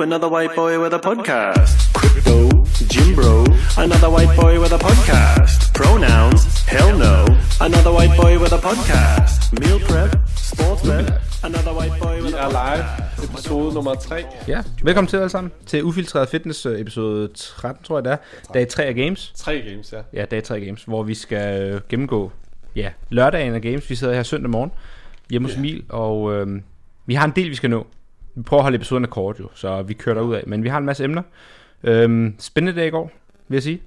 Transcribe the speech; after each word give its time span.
Ooh, 0.00 0.02
another 0.02 0.28
white 0.28 0.54
boy 0.56 0.80
with 0.82 0.94
a 0.94 0.98
podcast. 0.98 1.92
Crypto, 1.92 2.64
Jim 2.88 3.14
Bro, 3.14 3.44
another 3.76 4.08
white 4.10 4.34
boy 4.40 4.58
with 4.60 4.72
a 4.72 4.78
podcast. 4.78 5.74
Pronouns, 5.74 6.42
hell 6.66 6.98
no, 6.98 7.24
another 7.60 7.92
white 7.92 8.16
boy 8.16 8.38
with 8.38 8.52
a 8.52 8.58
podcast. 8.58 9.52
Meal 9.60 9.78
prep, 9.88 10.16
sports 10.36 10.82
bet, 10.82 11.12
another 11.44 11.72
white 11.74 12.00
boy 12.02 12.16
Vi 12.16 12.22
with 12.22 12.34
a 12.34 12.38
er 12.38 12.50
live, 12.50 12.84
podcast. 13.16 13.30
episode 13.34 13.74
nummer 13.74 13.94
3. 13.94 14.24
Ja, 14.48 14.62
velkommen 14.82 15.08
til 15.08 15.16
alle 15.16 15.28
sammen 15.28 15.52
til 15.66 15.84
Ufiltreret 15.84 16.28
Fitness 16.28 16.66
øh, 16.66 16.80
episode 16.80 17.28
13, 17.34 17.84
tror 17.84 17.96
jeg 17.98 18.04
det 18.04 18.12
er. 18.12 18.16
Dag 18.54 18.68
3 18.68 18.84
af 18.84 18.94
Games. 18.94 19.32
3 19.36 19.60
games, 19.70 19.92
ja. 19.92 20.20
Ja, 20.20 20.24
dag 20.24 20.42
3 20.44 20.54
af 20.56 20.60
Games, 20.66 20.84
hvor 20.84 21.02
vi 21.02 21.14
skal 21.14 21.62
øh, 21.62 21.80
gennemgå 21.88 22.30
ja, 22.76 22.90
lørdagen 23.10 23.54
af 23.54 23.62
Games. 23.62 23.90
Vi 23.90 23.94
sidder 23.94 24.14
her 24.14 24.22
søndag 24.22 24.50
morgen 24.50 24.70
hjemme 25.30 25.48
hos. 25.48 25.56
Emil, 25.56 25.84
og 25.88 26.32
øh, 26.34 26.60
vi 27.06 27.14
har 27.14 27.24
en 27.24 27.32
del, 27.36 27.50
vi 27.50 27.54
skal 27.54 27.70
nå. 27.70 27.86
Vi 28.34 28.42
prøver 28.42 28.60
at 28.60 28.64
holde 28.64 28.76
episoderne 28.76 29.06
kort 29.06 29.40
jo, 29.40 29.48
så 29.54 29.82
vi 29.82 29.94
kører 29.94 30.14
derud 30.14 30.34
af. 30.34 30.44
Men 30.46 30.62
vi 30.64 30.68
har 30.68 30.78
en 30.78 30.84
masse 30.84 31.04
emner. 31.04 31.22
Øhm, 31.82 32.34
spændende 32.38 32.80
dag 32.80 32.86
i 32.86 32.90
går, 32.90 33.10
vil 33.48 33.56
jeg 33.56 33.62
sige. 33.62 33.82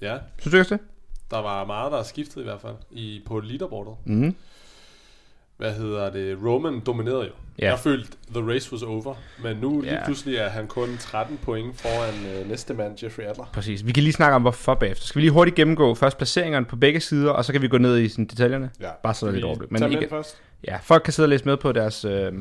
Ja, 0.00 0.16
Synes 0.38 0.52
du 0.52 0.58
også 0.58 0.74
det? 0.74 0.82
der 1.30 1.38
var 1.38 1.64
meget, 1.64 1.92
der 1.92 1.98
er 1.98 2.02
skiftet 2.02 2.40
i 2.40 2.44
hvert 2.44 2.60
fald 2.60 2.74
i, 2.90 3.22
på 3.26 3.40
leaderboardet. 3.40 3.94
Mm. 4.04 4.34
Hvad 5.56 5.72
hedder 5.72 6.10
det? 6.10 6.38
Roman 6.44 6.80
dominerede 6.80 7.24
jo. 7.24 7.30
Ja. 7.58 7.70
Jeg 7.70 7.78
følte, 7.78 8.08
the 8.34 8.50
race 8.52 8.72
was 8.72 8.82
over. 8.82 9.14
Men 9.42 9.56
nu 9.56 9.80
lige 9.80 9.94
Ja. 9.94 10.04
pludselig 10.04 10.36
er 10.36 10.48
han 10.48 10.66
kun 10.66 10.88
13 11.00 11.38
point 11.42 11.80
foran 11.80 12.14
øh, 12.42 12.48
næste 12.48 12.74
mand, 12.74 13.02
Jeffrey 13.04 13.24
Adler. 13.24 13.44
Præcis. 13.52 13.86
Vi 13.86 13.92
kan 13.92 14.02
lige 14.02 14.12
snakke 14.12 14.34
om, 14.36 14.42
hvorfor 14.42 14.74
bagefter. 14.74 15.06
Skal 15.06 15.18
vi 15.18 15.22
lige 15.24 15.32
hurtigt 15.32 15.56
gennemgå 15.56 15.94
først 15.94 16.16
placeringerne 16.16 16.66
på 16.66 16.76
begge 16.76 17.00
sider, 17.00 17.30
og 17.30 17.44
så 17.44 17.52
kan 17.52 17.62
vi 17.62 17.68
gå 17.68 17.78
ned 17.78 17.98
i 17.98 18.08
sådan, 18.08 18.24
detaljerne? 18.24 18.70
Ja. 18.80 18.90
Bare 19.02 19.14
så 19.14 19.26
der 19.26 19.32
lidt 19.32 19.44
overblik. 19.44 19.70
Men 19.70 19.92
ikke, 19.92 20.06
først? 20.10 20.36
ja, 20.64 20.76
folk 20.82 21.02
kan 21.02 21.12
sidde 21.12 21.24
og 21.26 21.30
læse 21.30 21.44
med 21.44 21.56
på 21.56 21.72
deres 21.72 22.04
øh, 22.04 22.32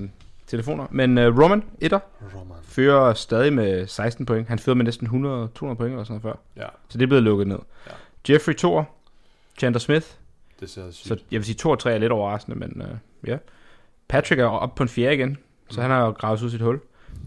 telefoner. 0.48 0.88
Men 0.92 1.18
øh, 1.18 1.40
Roman, 1.40 1.64
etter, 1.82 2.00
Roman. 2.36 2.58
fører 2.64 3.14
stadig 3.14 3.54
med 3.54 3.88
16 3.88 4.26
point. 4.26 4.48
Han 4.48 4.60
fører 4.60 4.76
med 4.76 4.86
næsten 4.86 5.06
100, 5.06 5.48
200 5.56 5.78
point 5.78 5.92
eller 5.92 6.04
sådan 6.04 6.22
noget 6.24 6.36
før. 6.56 6.64
Ja, 6.64 6.68
Så 6.90 6.98
det 6.98 7.04
er 7.04 7.08
blevet 7.08 7.24
lukket 7.24 7.48
ned. 7.48 7.60
Ja. 7.88 8.34
Jeffrey 8.34 8.54
Thor, 8.56 8.90
Chandler 9.60 9.80
Smith. 9.80 10.06
det 10.60 10.70
ser 10.70 10.92
sygt. 10.92 11.08
Så 11.08 11.14
jeg 11.32 11.38
vil 11.40 11.46
sige, 11.46 11.56
2 11.56 11.70
og 11.70 11.80
3 11.80 11.94
er 11.94 11.98
lidt 11.98 12.12
overraskende, 12.12 12.60
men 12.60 12.82
øh, 12.82 12.98
ja. 13.30 13.38
Patrick 14.08 14.40
er 14.40 14.46
op 14.46 14.76
på 14.76 14.84
en 14.84 14.90
fjerde 14.90 15.14
igen, 15.16 15.38
så 15.70 15.82
han 15.82 15.92
har 15.92 16.12
gravet 16.12 16.42
ud 16.44 16.50
sit 16.50 16.62
hul. 16.62 16.80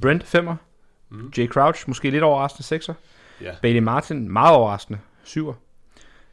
Brent, 0.02 0.24
5'er. 0.34 0.54
Mm. 1.08 1.32
Jay 1.38 1.48
Crouch, 1.48 1.84
måske 1.88 2.10
lidt 2.10 2.22
overraskende, 2.22 2.76
6'er. 2.76 2.92
Ja. 3.40 3.54
Bailey 3.62 3.80
Martin, 3.80 4.32
meget 4.32 4.56
overraskende, 4.56 4.98
7'er. 5.26 5.52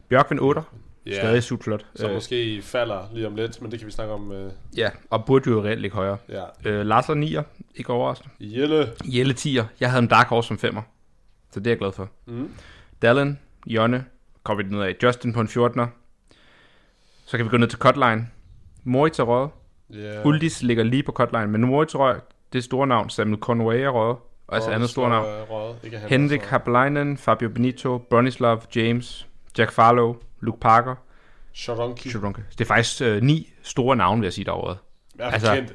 Bjørkvind, 0.10 0.40
8'er. 0.40 0.62
Ja, 1.10 1.20
Stadig 1.20 1.44
super 1.44 1.64
flot. 1.64 1.86
så 1.96 2.08
Øh, 2.08 2.14
måske 2.14 2.62
falder 2.62 3.10
lige 3.14 3.28
om 3.28 3.36
lidt, 3.36 3.62
men 3.62 3.72
det 3.72 3.80
kan 3.80 3.86
vi 3.88 3.92
snakke 3.92 4.14
om. 4.14 4.32
Øh, 4.32 4.52
Ja, 4.78 4.90
og 5.10 5.26
burde 5.26 5.50
jo 5.50 5.64
reelt 5.64 5.82
ligge 5.82 5.96
højere. 5.96 6.18
ja. 6.30 6.44
Øh, 6.66 6.86
Lars 6.86 7.10
er 7.10 7.14
9'er, 7.14 7.44
ikke 7.76 7.90
overraskende. 7.94 8.34
Jelle. 8.40 8.88
Jelle 9.06 9.34
10'er, 9.40 9.64
jeg 9.80 9.90
havde 9.92 10.04
en 10.04 10.08
Dark 10.10 10.28
Horse 10.28 10.48
som 10.48 10.58
5'er. 10.70 10.82
Så 11.52 11.60
det 11.60 11.68
er 11.68 11.72
jeg 11.72 11.78
glad 11.80 11.92
for. 11.92 12.10
Mm. 12.26 12.52
Dallin, 13.02 13.40
Jonne, 13.68 14.06
kommer 14.44 14.64
vi 14.64 14.70
ned 14.70 14.82
af. 14.82 14.96
Justin 15.04 15.34
på 15.34 15.42
en 15.42 15.48
14'er. 15.48 15.86
Så 17.26 17.38
kan 17.38 17.46
vi 17.46 17.50
gå 17.50 17.58
ned 17.58 17.68
til 17.68 17.80
Cutline. 17.80 18.28
Moritz 18.84 19.20
er 19.20 19.24
røget. 19.24 19.50
Ja. 19.94 20.24
Uldis 20.26 20.64
ligger 20.64 20.84
lige 20.84 21.04
på 21.04 21.12
Cutline, 21.12 21.48
men 21.48 21.62
Moritz 21.62 21.96
røg. 21.96 22.20
Det 22.54 22.64
store 22.64 22.88
navn, 22.88 23.10
Samuel 23.10 23.40
Conway 23.40 23.76
er 23.80 23.90
røget. 23.90 24.18
Og 24.48 24.56
altså 24.56 24.72
andet 24.72 24.90
store 24.90 25.10
navn. 25.10 25.26
Han, 25.94 26.10
Henrik 26.10 26.32
altså. 26.40 26.50
Hablainen, 26.50 27.18
Fabio 27.18 27.50
Benito, 27.50 27.98
Bronislav, 27.98 28.62
James, 28.76 29.28
Jack 29.58 29.72
Farlow, 29.72 30.16
Luke 30.42 30.60
Parker. 30.60 30.96
Chudrunke. 31.54 32.44
Det 32.52 32.62
er 32.62 32.66
faktisk 32.66 33.02
øh, 33.02 33.22
ni 33.22 33.54
store 33.64 33.96
navne, 33.96 34.20
vil 34.22 34.26
jeg 34.26 34.34
sige, 34.34 34.46
derovre. 34.46 34.78
Ja, 35.20 35.24
Altså, 35.30 35.34
altså, 35.52 35.56
kendte. 35.56 35.74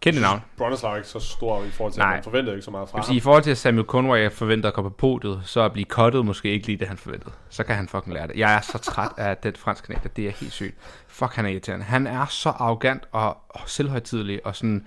Kendte 0.00 0.22
navn. 0.22 0.40
Bronislav 0.56 0.92
er 0.92 0.96
ikke 0.96 1.08
så 1.08 1.18
stor 1.20 1.64
i 1.64 1.70
forhold 1.70 1.92
til, 1.92 2.00
Nej. 2.00 2.08
at 2.10 2.16
man 2.16 2.24
forventer 2.24 2.52
ikke 2.52 2.62
så 2.64 2.70
meget 2.70 2.88
fra 2.88 2.96
Jeg 2.98 3.02
ham. 3.02 3.06
sige, 3.06 3.16
i 3.16 3.20
forhold 3.20 3.42
til 3.42 3.50
at 3.50 3.58
Samuel 3.58 3.86
Conway 3.86 4.30
forventer 4.30 4.68
at 4.68 4.74
komme 4.74 4.90
på 4.90 4.96
podiet, 4.96 5.42
så 5.44 5.60
at 5.60 5.72
blive 5.72 5.84
cuttet 5.86 6.24
måske 6.26 6.50
ikke 6.50 6.66
lige 6.66 6.76
det, 6.78 6.88
han 6.88 6.96
forventede. 6.96 7.32
Så 7.48 7.64
kan 7.64 7.76
han 7.76 7.88
fucking 7.88 8.14
lære 8.14 8.26
det. 8.26 8.36
Jeg 8.36 8.54
er 8.54 8.60
så 8.60 8.78
træt 8.78 9.10
af 9.16 9.36
den 9.36 9.56
franske 9.56 9.86
knæk, 9.86 10.16
det 10.16 10.26
er 10.26 10.30
helt 10.30 10.52
sygt. 10.52 10.74
Fuck, 11.08 11.34
han 11.34 11.44
er 11.44 11.50
irriterende. 11.50 11.84
Han 11.84 12.06
er 12.06 12.26
så 12.26 12.48
arrogant 12.48 13.02
og, 13.12 13.36
og 13.48 13.60
selvhøjtidlig, 13.66 14.46
og 14.46 14.56
sådan 14.56 14.86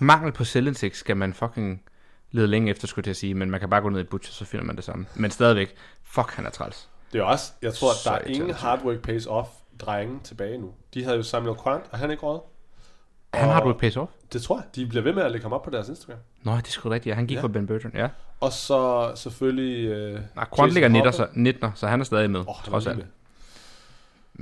mangel 0.00 0.32
på 0.32 0.44
selvindsigt 0.44 0.96
skal 0.96 1.16
man 1.16 1.34
fucking 1.34 1.82
lede 2.30 2.46
længe 2.46 2.70
efter, 2.70 2.86
skulle 2.86 3.02
jeg 3.02 3.04
til 3.04 3.10
at 3.10 3.16
sige, 3.16 3.34
men 3.34 3.50
man 3.50 3.60
kan 3.60 3.70
bare 3.70 3.80
gå 3.80 3.88
ned 3.88 4.00
i 4.00 4.04
butcher, 4.04 4.32
så 4.32 4.44
finder 4.44 4.64
man 4.66 4.76
det 4.76 4.84
samme. 4.84 5.06
Men 5.14 5.30
stadigvæk, 5.30 5.74
fuck, 6.04 6.30
han 6.34 6.46
er 6.46 6.50
træls. 6.50 6.88
Det 7.12 7.18
er 7.18 7.22
også, 7.24 7.52
jeg 7.62 7.74
tror, 7.74 7.88
at 7.90 7.96
der 8.04 8.12
er 8.12 8.34
ingen 8.34 8.50
hard 8.54 8.84
work 8.84 9.02
pays 9.02 9.26
off 9.26 9.48
drenge 9.78 10.20
tilbage 10.24 10.58
nu. 10.58 10.70
De 10.94 11.04
havde 11.04 11.16
jo 11.16 11.22
Samuel 11.22 11.56
Quant, 11.64 11.84
og 11.90 11.98
han 11.98 12.10
er 12.10 12.12
ikke 12.12 12.26
råd. 12.26 12.40
Han 13.34 13.48
har 13.48 13.64
du 13.64 13.72
pace 13.72 14.00
off? 14.00 14.12
Det 14.32 14.42
tror 14.42 14.56
jeg. 14.56 14.64
De 14.74 14.86
bliver 14.86 15.02
ved 15.02 15.12
med 15.12 15.22
at 15.22 15.30
lægge 15.32 15.44
ham 15.44 15.52
op 15.52 15.62
på 15.62 15.70
deres 15.70 15.88
Instagram. 15.88 16.18
Nå, 16.42 16.56
det 16.56 16.66
er 16.66 16.70
sgu 16.70 16.88
rigtigt. 16.88 17.14
Han 17.16 17.26
gik 17.26 17.36
Ja. 17.36 17.42
for 17.42 17.48
Ben 17.48 17.66
Bertrand, 17.66 17.94
ja. 17.96 18.08
Og 18.40 18.52
så 18.52 19.12
selvfølgelig... 19.14 19.88
Øh, 19.88 20.20
Nej, 20.36 20.46
Quant 20.56 20.72
ligger 20.72 20.88
Jason 20.88 20.92
19, 20.92 21.04
Hopper. 21.04 21.10
så, 21.10 21.28
19, 21.34 21.70
så 21.74 21.86
han 21.86 22.00
er 22.00 22.04
stadig 22.04 22.30
med, 22.30 22.40
oh, 22.40 22.54
trods 22.64 22.86
alt. 22.86 23.06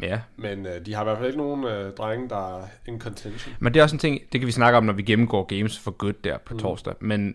Ja. 0.02 0.20
Men 0.36 0.66
øh, 0.66 0.86
de 0.86 0.94
har 0.94 1.02
i 1.02 1.04
hvert 1.04 1.16
fald 1.18 1.26
ikke 1.26 1.38
nogen 1.38 1.64
øh, 1.64 1.94
drenge, 1.94 2.28
der 2.28 2.58
er 2.58 2.66
in 2.86 3.00
contention. 3.00 3.54
Men 3.60 3.74
det 3.74 3.80
er 3.80 3.84
også 3.84 3.96
en 3.96 4.00
ting, 4.00 4.20
det 4.32 4.40
kan 4.40 4.46
vi 4.46 4.52
snakke 4.52 4.76
om, 4.78 4.84
når 4.84 4.92
vi 4.92 5.02
gennemgår 5.02 5.44
games 5.44 5.78
for 5.78 5.90
good 5.90 6.12
der 6.24 6.38
på 6.38 6.54
mm. 6.54 6.60
torsdag. 6.60 6.94
Men 7.00 7.34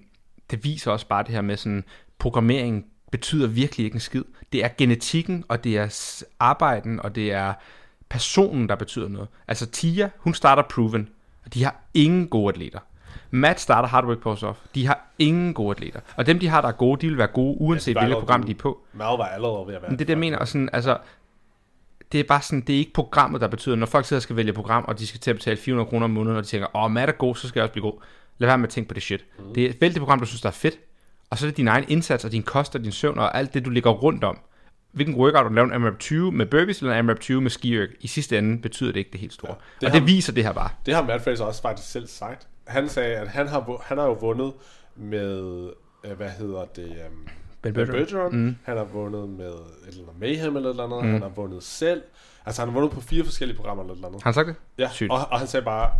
det 0.51 0.63
viser 0.63 0.91
også 0.91 1.07
bare 1.07 1.23
det 1.23 1.31
her 1.31 1.41
med 1.41 1.57
sådan, 1.57 1.83
programmering 2.17 2.85
betyder 3.15 3.47
virkelig 3.47 3.85
ikke 3.85 3.95
en 3.95 3.99
skid. 3.99 4.23
Det 4.53 4.63
er 4.63 4.69
genetikken, 4.77 5.43
og 5.47 5.63
det 5.63 5.77
er 5.77 6.23
arbejden, 6.39 6.99
og 6.99 7.15
det 7.15 7.31
er 7.31 7.53
personen, 8.09 8.69
der 8.69 8.75
betyder 8.75 9.07
noget. 9.07 9.27
Altså 9.47 9.65
Tia, 9.65 10.09
hun 10.17 10.33
starter 10.33 10.63
Proven, 10.63 11.09
og 11.45 11.53
de 11.53 11.63
har 11.63 11.75
ingen 11.93 12.27
gode 12.27 12.49
atleter. 12.49 12.79
Matt 13.31 13.59
starter 13.59 13.89
Hard 13.89 14.05
Work 14.05 14.19
Post 14.19 14.43
Off. 14.43 14.59
De 14.75 14.85
har 14.87 15.07
ingen 15.19 15.53
gode 15.53 15.71
atleter. 15.71 15.99
Og 16.15 16.25
dem, 16.25 16.39
de 16.39 16.47
har, 16.47 16.61
der 16.61 16.67
er 16.67 16.73
gode, 16.73 17.01
de 17.01 17.07
vil 17.07 17.17
være 17.17 17.27
gode, 17.27 17.61
uanset 17.61 17.95
var 17.95 18.01
hvilket 18.01 18.19
program 18.19 18.43
de 18.43 18.51
er 18.51 18.55
på. 18.55 18.81
Mal 18.93 19.05
var 19.05 19.25
allerede 19.25 19.67
ved 19.67 19.75
at 19.75 19.81
være... 19.81 19.91
Men 19.91 19.99
det 19.99 20.09
er 20.09 20.13
jeg 20.13 20.17
mener. 20.17 20.37
Og 20.37 20.47
sådan, 20.47 20.69
altså, 20.73 20.97
det 22.11 22.19
er 22.19 22.23
bare 22.23 22.41
sådan, 22.41 22.61
det 22.61 22.75
er 22.75 22.79
ikke 22.79 22.93
programmet, 22.93 23.41
der 23.41 23.47
betyder, 23.47 23.75
når 23.75 23.85
folk 23.85 24.05
sidder 24.05 24.19
og 24.19 24.23
skal 24.23 24.35
vælge 24.35 24.53
program, 24.53 24.85
og 24.87 24.99
de 24.99 25.07
skal 25.07 25.19
til 25.19 25.29
at 25.29 25.35
betale 25.35 25.57
400 25.57 25.89
kroner 25.89 26.03
om 26.03 26.11
måneden, 26.11 26.37
og 26.37 26.43
de 26.43 26.47
tænker, 26.47 26.75
åh, 26.75 26.91
Matt 26.91 27.09
er 27.09 27.13
god, 27.13 27.35
så 27.35 27.47
skal 27.47 27.59
jeg 27.59 27.63
også 27.63 27.73
blive 27.73 27.91
god. 27.91 28.01
Lad 28.37 28.49
være 28.49 28.57
med 28.57 28.67
at 28.67 28.73
tænke 28.73 28.87
på 28.87 28.93
det 28.93 29.03
shit. 29.03 29.25
Mm. 29.39 29.53
Det 29.53 29.65
er 29.65 29.73
vælg 29.79 29.93
det 29.93 30.01
program, 30.01 30.19
du 30.19 30.25
synes, 30.25 30.41
der 30.41 30.49
er 30.49 30.53
fedt, 30.53 30.79
og 31.35 31.39
så 31.39 31.45
er 31.45 31.49
det 31.49 31.57
din 31.57 31.67
egen 31.67 31.85
indsats, 31.87 32.25
og 32.25 32.31
din 32.31 32.43
kost, 32.43 32.75
og 32.75 32.83
din 32.83 32.91
søvn, 32.91 33.19
og 33.19 33.37
alt 33.37 33.53
det, 33.53 33.65
du 33.65 33.69
ligger 33.69 33.89
rundt 33.91 34.23
om. 34.23 34.39
Hvilken 34.91 35.15
workout 35.15 35.49
du 35.49 35.53
laver 35.53 35.67
en 35.67 35.73
AMRAP 35.73 35.99
20 35.99 36.31
med 36.31 36.45
burpees, 36.45 36.79
eller 36.79 36.93
en 36.93 36.99
AMRAP 36.99 37.19
20 37.19 37.41
med 37.41 37.49
ski 37.49 37.83
-erg. 37.83 37.95
I 38.01 38.07
sidste 38.07 38.37
ende 38.37 38.61
betyder 38.61 38.91
det 38.91 38.99
ikke 38.99 39.11
det 39.11 39.19
helt 39.19 39.33
store. 39.33 39.51
Ja, 39.51 39.55
det 39.79 39.85
og 39.87 39.91
har- 39.91 39.99
det 39.99 40.07
viser 40.07 40.33
det 40.33 40.43
her 40.43 40.51
bare. 40.53 40.69
Det 40.85 40.95
har 40.95 41.03
Matt 41.03 41.23
Fraser 41.23 41.45
også 41.45 41.61
faktisk 41.61 41.91
selv 41.91 42.07
sagt. 42.07 42.47
Han 42.67 42.89
sagde, 42.89 43.15
at 43.15 43.27
han 43.27 43.47
har, 43.47 43.81
han 43.83 43.97
har 43.97 44.05
jo 44.05 44.13
vundet 44.13 44.53
med... 44.95 45.69
Øh, 46.05 46.17
hvad 46.17 46.29
hedder 46.29 46.65
det? 46.75 46.85
Um, 46.85 47.27
Ben 47.61 47.73
Ben 47.73 47.73
Bertrand. 47.73 47.97
Bergeron. 48.07 48.35
Mm. 48.35 48.55
Han 48.63 48.77
har 48.77 48.83
vundet 48.83 49.29
med 49.29 49.45
et 49.47 49.53
eller 49.87 50.01
andet 50.03 50.19
Mayhem 50.19 50.55
eller 50.55 50.69
et 50.69 50.73
eller 50.73 50.83
andet. 50.83 51.03
Mm. 51.05 51.11
Han 51.11 51.21
har 51.21 51.29
vundet 51.29 51.63
selv. 51.63 52.01
Altså 52.45 52.61
han 52.61 52.69
har 52.69 52.73
vundet 52.79 52.91
på 52.91 53.01
fire 53.01 53.23
forskellige 53.23 53.57
programmer 53.57 53.83
eller 53.83 53.93
et 53.93 53.97
eller 53.97 54.07
andet. 54.07 54.23
Han 54.23 54.33
sagt 54.33 54.47
det? 54.47 54.55
Ja, 54.77 54.89
Sygt. 54.91 55.11
og, 55.11 55.17
og 55.31 55.39
han 55.39 55.47
sagde 55.47 55.63
bare, 55.65 55.91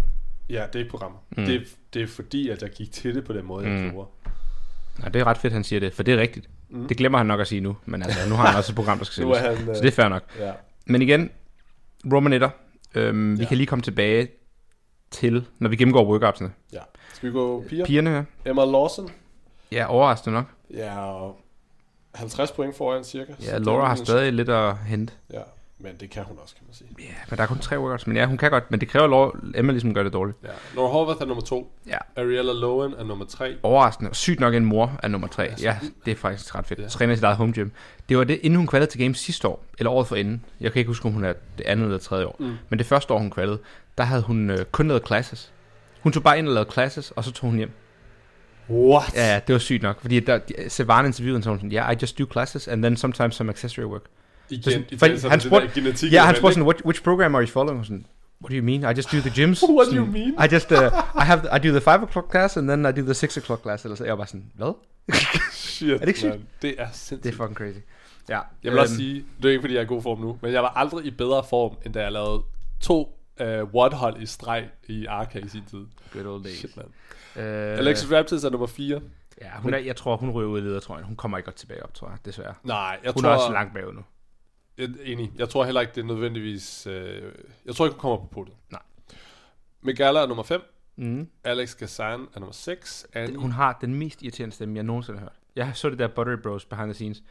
ja, 0.49 0.63
det 0.67 0.75
er 0.75 0.79
ikke 0.79 0.91
programmer. 0.91 1.17
Mm. 1.37 1.45
Det, 1.45 1.55
er- 1.55 1.59
det 1.93 2.01
er 2.01 2.07
fordi, 2.07 2.49
at 2.49 2.61
jeg 2.61 2.69
gik 2.69 2.91
til 2.91 3.15
det 3.15 3.23
på 3.25 3.33
den 3.33 3.45
måde, 3.45 3.67
jeg 3.69 3.81
Mm. 3.83 3.89
gjorde. 3.91 4.09
Nej, 4.99 5.09
det 5.09 5.19
er 5.21 5.27
ret 5.27 5.37
fedt, 5.37 5.53
han 5.53 5.63
siger 5.63 5.79
det, 5.79 5.93
for 5.93 6.03
det 6.03 6.13
er 6.13 6.17
rigtigt. 6.17 6.49
Mm. 6.69 6.87
Det 6.87 6.97
glemmer 6.97 7.17
han 7.17 7.27
nok 7.27 7.39
at 7.39 7.47
sige 7.47 7.61
nu, 7.61 7.77
men 7.85 8.03
altså, 8.03 8.29
nu 8.29 8.35
har 8.35 8.45
han 8.47 8.57
også 8.57 8.71
et 8.71 8.75
program, 8.75 8.97
der 8.97 9.05
skal 9.05 9.15
sælges. 9.23 9.37
han, 9.39 9.69
øh, 9.69 9.75
Så 9.75 9.81
det 9.81 9.87
er 9.87 9.91
fair 9.91 10.07
nok. 10.09 10.23
Ja. 10.39 10.51
Men 10.85 11.01
igen, 11.01 11.29
Roman 12.13 12.33
Etter, 12.33 12.49
øhm, 12.95 13.37
vi 13.37 13.43
Ja. 13.43 13.47
kan 13.47 13.57
lige 13.57 13.67
komme 13.67 13.83
tilbage 13.83 14.27
til, 15.11 15.45
når 15.59 15.69
vi 15.69 15.75
gennemgår 15.75 16.05
workoutsene. 16.05 16.51
ja. 16.73 16.79
Skal 17.13 17.29
vi 17.29 17.33
gå 17.33 17.63
piger? 17.69 17.85
Pigerne 17.85 18.09
her, 18.09 18.23
Emma 18.45 18.65
Lawson. 18.65 19.09
ja, 19.71 19.85
overraskende 19.89 20.33
nok. 20.35 20.45
Ja, 20.73 20.99
og 20.99 21.37
50 22.15 22.51
point 22.51 22.75
foran 22.75 23.03
cirka. 23.03 23.33
Ja, 23.43 23.57
Laura 23.57 23.87
har 23.87 23.95
stadig 23.95 24.33
lidt 24.33 24.49
at 24.49 24.77
hente. 24.77 25.13
Ja, 25.33 25.41
men 25.79 25.95
det 25.99 26.09
kan 26.09 26.23
hun 26.23 26.37
også, 26.43 26.55
kan 26.55 26.63
man 26.67 26.73
sige. 26.73 26.89
Ja, 26.99 27.03
men 27.29 27.37
der 27.37 27.43
er 27.43 27.47
kun 27.47 27.59
tre 27.59 27.79
workouts. 27.79 28.07
Men 28.07 28.17
ja, 28.17 28.25
hun 28.25 28.37
kan 28.37 28.51
godt, 28.51 28.71
men 28.71 28.79
det 28.79 28.87
kræver, 28.89 29.03
at 29.03 29.09
Laura, 29.09 29.31
Emma 29.55 29.71
ligesom 29.71 29.93
gør 29.93 30.03
det 30.03 30.13
dårligt. 30.13 30.37
Ja. 30.43 30.49
Nora 30.75 30.87
Horvath 30.91 31.21
er 31.21 31.25
nummer 31.25 31.43
to. 31.43 31.71
Ja. 31.87 31.97
Ariella 32.17 32.53
Lowen 32.53 32.93
er 32.97 33.03
nummer 33.03 33.25
tre. 33.25 33.55
Overraskende. 33.63 34.15
Sygt 34.15 34.39
nok 34.39 34.53
en 34.53 34.65
mor 34.65 34.99
er 35.03 35.07
nummer 35.07 35.27
tre. 35.27 35.49
Ja, 35.61 35.77
det 36.05 36.11
er 36.11 36.15
faktisk 36.15 36.55
ret 36.55 36.65
fedt. 36.67 36.79
Ja. 36.79 36.87
Træner 36.87 37.15
sit 37.15 37.23
eget 37.23 37.37
home 37.37 37.53
gym. 37.53 37.69
Det 38.09 38.17
var 38.17 38.23
det, 38.23 38.39
inden 38.43 38.57
hun 38.57 38.67
kvalede 38.67 38.91
til 38.91 38.99
Games 38.99 39.19
sidste 39.19 39.47
år, 39.47 39.65
eller 39.79 39.91
året 39.91 40.07
for 40.07 40.15
inden. 40.15 40.45
Jeg 40.61 40.71
kan 40.71 40.79
ikke 40.79 40.87
huske, 40.89 41.05
om 41.05 41.11
hun 41.11 41.23
er 41.23 41.33
det 41.57 41.63
andet 41.65 41.85
eller 41.85 41.97
tredje 41.99 42.25
år. 42.25 42.35
Mm. 42.39 42.53
Men 42.69 42.79
det 42.79 42.85
første 42.87 43.13
år, 43.13 43.19
hun 43.19 43.31
kvalede, 43.31 43.59
der 43.97 44.03
havde 44.03 44.21
hun 44.21 44.49
øh, 44.49 44.65
kun 44.65 44.87
lavet 44.87 45.07
classes. 45.07 45.53
Hun 46.03 46.11
tog 46.11 46.23
bare 46.23 46.37
ind 46.39 46.47
og 46.47 46.53
lavede 46.53 46.71
classes, 46.71 47.11
og 47.11 47.23
så 47.23 47.31
tog 47.31 47.49
hun 47.49 47.57
hjem. 47.57 47.71
What? 48.69 49.13
Ja, 49.15 49.33
ja, 49.33 49.39
det 49.47 49.53
var 49.53 49.59
sygt 49.59 49.83
nok. 49.83 50.01
Fordi 50.01 50.19
der, 50.19 50.37
de- 50.37 50.69
Sevane 50.69 51.07
interviewede 51.07 51.35
hende, 51.35 51.43
så 51.43 51.49
hun 51.49 51.59
sådan, 51.59 51.71
yeah, 51.71 51.93
I 51.93 51.97
just 52.01 52.19
do 52.19 52.25
classes, 52.31 52.67
and 52.67 52.83
then 52.83 52.97
sometimes 52.97 53.35
some 53.35 53.51
accessory 53.51 53.85
work. 53.85 54.01
Igen, 54.49 54.63
Så, 54.63 54.83
i 54.89 54.97
fordi 54.97 55.27
han 55.27 55.39
spurgte, 55.39 55.69
genetik. 55.75 56.11
ja, 56.13 56.23
han 56.25 56.35
spurgte 56.35 56.53
sådan, 56.53 56.67
What, 56.67 56.81
which 56.85 57.03
program 57.03 57.35
are 57.35 57.43
you 57.43 57.49
following? 57.49 57.85
Sådan, 57.85 58.05
What 58.41 58.51
do 58.51 58.55
you 58.57 58.63
mean? 58.63 58.81
I 58.93 58.97
just 58.97 59.11
do 59.11 59.17
the 59.17 59.29
gyms. 59.35 59.63
What 59.69 59.85
do 59.87 59.91
Sådan, 59.91 59.97
you 59.99 60.05
mean? 60.11 60.29
I 60.51 60.53
just, 60.53 60.71
uh, 60.71 60.77
I 61.21 61.25
have, 61.25 61.41
I 61.55 61.59
do 61.67 61.71
the 61.71 61.81
5 61.81 62.03
o'clock 62.03 62.31
class, 62.31 62.57
and 62.57 62.67
then 62.67 62.85
I 62.85 62.91
do 62.99 63.05
the 63.05 63.13
6 63.13 63.37
o'clock 63.37 63.61
class. 63.61 63.83
Eller 63.83 63.95
så 63.95 64.03
jeg 64.03 64.11
var 64.11 64.17
bare 64.17 64.27
sådan, 64.27 64.51
hvad? 64.55 64.73
Shit, 65.51 65.91
Er 65.91 65.97
det 65.97 66.07
ikke 66.07 66.19
sygt? 66.19 66.29
man. 66.31 66.47
Det 66.61 66.75
er 66.77 66.87
sindssygt. 66.93 67.23
Det 67.23 67.31
er 67.33 67.37
fucking 67.37 67.57
crazy. 67.57 67.77
Ja. 68.29 68.39
Jeg 68.63 68.71
vil 68.71 68.79
også 68.79 68.95
sige, 68.95 69.25
det 69.37 69.45
er 69.45 69.49
ikke 69.49 69.61
fordi, 69.61 69.73
jeg 69.73 69.79
er 69.79 69.83
i 69.85 69.87
god 69.87 70.01
form 70.01 70.19
nu, 70.19 70.37
men 70.41 70.53
jeg 70.53 70.63
var 70.63 70.69
aldrig 70.69 71.05
i 71.05 71.11
bedre 71.11 71.43
form, 71.49 71.75
end 71.85 71.93
da 71.93 72.01
jeg 72.03 72.11
lavede 72.11 72.41
to 72.81 73.19
uh, 73.41 73.45
one-hold 73.73 74.21
i 74.21 74.25
streg 74.25 74.65
i 74.87 75.05
Arca 75.05 75.39
i 75.39 75.47
sin 75.47 75.61
tid. 75.69 75.85
Good 76.13 76.25
old 76.25 76.43
days. 76.43 76.57
Shit, 76.57 76.77
man. 76.77 76.85
Uh, 77.35 77.41
Alexis 77.79 78.11
Raptors 78.11 78.43
er 78.43 78.49
nummer 78.49 78.67
4. 78.67 78.99
Ja, 79.41 79.47
hun 79.59 79.73
er, 79.73 79.77
jeg 79.77 79.95
tror, 79.95 80.17
hun 80.17 80.29
ryger 80.31 80.49
ud 80.49 80.59
i 80.59 80.61
ledertrøjen. 80.61 81.05
Hun 81.05 81.15
kommer 81.15 81.37
ikke 81.37 81.45
godt 81.45 81.55
tilbage 81.55 81.83
op, 81.83 81.93
tror 81.93 82.07
jeg, 82.09 82.17
desværre. 82.25 82.53
Nej, 82.63 82.99
jeg 83.03 83.11
Hun 83.13 83.23
tror... 83.23 83.31
er 83.31 83.35
også 83.35 83.51
langt 83.53 83.73
bagud 83.73 83.93
nu. 83.93 84.01
Jeg 84.77 84.85
er 84.85 84.89
enig. 85.03 85.31
Jeg 85.37 85.49
tror 85.49 85.65
heller 85.65 85.81
ikke, 85.81 85.93
det 85.95 86.01
er 86.01 86.05
nødvendigvis... 86.05 86.87
Øh, 86.87 87.21
jeg 87.65 87.75
tror 87.75 87.85
ikke, 87.85 87.93
hun 87.93 87.99
kommer 87.99 88.17
på 88.17 88.25
podiet. 88.25 88.55
Nej. 88.71 88.81
Megala 89.81 90.19
er 90.19 90.27
nummer 90.27 90.43
5. 90.43 90.61
Mm. 90.95 91.29
Alex 91.43 91.77
Kazan 91.77 92.27
er 92.33 92.39
nummer 92.39 92.53
6. 92.53 93.07
Annie. 93.13 93.37
Hun 93.37 93.51
har 93.51 93.77
den 93.81 93.95
mest 93.95 94.21
irriterende 94.21 94.55
stemme, 94.55 94.75
jeg 94.75 94.83
nogensinde 94.83 95.19
har 95.19 95.25
hørt. 95.25 95.35
Jeg 95.55 95.71
så 95.73 95.89
det 95.89 95.99
der 95.99 96.07
Buttery 96.07 96.37
Bros 96.43 96.65
behind 96.65 96.87
the 96.87 96.93
scenes. 96.93 97.23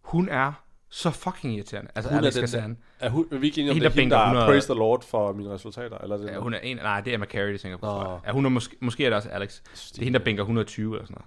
Hun 0.00 0.28
er 0.28 0.52
så 0.88 1.10
fucking 1.10 1.54
irriterende. 1.54 1.90
Altså, 1.94 2.10
Hun 2.10 2.18
er 2.18 2.22
Alex 2.22 2.34
den 2.34 2.42
Kazan. 2.42 2.78
Er 3.00 3.10
hun, 3.10 3.28
er 3.32 3.38
vi 3.38 3.46
ikke 3.46 3.60
enige 3.60 3.72
om, 3.72 3.78
det 3.78 3.86
er 3.86 3.90
hende, 3.90 4.10
der 4.10 4.18
er 4.18 4.24
100 4.24 4.46
praise 4.46 4.68
the 4.72 4.78
Lord 4.78 5.04
for 5.04 5.32
mine 5.32 5.50
resultater? 5.50 5.98
Eller 5.98 6.16
er 6.16 6.20
det 6.20 6.28
Ja, 6.28 6.38
hun 6.38 6.54
er 6.54 6.58
en, 6.58 6.76
nej, 6.76 7.00
det 7.00 7.14
er 7.14 7.18
McCary, 7.18 7.52
det 7.52 7.60
tænker 7.60 7.78
på. 7.78 7.86
Jeg. 7.86 8.20
Ja, 8.26 8.32
hun 8.32 8.44
er 8.44 8.48
måske, 8.50 8.76
måske 8.80 9.04
er 9.04 9.10
det 9.10 9.16
også 9.16 9.28
Alex. 9.28 9.60
Det 9.62 9.98
er 9.98 10.04
hende, 10.04 10.18
der 10.18 10.24
bænker 10.24 10.42
120 10.42 10.94
eller 10.94 11.06
sådan 11.06 11.14
noget. 11.14 11.26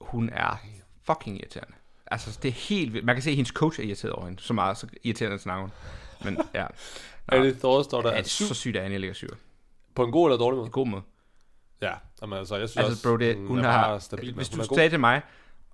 Hun 0.00 0.30
er 0.32 0.60
fucking 1.02 1.38
irriterende. 1.38 1.74
Altså, 2.10 2.38
det 2.42 2.48
er 2.48 2.52
helt 2.52 2.92
vildt. 2.92 3.06
Man 3.06 3.14
kan 3.16 3.22
se, 3.22 3.30
at 3.30 3.36
hendes 3.36 3.50
coach 3.52 3.80
er 3.80 3.84
irriteret 3.84 4.12
over 4.12 4.26
hende. 4.26 4.42
Så 4.42 4.52
meget, 4.52 4.76
så 4.78 4.86
irriterende 5.04 5.38
snakker 5.38 5.60
hun. 5.60 5.70
Men 6.24 6.38
ja, 6.54 6.66
Annie 7.28 7.54
Thor 7.54 7.82
står 7.82 8.02
der 8.02 8.10
er 8.10 8.20
det 8.22 8.30
så 8.30 8.54
sygt, 8.54 8.76
at 8.76 8.82
Annie 8.84 8.98
ligger 8.98 9.14
syv. 9.14 9.28
på 9.94 10.04
en 10.04 10.12
god 10.12 10.28
eller 10.28 10.38
dårlig 10.38 10.56
måde. 10.56 10.66
En 10.66 10.72
god 10.72 10.86
måde. 10.86 11.02
Ja, 11.82 11.92
jamen, 12.22 12.38
altså, 12.38 12.56
jeg 12.56 12.68
synes 12.68 12.76
Altså, 12.76 12.92
også, 12.92 13.02
bro, 13.08 13.16
det, 13.16 13.36
hun, 13.36 13.46
hun 13.46 13.58
har, 13.58 13.98
stabil. 13.98 14.34
hvis 14.34 14.48
du 14.48 14.64
sagde 14.74 14.90
til 14.90 15.00
mig, 15.00 15.22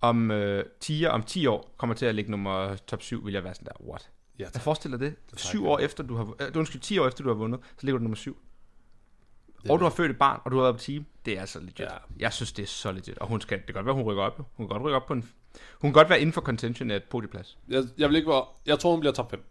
om 0.00 0.30
øh, 0.30 0.64
10, 0.80 1.06
om 1.06 1.22
10 1.22 1.46
år 1.46 1.74
kommer 1.76 1.94
til 1.94 2.06
at 2.06 2.14
ligge 2.14 2.30
nummer 2.30 2.76
top 2.76 3.02
7, 3.02 3.24
vil 3.24 3.34
jeg 3.34 3.44
være 3.44 3.54
sådan 3.54 3.66
der, 3.66 3.84
what? 3.88 4.10
Ja, 4.38 4.44
Jeg 4.44 4.52
tak. 4.52 4.62
forestiller 4.62 4.98
det. 4.98 5.14
tager 5.28 5.38
7 5.38 5.62
jeg 5.62 5.70
år 5.70 5.78
efter 5.78 6.02
du 6.04 6.16
har, 6.16 6.24
øh, 6.40 6.48
undskyld, 6.56 6.80
10 6.80 6.98
år 6.98 7.06
efter 7.08 7.22
du 7.24 7.30
har 7.30 7.34
vundet, 7.36 7.60
så 7.62 7.86
ligger 7.86 7.98
du 7.98 8.02
nummer 8.02 8.16
7. 8.16 8.38
Det 9.62 9.70
Og 9.70 9.78
du 9.78 9.84
har 9.84 9.90
født 9.90 10.10
et 10.10 10.18
barn, 10.18 10.40
og 10.44 10.50
du 10.50 10.56
har 10.56 10.62
været 10.62 10.74
på 10.76 10.80
team. 10.82 11.06
Det 11.24 11.36
er 11.36 11.40
altså 11.40 11.60
legit. 11.60 11.80
Ja. 11.80 11.88
Jeg 12.18 12.32
synes, 12.32 12.52
det 12.52 12.62
er 12.62 12.66
så 12.66 12.92
legit. 12.92 13.18
Og 13.18 13.26
hun 13.28 13.40
skal, 13.40 13.58
det 13.58 13.66
kan 13.66 13.74
godt 13.74 13.86
være, 13.86 13.94
hun 13.94 14.04
rykker 14.04 14.22
op. 14.22 14.36
Hun 14.56 14.66
kan 14.66 14.68
godt 14.68 14.82
rykke 14.82 14.96
op 14.96 15.06
på 15.06 15.12
en... 15.12 15.28
Hun 15.80 15.88
kan 15.88 15.92
godt 15.92 16.08
være 16.08 16.20
inden 16.20 16.32
for 16.32 16.40
contention 16.40 16.90
af 16.90 16.96
et 16.96 17.04
podieplads. 17.04 17.58
Jeg, 17.68 17.84
jeg, 17.98 18.08
vil 18.08 18.16
ikke 18.16 18.28
være, 18.28 18.44
jeg 18.66 18.78
tror, 18.78 18.90
hun 18.90 19.00
bliver 19.00 19.12
top 19.12 19.30
5. 19.30 19.44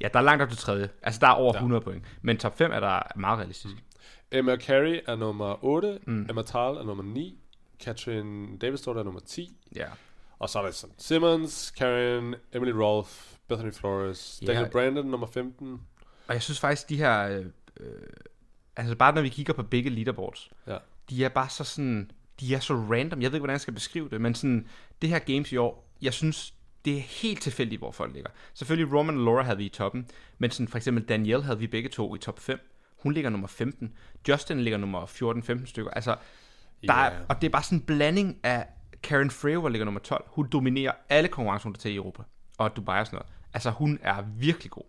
Ja, 0.00 0.08
der 0.12 0.18
er 0.18 0.22
langt 0.22 0.42
op 0.42 0.48
til 0.48 0.58
tredje. 0.58 0.88
Altså, 1.02 1.20
der 1.20 1.26
er 1.26 1.32
over 1.32 1.52
Ja. 1.54 1.58
100 1.58 1.80
point. 1.82 2.04
Men 2.22 2.36
top 2.38 2.58
5 2.58 2.72
er 2.72 2.80
der 2.80 3.00
meget 3.16 3.38
realistisk. 3.38 3.74
Emma 4.32 4.56
Carey 4.56 5.00
er 5.06 5.16
nummer 5.16 5.64
8. 5.64 5.98
Mm. 6.06 6.26
Emma 6.30 6.42
Tal 6.42 6.76
er 6.76 6.82
nummer 6.84 7.04
9. 7.04 7.38
Catherine 7.82 8.58
Davis 8.58 8.86
er 8.86 9.02
nummer 9.02 9.20
10. 9.20 9.56
Ja. 9.76 9.86
Og 10.38 10.48
så 10.48 10.58
er 10.58 10.62
der 10.62 10.70
sådan 10.70 10.94
Simmons, 10.98 11.70
Karen, 11.70 12.34
Emily 12.52 12.70
Rolfe, 12.70 13.36
Bethany 13.48 13.72
Flores, 13.72 14.38
Ja. 14.42 14.46
Daniel 14.46 14.70
Brandon 14.70 15.06
nummer 15.06 15.26
15. 15.26 15.80
Og 16.28 16.34
jeg 16.34 16.42
synes 16.42 16.60
faktisk, 16.60 16.88
de 16.88 16.96
her... 16.96 17.28
Øh, 17.28 17.46
øh, 17.80 17.86
altså, 18.76 18.96
bare 18.96 19.14
når 19.14 19.22
vi 19.22 19.28
kigger 19.28 19.52
på 19.52 19.62
begge 19.62 19.90
leaderboards, 19.90 20.50
Ja. 20.66 20.76
de 21.10 21.24
er 21.24 21.28
bare 21.28 21.48
så 21.48 21.64
sådan... 21.64 22.10
De 22.40 22.54
er 22.54 22.60
så 22.60 22.74
random. 22.74 23.22
Jeg 23.22 23.30
ved 23.30 23.36
ikke, 23.36 23.40
hvordan 23.40 23.52
jeg 23.54 23.60
skal 23.60 23.74
beskrive 23.74 24.08
det, 24.10 24.20
men 24.20 24.34
sådan... 24.34 24.66
Det 25.02 25.08
her 25.10 25.18
games 25.18 25.52
i 25.52 25.56
år, 25.56 25.90
jeg 26.02 26.12
synes, 26.12 26.54
det 26.84 26.96
er 26.96 27.00
helt 27.00 27.42
tilfældigt, 27.42 27.80
hvor 27.80 27.90
folk 27.92 28.14
ligger. 28.14 28.30
Selvfølgelig 28.54 28.94
Roman 28.98 29.16
og 29.18 29.24
Laura 29.24 29.42
havde 29.42 29.56
vi 29.58 29.64
i 29.64 29.68
toppen, 29.68 30.06
men 30.38 30.50
sådan 30.50 30.68
for 30.68 30.76
eksempel 30.76 31.04
Danielle 31.04 31.44
havde 31.44 31.58
vi 31.58 31.66
begge 31.66 31.88
to 31.88 32.14
i 32.14 32.18
top 32.18 32.38
5. 32.40 32.60
Hun 33.02 33.12
ligger 33.12 33.30
nummer 33.30 33.48
15. 33.48 33.92
Justin 34.28 34.60
ligger 34.60 34.78
nummer 34.78 35.06
14-15 35.62 35.66
stykker. 35.66 35.90
Altså, 35.90 36.16
der 36.86 36.92
er, 36.92 37.12
Ja. 37.14 37.18
og 37.28 37.40
det 37.40 37.46
er 37.46 37.50
bare 37.50 37.62
sådan 37.62 37.78
en 37.78 37.84
blanding 37.84 38.38
af 38.42 38.66
Karen 39.02 39.30
Frewer 39.30 39.68
ligger 39.68 39.84
nummer 39.84 40.00
12. 40.00 40.24
Hun 40.28 40.48
dominerer 40.52 40.92
alle 41.08 41.28
konkurrencer, 41.28 41.64
hun 41.68 41.74
er 41.74 41.78
til 41.78 41.90
i 41.92 41.96
Europa. 41.96 42.22
Og 42.58 42.76
Dubai 42.76 43.00
og 43.00 43.06
sådan 43.06 43.16
noget. 43.16 43.32
Altså, 43.54 43.70
hun 43.70 43.98
er 44.02 44.22
virkelig 44.22 44.70
god. 44.70 44.84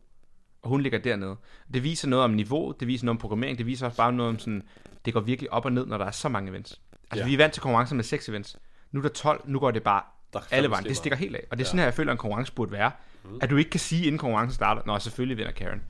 Og 0.61 0.69
hun 0.69 0.81
ligger 0.81 0.99
dernede. 0.99 1.35
Det 1.73 1.83
viser 1.83 2.07
noget 2.07 2.25
om 2.25 2.31
niveau, 2.31 2.73
det 2.79 2.87
viser 2.87 3.05
noget 3.05 3.15
om 3.17 3.21
programmering, 3.21 3.57
det 3.57 3.65
viser 3.65 3.85
også 3.85 3.97
bare 3.97 4.13
noget 4.13 4.29
om 4.29 4.39
sådan, 4.39 4.63
det 5.05 5.13
går 5.13 5.19
virkelig 5.19 5.53
op 5.53 5.65
og 5.65 5.71
ned, 5.71 5.85
når 5.85 5.97
der 5.97 6.05
er 6.05 6.11
så 6.11 6.29
mange 6.29 6.49
events. 6.49 6.81
Altså, 7.11 7.23
Ja. 7.23 7.25
vi 7.25 7.33
er 7.33 7.37
vant 7.37 7.53
til 7.53 7.61
konkurrencer 7.61 7.95
med 7.95 8.03
6 8.03 8.29
events. 8.29 8.57
Nu 8.91 8.99
er 8.99 9.01
der 9.01 9.09
12, 9.09 9.41
nu 9.45 9.59
går 9.59 9.71
det 9.71 9.83
bare 9.83 10.01
Der 10.33 10.39
er 10.39 10.43
alle 10.51 10.69
vejen. 10.69 10.85
Det 10.85 10.97
stikker 10.97 11.17
helt 11.17 11.35
af. 11.35 11.43
Og 11.51 11.57
det 11.57 11.63
er 11.63 11.65
Ja. 11.65 11.67
sådan 11.67 11.79
her, 11.79 11.85
jeg 11.85 11.93
føler, 11.93 12.11
en 12.11 12.17
konkurrence 12.17 12.53
burde 12.53 12.71
være. 12.71 12.91
Mm. 13.23 13.39
At 13.41 13.49
du 13.49 13.57
ikke 13.57 13.69
kan 13.69 13.79
sige, 13.79 14.05
inden 14.05 14.19
konkurrencen 14.19 14.55
starter, 14.55 14.81
Nå, 14.85 14.99
selvfølgelig 14.99 15.37
vinder 15.37 15.51
Karen. 15.51 15.81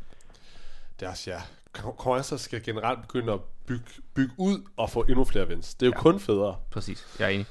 Det 0.99 1.05
er 1.05 1.09
også, 1.09 1.31
ja. 1.31 1.37
Kon- 1.77 1.81
Konkurrencer 1.81 2.37
skal 2.37 2.63
generelt 2.63 3.01
begynde 3.01 3.33
at 3.33 3.39
bygge, 3.65 3.83
bygge 4.13 4.33
ud 4.37 4.67
og 4.77 4.89
få 4.89 5.03
endnu 5.03 5.23
flere 5.25 5.45
events. 5.45 5.73
Det 5.73 5.85
er 5.85 5.87
jo. 5.87 5.93
Ja. 5.95 6.01
kun 6.01 6.19
federe. 6.19 6.55
Præcis, 6.71 7.15
jeg 7.19 7.25
er 7.25 7.29
enig. 7.29 7.45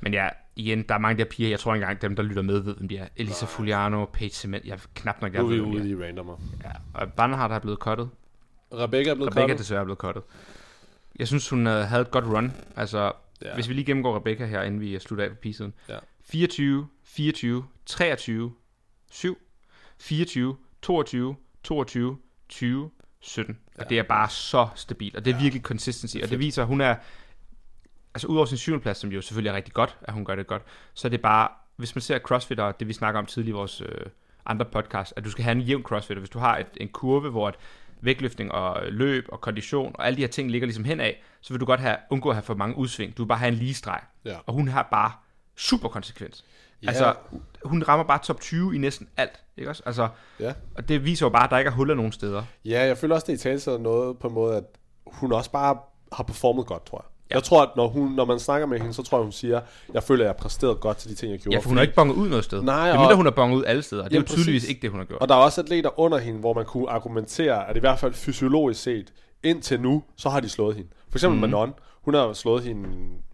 Men 0.00 0.12
ja, 0.14 0.28
igen, 0.58 0.82
der 0.82 0.94
er 0.94 0.98
mange 0.98 1.18
der 1.18 1.24
piger, 1.30 1.48
jeg 1.48 1.60
tror 1.60 1.74
engang, 1.74 2.02
dem 2.02 2.16
der 2.16 2.22
lytter 2.22 2.42
med, 2.42 2.58
ved, 2.58 2.74
hvem 2.76 2.88
de 2.88 2.96
er. 2.98 3.08
Elisa 3.16 3.46
Fuliano, 3.46 4.04
Paige 4.04 4.34
Cement, 4.34 4.64
jeg 4.64 4.72
er 4.72 4.78
knap 4.94 5.22
nok, 5.22 5.32
Nu 5.32 5.38
er 5.46 5.48
vi 5.50 5.60
ude 5.60 5.80
er. 5.80 5.84
i 5.98 6.04
randomer. 6.06 6.36
Ja, 6.64 6.70
og 6.94 7.12
Barnhart 7.12 7.50
er 7.52 7.58
blevet 7.58 7.78
cuttet. 7.78 8.10
Rebecca 8.72 9.10
er 9.10 9.14
blevet 9.14 9.30
Rebecca 9.30 9.40
er 9.42 9.46
cuttet. 9.48 9.58
desværre 9.58 9.84
blevet 9.84 9.98
cuttet. 9.98 10.22
Jeg 11.18 11.28
synes, 11.28 11.48
hun 11.48 11.66
uh, 11.66 11.72
havde 11.72 12.02
et 12.02 12.10
godt 12.10 12.24
run. 12.24 12.52
Altså, 12.76 13.12
Ja. 13.42 13.54
hvis 13.54 13.68
vi 13.68 13.74
lige 13.74 13.84
gennemgår 13.84 14.16
Rebecca 14.16 14.46
her, 14.46 14.62
inden 14.62 14.80
vi 14.80 14.98
slutter 14.98 15.24
af 15.24 15.30
på 15.30 15.36
p-siden. 15.42 15.74
Ja. 15.88 15.98
24, 16.24 16.88
24, 17.04 17.64
23, 17.86 18.52
7, 19.10 19.38
24, 19.98 20.56
22, 20.82 21.36
22, 21.64 22.18
20, 22.48 22.90
17. 23.20 23.58
Ja. 23.78 23.82
Og 23.82 23.90
det 23.90 23.98
er 23.98 24.02
bare 24.02 24.28
så 24.30 24.68
stabilt, 24.74 25.16
og 25.16 25.24
det 25.24 25.30
er 25.32 25.36
ja. 25.36 25.42
virkelig 25.42 25.62
consistency, 25.62 26.16
og 26.22 26.30
det 26.30 26.38
viser, 26.38 26.62
at 26.62 26.68
hun 26.68 26.80
er, 26.80 26.94
altså 28.14 28.26
udover 28.26 28.46
sin 28.46 28.58
syvende 28.58 28.82
plads, 28.82 28.98
som 28.98 29.10
jo 29.12 29.20
selvfølgelig 29.20 29.50
er 29.50 29.54
rigtig 29.56 29.74
godt, 29.74 29.96
at 30.02 30.14
hun 30.14 30.24
gør 30.24 30.34
det 30.34 30.46
godt, 30.46 30.62
så 30.94 31.08
er 31.08 31.10
det 31.10 31.22
bare, 31.22 31.48
hvis 31.76 31.94
man 31.94 32.02
ser 32.02 32.18
CrossFit, 32.18 32.60
og 32.60 32.80
det 32.80 32.88
vi 32.88 32.92
snakker 32.92 33.18
om 33.20 33.26
tidligere 33.26 33.56
i 33.56 33.58
vores 33.58 33.80
øh, 33.80 33.88
andre 34.46 34.64
podcast, 34.64 35.12
at 35.16 35.24
du 35.24 35.30
skal 35.30 35.44
have 35.44 35.52
en 35.52 35.60
jævn 35.60 35.82
CrossFit, 35.82 36.18
hvis 36.18 36.30
du 36.30 36.38
har 36.38 36.58
et, 36.58 36.66
en 36.76 36.88
kurve, 36.88 37.30
hvor 37.30 37.48
at 37.48 37.54
vægtløftning 38.00 38.52
og 38.52 38.82
løb 38.88 39.24
og 39.28 39.40
kondition 39.40 39.92
og 39.94 40.06
alle 40.06 40.16
de 40.16 40.20
her 40.22 40.28
ting 40.28 40.50
ligger 40.50 40.66
ligesom 40.66 40.84
henad, 40.84 41.12
så 41.40 41.52
vil 41.52 41.60
du 41.60 41.64
godt 41.66 41.80
have, 41.80 41.96
undgå 42.10 42.28
at 42.28 42.34
have 42.34 42.42
for 42.42 42.54
mange 42.54 42.76
udsving. 42.76 43.16
Du 43.16 43.22
vil 43.22 43.28
bare 43.28 43.38
have 43.38 43.48
en 43.48 43.54
lige 43.54 43.74
streg. 43.74 44.00
Ja. 44.24 44.36
Og 44.46 44.54
hun 44.54 44.68
har 44.68 44.88
bare 44.90 45.12
super 45.56 45.88
konsekvens. 45.88 46.44
Ja. 46.82 46.88
Altså, 46.88 47.14
hun 47.64 47.82
rammer 47.82 48.04
bare 48.04 48.18
top 48.18 48.40
20 48.40 48.74
i 48.74 48.78
næsten 48.78 49.08
alt, 49.16 49.42
ikke 49.56 49.70
også? 49.70 49.82
Altså, 49.86 50.08
Ja. 50.40 50.52
og 50.76 50.88
det 50.88 51.04
viser 51.04 51.26
jo 51.26 51.30
bare, 51.30 51.44
at 51.44 51.50
der 51.50 51.58
ikke 51.58 51.68
er 51.68 51.72
huller 51.72 51.94
nogen 51.94 52.12
steder. 52.12 52.42
Ja, 52.64 52.84
jeg 52.84 52.98
føler 52.98 53.14
også, 53.14 53.26
det 53.26 53.32
i 53.32 53.58
tale 53.58 53.82
noget 53.82 54.18
på 54.18 54.28
en 54.28 54.34
måde, 54.34 54.56
at 54.56 54.64
hun 55.06 55.32
også 55.32 55.50
bare 55.50 55.78
har 56.12 56.22
performet 56.24 56.66
godt, 56.66 56.86
tror 56.86 56.98
jeg. 57.04 57.17
Ja. 57.30 57.34
Jeg 57.34 57.42
tror, 57.44 57.62
at 57.62 57.68
når, 57.76 57.88
hun, 57.88 58.12
når 58.12 58.24
man 58.24 58.38
snakker 58.38 58.66
med 58.66 58.78
hende, 58.78 58.92
så 58.94 59.02
tror 59.02 59.18
jeg, 59.18 59.22
hun 59.22 59.32
siger, 59.32 59.60
jeg 59.94 60.02
føler, 60.02 60.24
at 60.24 60.26
jeg 60.26 60.34
har 60.34 60.42
præsteret 60.42 60.80
godt 60.80 60.96
til 60.96 61.10
de 61.10 61.14
ting, 61.14 61.32
jeg 61.32 61.40
gjorde. 61.40 61.56
Ja, 61.56 61.60
for 61.60 61.68
hun 61.68 61.76
har 61.76 61.82
ikke 61.82 61.94
bonget 61.94 62.14
ud 62.14 62.28
noget 62.28 62.44
sted. 62.44 62.62
Nej, 62.62 62.86
det 62.86 62.88
er 62.90 62.94
og- 62.94 63.00
mindre, 63.00 63.16
hun 63.16 63.26
har 63.26 63.30
bonget 63.30 63.56
ud 63.58 63.64
alle 63.66 63.82
steder. 63.82 64.04
Det 64.04 64.12
er 64.16 64.20
jo 64.20 64.26
tydeligvis 64.26 64.62
præcis. 64.62 64.68
ikke 64.68 64.82
det, 64.82 64.90
hun 64.90 65.00
har 65.00 65.04
gjort. 65.06 65.20
Og 65.20 65.28
der 65.28 65.34
er 65.34 65.38
også 65.38 65.60
atleter 65.60 66.00
under 66.00 66.18
hende, 66.18 66.40
hvor 66.40 66.54
man 66.54 66.64
kunne 66.64 66.90
argumentere, 66.90 67.68
at 67.68 67.76
i 67.76 67.80
hvert 67.80 67.98
fald 67.98 68.14
fysiologisk 68.14 68.82
set, 68.82 69.12
indtil 69.42 69.80
nu, 69.80 70.02
så 70.16 70.28
har 70.28 70.40
de 70.40 70.48
slået 70.48 70.76
hende. 70.76 70.88
For 71.10 71.18
eksempel 71.18 71.34
mm. 71.36 71.40
Manon, 71.40 71.74
hun 72.02 72.14
har 72.14 72.32
slået 72.32 72.62
hende 72.62 72.88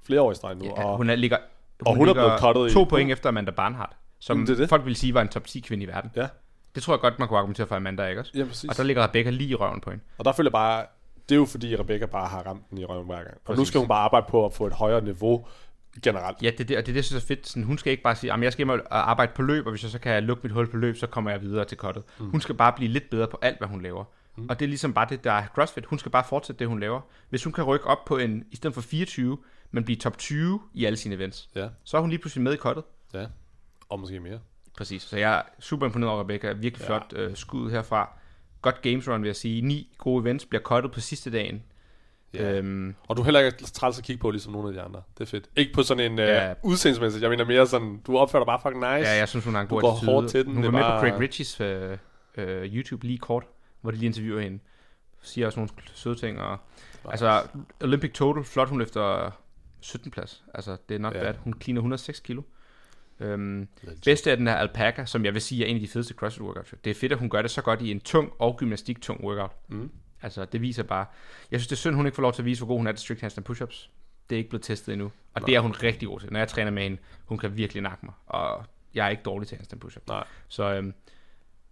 flere 0.06 0.20
år 0.22 0.32
i 0.32 0.34
streg 0.34 0.54
nu. 0.56 0.64
Ja, 0.64 0.84
og 0.84 0.96
hun 0.96 1.10
er, 1.10 1.14
ligger, 1.14 1.36
hun, 1.36 1.86
og 1.86 1.96
hun 1.96 2.02
er 2.08 2.12
ligger 2.14 2.22
blevet 2.24 2.40
cuttet 2.40 2.70
i- 2.70 2.74
to 2.74 2.84
point 2.84 3.12
efter 3.12 3.28
Amanda 3.28 3.50
Barnhart, 3.50 3.92
som 4.20 4.36
Jamen, 4.36 4.46
det 4.46 4.52
er 4.52 4.56
det. 4.56 4.68
folk 4.68 4.84
vil 4.84 4.96
sige 4.96 5.14
var 5.14 5.20
en 5.22 5.28
top 5.28 5.46
10 5.46 5.60
kvinde 5.60 5.84
i 5.84 5.88
verden. 5.88 6.10
Ja, 6.16 6.26
Det 6.74 6.82
tror 6.82 6.94
jeg 6.94 7.00
godt, 7.00 7.18
man 7.18 7.28
kunne 7.28 7.38
argumentere 7.38 7.66
for 7.66 7.76
Amanda, 7.76 8.06
ikke 8.06 8.20
også? 8.20 8.32
ja, 8.34 8.44
præcis. 8.44 8.70
Og 8.70 8.76
der 8.76 8.82
ligger 8.82 9.04
Rebecca 9.08 9.30
lige 9.30 9.50
i 9.50 9.54
røven 9.54 9.80
på 9.80 9.90
hende. 9.90 10.04
Og 10.18 10.24
der 10.24 10.32
føler 10.32 10.48
jeg 10.48 10.52
bare, 10.52 10.84
det 11.28 11.34
er 11.34 11.38
jo 11.38 11.44
fordi, 11.44 11.76
Rebecca 11.76 12.06
bare 12.06 12.28
har 12.28 12.42
ramt 12.46 12.70
den 12.70 12.78
i 12.78 12.84
røven 12.84 13.06
hver 13.06 13.16
gang. 13.16 13.26
Og 13.34 13.40
nu 13.48 13.54
Præcis. 13.54 13.68
skal 13.68 13.78
hun 13.78 13.88
bare 13.88 13.98
arbejde 14.00 14.26
på 14.28 14.46
at 14.46 14.52
få 14.52 14.66
et 14.66 14.72
højere 14.72 15.04
niveau 15.04 15.46
generelt. 16.02 16.42
Ja, 16.42 16.50
det 16.50 16.60
er 16.60 16.64
det, 16.64 16.76
og 16.76 16.82
det, 16.86 16.88
er 16.88 16.92
det 16.92 16.96
jeg 16.96 17.04
synes 17.04 17.22
er 17.24 17.26
fedt. 17.26 17.46
Sådan, 17.48 17.62
hun 17.64 17.78
skal 17.78 17.90
ikke 17.90 18.02
bare 18.02 18.16
sige, 18.16 18.32
at 18.32 18.40
jeg 18.42 18.52
skal 18.52 18.66
hjem 18.66 18.80
og 18.90 19.10
arbejde 19.10 19.32
på 19.34 19.42
løb, 19.42 19.66
og 19.66 19.70
hvis 19.72 19.82
jeg 19.82 19.90
så 19.90 19.98
kan 19.98 20.24
lukke 20.24 20.42
mit 20.42 20.52
hul 20.52 20.70
på 20.70 20.76
løb, 20.76 20.96
så 20.96 21.06
kommer 21.06 21.30
jeg 21.30 21.40
videre 21.42 21.64
til 21.64 21.78
kottet. 21.78 22.02
Mm. 22.18 22.30
Hun 22.30 22.40
skal 22.40 22.54
bare 22.54 22.72
blive 22.72 22.90
lidt 22.92 23.10
bedre 23.10 23.26
på 23.28 23.38
alt, 23.42 23.58
hvad 23.58 23.68
hun 23.68 23.82
laver. 23.82 24.04
Mm. 24.36 24.46
Og 24.48 24.58
det 24.60 24.64
er 24.66 24.68
ligesom 24.68 24.94
bare 24.94 25.06
det, 25.10 25.24
der 25.24 25.32
er 25.32 25.46
CrossFit. 25.54 25.86
Hun 25.86 25.98
skal 25.98 26.10
bare 26.12 26.24
fortsætte 26.28 26.58
det, 26.58 26.68
hun 26.68 26.80
laver. 26.80 27.00
Hvis 27.30 27.44
hun 27.44 27.52
kan 27.52 27.64
rykke 27.64 27.86
op 27.86 28.04
på 28.04 28.16
en, 28.18 28.44
i 28.50 28.56
stedet 28.56 28.74
for 28.74 28.80
24, 28.80 29.38
men 29.70 29.84
blive 29.84 29.96
top 29.96 30.18
20 30.18 30.60
i 30.74 30.84
alle 30.84 30.96
sine 30.96 31.14
events, 31.14 31.48
Ja, 31.54 31.68
så 31.84 31.96
er 31.96 32.00
hun 32.00 32.10
lige 32.10 32.18
pludselig 32.20 32.42
med 32.44 32.52
i 32.52 32.56
kottet. 32.56 32.84
ja. 33.14 33.26
Og 33.88 34.00
måske 34.00 34.20
mere. 34.20 34.38
Præcis. 34.76 35.02
Så 35.02 35.16
jeg 35.18 35.34
er 35.38 35.42
super 35.60 35.86
imponeret 35.86 36.12
over 36.12 36.20
Rebecca. 36.22 36.52
Virkelig 36.52 36.80
Ja. 36.80 36.86
flot 36.86 37.12
øh, 37.16 37.36
skud 37.36 37.70
herfra. 37.70 38.18
Godt 38.64 38.82
games 38.82 39.08
run, 39.08 39.22
vil 39.22 39.28
jeg 39.28 39.36
sige. 39.36 39.62
Ni 39.62 39.88
gode 39.98 40.22
events 40.22 40.46
bliver 40.46 40.62
kottet 40.62 40.92
på 40.92 41.00
sidste 41.00 41.30
dagen. 41.30 41.62
Ja. 42.34 42.52
Øhm, 42.58 42.94
Og 43.08 43.16
du 43.16 43.22
er 43.22 43.24
heller 43.24 43.40
ikke 43.40 43.58
træls 43.64 43.98
at 43.98 44.04
kigge 44.04 44.20
på, 44.20 44.30
ligesom 44.30 44.52
nogle 44.52 44.68
af 44.68 44.74
de 44.74 44.80
andre. 44.80 45.02
Det 45.18 45.24
er 45.24 45.28
fedt. 45.30 45.48
Ikke 45.56 45.72
på 45.72 45.82
sådan 45.82 46.12
en 46.12 46.18
Ja. 46.18 46.50
uh, 46.50 46.56
udseendemæssigt. 46.62 47.22
Jeg 47.22 47.30
mener 47.30 47.44
mere 47.44 47.66
sådan, 47.66 48.00
du 48.06 48.18
opfører 48.18 48.42
dig 48.42 48.46
bare 48.46 48.60
fucking 48.62 48.80
nice. 48.80 49.10
Ja, 49.10 49.16
jeg 49.18 49.28
synes, 49.28 49.44
hun 49.44 49.54
har 49.54 49.60
en 49.60 49.66
Du 49.68 49.74
god 49.74 49.80
går 49.80 49.92
attitude. 49.92 50.12
hårdt 50.12 50.28
til 50.30 50.44
den, 50.44 50.54
Hun 50.54 50.62
det 50.62 50.72
var 50.72 50.78
med 50.78 50.80
bare- 50.86 51.00
på 51.00 51.06
Craig 51.08 51.20
Richies 51.20 51.60
øh, 51.60 51.98
øh, 52.36 52.74
YouTube 52.76 53.06
lige 53.06 53.18
kort, 53.18 53.44
hvor 53.80 53.90
de 53.90 53.96
lige 53.96 54.06
interviewer 54.06 54.40
hende. 54.40 54.58
Siger 55.22 55.46
også 55.46 55.58
nogle 55.60 55.70
søde 55.94 56.14
ting. 56.14 56.40
Og, 56.40 56.58
altså, 57.10 57.42
Olympic 57.82 58.12
Total, 58.12 58.44
flot 58.44 58.68
hun 58.68 58.82
efter 58.82 59.30
17. 59.80 60.10
plads. 60.10 60.44
Altså, 60.54 60.76
det 60.88 60.94
er 60.94 60.98
not 60.98 61.14
ja. 61.14 61.20
bad. 61.20 61.34
Hun 61.44 61.54
cleaner 61.62 61.78
106 61.80 62.20
kilo. 62.20 62.42
Øhm, 63.20 63.68
bedste 64.04 64.30
er 64.30 64.36
den 64.36 64.46
her 64.46 64.54
alpaca, 64.54 65.06
som 65.06 65.24
jeg 65.24 65.34
vil 65.34 65.42
sige 65.42 65.64
er 65.64 65.68
en 65.68 65.76
af 65.76 65.80
de 65.80 65.88
fedeste 65.88 66.14
CrossFit 66.14 66.42
workouts. 66.42 66.74
Det 66.84 66.90
er 66.90 66.94
fedt, 66.94 67.12
at 67.12 67.18
hun 67.18 67.30
gør 67.30 67.42
det 67.42 67.50
så 67.50 67.62
godt 67.62 67.82
i 67.82 67.90
en 67.90 68.00
tung 68.00 68.32
og 68.38 68.56
gymnastik-tung 68.56 69.24
workout. 69.24 69.50
Mm. 69.68 69.90
Altså, 70.22 70.44
det 70.44 70.60
viser 70.60 70.82
bare... 70.82 71.06
Jeg 71.50 71.60
synes, 71.60 71.68
det 71.68 71.76
er 71.76 71.78
synd, 71.78 71.94
hun 71.94 72.06
ikke 72.06 72.16
får 72.16 72.22
lov 72.22 72.32
til 72.32 72.42
at 72.42 72.46
vise, 72.46 72.60
hvor 72.60 72.66
god 72.66 72.78
hun 72.78 72.86
er 72.86 72.92
til 72.92 73.00
strict 73.00 73.20
handstand 73.20 73.50
push-ups. 73.50 73.88
Det 74.30 74.36
er 74.36 74.38
ikke 74.38 74.50
blevet 74.50 74.62
testet 74.62 74.92
endnu. 74.92 75.06
Og 75.34 75.40
Nej. 75.40 75.46
det 75.46 75.54
er 75.54 75.60
hun 75.60 75.72
rigtig 75.72 76.08
god 76.08 76.20
til. 76.20 76.32
Når 76.32 76.38
jeg 76.38 76.48
træner 76.48 76.70
med 76.70 76.82
hende, 76.82 76.98
hun 77.24 77.38
kan 77.38 77.56
virkelig 77.56 77.82
nakke 77.82 78.06
mig. 78.06 78.14
Og 78.26 78.64
jeg 78.94 79.06
er 79.06 79.10
ikke 79.10 79.22
dårlig 79.22 79.48
til 79.48 79.56
handstand 79.56 79.84
push-ups. 79.84 80.08
Nej. 80.08 80.24
Så 80.48 80.74
øhm, 80.74 80.94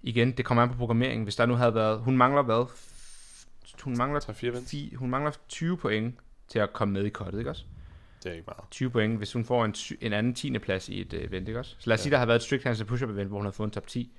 igen, 0.03 0.33
det 0.33 0.45
kommer 0.45 0.63
an 0.63 0.69
på 0.69 0.77
programmeringen. 0.77 1.23
Hvis 1.25 1.37
der 1.37 1.47
nu 1.47 1.55
havde 1.55 1.75
været... 1.75 2.01
Hun 2.01 2.17
mangler 2.17 2.43
hvad? 2.43 2.67
Hun 3.83 3.97
mangler, 3.97 4.21
3-4 4.21 4.47
events. 4.47 4.71
fi, 4.71 4.95
hun 4.95 5.11
mangler 5.11 5.33
20 5.49 5.77
point 5.77 6.15
til 6.49 6.59
at 6.59 6.73
komme 6.73 6.95
med 6.95 7.05
i 7.05 7.09
kottet, 7.09 7.39
ikke 7.39 7.51
også? 7.51 7.65
Det 8.23 8.31
er 8.31 8.35
ikke 8.35 8.47
meget. 8.47 8.71
20 8.71 8.91
point, 8.91 9.19
hvis 9.19 9.33
hun 9.33 9.45
får 9.45 9.65
en, 9.65 9.75
en 10.01 10.13
anden 10.13 10.35
10. 10.35 10.59
plads 10.59 10.89
i 10.89 11.01
et 11.01 11.13
uh, 11.13 11.21
event, 11.21 11.49
ikke 11.49 11.61
også? 11.61 11.77
Så 11.79 11.91
lad 11.91 11.95
os 11.95 12.01
ja. 12.01 12.03
sige, 12.03 12.11
der 12.11 12.19
har 12.19 12.27
været 12.27 12.37
et 12.37 12.43
strict 12.43 12.65
handstand 12.65 12.89
push-up 12.89 13.11
event, 13.11 13.29
hvor 13.29 13.37
hun 13.37 13.47
har 13.47 13.53
fået 13.53 13.67
en 13.67 13.71
top 13.71 13.87
10. 13.87 14.13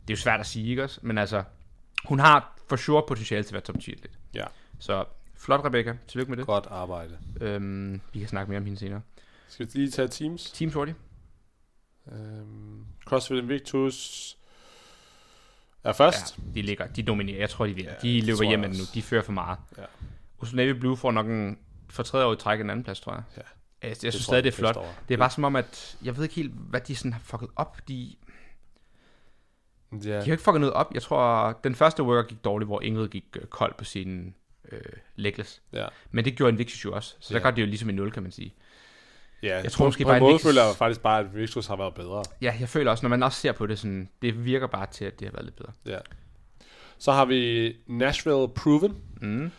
Det 0.00 0.12
er 0.12 0.16
jo 0.16 0.22
svært 0.22 0.40
at 0.40 0.46
sige, 0.46 0.70
ikke 0.70 0.84
også? 0.84 1.00
Men 1.02 1.18
altså, 1.18 1.42
hun 2.04 2.18
har 2.18 2.58
for 2.68 2.76
sure 2.76 3.02
potentiale 3.08 3.42
til 3.42 3.48
at 3.48 3.52
være 3.52 3.62
top 3.62 3.80
10 3.80 3.90
lidt. 3.90 4.18
Ja. 4.34 4.44
Så 4.78 5.04
flot, 5.36 5.64
Rebecca. 5.64 5.96
Tillykke 6.08 6.30
med 6.30 6.36
det. 6.36 6.46
Godt 6.46 6.66
arbejde. 6.70 7.18
Øhm, 7.40 8.00
vi 8.12 8.18
kan 8.18 8.28
snakke 8.28 8.50
mere 8.50 8.58
om 8.58 8.64
hende 8.64 8.78
senere. 8.78 9.00
Skal 9.48 9.66
vi 9.66 9.70
lige 9.74 9.90
tage 9.90 10.08
teams? 10.08 10.50
Team 10.50 10.70
Shorty. 10.70 10.92
Øhm, 12.12 12.84
CrossFit 13.06 13.38
Invictus 13.38 14.36
er 15.84 15.92
først. 15.92 16.38
Ja, 16.38 16.42
de 16.54 16.62
ligger, 16.62 16.86
de 16.86 17.02
dominerer. 17.02 17.38
Jeg 17.38 17.50
tror, 17.50 17.66
de 17.66 17.74
vinder. 17.74 17.92
Ja, 18.02 18.08
de 18.08 18.20
løber 18.20 18.42
hjem 18.42 18.60
med 18.60 18.68
nu. 18.68 18.84
De 18.94 19.02
fører 19.02 19.22
for 19.22 19.32
meget. 19.32 19.58
Ja. 19.78 19.84
Uso 20.42 20.56
Navy 20.56 20.70
Blue 20.70 20.96
får 20.96 21.10
nok 21.10 21.26
en, 21.26 21.58
for 21.96 22.02
tredje 22.02 22.26
år 22.26 22.32
i 22.32 22.36
træk 22.36 22.60
en 22.60 22.70
anden 22.70 22.84
plads, 22.84 23.00
tror 23.00 23.12
jeg. 23.12 23.22
Ja. 23.36 23.42
Jeg, 23.82 23.88
jeg 23.88 24.02
Det 24.02 24.12
synes 24.12 24.24
stadig, 24.24 24.44
det 24.44 24.52
er 24.52 24.56
flot. 24.56 24.76
over. 24.76 24.88
Det 25.08 25.14
er 25.14 25.18
bare 25.18 25.30
som 25.30 25.44
om, 25.44 25.56
at 25.56 25.96
jeg 26.04 26.16
ved 26.16 26.22
ikke 26.22 26.34
helt, 26.34 26.52
hvad 26.54 26.80
de 26.80 26.96
sådan 26.96 27.12
har 27.12 27.20
fucket 27.20 27.48
op. 27.56 27.78
De, 27.88 28.14
Ja. 29.92 29.98
de 29.98 30.12
har 30.12 30.22
ikke 30.32 30.42
fucket 30.42 30.60
noget 30.60 30.72
op. 30.74 30.94
Jeg 30.94 31.02
tror, 31.02 31.52
den 31.64 31.74
første 31.74 32.02
worker 32.02 32.28
gik 32.28 32.44
dårligt, 32.44 32.68
hvor 32.68 32.80
Ingrid 32.80 33.08
gik 33.08 33.24
øh, 33.36 33.46
kold 33.46 33.74
på 33.78 33.84
sin 33.84 34.34
øh, 34.72 34.80
legless. 35.16 35.62
ja. 35.72 35.86
Men 36.10 36.24
det 36.24 36.36
gjorde 36.36 36.50
Invictus 36.52 36.84
jo 36.84 36.92
også. 36.94 37.16
Så 37.20 37.34
der 37.34 37.40
Ja. 37.40 37.42
går 37.42 37.50
det 37.50 37.62
jo 37.62 37.66
ligesom 37.66 37.88
i 37.88 37.92
nul, 37.92 38.12
kan 38.12 38.22
man 38.22 38.32
sige. 38.32 38.54
ja. 39.42 39.60
Jeg 39.62 39.72
tror 39.72 39.84
på, 39.84 39.88
måske 39.88 40.04
på 40.04 40.08
bare, 40.08 40.16
en 40.16 40.22
måde 40.22 40.34
Invictus- 40.34 40.46
føler 40.48 40.64
jeg 40.64 40.76
faktisk 40.76 41.00
bare, 41.00 41.20
at 41.20 41.26
Invictus 41.26 41.66
har 41.66 41.76
været 41.76 41.94
bedre. 41.94 42.22
Ja, 42.42 42.56
jeg 42.60 42.68
føler 42.68 42.90
også, 42.90 43.02
når 43.04 43.08
man 43.10 43.22
også 43.22 43.40
ser 43.40 43.52
på 43.52 43.66
det, 43.66 43.78
sådan, 43.78 44.08
det 44.22 44.44
virker 44.44 44.66
bare 44.66 44.86
til, 44.86 45.04
at 45.04 45.20
det 45.20 45.28
har 45.28 45.32
været 45.32 45.44
lidt 45.44 45.56
bedre. 45.56 45.72
Ja. 45.86 45.98
Så 46.98 47.12
har 47.12 47.24
vi 47.24 47.72
Nashville 47.86 48.48
Proven. 48.48 48.96
Mm. 49.20 49.50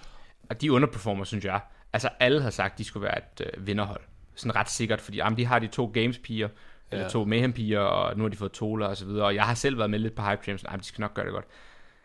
Og 0.50 0.62
de 0.62 0.72
underperformer, 0.72 1.24
synes 1.24 1.46
jeg. 1.46 1.62
Altså, 1.98 2.10
alle 2.20 2.42
har 2.42 2.50
sagt, 2.50 2.72
at 2.74 2.78
de 2.78 2.84
skulle 2.84 3.04
være 3.04 3.18
et 3.18 3.48
øh, 3.58 3.68
vinderhold. 3.68 4.02
Sådan 4.36 4.56
ret 4.56 4.70
sikkert, 4.70 5.02
fordi 5.02 5.18
jamen, 5.18 5.38
de 5.38 5.46
har 5.46 5.60
de 5.60 5.68
to 5.68 5.92
Games-piger, 5.94 6.50
eller 6.92 7.04
Ja. 7.04 7.10
to 7.10 7.26
Mayhem-piger, 7.26 7.80
og 7.80 8.18
nu 8.18 8.24
har 8.24 8.30
de 8.30 8.38
fået 8.38 8.52
Tola 8.52 8.86
og 8.86 8.98
så 8.98 9.06
videre. 9.06 9.26
Og 9.26 9.36
jeg 9.36 9.44
har 9.44 9.54
selv 9.54 9.78
været 9.78 9.90
med 9.90 10.00
lidt 10.00 10.16
på 10.16 10.22
hype 10.22 10.42
trains, 10.46 10.64
jamen, 10.64 10.80
de 10.80 10.86
skal 10.86 11.02
nok 11.02 11.14
gøre 11.14 11.26
det 11.26 11.34
godt. 11.34 11.46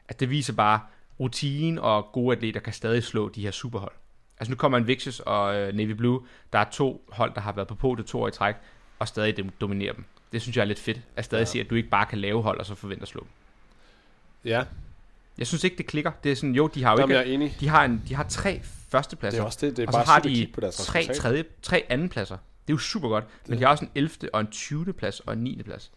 At 0.09 0.21
det 0.21 0.31
viser 0.31 0.53
bare, 0.53 0.81
rutine 1.21 1.83
og 1.83 2.09
gode 2.13 2.37
atleter 2.37 2.61
kan 2.61 2.73
stadig 2.73 3.03
slå 3.05 3.29
de 3.29 3.43
her 3.43 3.51
superhold. 3.51 3.93
Altså 4.41 4.51
nu 4.53 4.57
kommer 4.57 4.79
Invictus 4.79 5.21
og 5.21 5.57
øh, 5.57 5.75
Navy 5.75 5.91
Blue, 5.91 6.21
der 6.53 6.59
er 6.59 6.65
to 6.71 7.09
hold, 7.13 7.35
der 7.35 7.41
har 7.41 7.53
været 7.53 7.69
på 7.69 7.75
podiet 7.75 8.07
to 8.07 8.23
år 8.23 8.29
i 8.29 8.31
træk, 8.31 8.55
og 8.99 9.09
stadig 9.09 9.37
dem 9.37 9.49
dominerer 9.61 9.93
dem. 9.93 10.05
Det 10.33 10.43
synes 10.43 10.57
jeg 10.57 10.63
er 10.63 10.67
lidt 10.67 10.79
fedt, 10.79 11.01
at 11.17 11.25
stadig. 11.25 11.41
Ja. 11.41 11.45
se, 11.45 11.61
at 11.61 11.71
du 11.71 11.75
ikke 11.75 11.89
bare 11.89 12.07
kan 12.07 12.19
lave 12.19 12.43
hold, 12.43 12.59
og 12.61 12.67
så 12.67 12.75
forvente 12.75 13.03
at 13.03 13.09
slå 13.09 13.21
dem. 13.21 13.29
Ja, 14.45 14.65
Jeg 15.39 15.47
synes 15.47 15.65
ikke, 15.65 15.77
det 15.77 15.87
klikker. 15.87 16.13
Det 16.25 16.33
er 16.33 16.37
sådan, 16.37 16.55
jo, 16.55 16.67
de 16.67 16.83
har 16.85 16.93
jo 16.93 16.99
Jamen, 17.01 17.11
ikke... 17.17 17.21
jeg 17.21 17.31
er 17.31 17.35
enig. 17.35 17.57
De 17.61 17.69
har, 17.69 17.85
en, 17.85 18.03
de 18.09 18.15
har 18.15 18.23
tre 18.29 18.63
Det 18.93 18.99
førstepladser. 18.99 19.41
er 19.41 19.45
også 19.45 19.59
det. 19.67 19.77
Det 19.77 19.83
er 19.83 19.87
og 19.87 19.93
så 19.93 19.99
bare 19.99 20.07
har 20.07 20.21
de 20.21 20.51
på 20.55 20.61
deres 20.61 20.77
tre, 20.77 21.07
tredje, 21.15 21.45
tre 21.63 21.87
andenpladser. 21.89 22.37
Det 22.37 22.73
er 22.73 22.75
jo 22.75 22.79
super 22.79 23.09
godt. 23.09 23.25
Men 23.47 23.59
de 23.59 23.63
har 23.65 23.71
også 23.71 23.85
en 23.85 23.91
11. 23.95 24.11
og 24.33 24.41
en 24.41 24.47
20. 24.47 24.93
plads 24.93 25.21
og 25.21 25.33
en 25.33 25.39
9. 25.39 25.63
plads. 25.63 25.93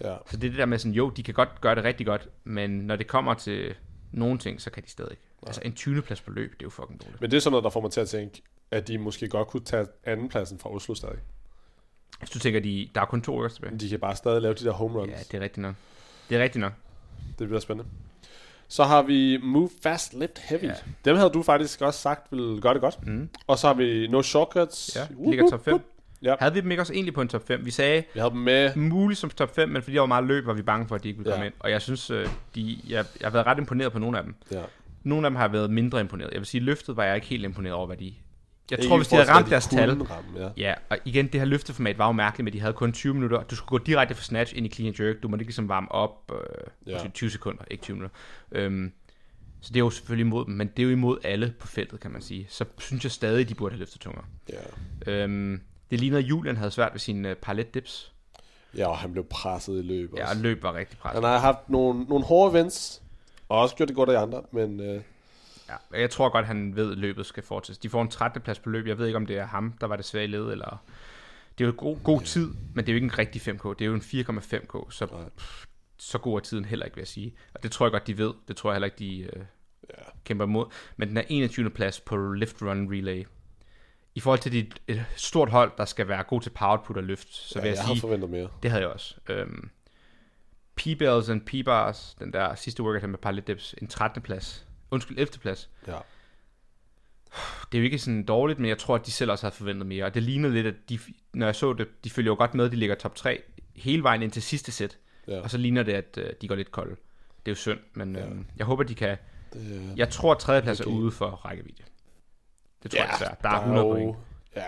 Ja. 0.00 0.16
Så 0.30 0.36
det 0.36 0.46
er 0.46 0.50
det 0.50 0.58
der 0.58 0.66
med 0.66 0.78
sådan, 0.78 0.92
jo, 0.92 1.10
de 1.10 1.22
kan 1.22 1.34
godt 1.34 1.60
gøre 1.60 1.74
det 1.74 1.84
rigtig 1.84 2.06
godt, 2.06 2.28
men 2.44 2.70
når 2.70 2.96
det 2.96 3.06
kommer 3.06 3.34
til 3.34 3.74
nogle 4.12 4.38
ting, 4.38 4.60
så 4.60 4.70
kan 4.70 4.82
de 4.82 4.90
stadig 4.90 5.10
ikke. 5.10 5.22
Altså 5.46 5.60
en 5.64 5.74
20. 5.74 6.02
plads 6.02 6.20
på 6.20 6.30
løb, 6.30 6.50
det 6.50 6.58
er 6.58 6.66
jo 6.66 6.70
fucking 6.70 7.00
dårligt. 7.00 7.20
Men 7.20 7.30
det 7.30 7.36
er 7.36 7.40
sådan 7.40 7.50
noget, 7.52 7.64
der 7.64 7.70
får 7.70 7.80
mig 7.80 7.90
til 7.90 8.00
at 8.00 8.08
tænke, 8.08 8.42
at 8.70 8.88
de 8.88 8.98
måske 8.98 9.28
godt 9.28 9.48
kunne 9.48 9.64
tage 9.64 9.86
andenpladsen 10.04 10.58
fra 10.58 10.74
Oslo 10.74 10.94
stadig. 10.94 11.18
Hvis 12.18 12.30
du 12.30 12.38
tænker, 12.38 12.60
de, 12.60 12.88
der 12.94 13.00
er 13.00 13.04
kun 13.04 13.22
to 13.22 13.48
tilbage. 13.48 13.78
De 13.78 13.88
kan 13.88 14.00
bare 14.00 14.16
stadig 14.16 14.42
lave 14.42 14.54
de 14.54 14.64
der 14.64 14.72
home 14.72 14.98
runs. 14.98 15.10
Ja, 15.10 15.18
det 15.18 15.34
er 15.34 15.40
rigtigt 15.40 15.62
nok. 15.62 15.74
Det 16.28 16.38
er 16.38 16.42
rigtigt 16.42 16.60
nok. 16.60 16.72
Det 17.38 17.48
bliver 17.48 17.60
spændende. 17.60 17.90
Så 18.68 18.84
har 18.84 19.02
vi 19.02 19.38
Move 19.42 19.70
Fast, 19.82 20.14
Lift 20.14 20.38
Heavy. 20.38 20.62
Ja. 20.64 20.72
Dem 21.04 21.16
havde 21.16 21.30
du 21.30 21.42
faktisk 21.42 21.80
også 21.80 22.00
sagt 22.00 22.26
ville 22.32 22.60
gøre 22.60 22.74
det 22.74 22.80
godt. 22.82 23.06
Mm. 23.06 23.28
Og 23.46 23.58
så 23.58 23.66
har 23.66 23.74
vi 23.74 24.06
No 24.06 24.22
Shortcuts. 24.22 24.96
Ja, 24.96 25.06
ligger 25.30 25.50
top 25.50 25.64
5. 25.64 25.72
whoop. 25.72 25.82
Ja. 26.22 26.34
Havde 26.40 26.54
vi 26.54 26.60
dem 26.60 26.70
ikke 26.70 26.80
også 26.82 26.92
egentlig 26.92 27.14
på 27.14 27.20
en 27.20 27.28
top 27.28 27.46
5? 27.46 27.64
Vi 27.64 27.70
sagde, 27.70 28.04
Vi 28.14 28.20
havde 28.20 28.30
dem 28.32 28.40
med. 28.40 28.76
muligt 28.76 29.20
som 29.20 29.30
top 29.30 29.54
5, 29.54 29.68
men 29.68 29.82
fordi 29.82 29.94
der 29.94 30.00
var 30.00 30.06
meget 30.06 30.24
løb, 30.24 30.46
var 30.46 30.52
vi 30.52 30.62
bange 30.62 30.88
for, 30.88 30.94
at 30.94 31.02
de 31.02 31.08
ikke 31.08 31.18
ville 31.18 31.30
Ja. 31.30 31.36
komme 31.36 31.46
ind. 31.46 31.54
Og 31.58 31.70
jeg 31.70 31.82
synes, 31.82 32.10
øh, 32.10 32.28
de, 32.54 32.78
jeg, 32.88 33.04
jeg 33.20 33.26
har 33.26 33.30
været 33.30 33.46
ret 33.46 33.58
imponeret 33.58 33.92
på 33.92 33.98
nogle 33.98 34.18
af 34.18 34.24
dem. 34.24 34.34
Ja. 34.52 34.62
Nogle 35.02 35.26
af 35.26 35.30
dem 35.30 35.36
har 35.36 35.48
været 35.48 35.70
mindre 35.70 36.00
imponeret. 36.00 36.30
Jeg 36.32 36.38
vil 36.40 36.46
sige, 36.46 36.60
løftet 36.60 36.96
var 36.96 37.04
jeg 37.04 37.14
ikke 37.14 37.26
helt 37.26 37.44
imponeret 37.44 37.74
over, 37.74 37.86
hvad 37.86 37.96
de... 37.96 38.14
Jeg 38.70 38.78
tror, 38.88 38.96
hvis 38.96 39.08
de 39.08 39.16
havde 39.16 39.30
ramt 39.30 39.50
deres 39.50 39.66
de 39.66 39.76
tal... 39.76 39.90
Ramme, 40.02 40.40
ja. 40.40 40.48
Ja, 40.56 40.74
og 40.90 40.98
igen, 41.04 41.26
det 41.26 41.40
her 41.40 41.44
løfteformat 41.44 41.98
var 41.98 42.06
jo 42.06 42.12
mærkeligt, 42.12 42.44
men 42.44 42.52
de 42.52 42.60
havde 42.60 42.72
kun 42.72 42.92
20 42.92 43.14
minutter. 43.14 43.42
Du 43.42 43.56
skulle 43.56 43.78
gå 43.78 43.84
direkte 43.84 44.14
fra 44.14 44.22
snatch 44.22 44.56
ind 44.56 44.66
i 44.66 44.70
clean 44.70 44.88
and 44.88 45.00
jerk. 45.00 45.16
Du 45.22 45.28
måtte 45.28 45.42
ikke 45.42 45.48
ligesom 45.50 45.68
varme 45.68 45.92
op 45.92 46.32
øh, 46.34 46.38
Ja. 46.92 47.02
ja. 47.02 47.08
20 47.08 47.30
sekunder, 47.30 47.62
ikke 47.70 47.82
20 47.82 47.94
minutter. 47.96 48.16
Øhm, 48.52 48.92
så 49.60 49.68
det 49.68 49.76
er 49.76 49.84
jo 49.84 49.90
selvfølgelig 49.90 50.24
imod 50.26 50.44
dem, 50.44 50.54
men 50.54 50.66
det 50.76 50.78
er 50.82 50.84
jo 50.84 50.90
imod 50.92 51.18
alle 51.24 51.54
på 51.60 51.66
feltet, 51.66 52.00
kan 52.00 52.10
man 52.10 52.22
sige. 52.22 52.46
Så 52.50 52.64
synes 52.78 53.04
jeg 53.04 53.10
stadig, 53.12 53.48
de 53.48 53.54
burde 53.54 53.72
have 53.72 53.78
løftet 53.78 54.00
tungere. 54.00 54.24
ja. 55.06 55.12
Øhm, 55.12 55.60
det 55.90 56.00
ligner, 56.00 56.18
at 56.18 56.24
Julian 56.24 56.56
havde 56.56 56.70
svært 56.70 56.92
ved 56.92 57.00
sine 57.00 57.30
uh, 57.30 57.36
parlet 57.36 57.74
dips. 57.74 58.12
Ja, 58.76 58.86
og 58.88 58.98
han 58.98 59.12
blev 59.12 59.24
presset 59.30 59.78
i 59.78 59.82
løb 59.86 60.12
Ja, 60.16 60.22
også. 60.22 60.34
og 60.36 60.42
løb 60.42 60.62
var 60.62 60.74
rigtig 60.74 60.98
presset. 60.98 61.14
Han 61.24 61.32
har 61.32 61.38
haft 61.38 61.58
nogle, 61.70 62.04
nogle 62.04 62.24
hårde 62.24 62.52
events, 62.52 63.02
og 63.48 63.60
også 63.60 63.74
gjort 63.76 63.88
det 63.88 63.96
godt 63.96 64.08
af 64.10 64.22
andre, 64.22 64.42
men 64.52 64.80
øh, 64.80 65.00
Ja, 65.68 66.00
jeg 66.00 66.10
tror 66.10 66.28
godt, 66.28 66.46
han 66.46 66.76
ved, 66.76 66.92
at 66.92 66.98
løbet 66.98 67.26
skal 67.26 67.42
fortsættes. 67.42 67.78
De 67.78 67.88
får 67.88 68.02
en 68.02 68.08
13. 68.08 68.42
plads 68.42 68.58
på 68.58 68.70
løb. 68.70 68.86
Jeg 68.86 68.98
ved 68.98 69.06
ikke, 69.06 69.16
om 69.16 69.26
det 69.26 69.38
er 69.38 69.46
ham, 69.46 69.74
der 69.80 69.86
var 69.86 69.96
det 69.96 70.04
svage 70.04 70.26
led, 70.26 70.52
eller... 70.52 70.84
Det 71.58 71.64
er 71.64 71.68
jo 71.68 71.74
god, 71.76 71.96
god 72.04 72.20
tid, 72.20 72.54
men 72.74 72.86
det 72.86 72.88
er 72.88 72.92
jo 72.92 72.96
ikke 72.96 73.04
en 73.04 73.18
rigtig 73.18 73.42
5K. 73.42 73.68
Det 73.68 73.80
er 73.80 73.86
jo 73.86 73.94
en 73.94 74.00
4,5K, 74.00 74.90
så 74.90 75.06
pff, 75.36 75.64
så 75.98 76.18
god 76.18 76.36
er 76.36 76.40
tiden 76.40 76.64
heller 76.64 76.84
ikke, 76.84 76.94
vil 76.94 77.00
jeg 77.00 77.08
sige. 77.08 77.34
Og 77.54 77.62
det 77.62 77.72
tror 77.72 77.86
jeg 77.86 77.92
godt, 77.92 78.06
de 78.06 78.18
ved. 78.18 78.34
Det 78.48 78.56
tror 78.56 78.70
jeg 78.70 78.74
heller 78.74 78.86
ikke, 78.86 78.98
de 78.98 79.20
øh, 79.20 79.44
ja. 79.90 80.02
kæmper 80.24 80.44
imod. 80.44 80.66
Men 80.96 81.08
den 81.08 81.16
er 81.16 81.22
21. 81.28 81.70
plads 81.70 82.00
på 82.00 82.32
lift 82.32 82.62
run 82.62 82.92
relay. 82.92 83.26
I 84.14 84.20
forhold 84.20 84.38
til 84.38 84.52
dit, 84.52 84.82
et 84.88 85.04
stort 85.16 85.50
hold, 85.50 85.72
der 85.78 85.84
skal 85.84 86.08
være 86.08 86.22
god 86.22 86.40
til 86.40 86.50
power 86.50 86.70
output 86.70 86.96
og 86.96 87.02
løft, 87.02 87.34
så 87.34 87.58
ja, 87.58 87.62
vil 87.62 87.68
jeg, 87.68 87.76
jeg 87.76 87.86
sige, 87.86 88.00
forventet 88.00 88.30
mere. 88.30 88.48
det 88.62 88.70
havde 88.70 88.82
jeg 88.82 88.92
også. 88.92 89.14
Øhm, 89.28 89.70
P-bells 90.80 91.30
and 91.30 91.40
P-bars, 91.40 92.16
den 92.18 92.32
der 92.32 92.54
sidste 92.54 92.82
workout 92.82 93.10
med 93.10 93.18
parallel 93.18 93.46
dips, 93.46 93.74
en 93.82 93.88
13. 93.88 94.22
plads. 94.22 94.66
Undskyld, 94.90 95.18
11. 95.18 95.32
plads. 95.40 95.70
Ja. 95.86 95.96
Det 97.72 97.78
er 97.78 97.82
jo 97.82 97.84
ikke 97.84 97.98
sådan 97.98 98.24
dårligt, 98.24 98.58
men 98.58 98.68
jeg 98.68 98.78
tror, 98.78 98.94
at 98.94 99.06
de 99.06 99.10
selv 99.10 99.30
også 99.30 99.46
havde 99.46 99.54
forventet 99.54 99.86
mere. 99.86 100.04
Og 100.04 100.14
det 100.14 100.22
lignede 100.22 100.52
lidt, 100.54 100.66
at 100.66 100.74
de, 100.88 100.98
når 101.32 101.46
jeg 101.46 101.54
så 101.56 101.72
det, 101.72 101.88
de 102.04 102.10
følger 102.10 102.30
jo 102.30 102.36
godt 102.36 102.54
med, 102.54 102.70
de 102.70 102.76
ligger 102.76 102.94
top 102.94 103.14
3 103.14 103.42
hele 103.76 104.02
vejen 104.02 104.22
ind 104.22 104.30
til 104.30 104.42
sidste 104.42 104.72
sæt. 104.72 104.98
ja. 105.28 105.40
Og 105.40 105.50
så 105.50 105.58
ligner 105.58 105.82
det, 105.82 105.92
at 105.92 106.18
øh, 106.18 106.30
de 106.40 106.48
går 106.48 106.54
lidt 106.54 106.72
kolde. 106.72 106.90
Det 107.46 107.48
er 107.48 107.50
jo 107.50 107.54
synd, 107.54 107.78
men 107.94 108.16
Ja. 108.16 108.26
øhm, 108.26 108.46
jeg 108.56 108.66
håber, 108.66 108.82
de 108.82 108.94
kan... 108.94 109.16
Det, 109.52 109.92
Jeg 109.96 110.08
tror, 110.08 110.32
at 110.32 110.38
tredjeplads 110.38 110.80
Okay. 110.80 110.90
er 110.90 110.94
ude 110.94 111.10
for 111.10 111.26
rækkevidde. 111.30 111.82
Det 112.82 112.90
tror 112.90 112.98
ja, 112.98 113.04
jeg 113.04 113.12
desværre. 113.12 113.34
Der 113.42 113.48
er 113.48 113.60
100 113.60 113.86
jo- 113.86 113.92
point. 113.92 114.16
Ja. 114.56 114.64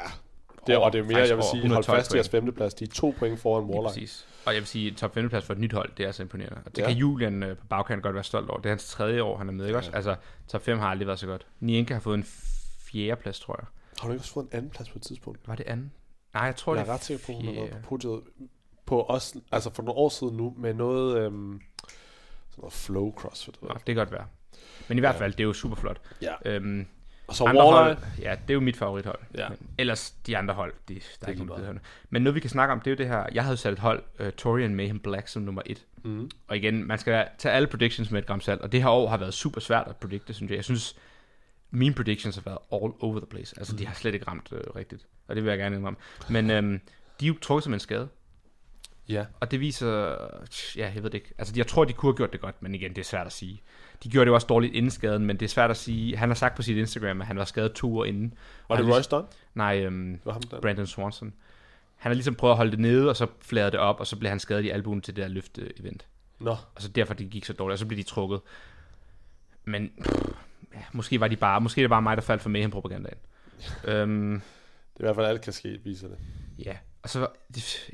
Det, 0.66 0.76
og 0.76 0.92
det 0.92 0.98
er 0.98 1.04
mere, 1.04 1.18
jeg 1.18 1.36
vil 1.36 1.44
sige, 1.44 1.60
hold 1.60 1.62
112 1.62 1.98
fast 1.98 2.12
i 2.12 2.16
jeres 2.16 2.28
femteplads. 2.28 2.74
De 2.74 2.84
er 2.84 2.88
to 2.88 3.14
point 3.18 3.40
foran 3.40 3.64
Warlock. 3.64 3.86
præcis. 3.94 4.26
Og 4.46 4.54
jeg 4.54 4.60
vil 4.60 4.66
sige, 4.66 4.90
top 4.90 5.14
5. 5.14 5.28
plads 5.28 5.44
for 5.46 5.52
et 5.52 5.58
nyt 5.58 5.72
hold, 5.72 5.90
det 5.96 6.02
er 6.02 6.06
altså 6.06 6.22
imponerende. 6.22 6.56
Og 6.66 6.70
det 6.76 6.78
Ja. 6.78 6.82
ja. 6.82 6.88
kan 6.88 6.98
Julian 6.98 7.42
øh, 7.42 7.56
på 7.56 7.66
bagkanten 7.66 8.02
godt 8.02 8.14
være 8.14 8.24
stolt 8.24 8.50
over. 8.50 8.58
Det 8.60 8.66
er 8.66 8.70
hans 8.70 8.88
tredje 8.90 9.22
år, 9.22 9.38
han 9.38 9.48
er 9.48 9.52
med, 9.52 9.64
ikke 9.66 9.72
Ja. 9.72 9.78
også? 9.78 9.90
Altså, 9.94 10.16
top 10.48 10.62
5 10.62 10.78
har 10.78 10.88
aldrig 10.88 11.06
været 11.06 11.18
så 11.18 11.26
godt. 11.26 11.46
Nienke 11.60 11.92
har 11.94 12.00
fået 12.00 12.14
en 12.18 12.24
fjerde 12.92 13.20
plads, 13.22 13.40
tror 13.40 13.56
jeg. 13.60 13.66
Har 14.00 14.06
du 14.08 14.12
ikke 14.12 14.22
også 14.22 14.32
fået 14.32 14.44
en 14.44 14.50
anden 14.52 14.70
plads 14.70 14.88
på 14.90 14.98
et 14.98 15.02
tidspunkt? 15.02 15.48
Var 15.48 15.54
det 15.54 15.66
anden? 15.66 15.92
Nej, 16.34 16.42
jeg 16.42 16.56
tror, 16.56 16.74
jeg 16.74 16.84
det 16.84 16.90
er 16.90 16.94
ret 16.94 17.04
sikker 17.04 17.24
på, 17.26 17.32
at 17.32 17.36
hun 17.36 17.46
har 17.46 17.52
været 17.54 17.70
på 17.82 17.88
podiet 17.88 18.20
på 18.86 19.02
os, 19.08 19.34
altså 19.52 19.70
for 19.74 19.82
nogle 19.82 19.98
år 19.98 20.08
siden 20.08 20.36
nu, 20.36 20.54
med 20.58 20.74
noget, 20.74 21.18
øhm, 21.18 21.60
sådan 22.50 22.60
noget 22.62 22.72
flow 22.72 23.12
crossfit. 23.16 23.62
Nå, 23.62 23.68
det 23.68 23.84
kan 23.86 23.94
godt 23.96 24.12
være. 24.12 24.26
Men 24.88 24.98
i 24.98 25.00
hvert 25.00 25.14
Ja. 25.14 25.20
fald, 25.20 25.32
det 25.32 25.40
er 25.40 25.44
jo 25.44 25.52
super 25.52 25.76
flot. 25.76 26.00
Ja. 26.22 26.34
Øhm, 26.44 26.86
Og 27.30 27.36
så 27.36 27.44
andre 27.44 27.62
hold, 27.62 27.96
ja, 28.18 28.30
det 28.42 28.50
er 28.50 28.54
jo 28.54 28.60
mit 28.60 28.76
favorithold. 28.76 29.18
Ja. 29.38 29.48
Men 29.48 29.58
ellers, 29.78 30.10
de 30.10 30.36
andre 30.36 30.54
hold, 30.54 30.74
de, 30.88 30.94
der 30.94 31.00
er 31.20 31.26
er 31.26 31.30
ikke 31.30 31.44
bedre. 31.44 31.74
Men 32.10 32.22
noget, 32.22 32.34
vi 32.34 32.40
kan 32.40 32.50
snakke 32.50 32.72
om, 32.72 32.80
det 32.80 32.86
er 32.86 32.90
jo 32.90 32.96
det 32.96 33.08
her. 33.08 33.26
Jeg 33.32 33.44
havde 33.44 33.56
sat 33.56 33.72
et 33.72 33.78
hold, 33.78 34.02
uh, 34.20 34.30
Torian 34.30 34.74
Mayhem 34.74 35.00
Black, 35.00 35.28
som 35.28 35.42
nummer 35.42 35.62
et. 35.66 35.86
Mm. 36.04 36.30
Og 36.48 36.56
igen, 36.56 36.84
man 36.86 36.98
skal 36.98 37.28
tage 37.38 37.52
alle 37.54 37.68
predictions 37.68 38.10
med 38.10 38.20
et 38.20 38.26
gram 38.26 38.40
salt. 38.40 38.60
Og 38.60 38.72
det 38.72 38.82
her 38.82 38.88
år 38.90 39.08
har 39.08 39.16
været 39.16 39.34
super 39.34 39.60
svært 39.60 39.88
at 39.88 39.96
predikte, 39.96 40.34
synes 40.34 40.50
jeg. 40.50 40.56
Jeg 40.56 40.64
synes, 40.64 40.96
mine 41.70 41.94
predictions 41.94 42.34
har 42.36 42.42
været 42.46 42.58
all 42.72 42.92
over 43.00 43.18
the 43.18 43.26
place. 43.26 43.54
Altså, 43.58 43.72
Mm. 43.74 43.78
de 43.78 43.86
har 43.86 43.94
slet 43.94 44.14
ikke 44.14 44.26
ramt 44.28 44.48
øh, 44.52 44.60
rigtigt. 44.76 45.06
Og 45.28 45.36
det 45.36 45.44
vil 45.44 45.50
jeg 45.50 45.58
gerne 45.58 45.76
indrømme. 45.76 45.96
Men 46.30 46.50
øhm, 46.50 46.80
de 47.20 47.24
er 47.24 47.28
jo 47.28 47.34
trukket 47.42 47.64
som 47.64 47.74
en 47.74 47.80
skade. 47.80 48.08
Ja. 49.08 49.24
Og 49.40 49.50
det 49.50 49.60
viser, 49.60 50.16
ja, 50.76 50.92
jeg 50.94 51.02
ved 51.02 51.10
det 51.10 51.14
ikke. 51.14 51.32
Altså, 51.38 51.54
jeg 51.56 51.66
tror, 51.66 51.84
de 51.84 51.92
kunne 51.92 52.12
have 52.12 52.16
gjort 52.16 52.32
det 52.32 52.40
godt, 52.40 52.62
men 52.62 52.74
igen, 52.74 52.90
det 52.90 52.98
er 52.98 53.04
svært 53.04 53.26
at 53.26 53.32
sige. 53.32 53.62
De 54.02 54.08
gjorde 54.08 54.24
det 54.24 54.28
jo 54.30 54.34
også 54.34 54.46
dårligt 54.46 54.74
inden 54.74 54.90
skaden, 54.90 55.26
men 55.26 55.36
det 55.36 55.44
er 55.44 55.48
svært 55.48 55.70
at 55.70 55.76
sige. 55.76 56.16
Han 56.16 56.28
har 56.28 56.34
sagt 56.34 56.56
på 56.56 56.62
sit 56.62 56.76
Instagram, 56.76 57.20
at 57.20 57.26
han 57.26 57.36
var 57.38 57.44
skadet 57.44 57.72
to 57.72 57.88
uger 57.90 58.04
inden. 58.04 58.34
Var 58.68 58.76
det 58.76 58.94
Royce 58.94 59.10
Dunn? 59.10 59.26
Nej, 59.54 59.84
øhm, 59.84 60.12
Det 60.12 60.20
var 60.26 60.32
ham 60.32 60.42
der. 60.42 60.60
Brandon 60.60 60.86
Swanson. 60.86 61.32
Han 61.96 62.10
har 62.10 62.14
ligesom 62.14 62.34
prøvet 62.34 62.52
at 62.52 62.56
holde 62.56 62.70
det 62.70 62.80
nede, 62.80 63.08
og 63.08 63.16
så 63.16 63.26
fladede 63.40 63.70
det 63.70 63.80
op, 63.80 64.00
og 64.00 64.06
så 64.06 64.16
blev 64.16 64.28
han 64.28 64.40
skadet 64.40 64.64
i 64.64 64.68
albuen 64.70 65.00
til 65.00 65.16
det 65.16 65.22
der 65.22 65.28
løfte-event. 65.28 66.06
Nå, 66.38 66.50
Og 66.50 66.82
så 66.82 66.88
derfor 66.88 67.14
det 67.14 67.30
gik 67.30 67.44
så 67.44 67.52
dårligt, 67.52 67.72
og 67.74 67.78
så 67.78 67.86
blev 67.86 67.98
de 67.98 68.02
trukket. 68.02 68.40
Men 69.64 69.90
pff, 70.04 70.22
ja, 70.74 70.80
måske 70.92 71.20
var 71.20 71.28
de 71.28 71.36
bare, 71.36 71.60
måske 71.60 71.80
er 71.80 71.82
det 71.82 71.90
bare 71.90 72.02
mig, 72.02 72.16
der 72.16 72.22
faldt 72.22 72.42
for 72.42 72.48
Mayhem 72.50 72.70
propagandaen. 72.70 73.18
øhm, 73.84 74.42
det 74.94 74.96
er 74.96 75.00
i 75.00 75.06
hvert 75.06 75.14
fald 75.16 75.26
alt 75.26 75.40
kan 75.42 75.52
ske, 75.52 75.78
viser 75.84 76.08
det. 76.08 76.18
ja, 76.58 76.76
og 77.02 77.08
så, 77.10 77.28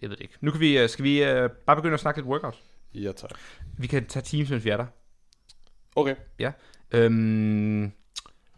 jeg 0.03 0.11
ved 0.11 0.17
det 0.17 0.23
ikke. 0.23 0.35
Nu 0.41 0.51
kan 0.51 0.61
vi, 0.61 0.79
øh, 0.79 0.89
skal 0.89 1.03
vi 1.05 1.23
øh, 1.25 1.51
bare 1.51 1.77
begynde 1.77 1.95
at 1.95 2.01
snakke 2.01 2.21
lidt 2.21 2.29
workout. 2.29 2.59
Ja, 2.95 3.13
tak. 3.13 3.31
Vi 3.79 3.87
kan 3.87 4.07
tage 4.07 4.23
teams, 4.23 4.51
mens 4.51 4.65
vi 4.65 4.71
er 4.71 4.77
der. 4.77 4.87
Okay. 5.97 6.15
Øhm, 6.93 7.93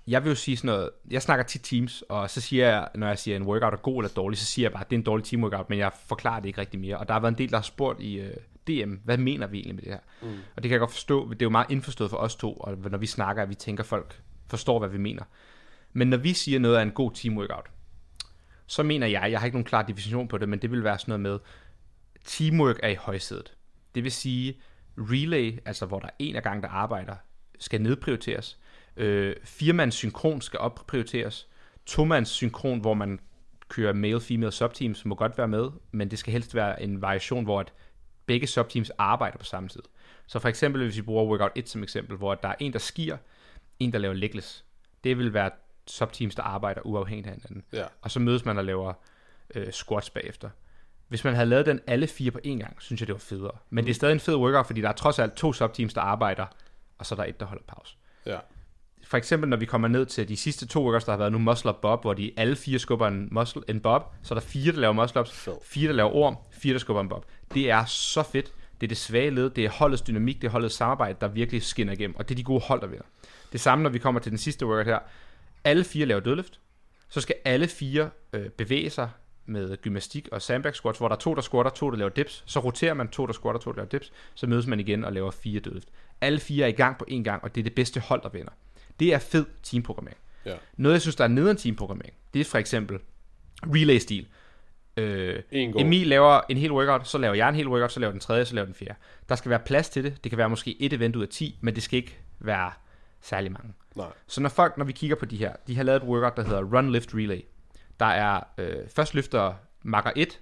jeg 0.07 0.25
vil 0.25 0.29
jo 0.29 0.35
sige 0.35 0.57
sådan 0.57 0.67
noget, 0.67 0.91
jeg 1.11 1.23
snakker 1.23 1.45
tit 1.45 1.63
teams, 1.63 2.03
og 2.09 2.31
så 2.31 2.41
siger 2.41 2.69
jeg, 2.69 2.89
når 2.95 3.07
jeg 3.07 3.19
siger, 3.19 3.35
at 3.37 3.41
en 3.41 3.49
workout 3.49 3.73
er 3.73 3.77
god 3.77 4.03
eller 4.03 4.15
dårlig, 4.15 4.39
så 4.39 4.45
siger 4.45 4.65
jeg 4.65 4.73
bare, 4.73 4.81
at 4.81 4.91
det 4.91 4.97
er 4.97 4.99
en 4.99 5.05
dårlig 5.05 5.25
team 5.25 5.43
workout, 5.43 5.71
men 5.71 5.79
jeg 5.79 5.93
forklarer 6.07 6.41
det 6.41 6.49
ikke 6.49 6.61
rigtig 6.61 6.81
mere. 6.81 6.97
Og 6.97 7.09
der 7.09 7.15
har 7.15 7.21
været 7.21 7.33
en 7.33 7.39
del, 7.39 7.51
der 7.51 7.57
har 7.57 7.63
spurgt 7.63 8.01
i 8.01 8.21
uh, 8.21 8.27
DM, 8.69 8.95
hvad 9.05 9.19
mener 9.19 9.47
vi 9.47 9.59
egentlig 9.59 9.75
med 9.75 9.83
det 9.83 9.93
her? 9.93 10.01
Mm. 10.23 10.29
Og 10.29 10.63
det 10.63 10.63
kan 10.63 10.71
jeg 10.71 10.81
godt 10.81 10.91
forstå, 10.91 11.29
det 11.33 11.43
er 11.43 11.47
jo 11.47 11.51
meget 11.51 11.71
indforstået 11.71 12.11
for 12.11 12.17
os 12.17 12.37
to, 12.37 12.53
og 12.53 12.79
når 12.91 12.99
vi 12.99 13.07
snakker, 13.07 13.43
at 13.43 13.49
vi 13.49 13.55
tænker, 13.55 13.83
at 13.83 13.89
folk 13.89 14.23
forstår, 14.51 14.79
hvad 14.79 14.89
vi 14.89 14.99
mener. 14.99 15.23
Men 15.93 16.09
når 16.09 16.17
vi 16.17 16.33
siger 16.33 16.59
noget 16.59 16.79
er 16.79 16.83
en 16.83 16.91
god 16.91 17.13
team 17.13 17.39
workout, 17.39 17.67
så 18.67 18.83
mener 18.83 19.07
jeg, 19.07 19.31
jeg 19.31 19.41
har 19.41 19.47
ikke 19.47 19.57
nogen 19.57 19.65
klar 19.65 19.83
definition 19.83 20.29
på 20.29 20.39
det, 20.39 20.49
men 20.49 20.59
det 20.59 20.71
vil 20.71 20.85
være 20.85 20.99
sådan 20.99 21.21
noget 21.21 21.21
med, 21.21 21.39
teamwork 22.25 22.81
er 22.83 22.89
i 22.89 22.95
højsædet. 22.95 23.55
Det 23.95 24.05
vil 24.05 24.13
sige, 24.13 24.61
relay, 24.99 25.59
altså 25.65 25.87
hvor 25.87 25.99
der 25.99 26.07
er 26.07 26.15
en 26.19 26.37
af 26.37 26.43
gangen, 26.43 26.63
der 26.63 26.69
arbejder, 26.69 27.15
skal 27.59 27.81
nedprioriteres. 27.81 28.59
Øh, 28.97 29.37
firmands 29.45 29.95
synkron 29.95 30.41
skal 30.41 30.61
opprioriteres. 30.61 31.49
Tomands 31.87 32.29
synkron, 32.29 32.81
hvor 32.81 32.95
man 32.95 33.21
kører 33.69 33.93
male-female 33.93 34.53
subteams, 34.53 35.05
må 35.05 35.15
godt 35.15 35.39
være 35.39 35.49
med, 35.49 35.71
men 35.91 36.11
det 36.11 36.19
skal 36.19 36.33
helst 36.33 36.55
være 36.55 36.83
en 36.83 37.03
variation, 37.03 37.45
hvor 37.45 37.61
at 37.61 37.73
begge 38.27 38.47
subteams 38.47 38.91
arbejder 38.91 39.39
på 39.39 39.45
samme 39.45 39.69
tid. 39.69 39.83
Så 40.27 40.39
for 40.39 40.49
eksempel, 40.49 40.85
hvis 40.85 40.97
vi 40.97 41.03
bruger 41.03 41.25
workout 41.25 41.53
1 41.55 41.69
som 41.69 41.83
eksempel, 41.83 42.17
hvor 42.17 42.35
der 42.35 42.49
er 42.49 42.55
en, 42.59 42.73
der 42.73 42.79
skier, 42.79 43.17
en, 43.79 43.93
der 43.93 43.99
laver 43.99 44.15
legless. 44.15 44.65
Det 45.05 45.19
vil 45.19 45.35
være 45.35 45.51
subteams, 45.87 46.35
der 46.35 46.43
arbejder 46.43 46.81
uafhængigt 46.85 47.27
af 47.27 47.33
hinanden. 47.33 47.65
Ja. 47.73 47.85
Og 48.03 48.11
så 48.11 48.21
mødes 48.21 48.45
man 48.45 48.59
og 48.59 48.65
laver 48.65 48.93
øh, 49.55 49.73
squats 49.73 50.11
bagefter. 50.11 50.51
Hvis 51.09 51.25
man 51.25 51.35
havde 51.35 51.49
lavet 51.49 51.67
den 51.67 51.81
alle 51.87 52.07
fire 52.07 52.31
på 52.31 52.39
én 52.47 52.59
gang, 52.59 52.77
synes 52.83 53.01
jeg, 53.01 53.07
det 53.07 53.13
var 53.13 53.19
federe. 53.19 53.57
Men 53.71 53.83
mm. 53.83 53.87
det 53.87 53.91
er 53.91 53.95
stadig 53.95 54.13
en 54.13 54.21
fed 54.21 54.37
workout, 54.37 54.67
fordi 54.67 54.81
der 54.81 54.89
er 54.89 54.93
trods 54.93 55.19
alt 55.19 55.35
to 55.35 55.53
subteams, 55.53 55.95
der 55.95 56.01
arbejder, 56.01 56.47
så 57.07 57.15
er 57.15 57.17
der 57.17 57.25
et, 57.25 57.41
der 57.41 57.47
holder 57.47 57.65
pause. 57.69 57.97
Ja. 58.27 58.39
For 59.05 59.17
eksempel, 59.17 59.49
når 59.49 59.57
vi 59.57 59.67
kommer 59.67 59.89
ned 59.89 60.07
til 60.07 60.29
de 60.29 60.37
sidste 60.37 60.67
to 60.67 60.85
workouts, 60.85 61.05
der 61.05 61.13
har 61.13 61.19
været 61.19 61.33
nu 61.33 61.39
muscle 61.39 61.71
up 61.71 61.77
bob, 61.81 62.03
hvor 62.03 62.15
de 62.15 62.33
alle 62.37 62.57
fire 62.57 62.79
skubber 62.79 63.09
en, 63.09 63.29
muscle, 63.33 63.63
en 63.69 63.81
bob, 63.81 64.15
så 64.23 64.35
er 64.35 64.39
der 64.39 64.47
fire, 64.47 64.73
der 64.73 64.79
laver 64.79 64.93
muscle 64.93 65.21
ups, 65.21 65.31
Fed. 65.33 65.55
fire, 65.65 65.89
der 65.89 65.95
laver 65.95 66.11
orm, 66.11 66.37
fire, 66.51 66.73
der 66.73 66.79
skubber 66.79 67.01
en 67.01 67.09
bob. 67.09 67.25
Det 67.55 67.71
er 67.71 67.85
så 67.85 68.23
fedt. 68.23 68.53
Det 68.81 68.87
er 68.87 68.89
det 68.89 68.97
svage 68.97 69.31
led, 69.31 69.51
det 69.51 69.65
er 69.65 69.71
holdets 69.71 70.03
dynamik, 70.03 70.43
det 70.43 70.47
er 70.47 70.51
holdets 70.51 70.75
samarbejde, 70.75 71.19
der 71.21 71.29
virkelig 71.29 71.63
skinner 71.63 71.93
igennem, 71.93 72.17
og 72.17 72.29
det 72.29 72.35
er 72.35 72.37
de 72.37 72.43
gode 72.43 72.61
hold, 72.61 72.81
der 72.81 72.87
vinder. 72.87 73.05
Det 73.53 73.61
samme, 73.61 73.83
når 73.83 73.91
vi 73.91 73.99
kommer 73.99 74.21
til 74.21 74.31
den 74.31 74.39
sidste 74.39 74.67
workout 74.67 74.87
her. 74.87 74.99
Alle 75.65 75.85
fire 75.85 76.07
laver 76.07 76.21
dødløft, 76.21 76.61
så 77.09 77.21
skal 77.21 77.35
alle 77.45 77.69
fire 77.69 78.11
øh, 78.33 78.49
bevæge 78.49 78.91
sig 78.91 79.11
med 79.49 79.77
gymnastik 79.77 80.29
og 80.33 80.43
sandbag 80.43 80.75
squats, 80.75 80.99
hvor 80.99 81.09
der 81.09 81.17
er 81.17 81.21
to, 81.21 81.35
der 81.35 81.41
squatter, 81.41 81.71
to, 81.71 81.91
der 81.91 81.97
laver 81.97 82.11
dips. 82.11 82.43
Så 82.47 82.61
roterer 82.61 82.95
man 82.95 83.09
to, 83.09 83.27
der 83.27 83.33
squatter, 83.33 83.61
to, 83.61 83.71
der 83.71 83.77
laver 83.77 83.89
dips. 83.89 84.13
Så 84.35 84.47
mødes 84.47 84.67
man 84.67 84.81
igen 84.81 85.05
og 85.05 85.13
laver 85.13 85.31
fire 85.31 85.61
dødløft. 85.61 85.89
Alle 86.21 86.39
fire 86.39 86.65
er 86.65 86.69
i 86.69 86.73
gang 86.73 86.99
på 86.99 87.05
én 87.11 87.23
gang, 87.23 87.45
og 87.45 87.55
det 87.55 87.61
er 87.61 87.65
det 87.65 87.75
bedste 87.75 88.01
hold, 88.01 88.23
der 88.23 88.29
vinder. 88.29 88.53
Det 89.01 89.15
er 89.15 89.19
fed 89.19 89.47
teamprogrammering. 89.63 90.19
Ja. 90.47 90.55
Noget, 90.77 90.95
jeg 90.95 91.01
synes, 91.01 91.17
der 91.17 91.25
er 91.25 91.29
nederen 91.29 91.57
teamprogrammering, 91.57 92.15
det 92.35 92.41
er 92.41 92.45
for 92.45 92.59
eksempel 92.59 92.99
relay-stil. 93.67 94.27
Øh. 94.97 95.43
Emil 95.53 96.07
laver 96.07 96.41
en 96.49 96.57
hel 96.57 96.73
workout, 96.73 97.09
så 97.09 97.19
laver 97.19 97.35
jeg 97.35 97.49
en 97.49 97.55
hel 97.55 97.69
workout, 97.69 97.93
så 97.93 98.01
laver 98.01 98.11
den 98.11 98.21
tredje, 98.21 98.45
så 98.45 98.55
laver 98.55 98.67
den 98.67 98.75
fjerde. 98.75 98.95
Der 99.29 99.35
skal 99.35 99.51
være 99.51 99.59
plads 99.59 99.89
til 99.89 100.05
det. 100.05 100.25
Det 100.25 100.31
kan 100.31 100.39
være 100.39 100.49
måske 100.49 100.83
et 100.83 100.93
event 100.93 101.17
ud 101.17 101.23
af 101.23 101.29
10, 101.29 101.59
men 101.61 101.75
det 101.75 101.83
skal 101.83 101.97
ikke 101.97 102.19
være 102.39 102.73
særlig 103.21 103.53
mange. 103.53 103.73
Nej. 103.97 104.07
Så 104.27 104.41
når 104.41 104.49
folk, 104.49 104.79
når 104.79 104.85
vi 104.85 104.93
kigger 104.93 105.17
på 105.17 105.25
de 105.25 105.37
her, 105.37 105.53
de 105.67 105.77
har 105.77 105.83
lavet 105.83 106.03
et 106.03 106.09
workout, 106.09 106.37
der 106.37 106.43
hedder 106.43 106.63
Run 106.63 106.93
Lift 106.93 107.15
Relay. 107.15 107.41
Der 108.01 108.07
er, 108.07 108.41
øh, 108.59 108.89
først 108.95 109.15
løfter 109.15 109.55
marker 109.83 110.11
1, 110.17 110.41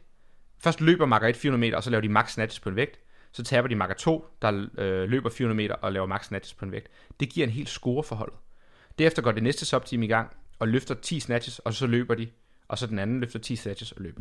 først 0.59 0.81
løber 0.81 1.07
marker 1.07 1.29
1 1.29 1.37
400 1.37 1.61
meter, 1.61 1.77
og 1.77 1.83
så 1.83 1.91
laver 1.91 2.01
de 2.01 2.09
max 2.09 2.33
snatches 2.33 2.61
på 2.61 2.69
en 2.69 2.77
vægt. 2.77 2.99
Så 3.33 3.45
taber 3.45 3.69
de 3.69 3.75
marker 3.75 3.95
2, 3.95 4.27
der 4.43 4.67
øh, 4.79 5.09
løber 5.09 5.31
400 5.31 5.57
meter 5.57 5.75
og 5.75 5.93
laver 5.93 6.07
max 6.07 6.27
snatches 6.27 6.55
på 6.55 6.65
en 6.65 6.73
vægt. 6.73 6.89
Det 7.21 7.29
giver 7.29 7.47
en 7.47 7.53
helt 7.53 7.69
score 7.69 8.03
for 8.03 8.17
holdet. 8.17 8.37
Derefter 8.99 9.23
går 9.23 9.33
det 9.33 9.43
næste 9.43 9.67
subteam 9.67 10.03
i 10.03 10.07
gang 10.07 10.31
og 10.59 10.69
løfter 10.69 10.95
10 10.95 11.21
snatches, 11.21 11.59
og 11.59 11.75
så 11.75 11.87
løber 11.87 12.15
de. 12.15 12.29
Og 12.69 12.79
så 12.79 12.87
den 12.87 12.99
anden 12.99 13.21
løfter 13.21 13.39
10 13.39 13.57
snatches 13.57 13.93
og 13.93 14.01
løber. 14.03 14.21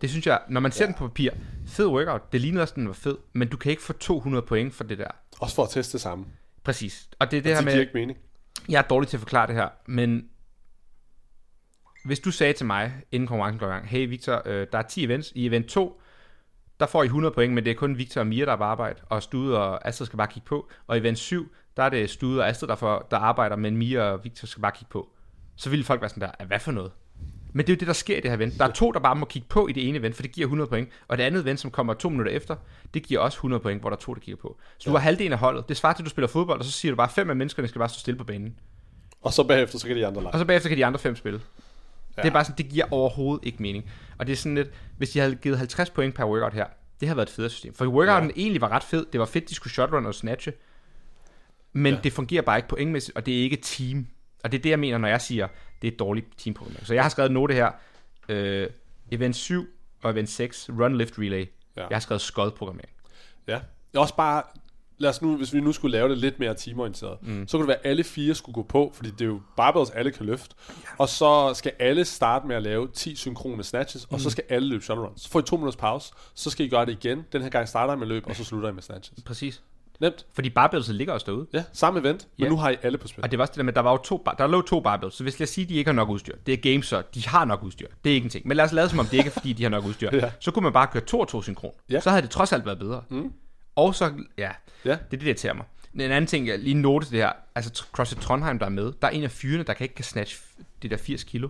Det 0.00 0.10
synes 0.10 0.26
jeg, 0.26 0.40
når 0.48 0.60
man 0.60 0.72
ser 0.72 0.84
ja. 0.84 0.86
den 0.86 0.94
på 0.94 1.08
papir, 1.08 1.30
fed 1.66 1.86
workout, 1.86 2.32
det 2.32 2.40
ligner 2.40 2.60
også, 2.60 2.74
den 2.76 2.86
var 2.86 2.92
fed, 2.94 3.16
men 3.32 3.48
du 3.48 3.56
kan 3.56 3.70
ikke 3.70 3.82
få 3.82 3.92
200 3.92 4.46
point 4.46 4.74
for 4.74 4.84
det 4.84 4.98
der. 4.98 5.08
Også 5.40 5.54
for 5.54 5.62
at 5.62 5.70
teste 5.70 5.92
det 5.92 6.00
samme. 6.00 6.26
Præcis. 6.64 7.08
Og 7.18 7.30
det 7.30 7.36
er 7.36 7.42
det 7.42 7.44
Det, 7.44 7.54
her 7.54 7.60
det 7.60 7.64
giver 7.68 7.76
med, 7.76 7.80
ikke 7.80 7.94
mening. 7.94 8.18
jeg 8.68 8.78
er 8.78 8.82
dårlig 8.82 9.08
til 9.08 9.16
at 9.16 9.20
forklare 9.20 9.46
det 9.46 9.54
her, 9.54 9.68
men 9.86 10.28
hvis 12.04 12.20
du 12.20 12.30
sagde 12.30 12.52
til 12.52 12.66
mig, 12.66 12.92
inden 13.12 13.26
konkurrencen 13.26 13.58
går 13.58 13.66
i 13.66 13.70
gang, 13.70 13.88
hey 13.88 14.08
Victor, 14.08 14.42
øh, 14.46 14.66
der 14.72 14.78
er 14.78 14.82
10 14.82 15.04
events, 15.04 15.32
i 15.34 15.46
event 15.46 15.66
2, 15.66 16.00
der 16.80 16.86
får 16.86 17.02
I 17.02 17.06
100 17.06 17.34
point, 17.34 17.54
men 17.54 17.64
det 17.64 17.70
er 17.70 17.74
kun 17.74 17.98
Victor 17.98 18.20
og 18.20 18.26
Mia, 18.26 18.44
der 18.44 18.52
er 18.52 18.56
på 18.56 18.62
arbejde, 18.64 19.00
og 19.08 19.22
Stude 19.22 19.58
og 19.58 19.88
Astrid 19.88 20.06
skal 20.06 20.16
bare 20.16 20.28
kigge 20.28 20.46
på. 20.46 20.68
Og 20.86 20.96
i 20.96 21.00
event 21.00 21.18
7, 21.18 21.48
der 21.76 21.82
er 21.82 21.88
det 21.88 22.10
Stude 22.10 22.40
og 22.40 22.48
Astrid, 22.48 22.68
der, 22.68 22.74
får, 22.74 23.06
der 23.10 23.16
arbejder, 23.16 23.56
men 23.56 23.76
Mia 23.76 24.02
og 24.02 24.24
Victor 24.24 24.46
skal 24.46 24.60
bare 24.60 24.72
kigge 24.72 24.90
på. 24.90 25.08
Så 25.56 25.70
ville 25.70 25.84
folk 25.84 26.00
være 26.00 26.10
sådan 26.10 26.20
der, 26.20 26.30
"Ah, 26.38 26.46
hvad 26.46 26.58
for 26.60 26.72
noget? 26.72 26.92
Men 27.52 27.66
det 27.66 27.72
er 27.72 27.76
jo 27.76 27.78
det, 27.78 27.86
der 27.86 27.94
sker 27.94 28.16
i 28.16 28.20
det 28.20 28.30
her 28.30 28.36
event. 28.36 28.58
Der 28.58 28.64
er 28.64 28.70
to, 28.70 28.92
der 28.92 29.00
bare 29.00 29.16
må 29.16 29.26
kigge 29.26 29.48
på 29.48 29.68
i 29.68 29.72
det 29.72 29.88
ene 29.88 29.98
event, 29.98 30.14
for 30.14 30.22
det 30.22 30.32
giver 30.32 30.46
100 30.46 30.68
point. 30.68 30.88
Og 31.08 31.18
det 31.18 31.24
andet 31.24 31.42
event, 31.42 31.60
som 31.60 31.70
kommer 31.70 31.94
to 31.94 32.08
minutter 32.08 32.32
efter, 32.32 32.56
det 32.94 33.02
giver 33.02 33.20
også 33.20 33.36
100 33.36 33.62
point, 33.62 33.80
hvor 33.80 33.90
der 33.90 33.96
er 33.96 34.00
to, 34.00 34.14
der 34.14 34.20
kigger 34.20 34.40
på. 34.42 34.58
Så 34.78 34.90
du 34.90 34.96
har 34.96 35.02
halvdelen 35.02 35.32
af 35.32 35.38
holdet. 35.38 35.68
Det 35.68 35.76
svarer 35.76 35.94
til, 35.94 36.02
at 36.02 36.04
du 36.04 36.10
spiller 36.10 36.28
fodbold, 36.28 36.58
og 36.58 36.64
så 36.64 36.70
siger 36.70 36.92
du 36.92 36.96
bare, 36.96 37.08
fem 37.08 37.30
af 37.30 37.36
menneskerne 37.36 37.68
skal 37.68 37.78
bare 37.78 37.88
stå 37.88 37.98
stille 37.98 38.18
på 38.18 38.24
banen. 38.24 38.56
Og 39.22 39.32
så 39.32 39.44
bagefter, 39.44 39.78
så 39.78 39.86
kan 39.86 39.96
de 39.96 40.06
andre 40.06 40.22
lege. 40.22 40.32
Og 40.32 40.38
så 40.38 40.44
bagefter 40.44 40.68
kan 40.68 40.78
de 40.78 40.86
andre 40.86 40.98
fem 40.98 41.16
spille. 41.16 41.40
Ja. 42.16 42.22
Det 42.22 42.28
er 42.28 42.32
bare 42.32 42.44
sådan, 42.44 42.58
det 42.58 42.68
giver 42.68 42.84
overhovedet 42.90 43.46
ikke 43.46 43.62
mening. 43.62 43.90
Og 44.18 44.26
det 44.26 44.32
er 44.32 44.36
sådan 44.36 44.54
lidt, 44.54 44.68
hvis 44.96 45.10
de 45.10 45.18
havde 45.18 45.34
givet 45.34 45.58
50 45.58 45.90
point 45.90 46.14
per 46.14 46.24
workout 46.24 46.54
her, 46.54 46.66
det 47.00 47.08
havde 47.08 47.16
været 47.16 47.28
et 47.28 47.34
federe 47.34 47.50
system. 47.50 47.74
For 47.74 47.86
workouten 47.86 48.30
ja. 48.30 48.40
egentlig 48.42 48.60
var 48.60 48.68
ret 48.68 48.82
fed. 48.82 49.06
Det 49.12 49.20
var 49.20 49.26
fedt, 49.26 49.48
de 49.48 49.54
skulle 49.54 49.72
shotrun 49.72 50.06
og 50.06 50.14
snatche. 50.14 50.52
Men 51.72 51.94
ja. 51.94 52.00
Det 52.04 52.12
fungerer 52.12 52.42
bare 52.42 52.58
ikke 52.58 52.68
pointmæssigt, 52.68 53.16
og 53.16 53.26
det 53.26 53.38
er 53.38 53.42
ikke 53.42 53.56
team. 53.56 54.06
Og 54.44 54.52
det 54.52 54.58
er 54.58 54.62
det, 54.62 54.70
jeg 54.70 54.78
mener, 54.78 54.98
når 54.98 55.08
jeg 55.08 55.20
siger, 55.20 55.48
det 55.82 55.88
er 55.88 55.92
et 55.92 55.98
dårligt 55.98 56.26
teamprogram. 56.36 56.74
Så 56.82 56.94
jeg 56.94 57.02
har 57.04 57.08
skrevet 57.08 57.28
en 57.28 57.34
note 57.34 57.54
her. 57.54 57.70
Øh, 58.28 58.68
event 59.10 59.36
7 59.36 59.66
og 60.02 60.10
event 60.10 60.28
6, 60.28 60.70
run, 60.70 60.98
lift, 60.98 61.18
relay. 61.18 61.46
Ja. 61.76 61.86
Jeg 61.88 61.96
har 61.96 62.00
skrevet 62.00 62.20
skodprogrammering. 62.20 62.90
Ja. 63.46 63.54
Det 63.92 63.98
er 63.98 64.00
også 64.00 64.16
bare, 64.16 64.42
lad 64.98 65.10
os 65.10 65.22
nu, 65.22 65.36
hvis 65.36 65.52
vi 65.54 65.60
nu 65.60 65.72
skulle 65.72 65.92
lave 65.92 66.08
det 66.08 66.18
lidt 66.18 66.38
mere 66.38 66.54
teamorienteret, 66.54 67.18
mm. 67.22 67.48
så 67.48 67.56
kunne 67.56 67.62
det 67.62 67.68
være, 67.68 67.76
at 67.84 67.90
alle 67.90 68.04
fire 68.04 68.34
skulle 68.34 68.54
gå 68.54 68.62
på, 68.62 68.92
fordi 68.94 69.10
det 69.10 69.20
er 69.20 69.24
jo 69.26 69.40
barbells, 69.56 69.90
alle 69.90 70.10
kan 70.10 70.26
løfte. 70.26 70.54
Ja. 70.68 70.74
Og 70.98 71.08
så 71.08 71.50
skal 71.54 71.72
alle 71.78 72.04
starte 72.04 72.46
med 72.46 72.56
at 72.56 72.62
lave 72.62 72.88
10 72.94 73.16
synkrone 73.16 73.62
snatches, 73.64 74.10
mm. 74.10 74.14
og 74.14 74.20
så 74.20 74.30
skal 74.30 74.44
alle 74.48 74.68
løbe 74.68 74.84
shuttle 74.84 75.04
runs. 75.06 75.20
Så 75.22 75.28
får 75.30 75.40
I 75.40 75.42
to 75.42 75.56
minutters 75.56 75.76
pause, 75.76 76.12
så 76.34 76.50
skal 76.50 76.66
I 76.66 76.68
gøre 76.68 76.86
det 76.86 76.92
igen. 77.04 77.24
Den 77.32 77.42
her 77.42 77.48
gang 77.48 77.68
starter 77.68 77.94
I 77.94 77.96
med 77.96 78.06
løb, 78.06 78.26
og 78.26 78.36
så 78.36 78.44
slutter 78.44 78.68
I 78.68 78.72
med 78.72 78.82
snatches. 78.82 79.18
Præcis. 79.26 79.62
Nemt. 80.00 80.26
Fordi 80.34 80.50
barbellset 80.50 80.94
ligger 80.94 81.14
også 81.14 81.26
derude. 81.26 81.46
Ja, 81.52 81.64
samme 81.72 82.00
event, 82.00 82.28
men 82.38 82.44
Ja. 82.44 82.48
nu 82.50 82.56
har 82.56 82.70
I 82.70 82.76
alle 82.82 82.98
på 82.98 83.08
spil. 83.08 83.24
Og 83.24 83.30
det 83.30 83.38
var 83.38 83.42
også 83.42 83.50
det 83.52 83.56
der 83.56 83.62
med, 83.62 83.72
der 83.72 83.80
var 83.80 83.90
jo 83.90 83.96
to, 83.96 84.22
bar- 84.24 84.34
der 84.34 84.46
lå 84.46 84.62
to 84.62 84.80
barbells, 84.80 85.14
så 85.14 85.22
hvis 85.22 85.40
jeg 85.40 85.48
siger, 85.48 85.66
at 85.66 85.68
de 85.68 85.74
ikke 85.74 85.88
har 85.88 85.94
nok 85.94 86.08
udstyr, 86.08 86.34
det 86.46 86.52
er 86.54 86.72
games, 86.72 86.86
så 86.86 87.02
de 87.14 87.26
har 87.28 87.44
nok 87.44 87.62
udstyr. 87.62 87.86
Det 88.04 88.10
er 88.10 88.14
ikke 88.14 88.24
en 88.24 88.30
ting. 88.30 88.48
Men 88.48 88.56
lad 88.56 88.64
os 88.64 88.72
lade 88.72 88.88
som 88.88 88.98
om, 88.98 89.06
det 89.06 89.16
ikke 89.16 89.28
er, 89.28 89.32
fordi 89.32 89.52
de 89.52 89.62
har 89.62 89.70
nok 89.70 89.84
udstyr. 89.84 90.10
Ja. 90.16 90.30
Så 90.40 90.50
kunne 90.50 90.62
man 90.62 90.72
bare 90.72 90.86
køre 90.92 91.02
to 91.04 91.20
og 91.20 91.28
to 91.28 91.42
synkron. 91.42 91.70
Ja. 91.90 92.00
Så 92.00 92.10
havde 92.10 92.22
det 92.22 92.30
trods 92.30 92.52
alt 92.52 92.66
været 92.66 92.78
bedre. 92.78 93.02
Mm. 93.08 93.32
Og 93.76 93.94
så, 93.94 94.12
ja, 94.38 94.50
Ja. 94.84 94.90
det 94.90 94.96
er 95.00 95.04
det, 95.10 95.20
der 95.20 95.26
irriterer 95.26 95.54
mig. 95.54 95.64
En 95.94 96.00
anden 96.00 96.26
ting, 96.26 96.46
jeg 96.46 96.58
lige 96.58 96.74
note 96.74 97.06
det 97.10 97.18
her, 97.18 97.32
altså 97.54 97.84
CrossFit 97.92 98.18
Trondheim, 98.22 98.58
der 98.58 98.66
er 98.66 98.70
med, 98.70 98.92
der 99.02 99.08
er 99.08 99.12
en 99.12 99.24
af 99.24 99.30
fyrene, 99.30 99.62
der 99.64 99.74
kan 99.74 99.84
ikke 99.84 99.94
kan 99.94 100.04
snatch 100.04 100.40
det 100.82 100.90
der 100.90 100.96
80 100.96 101.24
kilo. 101.24 101.48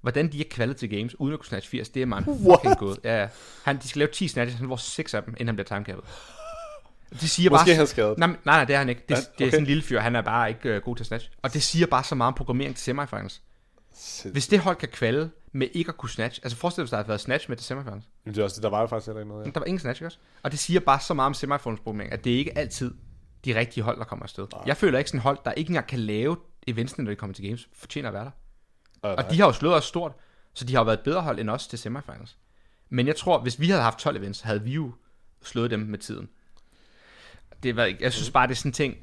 Hvordan 0.00 0.32
de 0.32 0.40
er 0.40 0.44
kvalet 0.50 0.76
til 0.76 0.90
games, 0.90 1.20
uden 1.20 1.32
at 1.32 1.38
kunne 1.38 1.46
snatch 1.46 1.68
80, 1.70 1.88
det 1.88 2.02
er 2.02 2.06
mig 2.06 2.24
fucking 2.24 2.76
god. 2.78 2.96
Ja. 3.04 3.28
Han, 3.64 3.76
de 3.76 3.88
skal 3.88 3.98
lave 3.98 4.10
10 4.12 4.28
snatches, 4.28 4.58
han 4.58 4.68
får 4.68 4.76
6 4.76 5.14
af 5.14 5.22
dem, 5.22 5.34
inden 5.34 5.46
han 5.48 5.56
bliver 5.56 5.64
timecappet. 5.78 6.04
Det 7.20 7.30
siger 7.30 7.50
Måske 7.50 7.66
bare, 7.66 7.74
han 7.76 7.86
skadet. 7.86 8.18
Nej, 8.18 8.28
nej, 8.28 8.36
nej, 8.44 8.64
det 8.64 8.74
er 8.74 8.78
han 8.78 8.88
ikke. 8.88 9.02
Det, 9.08 9.14
Ja, 9.14 9.18
okay. 9.20 9.28
det 9.38 9.46
er 9.46 9.50
sådan 9.50 9.62
en 9.62 9.66
lille 9.66 9.82
fyr, 9.82 10.00
han 10.00 10.16
er 10.16 10.22
bare 10.22 10.48
ikke 10.48 10.68
øh, 10.68 10.82
god 10.82 10.96
til 10.96 11.06
snatch. 11.06 11.30
Og 11.42 11.52
det 11.54 11.62
siger 11.62 11.86
bare 11.86 12.04
så 12.04 12.14
meget 12.14 12.28
om 12.28 12.34
programmering 12.34 12.76
til 12.76 12.84
semifinals. 12.84 13.42
Sindssygt. 13.96 14.34
Hvis 14.34 14.48
det 14.48 14.58
hold 14.60 14.76
kan 14.76 14.88
kvalde 14.88 15.30
med 15.52 15.68
ikke 15.72 15.88
at 15.88 15.96
kunne 15.96 16.10
snatch, 16.10 16.40
altså 16.42 16.58
forestil 16.58 16.80
dig, 16.80 16.84
hvis 16.84 16.90
der 16.90 16.96
havde 16.96 17.08
været 17.08 17.20
snatch 17.20 17.48
med 17.48 17.56
til 17.56 17.66
semifinals. 17.66 18.04
Men 18.24 18.34
det 18.34 18.40
er 18.40 18.44
også 18.44 18.54
det, 18.56 18.62
der 18.62 18.68
var 18.68 18.80
jo 18.80 18.86
faktisk 18.86 19.06
heller 19.06 19.20
ikke 19.20 19.28
noget. 19.28 19.46
Ja. 19.46 19.50
Der 19.50 19.60
var 19.60 19.66
ingen 19.66 19.78
snatch, 19.80 20.00
ikke 20.00 20.06
også? 20.06 20.18
Og 20.42 20.50
det 20.50 20.58
siger 20.58 20.80
bare 20.80 21.00
så 21.00 21.14
meget 21.14 21.26
om 21.26 21.34
semifinals 21.34 21.80
programmering, 21.80 22.12
at 22.12 22.24
det 22.24 22.34
er 22.34 22.38
ikke 22.38 22.58
altid 22.58 22.94
de 23.44 23.58
rigtige 23.58 23.84
hold, 23.84 23.98
der 23.98 24.04
kommer 24.04 24.22
afsted. 24.22 24.46
Nej. 24.52 24.62
Jeg 24.66 24.76
føler 24.76 24.98
ikke 24.98 25.10
sådan 25.10 25.18
et 25.18 25.22
hold, 25.22 25.38
der 25.44 25.52
ikke 25.52 25.68
engang 25.70 25.86
kan 25.86 25.98
lave 25.98 26.36
eventsene, 26.66 27.04
når 27.04 27.10
de 27.10 27.16
kommer 27.16 27.34
til 27.34 27.44
games, 27.44 27.68
fortjener 27.72 28.08
at 28.08 28.14
være 28.14 28.24
der. 28.24 28.30
Og, 29.02 29.14
Og 29.14 29.30
de 29.30 29.36
har 29.40 29.46
jo 29.46 29.52
slået 29.52 29.74
os 29.74 29.84
stort, 29.84 30.12
så 30.54 30.64
de 30.64 30.72
har 30.72 30.80
jo 30.80 30.84
været 30.84 30.98
et 30.98 31.04
bedre 31.04 31.20
hold 31.20 31.38
end 31.38 31.50
os 31.50 31.66
til 31.66 31.78
semifinals. 31.78 32.36
Men 32.88 33.06
jeg 33.06 33.16
tror, 33.16 33.40
hvis 33.40 33.60
vi 33.60 33.68
havde 33.68 33.82
haft 33.82 33.98
12 33.98 34.16
events, 34.16 34.40
havde 34.40 34.62
vi 34.62 34.72
jo 34.72 34.92
slået 35.42 35.70
dem 35.70 35.80
med 35.80 35.98
tiden. 35.98 36.28
Det 37.62 37.76
var, 37.76 37.92
jeg 38.00 38.12
synes 38.12 38.30
bare, 38.30 38.46
det 38.46 38.52
er 38.52 38.56
sådan 38.56 38.68
en 38.68 38.72
ting, 38.72 38.96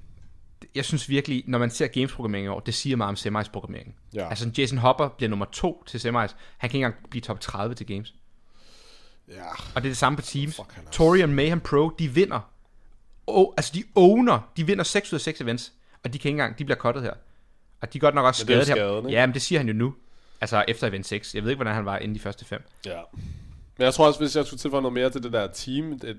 jeg 0.76 0.86
synes 0.86 1.10
virkelig, 1.10 1.44
når 1.48 1.58
man 1.60 1.70
ser 1.70 1.88
gamesprogrammering 1.88 2.46
i 2.46 2.48
år, 2.50 2.60
det 2.60 2.74
siger 2.74 2.96
meget 2.96 3.10
om 3.10 3.16
semis 3.16 3.50
programmering. 3.50 3.96
Ja. 4.14 4.30
Altså 4.30 4.52
Jason 4.58 4.78
Hopper 4.78 5.08
bliver 5.08 5.30
nummer 5.30 5.46
to 5.46 5.84
til 5.88 6.00
semis. 6.00 6.36
Han 6.58 6.70
kan 6.70 6.78
ikke 6.78 6.86
engang 6.86 7.10
blive 7.10 7.22
top 7.22 7.40
30 7.40 7.76
til 7.76 7.86
games. 7.88 8.14
ja. 9.28 9.50
Og 9.52 9.58
det 9.76 9.76
er 9.76 9.82
det 9.82 9.98
samme 9.98 10.16
på 10.16 10.22
teams. 10.22 10.58
Han 10.58 10.86
er- 10.88 10.92
Torian 10.92 11.30
Mayhem 11.34 11.60
Pro, 11.60 11.90
de 12.00 12.08
vinder. 12.08 12.50
Oh, 13.28 13.54
altså 13.58 13.72
de 13.76 13.84
owner, 13.96 14.52
de 14.58 14.66
vinder 14.66 14.84
6 14.84 15.14
ud 15.14 15.18
af 15.18 15.22
6 15.22 15.42
events, 15.42 15.74
og 16.04 16.14
de 16.14 16.20
kan 16.20 16.30
ikke 16.30 16.36
engang, 16.36 16.60
de 16.60 16.66
bliver 16.66 16.78
cuttet 16.78 17.04
her. 17.04 17.14
Og 17.82 17.94
de 17.94 17.98
er 17.98 18.00
godt 18.00 18.16
nok 18.16 18.26
også 18.26 18.42
jo 18.42 18.46
skadet 18.46 18.68
her. 18.68 18.76
Ja, 19.10 19.26
men 19.26 19.34
det 19.34 19.42
siger 19.42 19.60
han 19.60 19.68
jo 19.68 19.74
nu. 19.74 19.96
Altså 20.42 20.66
efter 20.68 20.88
event 20.88 21.06
6. 21.06 21.36
Jeg 21.36 21.44
ved 21.44 21.50
ikke, 21.50 21.58
hvordan 21.58 21.74
han 21.76 21.86
var 21.86 21.98
inden 21.98 22.16
de 22.16 22.20
første 22.20 22.46
fem. 22.46 22.64
Ja. 22.86 23.00
Men 23.78 23.86
jeg 23.86 23.94
tror 23.94 24.08
også, 24.08 24.20
hvis 24.20 24.36
jeg 24.36 24.46
skulle 24.46 24.58
tilføje 24.60 24.82
noget 24.82 24.94
mere 24.94 25.10
til 25.10 25.24
det 25.24 25.34
der 25.34 25.48
team 25.48 26.00
det, 26.00 26.18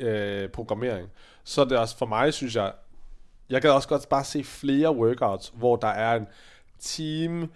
øh, 0.00 0.48
programmering, 0.48 1.08
så 1.44 1.60
er 1.60 1.64
det 1.64 1.78
også 1.78 1.98
for 1.98 2.06
mig, 2.06 2.34
synes 2.34 2.54
jeg, 2.56 2.72
jeg 3.50 3.62
kan 3.62 3.70
også 3.70 3.88
godt 3.88 4.08
bare 4.08 4.24
se 4.24 4.44
flere 4.44 4.96
workouts, 4.96 5.52
hvor 5.54 5.76
der 5.76 5.88
er 5.88 6.16
en 6.16 6.26
team 6.80 7.50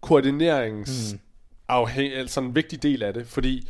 koordinerings 0.00 1.12
mm. 1.12 1.20
afhæng, 1.68 2.14
altså 2.14 2.40
en 2.40 2.54
vigtig 2.54 2.82
del 2.82 3.02
af 3.02 3.14
det, 3.14 3.26
fordi 3.26 3.68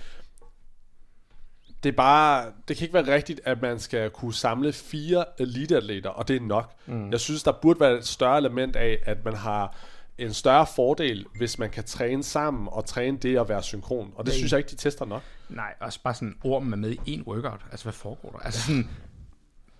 det 1.82 1.92
er 1.92 1.96
bare, 1.96 2.52
det 2.68 2.76
kan 2.76 2.84
ikke 2.84 2.94
være 2.94 3.14
rigtigt, 3.14 3.40
at 3.44 3.62
man 3.62 3.78
skal 3.78 4.10
kunne 4.10 4.34
samle 4.34 4.72
fire 4.72 5.24
eliteatleter, 5.38 6.10
og 6.10 6.28
det 6.28 6.36
er 6.36 6.40
nok. 6.40 6.72
Mm. 6.86 7.10
Jeg 7.10 7.20
synes, 7.20 7.42
der 7.42 7.52
burde 7.52 7.80
være 7.80 7.98
et 7.98 8.06
større 8.06 8.38
element 8.38 8.76
af, 8.76 8.98
at 9.04 9.24
man 9.24 9.34
har 9.34 9.76
en 10.18 10.34
større 10.34 10.66
fordel, 10.76 11.26
hvis 11.38 11.58
man 11.58 11.70
kan 11.70 11.84
træne 11.84 12.22
sammen 12.22 12.68
og 12.72 12.84
træne 12.84 13.18
det 13.18 13.38
at 13.38 13.48
være 13.48 13.62
synkron. 13.62 14.12
Og 14.14 14.26
det 14.26 14.32
Nej. 14.32 14.38
synes 14.38 14.52
jeg 14.52 14.58
ikke, 14.58 14.70
de 14.70 14.76
tester 14.76 15.04
nok. 15.04 15.22
Nej, 15.48 15.74
også 15.80 16.00
bare 16.02 16.14
sådan, 16.14 16.36
ormen 16.44 16.72
er 16.72 16.76
med 16.76 16.96
i 17.06 17.14
en 17.14 17.22
workout. 17.22 17.60
Altså, 17.70 17.84
hvad 17.84 17.92
foregår 17.92 18.30
der? 18.30 18.38
Altså 18.38 18.60
sådan, 18.60 18.90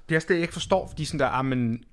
det 0.09 0.15
er 0.15 0.19
også 0.19 0.29
det, 0.29 0.35
jeg 0.35 0.43
ikke 0.43 0.53
forstår, 0.53 0.87
fordi 0.87 1.05
sådan 1.05 1.21
der, 1.21 1.27
ah, 1.27 1.45
men 1.45 1.85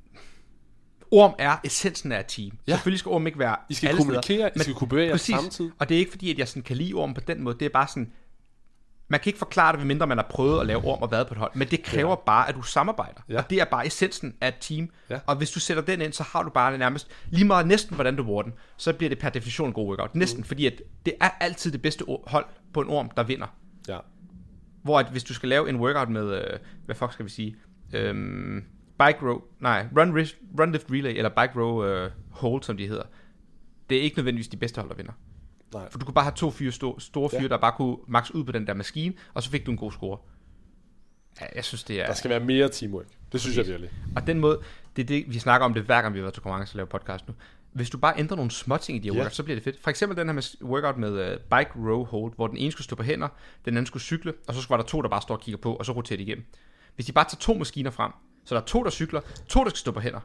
orm 1.12 1.36
er 1.40 1.58
essensen 1.64 2.12
af 2.12 2.20
et 2.20 2.26
team. 2.28 2.58
Ja. 2.68 2.74
Selvfølgelig 2.74 3.00
skal 3.00 3.10
orm 3.10 3.28
ikke 3.28 3.40
være 3.40 3.56
I 3.70 3.74
skal 3.74 3.88
alle 3.88 3.98
kommunikere, 3.98 4.24
steder, 4.24 4.50
I 4.56 4.60
skal 4.60 4.74
kunne 4.74 4.88
bevæge 4.88 5.18
samtidig. 5.18 5.72
Og 5.80 5.90
det 5.90 5.96
er 5.96 6.00
ikke 6.00 6.12
fordi, 6.12 6.32
at 6.32 6.38
jeg 6.38 6.48
sådan 6.48 6.62
kan 6.62 6.78
lide 6.78 6.94
orm 6.94 7.14
på 7.14 7.22
den 7.22 7.44
måde. 7.44 7.56
Det 7.60 7.66
er 7.66 7.70
bare 7.70 7.88
sådan, 7.88 8.12
man 9.08 9.20
kan 9.20 9.30
ikke 9.30 9.40
forklare 9.40 9.72
det, 9.72 9.80
medmindre 9.80 10.08
man 10.08 10.18
har 10.18 10.28
prøvet 10.30 10.60
at 10.60 10.66
lave 10.66 10.84
orm 10.86 11.02
og 11.02 11.12
været 11.12 11.28
på 11.28 11.34
et 11.34 11.38
hold. 11.38 11.52
Men 11.56 11.68
det 11.68 11.84
kræver 11.84 12.10
ja. 12.10 12.16
bare, 12.26 12.50
at 12.50 12.56
du 12.56 12.62
samarbejder. 12.62 13.22
Ja. 13.30 13.38
Og 13.38 13.50
det 13.50 13.62
er 13.62 13.66
bare 13.66 13.88
essensen 13.88 14.36
af 14.42 14.48
et 14.48 14.56
team. 14.60 14.90
Ja. 15.10 15.20
Og 15.26 15.36
hvis 15.36 15.52
du 15.52 15.60
sætter 15.60 15.84
den 15.84 16.02
ind, 16.02 16.14
så 16.14 16.24
har 16.24 16.44
du 16.44 16.50
bare 16.50 16.78
nærmest 16.78 17.08
lige 17.30 17.46
meget 17.46 17.68
næsten, 17.68 17.96
hvordan 17.96 18.16
du 18.16 18.24
bruger 18.24 18.44
den. 18.44 18.54
Så 18.78 18.94
bliver 18.94 19.10
det 19.10 19.20
per 19.20 19.30
definition 19.30 19.68
en 19.68 19.74
god 19.74 19.88
workout. 19.88 20.16
Næsten, 20.16 20.40
mm. 20.40 20.44
fordi 20.44 20.66
at 20.66 20.82
det 21.06 21.14
er 21.22 21.30
altid 21.40 21.72
det 21.72 21.82
bedste 21.82 22.06
hold 22.28 22.46
på 22.74 22.82
en 22.82 22.90
orm, 22.90 23.10
der 23.18 23.24
vinder. 23.24 23.48
Ja. 23.88 23.98
Hvor 24.84 25.00
at 25.00 25.06
hvis 25.12 25.24
du 25.24 25.34
skal 25.34 25.50
lave 25.50 25.70
en 25.70 25.76
workout 25.76 26.10
med, 26.10 26.36
øh, 26.36 26.60
hvad 26.86 26.96
fuck 26.96 27.14
skal 27.14 27.26
vi 27.26 27.32
sige, 27.32 27.56
øhm, 27.94 28.64
bike 29.00 29.20
row, 29.22 29.42
nej, 29.60 29.88
run, 29.98 30.10
run 30.60 30.72
lift 30.72 30.88
relay, 30.92 31.14
eller 31.18 31.30
bike 31.30 31.62
row 31.62 31.84
øh, 31.86 32.12
hold, 32.32 32.64
som 32.64 32.78
de 32.78 32.88
hedder, 32.88 33.04
det 33.90 33.98
er 33.98 34.02
ikke 34.02 34.18
nødvendigvis 34.18 34.48
de 34.48 34.58
bedste 34.58 34.80
hold, 34.82 34.90
der 34.90 34.96
vinder. 34.96 35.12
Nej. 35.74 35.90
For 35.90 36.00
du 36.00 36.06
kunne 36.06 36.14
bare 36.14 36.24
have 36.26 36.36
to 36.36 36.52
fyre, 36.52 36.70
sto- 36.72 37.00
store 37.00 37.30
fyre, 37.30 37.42
Ja. 37.42 37.48
der 37.48 37.58
bare 37.58 37.72
kunne 37.78 37.98
max 38.08 38.32
ud 38.32 38.44
på 38.44 38.52
den 38.52 38.68
der 38.68 38.74
maskine, 38.74 39.14
og 39.34 39.44
så 39.44 39.50
fik 39.50 39.66
du 39.66 39.72
en 39.72 39.78
god 39.78 39.92
score. 39.92 40.18
Ja, 41.42 41.46
jeg 41.56 41.64
synes, 41.64 41.84
det 41.84 42.02
er... 42.02 42.06
Der 42.06 42.14
skal 42.14 42.30
være 42.30 42.40
mere 42.40 42.70
teamwork. 42.70 43.06
Det 43.32 43.42
synes 43.42 43.58
jeg 43.58 43.62
Præcis. 43.66 43.72
virkelig. 43.82 43.92
Og 44.16 44.28
den 44.28 44.40
måde, 44.40 44.60
det 44.96 45.02
er 45.02 45.06
det, 45.06 45.26
vi 45.28 45.40
snakker 45.40 45.66
om 45.66 45.74
det 45.74 45.84
hver 45.84 46.02
gang 46.02 46.14
vi 46.14 46.20
har 46.20 46.24
været 46.24 46.34
til 46.34 46.44
konkurrence 46.44 46.74
og 46.74 46.78
laver 46.78 46.88
podcast 46.90 47.28
nu. 47.28 47.34
Hvis 47.72 47.90
du 47.90 47.98
bare 47.98 48.20
ændrer 48.20 48.36
nogle 48.36 48.52
små 48.52 48.78
ting 48.78 48.96
i 48.96 49.00
de 49.02 49.08
her 49.08 49.14
Ja. 49.14 49.20
workouts, 49.20 49.36
så 49.36 49.44
bliver 49.44 49.56
det 49.56 49.64
fedt. 49.64 49.80
For 49.82 49.90
eksempel 49.90 50.18
den 50.18 50.28
her 50.28 50.34
med 50.34 50.44
workout 50.64 50.98
med 50.98 51.12
uh, 51.32 51.38
bike 51.58 51.72
row 51.76 52.06
hold, 52.06 52.34
hvor 52.36 52.48
den 52.48 52.58
ene 52.58 52.72
skulle 52.72 52.86
stå 52.86 52.96
på 52.96 53.04
hænder, 53.04 53.28
den 53.66 53.74
anden 53.78 53.86
skulle 53.86 54.04
cykle, 54.04 54.34
og 54.48 54.54
så 54.54 54.66
var 54.70 54.78
der 54.78 54.84
to, 54.84 55.02
der 55.02 55.10
bare 55.10 55.22
står 55.22 55.36
og 55.36 55.42
kigger 55.42 55.58
på, 55.62 55.74
og 55.76 55.86
så 55.86 55.92
roterer 55.92 56.18
de 56.18 56.24
igennem. 56.24 56.46
Hvis 56.96 57.06
de 57.06 57.12
bare 57.12 57.26
tager 57.26 57.40
to 57.40 57.54
maskiner 57.54 57.92
frem, 57.92 58.12
så 58.46 58.56
der 58.56 58.62
er 58.62 58.66
to, 58.66 58.84
der 58.84 58.90
cykler, 58.90 59.22
to, 59.48 59.64
der 59.64 59.70
skal 59.70 59.78
stå 59.78 59.92
på 59.92 60.00
hænder, 60.00 60.20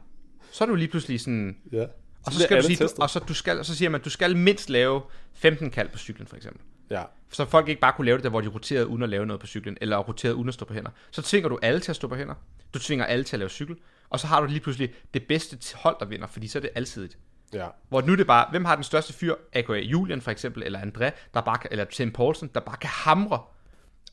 så 0.51 0.63
er 0.63 0.67
du 0.67 0.75
lige 0.75 0.87
pludselig 0.87 1.21
sådan... 1.21 1.57
Ja. 1.71 1.85
Og 2.25 2.33
så 2.33 2.39
skal 2.39 2.57
du 2.57 2.63
sige, 2.63 2.77
du, 2.77 2.89
og 2.97 3.09
så, 3.09 3.19
du 3.19 3.33
skal, 3.33 3.65
så 3.65 3.75
siger 3.75 3.89
man, 3.89 4.01
at 4.01 4.05
du 4.05 4.09
skal 4.09 4.37
mindst 4.37 4.69
lave 4.69 5.01
15 5.33 5.71
kald 5.71 5.89
på 5.89 5.97
cyklen, 5.97 6.27
for 6.27 6.35
eksempel. 6.35 6.61
Ja. 6.89 7.03
Så 7.31 7.45
folk 7.45 7.67
ikke 7.67 7.81
bare 7.81 7.93
kunne 7.93 8.05
lave 8.05 8.17
det 8.17 8.23
der, 8.23 8.29
hvor 8.29 8.41
de 8.41 8.47
roterede 8.47 8.87
uden 8.87 9.03
at 9.03 9.09
lave 9.09 9.25
noget 9.25 9.39
på 9.39 9.47
cyklen, 9.47 9.77
eller 9.81 9.97
roterede 9.97 10.35
uden 10.35 10.47
at 10.47 10.53
stå 10.53 10.65
på 10.65 10.73
hænder. 10.73 10.91
Så 11.11 11.21
tvinger 11.21 11.49
du 11.49 11.59
alle 11.61 11.79
til 11.79 11.91
at 11.91 11.95
stå 11.95 12.07
på 12.07 12.15
hænder. 12.15 12.35
Du 12.73 12.79
tvinger 12.79 13.05
alle 13.05 13.23
til 13.23 13.35
at 13.35 13.39
lave 13.39 13.49
cykel. 13.49 13.77
Og 14.09 14.19
så 14.19 14.27
har 14.27 14.41
du 14.41 14.47
lige 14.47 14.59
pludselig 14.59 14.93
det 15.13 15.27
bedste 15.27 15.57
hold, 15.75 15.95
der 15.99 16.05
vinder, 16.05 16.27
fordi 16.27 16.47
så 16.47 16.59
er 16.59 16.61
det 16.61 16.69
alsidigt. 16.75 17.17
Ja. 17.53 17.67
Hvor 17.89 18.01
nu 18.01 18.11
er 18.11 18.15
det 18.15 18.27
bare, 18.27 18.47
hvem 18.51 18.65
har 18.65 18.75
den 18.75 18.83
største 18.83 19.13
fyr? 19.13 19.35
AKA 19.53 19.73
Julian 19.73 20.21
for 20.21 20.31
eksempel, 20.31 20.63
eller 20.63 20.81
André, 20.81 21.11
der 21.33 21.41
bare 21.41 21.57
kan, 21.57 21.69
eller 21.71 21.85
Tim 21.85 22.11
Poulsen, 22.11 22.49
der 22.53 22.59
bare 22.59 22.77
kan 22.77 22.89
hamre, 22.89 23.41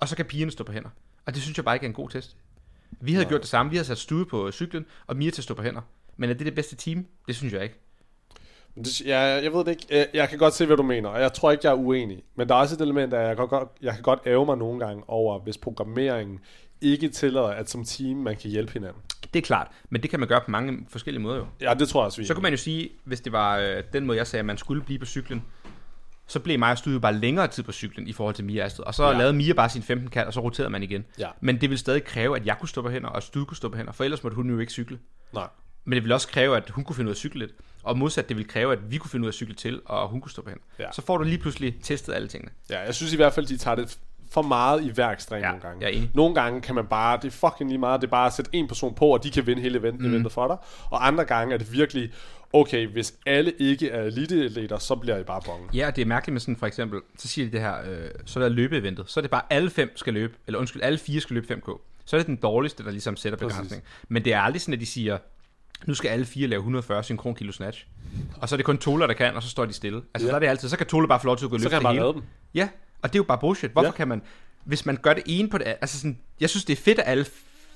og 0.01 0.09
så 0.09 0.17
kan 0.17 0.25
pigerne 0.25 0.53
stå 0.53 0.65
på 0.65 0.73
hænder. 0.73 0.91
Og 1.27 1.35
det 1.35 1.43
synes 1.43 1.57
jeg 1.57 1.65
bare 1.65 1.77
ikke 1.77 1.85
er 1.85 1.89
en 1.89 1.95
god 1.95 2.11
test. 2.11 2.37
Vi 3.01 3.13
havde 3.13 3.25
Nej. 3.25 3.29
gjort 3.31 3.41
det 3.41 3.49
samme. 3.49 3.71
Vi 3.71 3.77
havde 3.77 3.87
sat 3.87 3.99
Stude 3.99 4.25
på 4.25 4.51
cyklen, 4.53 4.87
og 5.07 5.17
Mia 5.17 5.31
til 5.31 5.41
at 5.41 5.45
stå 5.45 5.55
på 5.55 5.63
hænder. 5.63 5.81
Men 6.17 6.31
er 6.31 6.35
det 6.35 6.47
det 6.47 6.55
bedste 6.55 6.77
team? 6.77 7.07
Det 7.27 7.37
synes 7.37 7.53
jeg 7.53 7.63
ikke. 7.63 7.81
Det, 8.77 9.01
jeg, 9.01 9.41
jeg 9.45 9.53
ved 9.53 9.65
det 9.65 9.69
ikke. 9.69 10.07
Jeg, 10.15 10.29
kan 10.29 10.39
godt 10.39 10.55
se, 10.55 10.67
hvad 10.67 10.77
du 10.77 10.83
mener, 10.83 11.09
og 11.09 11.21
jeg 11.21 11.33
tror 11.33 11.51
ikke, 11.51 11.67
jeg 11.67 11.71
er 11.71 11.77
uenig. 11.77 12.23
Men 12.35 12.49
der 12.49 12.55
er 12.55 12.59
også 12.59 12.75
et 12.75 12.81
element 12.81 13.15
at 13.15 13.29
jeg 13.29 13.37
kan 13.37 13.49
godt, 13.49 13.69
jeg 13.83 13.95
kan 13.95 14.03
godt 14.03 14.21
æve 14.27 14.47
mig 14.47 14.57
nogle 14.57 14.87
gange 14.87 15.03
over, 15.09 15.39
hvis 15.39 15.59
programmeringen 15.59 16.41
ikke 16.81 17.09
tillader, 17.09 17.47
at 17.47 17.71
som 17.71 17.85
team, 17.85 18.17
man 18.17 18.37
kan 18.37 18.51
hjælpe 18.51 18.73
hinanden. 18.73 19.03
Det 19.35 19.39
er 19.39 19.47
klart, 19.47 19.69
men 19.91 20.03
det 20.03 20.11
kan 20.11 20.21
man 20.21 20.29
gøre 20.29 20.41
på 20.41 20.51
mange 20.51 20.87
forskellige 20.89 21.23
måder 21.23 21.37
jo. 21.37 21.47
Ja, 21.61 21.75
det 21.75 21.89
tror 21.89 22.01
jeg 22.01 22.07
også, 22.07 22.21
vi 22.21 22.27
Så 22.27 22.35
kunne 22.35 22.43
man 22.43 22.53
jo 22.53 22.57
sige, 22.57 22.89
hvis 23.05 23.21
det 23.21 23.33
var 23.33 23.59
øh, 23.59 23.83
den 23.93 24.07
måde, 24.07 24.19
jeg 24.19 24.27
sagde, 24.27 24.41
at 24.41 24.47
man 24.47 24.59
skulle 24.59 24.83
blive 24.83 24.99
på 24.99 25.07
cyklen, 25.07 25.45
så 26.29 26.41
blev 26.41 26.61
Stude 26.77 26.95
jo 26.95 27.01
bare 27.01 27.15
længere 27.15 27.49
tid 27.49 27.63
på 27.63 27.73
cyklen 27.73 28.09
i 28.09 28.13
forhold 28.13 28.35
til 28.35 28.45
Mia 28.45 28.65
Astrid. 28.65 28.85
Og 28.87 28.95
så 28.95 29.07
Ja. 29.11 29.19
lavede 29.19 29.33
Mia 29.33 29.53
bare 29.53 29.69
sin 29.69 29.83
15 29.83 30.11
kald, 30.11 30.27
og 30.27 30.33
så 30.33 30.41
roterede 30.41 30.71
man 30.71 30.83
igen. 30.83 31.05
Ja. 31.19 31.29
Men 31.41 31.55
det 31.61 31.71
ville 31.71 31.79
stadig 31.79 32.05
kræve, 32.05 32.37
at 32.37 32.47
jeg 32.47 32.57
kunne 32.61 32.69
stå 32.69 32.83
på 32.83 32.91
hænder, 32.91 33.09
og 33.09 33.23
Stude 33.23 33.45
kunne 33.47 33.57
stå 33.57 33.69
på 33.69 33.77
hænder, 33.77 33.93
for 33.93 34.05
ellers 34.05 34.23
måtte 34.23 34.35
hun 34.37 34.51
jo 34.51 34.59
ikke 34.59 34.73
cykle. 34.73 34.99
Nej. 35.35 35.47
Men 35.85 35.93
det 35.93 36.03
ville 36.03 36.15
også 36.15 36.29
kræve, 36.29 36.57
at 36.57 36.71
hun 36.71 36.85
kunne 36.85 36.97
finde 36.97 37.09
ud 37.09 37.11
af 37.11 37.15
at 37.15 37.19
cykle 37.19 37.39
lidt. 37.41 37.51
Og 37.83 37.99
modsat, 37.99 38.29
det 38.29 38.37
ville 38.37 38.49
kræve, 38.49 38.73
at 38.73 38.91
vi 38.91 38.99
kunne 38.99 39.11
finde 39.11 39.23
ud 39.25 39.29
af 39.29 39.31
at 39.31 39.35
cykle 39.35 39.55
til, 39.55 39.81
og 39.85 40.09
hun 40.09 40.21
kunne 40.21 40.31
stå 40.31 40.43
på 40.43 40.49
hænder. 40.49 40.65
Ja. 40.79 40.93
Så 40.93 41.03
får 41.03 41.19
du 41.19 41.25
lige 41.25 41.39
pludselig 41.39 41.75
testet 41.83 42.15
alle 42.15 42.29
tingene. 42.29 42.53
Ja, 42.71 42.81
jeg 42.81 42.95
synes 42.95 43.13
i 43.13 43.17
hvert 43.17 43.33
fald, 43.33 43.47
de 43.47 43.57
tager 43.57 43.75
det 43.75 43.99
for 44.31 44.43
meget 44.43 44.85
i 44.85 44.89
hver 44.91 45.11
ekstrem 45.11 45.41
Ja, 45.43 45.47
nogle 45.49 45.61
gange. 45.63 45.81
jeg 45.81 45.93
er 45.93 45.97
enig. 45.97 46.11
Nogle 46.15 46.35
gange 46.35 46.61
kan 46.61 46.75
man 46.75 46.87
bare, 46.87 47.19
det 47.23 47.27
er 47.29 47.31
fucking 47.51 47.71
lige 47.71 47.79
meget, 47.79 48.01
det 48.01 48.07
er 48.07 48.11
bare 48.11 48.27
at 48.27 48.33
sætte 48.33 48.51
en 48.55 48.69
person 48.69 48.95
på, 48.95 49.07
og 49.07 49.25
de 49.25 49.31
kan 49.31 49.47
vinde 49.47 49.63
hele 49.63 49.79
event, 49.79 50.01
mm. 50.01 50.07
eventet 50.07 50.33
for 50.33 50.47
dig. 50.47 50.57
Og 50.91 51.07
andre 51.07 51.25
gange 51.25 51.55
er 51.55 51.59
det 51.59 51.73
virkelig, 51.73 52.13
okay, 52.53 52.87
hvis 52.87 53.15
alle 53.27 53.53
ikke 53.59 53.91
er 53.91 54.03
eliteatleter, 54.03 54.79
så 54.79 54.95
bliver 54.95 55.19
I 55.19 55.23
bare 55.23 55.41
bonge. 55.47 55.69
Ja, 55.75 55.87
og 55.87 55.97
det 55.97 56.03
er 56.03 56.07
mærkeligt 56.07 56.33
med 56.33 56.41
sådan, 56.41 56.57
for 56.57 56.67
eksempel, 56.67 57.01
så 57.19 57.29
siger 57.29 57.47
de 57.47 57.53
det 57.53 57.61
her, 57.61 57.75
øh, 57.91 58.09
så 58.25 58.39
er 58.41 58.43
der 58.43 58.49
løbeeventet, 58.49 59.05
så 59.11 59.21
er 59.21 59.23
det 59.23 59.31
bare 59.31 59.43
alle 59.51 59.71
fem 59.71 59.97
skal 59.97 60.15
løbe, 60.15 60.35
eller 60.47 60.59
undskyld, 60.59 60.83
alle 60.83 60.99
fire 60.99 61.21
skal 61.21 61.35
løbe 61.35 61.55
5K. 61.55 61.81
Så 62.05 62.17
er 62.17 62.21
det 62.21 62.27
den 62.27 62.37
dårligste, 62.37 62.85
der 62.85 62.91
ligesom 62.91 63.17
sætter 63.17 63.39
Præcis. 63.39 63.55
begrænsning. 63.57 63.83
Men 64.09 64.25
det 64.25 64.33
er 64.33 64.41
aldrig 64.41 64.61
sådan, 64.63 64.75
at 64.75 64.81
de 64.81 64.87
siger, 64.87 65.19
nu 65.87 65.95
skal 65.95 66.09
alle 66.09 66.25
fire 66.25 66.47
lave 66.49 66.59
140 66.61 67.05
synkron 67.05 67.35
kilo 67.35 67.53
snatch. 67.53 67.87
Og 68.41 68.49
så 68.49 68.55
er 68.55 68.57
det 68.57 68.65
kun 68.67 68.79
Tola, 68.79 69.07
der 69.07 69.13
kan, 69.15 69.35
og 69.37 69.43
så 69.43 69.49
står 69.49 69.65
de 69.65 69.73
stille. 69.73 70.03
Altså, 70.15 70.27
Ja. 70.27 70.33
så 70.33 70.37
er 70.37 70.41
det 70.41 70.47
altid, 70.47 70.69
så 70.69 70.77
kan 70.77 70.87
Tola 70.87 71.07
bare 71.07 71.21
få 71.21 71.27
lov 71.27 71.37
til 71.37 71.45
at 71.45 71.51
gå 71.51 71.57
og 71.57 71.83
bare 71.83 71.95
det 71.95 72.03
hele. 72.03 72.13
dem. 72.13 72.23
Ja, 72.55 72.69
og 73.03 73.13
det 73.13 73.15
er 73.15 73.19
jo 73.19 73.25
bare 73.25 73.39
bullshit. 73.39 73.71
Hvorfor 73.71 73.87
ja. 73.87 73.93
kan 73.93 74.09
man, 74.09 74.23
hvis 74.65 74.87
man 74.87 74.97
gør 74.97 75.15
det 75.15 75.23
ene 75.27 75.49
på 75.51 75.59
det, 75.59 75.67
altså 75.67 75.99
sådan, 75.99 76.19
jeg 76.41 76.51
synes, 76.51 76.65
det 76.65 76.73
er 76.79 76.83
fedt, 76.83 76.99
at 76.99 77.05
alle 77.09 77.27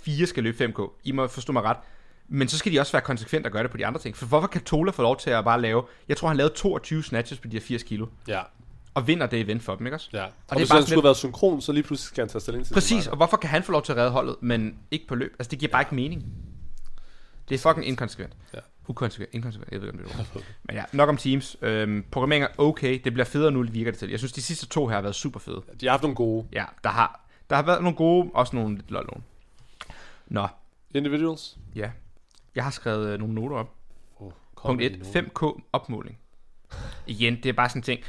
fire 0.02 0.26
skal 0.26 0.42
løbe 0.42 0.64
5K. 0.64 1.00
I 1.04 1.12
må 1.12 1.26
forstå 1.26 1.52
mig 1.52 1.62
ret. 1.62 1.76
Men 2.32 2.48
så 2.48 2.58
skal 2.58 2.72
de 2.72 2.80
også 2.80 2.92
være 2.92 3.02
konsekvent 3.02 3.46
og 3.46 3.52
gøre 3.52 3.62
det 3.62 3.70
på 3.70 3.76
de 3.76 3.86
andre 3.86 4.00
ting. 4.00 4.16
For 4.16 4.26
hvorfor 4.26 4.46
kan 4.48 4.60
Tola 4.60 4.90
få 4.90 5.02
lov 5.02 5.16
til 5.18 5.30
at 5.30 5.44
bare 5.44 5.60
lave, 5.60 5.82
jeg 6.08 6.16
tror 6.16 6.28
han 6.28 6.36
lavede 6.36 6.54
22 6.54 7.02
snatches 7.02 7.40
på 7.40 7.48
de 7.48 7.56
her 7.56 7.60
80 7.60 7.82
kilo, 7.82 8.06
Ja, 8.28 8.40
og 8.94 9.06
vinder 9.06 9.26
det 9.26 9.40
event 9.40 9.62
for 9.62 9.74
dem, 9.74 9.86
ikke 9.86 9.96
også? 9.96 10.08
ja. 10.12 10.22
Og, 10.24 10.26
Og 10.26 10.32
det 10.48 10.54
er 10.54 10.58
hvis 10.58 10.68
bare 10.68 10.76
han 10.76 10.86
skulle 10.86 10.96
have 10.96 11.04
været 11.04 11.16
synkron, 11.16 11.60
så 11.60 11.72
lige 11.72 11.82
pludselig 11.82 12.06
skal 12.06 12.22
han 12.22 12.28
tage 12.28 12.40
stilling 12.40 12.66
til 12.66 12.74
Præcis, 12.74 13.06
og 13.06 13.16
hvorfor 13.16 13.36
kan 13.36 13.50
han 13.50 13.62
få 13.62 13.72
lov 13.72 13.82
til 13.82 13.92
at 13.92 13.98
redde 13.98 14.10
holdet, 14.10 14.36
men 14.40 14.78
ikke 14.90 15.06
på 15.06 15.14
løb? 15.14 15.32
Altså, 15.38 15.50
det 15.50 15.58
giver 15.58 15.72
bare 15.72 15.82
ikke 15.82 15.94
mening. 15.94 16.24
Det 17.48 17.54
er 17.54 17.58
fucking 17.58 17.86
inkonsekvent. 17.86 18.32
Ja. 18.54 18.58
Ukonsekvent, 18.88 19.34
inkonsekvent, 19.34 19.72
jeg 19.72 19.80
ved 19.80 19.88
ikke, 19.88 19.98
om 20.04 20.04
det 20.08 20.18
er. 20.36 20.40
Men 20.64 20.76
ja, 20.76 20.84
nok 20.92 21.08
om 21.08 21.16
teams. 21.16 21.56
Øhm, 21.62 22.04
programmering 22.10 22.44
er 22.44 22.48
okay, 22.58 23.00
det 23.04 23.12
bliver 23.12 23.24
federe 23.26 23.50
nu, 23.50 23.62
virker 23.62 23.90
det 23.90 23.98
til. 23.98 24.10
Jeg 24.10 24.18
synes, 24.18 24.32
de 24.32 24.42
sidste 24.42 24.66
to 24.66 24.86
her 24.86 24.94
har 24.94 25.02
været 25.02 25.14
super 25.14 25.40
fede. 25.40 25.62
De 25.80 25.86
har 25.86 25.90
haft 25.90 26.02
nogle 26.02 26.14
gode 26.16 26.46
Ja, 26.52 26.64
der 26.84 26.90
har, 26.90 27.24
der 27.50 27.56
har 27.56 27.62
været 27.62 27.82
nogle 27.82 27.96
gode, 27.96 28.30
også 28.34 28.56
nogle 28.56 28.74
lidt 28.76 28.90
lol 28.90 29.06
nogle. 29.12 29.22
Nå, 30.28 30.48
individuals. 30.94 31.56
ja. 31.76 31.90
Jeg 32.54 32.64
har 32.64 32.70
skrevet 32.70 33.08
øh, 33.12 33.18
nogle 33.18 33.34
noter 33.34 33.56
op. 33.56 33.74
Oh, 34.20 34.32
Punkt 34.66 34.82
1. 34.82 34.92
5K 35.16 35.60
opmåling. 35.72 36.18
Igen, 37.06 37.36
det 37.36 37.46
er 37.46 37.52
bare 37.52 37.68
sådan 37.68 37.78
en 37.78 37.82
ting. 37.82 38.00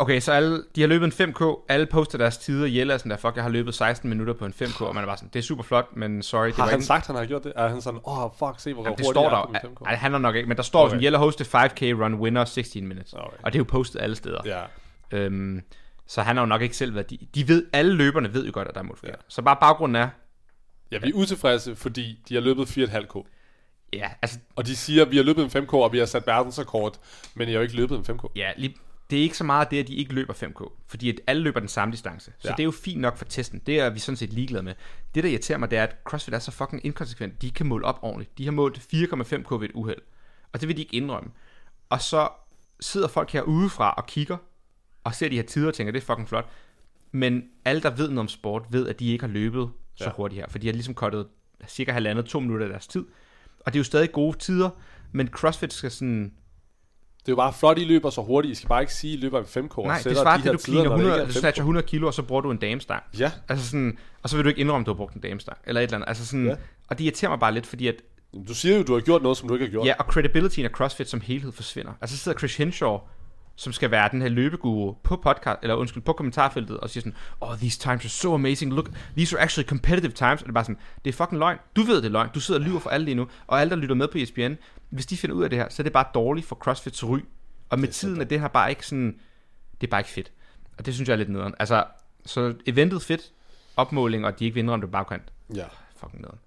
Okay, 0.00 0.20
så 0.20 0.32
alle, 0.32 0.64
de 0.76 0.80
har 0.80 0.88
løbet 0.88 1.20
en 1.20 1.34
5K, 1.34 1.64
alle 1.68 1.86
poster 1.86 2.18
deres 2.18 2.38
tider, 2.38 2.66
Jelle 2.66 2.92
er 2.94 2.98
sådan 2.98 3.10
der, 3.10 3.16
fuck, 3.16 3.36
jeg 3.36 3.44
har 3.44 3.50
løbet 3.50 3.74
16 3.74 4.08
minutter 4.10 4.34
på 4.34 4.46
en 4.46 4.54
5K, 4.62 4.84
og 4.84 4.94
man 4.94 5.04
er 5.04 5.08
bare 5.08 5.16
sådan, 5.16 5.30
det 5.32 5.38
er 5.38 5.42
super 5.42 5.62
flot, 5.62 5.96
men 5.96 6.22
sorry, 6.22 6.46
det 6.46 6.54
Har 6.56 6.62
var 6.62 6.70
han 6.70 6.78
ikke... 6.78 6.86
sagt, 6.86 7.06
han 7.06 7.16
har 7.16 7.26
gjort 7.26 7.44
det? 7.44 7.52
Er 7.56 7.68
han 7.68 7.80
sådan, 7.80 8.00
åh, 8.04 8.18
oh, 8.24 8.30
fuck, 8.38 8.60
se 8.60 8.72
hvor 8.74 8.82
Jamen, 8.84 8.98
det 8.98 9.06
står 9.06 9.28
der, 9.30 9.36
er 9.36 9.46
på 9.46 9.52
min 9.52 9.60
jo- 9.64 9.68
5K? 9.68 9.82
nej, 9.82 9.90
det 9.90 9.98
handler 9.98 10.18
nok 10.18 10.34
ikke, 10.34 10.48
men 10.48 10.56
der 10.56 10.62
står 10.62 10.80
Okay. 10.80 10.90
sådan, 10.90 11.02
Jelle 11.04 11.18
hosted 11.18 11.46
5K 11.46 11.82
run 12.04 12.14
winner 12.14 12.44
16 12.44 12.86
minutes, 12.88 13.12
Okay. 13.12 13.36
og 13.42 13.52
det 13.52 13.58
er 13.58 13.60
jo 13.60 13.64
postet 13.64 14.00
alle 14.00 14.16
steder. 14.16 14.40
Ja, 14.44 14.62
Øhm, 15.18 15.62
så 16.06 16.22
han 16.22 16.36
har 16.36 16.42
jo 16.42 16.46
nok 16.46 16.62
ikke 16.62 16.76
selv 16.76 16.94
været, 16.94 17.10
de, 17.10 17.18
de 17.34 17.48
ved, 17.48 17.66
alle 17.72 17.94
løberne 17.94 18.34
ved 18.34 18.46
jo 18.46 18.50
godt, 18.54 18.68
at 18.68 18.74
der 18.74 18.80
er 18.80 18.84
modificeret. 18.84 19.10
Ja. 19.12 19.16
Ja. 19.16 19.24
Så 19.28 19.42
bare 19.42 19.56
baggrunden 19.60 19.96
er, 19.96 20.08
ja 20.92 20.98
vi 20.98 21.08
er 21.08 21.14
utilfredse, 21.14 21.76
fordi 21.76 22.18
de 22.28 22.34
har 22.34 22.40
løbet 22.40 22.78
4,5K. 22.78 23.26
Ja, 23.92 24.10
altså, 24.22 24.38
Og 24.56 24.66
de 24.66 24.76
siger, 24.76 25.04
vi 25.04 25.16
har 25.16 25.24
løbet 25.24 25.56
en 25.56 25.62
5K, 25.64 25.72
og 25.74 25.92
vi 25.92 25.98
har 25.98 26.06
sat 26.06 26.26
verdensrekord, 26.26 26.98
men 27.34 27.48
I 27.48 27.50
har 27.50 27.58
jo 27.58 27.62
ikke 27.62 27.76
løbet 27.76 28.08
en 28.08 28.16
5K. 28.16 28.28
Ja, 28.36 28.52
lige, 28.56 28.76
det 29.10 29.18
er 29.18 29.22
ikke 29.22 29.36
så 29.36 29.44
meget 29.44 29.70
det, 29.70 29.78
at 29.78 29.88
de 29.88 29.94
ikke 29.94 30.12
løber 30.14 30.32
5K, 30.34 30.72
fordi 30.88 31.08
at 31.08 31.20
alle 31.26 31.42
løber 31.42 31.60
den 31.60 31.68
samme 31.68 31.92
distance. 31.92 32.32
Så 32.38 32.48
Ja. 32.48 32.52
det 32.52 32.60
er 32.60 32.64
jo 32.64 32.70
fint 32.70 33.00
nok 33.00 33.16
for 33.16 33.24
testen. 33.24 33.60
Det 33.66 33.80
er 33.80 33.90
vi 33.90 33.98
sådan 33.98 34.16
set 34.16 34.32
ligeglade 34.32 34.62
med. 34.62 34.74
Det, 35.14 35.24
der 35.24 35.30
irriterer 35.30 35.58
mig, 35.58 35.70
det 35.70 35.78
er, 35.78 35.82
at 35.82 35.96
CrossFit 36.04 36.34
er 36.34 36.38
så 36.38 36.50
fucking 36.50 36.86
inkonsekvent. 36.86 37.42
De 37.42 37.50
kan 37.50 37.66
måle 37.66 37.84
op 37.84 37.98
ordentligt. 38.02 38.38
De 38.38 38.44
har 38.44 38.52
målt 38.52 38.78
4,5K 38.78 39.54
ved 39.60 39.68
et 39.68 39.70
uheld. 39.74 40.00
Og 40.52 40.60
det 40.60 40.68
vil 40.68 40.76
de 40.76 40.82
ikke 40.82 40.96
indrømme. 40.96 41.30
Og 41.90 42.00
så 42.02 42.28
sidder 42.80 43.08
folk 43.08 43.30
her 43.30 43.42
udefra 43.42 43.90
og 43.96 44.06
kigger, 44.06 44.36
og 45.04 45.14
ser 45.14 45.28
de 45.28 45.36
her 45.36 45.42
tider 45.42 45.68
og 45.68 45.74
tænker, 45.74 45.92
det 45.92 46.00
er 46.00 46.04
fucking 46.06 46.28
flot. 46.28 46.48
Men 47.12 47.42
alle, 47.64 47.82
der 47.82 47.90
ved 47.90 48.08
noget 48.08 48.18
om 48.18 48.28
sport, 48.28 48.62
ved, 48.70 48.88
at 48.88 49.00
de 49.00 49.12
ikke 49.12 49.24
har 49.24 49.32
løbet 49.32 49.70
så 49.94 50.04
Ja. 50.04 50.10
hurtigt 50.10 50.40
her. 50.40 50.46
For 50.48 50.58
de 50.58 50.66
har 50.66 50.72
ligesom 50.72 50.94
kottet 50.94 51.26
cirka 51.68 51.92
halvandet, 51.92 52.24
to 52.24 52.40
minutter 52.40 52.66
af 52.66 52.70
deres 52.70 52.86
tid. 52.86 53.04
Og 53.66 53.72
det 53.72 53.78
er 53.78 53.80
jo 53.80 53.84
stadig 53.84 54.12
gode 54.12 54.38
tider, 54.38 54.70
men 55.12 55.28
CrossFit 55.28 55.72
skal 55.72 55.90
sådan 55.90 56.32
Det 57.20 57.28
er 57.28 57.32
jo 57.32 57.36
bare 57.36 57.52
flot, 57.52 57.78
I 57.78 57.84
løber 57.84 58.10
så 58.10 58.22
hurtigt. 58.22 58.52
I 58.52 58.54
skal 58.54 58.68
bare 58.68 58.80
ikke 58.82 58.94
sige, 58.94 59.12
at 59.12 59.18
I 59.18 59.22
løber 59.22 59.38
en 59.38 59.44
5K. 59.44 59.78
og 59.78 59.86
Nej, 59.86 60.00
det 60.04 60.16
svarer 60.16 60.36
de 60.36 60.42
til, 60.42 60.48
at 60.48 60.52
du 60.52 60.58
tider, 60.58 60.82
cleaner 60.82 60.90
når 60.90 60.96
det 60.96 61.04
100, 61.04 61.14
ikke 61.14 61.22
er 61.22 61.26
du 61.26 61.32
5K. 61.32 61.40
snatcher 61.40 61.62
100 61.62 61.86
kilo, 61.86 62.06
og 62.06 62.14
så 62.14 62.22
bruger 62.22 62.40
du 62.42 62.50
en 62.50 62.56
damestang. 62.58 63.02
Ja, 63.18 63.32
Altså 63.48 63.66
sådan, 63.66 63.98
og 64.22 64.30
så 64.30 64.36
vil 64.36 64.44
du 64.44 64.48
ikke 64.48 64.60
indrømme, 64.60 64.82
at 64.82 64.86
du 64.86 64.92
har 64.92 64.96
brugt 64.96 65.14
en 65.14 65.20
damestang, 65.20 65.58
eller 65.66 65.80
et 65.80 65.84
eller 65.84 65.96
andet. 65.96 66.08
Altså 66.08 66.26
sådan, 66.26 66.46
Ja. 66.46 66.54
Og 66.88 66.98
det 66.98 67.04
irriterer 67.04 67.30
mig 67.30 67.40
bare 67.40 67.54
lidt, 67.54 67.66
fordi 67.66 67.86
at 67.88 67.94
Du 68.48 68.54
siger 68.54 68.76
jo, 68.76 68.82
du 68.82 68.92
har 68.94 69.00
gjort 69.00 69.22
noget, 69.22 69.38
som 69.38 69.48
du 69.48 69.54
ikke 69.54 69.66
har 69.66 69.70
gjort. 69.70 69.86
Ja, 69.86 69.94
og 69.98 70.04
credibilityen 70.04 70.64
af 70.66 70.70
CrossFit 70.70 71.08
som 71.08 71.20
helhed 71.20 71.52
forsvinder. 71.52 71.92
Altså 72.00 72.16
så 72.16 72.22
sidder 72.22 72.38
Chris 72.38 72.56
Henshaw, 72.56 72.98
som 73.56 73.72
skal 73.72 73.90
være 73.90 74.08
den 74.12 74.22
her 74.22 74.28
løbeguru 74.28 74.92
på 75.02 75.16
podcast, 75.16 75.58
eller 75.62 75.74
undskyld, 75.74 76.02
på 76.02 76.12
kommentarfeltet, 76.12 76.80
og 76.80 76.90
siger 76.90 77.00
sådan, 77.02 77.14
oh, 77.40 77.56
these 77.56 77.78
times 77.78 78.04
are 78.04 78.08
so 78.08 78.34
amazing, 78.34 78.72
look, 78.72 78.90
these 79.16 79.36
are 79.36 79.42
actually 79.44 79.68
competitive 79.68 80.12
times, 80.12 80.40
og 80.40 80.46
det 80.46 80.48
er 80.48 80.52
bare 80.52 80.64
sådan, 80.64 80.78
det 81.04 81.10
er 81.10 81.14
fucking 81.24 81.38
løgn, 81.38 81.58
du 81.76 81.82
ved 81.82 81.96
det 81.96 82.04
er 82.04 82.10
løgn, 82.10 82.28
du 82.34 82.40
sidder 82.40 82.60
og 82.60 82.66
lyver 82.66 82.80
for 82.80 82.90
alle 82.90 83.04
lige 83.04 83.14
nu, 83.14 83.26
og 83.46 83.60
alle, 83.60 83.70
der 83.70 83.76
lytter 83.76 83.94
med 83.94 84.08
på 84.08 84.18
ESPN, 84.18 84.52
hvis 84.90 85.06
de 85.06 85.16
finder 85.16 85.36
ud 85.36 85.44
af 85.44 85.50
det 85.50 85.58
her, 85.58 85.68
så 85.68 85.82
er 85.82 85.84
det 85.84 85.92
bare 85.92 86.06
dårligt 86.14 86.46
for 86.46 86.56
CrossFits 86.56 87.04
ry, 87.04 87.18
og 87.70 87.80
med 87.80 87.88
tiden 87.88 88.20
er 88.20 88.24
det 88.24 88.40
her 88.40 88.48
bare 88.48 88.70
ikke 88.70 88.86
sådan, 88.86 89.18
det 89.80 89.86
er 89.86 89.90
bare 89.90 90.00
ikke 90.00 90.10
fedt, 90.10 90.32
og 90.78 90.86
det 90.86 90.94
synes 90.94 91.08
jeg 91.08 91.14
er 91.14 91.18
lidt 91.18 91.28
nederen. 91.28 91.54
Altså, 91.58 91.84
så 92.26 92.54
eventet 92.66 93.02
fedt, 93.02 93.32
opmåling, 93.76 94.26
og 94.26 94.38
de 94.38 94.44
ikke 94.44 94.54
vinder 94.54 94.74
om 94.74 94.80
det 94.80 94.88
er 94.88 94.92
bagkant, 94.92 95.32
Ja. 95.54 95.64
fucking 95.96 96.20
nederen. 96.20 96.38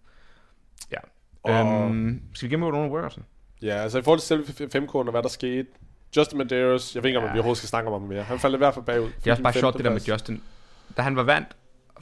Ja. 0.91 0.97
Og- 1.43 1.51
Øhm, 1.89 2.21
skal 2.33 2.49
vi 2.49 2.53
gennemgå 2.53 2.71
nogle 2.71 2.91
workouts? 2.91 3.17
Ja, 3.61 3.75
altså 3.75 3.99
i 3.99 4.01
forhold 4.01 4.19
til 4.19 4.27
selve 4.27 4.69
5 4.71 4.87
og 4.89 5.11
hvad 5.11 5.23
der 5.23 5.29
skete. 5.29 5.67
Justin 6.17 6.37
Medeiros, 6.37 6.95
jeg 6.95 7.03
ved 7.03 7.09
ikke, 7.09 7.19
om 7.19 7.25
Ja. 7.25 7.31
vi 7.31 7.37
overhovedet 7.37 7.57
skal 7.57 7.69
snakke 7.69 7.89
om 7.91 8.01
ham 8.01 8.09
mere. 8.09 8.23
Han 8.23 8.39
faldt 8.39 8.55
i 8.55 8.57
hvert 8.57 8.73
fald 8.73 8.85
bagud. 8.85 9.05
Det 9.23 9.27
er 9.27 9.31
også 9.31 9.43
bare 9.43 9.53
sjovt, 9.53 9.77
det 9.77 9.85
der 9.85 9.91
med. 9.91 10.01
Justin. 10.01 10.43
Da 10.97 11.01
han 11.01 11.15
var 11.15 11.23
vandt, 11.23 11.47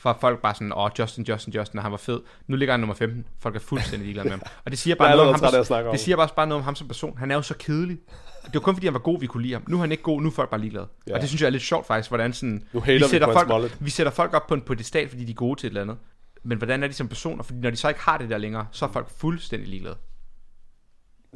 var 0.03 0.17
folk 0.21 0.41
bare 0.41 0.53
sådan, 0.53 0.73
åh, 0.73 0.89
Justin, 0.99 1.23
Justin, 1.23 1.53
Justin, 1.53 1.77
og 1.77 1.83
han 1.83 1.91
var 1.91 1.97
fed. 1.97 2.19
Nu 2.47 2.55
ligger 2.55 2.73
han 2.73 2.79
nummer 2.79 2.95
15. 2.95 3.25
Folk 3.39 3.55
er 3.55 3.59
fuldstændig 3.59 4.05
ligeglade 4.05 4.23
med 4.29 4.31
ham. 4.31 4.41
Og 4.65 4.71
det 4.71 4.79
siger 4.79 4.95
er 4.95 4.97
bare 4.97 5.09
noget 5.09 5.21
om 5.21 5.35
ham, 5.35 5.43
om 5.43 5.65
det 5.65 5.85
ham. 5.85 5.97
siger 5.97 6.15
bare, 6.15 6.29
bare 6.35 6.47
noget 6.47 6.59
om 6.59 6.63
ham 6.65 6.75
som 6.75 6.87
person. 6.87 7.17
Han 7.17 7.31
er 7.31 7.35
jo 7.35 7.41
så 7.41 7.55
kedelig. 7.59 7.97
Det 8.45 8.53
var 8.53 8.59
kun 8.59 8.75
fordi, 8.75 8.87
han 8.87 8.93
var 8.93 8.99
god, 8.99 9.19
vi 9.19 9.27
kunne 9.27 9.43
lide 9.43 9.53
ham. 9.53 9.63
Nu 9.67 9.75
er 9.75 9.81
han 9.81 9.91
ikke 9.91 10.03
god, 10.03 10.21
nu 10.21 10.27
er 10.27 10.31
folk 10.33 10.49
bare 10.49 10.59
ligeglade. 10.59 10.87
Ja. 11.07 11.13
Og 11.13 11.21
det 11.21 11.29
synes 11.29 11.41
jeg 11.41 11.47
er 11.47 11.51
lidt 11.51 11.63
sjovt 11.63 11.87
faktisk, 11.87 12.09
hvordan 12.09 12.33
sådan, 12.33 12.63
Nu 12.73 12.79
vi 12.79 12.99
sætter 13.09 13.27
hans 13.27 13.49
folk, 13.49 13.77
vi 13.79 13.89
sætter 13.89 14.11
folk 14.11 14.33
op 14.33 14.47
på 14.47 14.53
en 14.53 14.61
pedestal, 14.61 15.09
fordi 15.09 15.25
de 15.25 15.31
er 15.31 15.35
gode 15.35 15.59
til 15.59 15.67
et 15.67 15.71
eller 15.71 15.81
andet. 15.81 15.97
Men 16.43 16.57
hvordan 16.57 16.83
er 16.83 16.87
de 16.87 16.93
som 16.93 17.07
personer? 17.07 17.43
Fordi 17.43 17.59
når 17.59 17.69
de 17.69 17.75
så 17.75 17.87
ikke 17.87 18.01
har 18.01 18.17
det 18.17 18.29
der 18.29 18.37
længere, 18.37 18.67
så 18.71 18.85
er 18.85 18.89
folk 18.89 19.09
fuldstændig 19.09 19.69
ligeglade. 19.69 19.95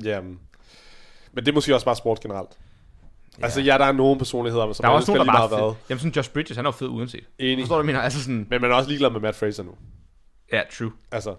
Ja, 0.03 0.21
men 0.21 0.39
det 1.35 1.47
er 1.47 1.53
måske 1.53 1.73
også 1.75 1.85
bare 1.85 1.95
sport 1.95 2.19
generelt. 2.19 2.49
Altså 3.43 3.61
ja, 3.61 3.77
der 3.77 3.85
er 3.85 3.91
nogle 3.91 4.17
personligheder, 4.17 4.73
som 4.73 4.83
Der 4.83 4.89
er 4.89 4.93
også 4.93 5.11
nogen, 5.11 5.27
der 5.27 5.33
bare 5.33 5.49
meget 5.49 5.61
hvad. 5.61 5.71
fed. 5.73 5.81
Jamen 5.89 5.99
sådan 5.99 6.11
Josh 6.11 6.31
Bridges, 6.31 6.55
han 6.57 6.65
er 6.65 6.67
jo 6.67 6.71
fed 6.71 6.87
uanset. 6.87 7.25
Enig. 7.39 7.63
Forstår 7.63 7.77
du, 7.77 7.83
mener? 7.83 8.01
Altså 8.01 8.23
sådan, 8.23 8.47
Men 8.49 8.61
man 8.61 8.71
er 8.71 8.75
også 8.75 8.89
ligeglad 8.89 9.09
med 9.09 9.19
Matt 9.19 9.37
Fraser 9.37 9.63
nu. 9.63 9.71
ja, 10.53 10.61
true. 10.77 10.91
Altså, 11.11 11.35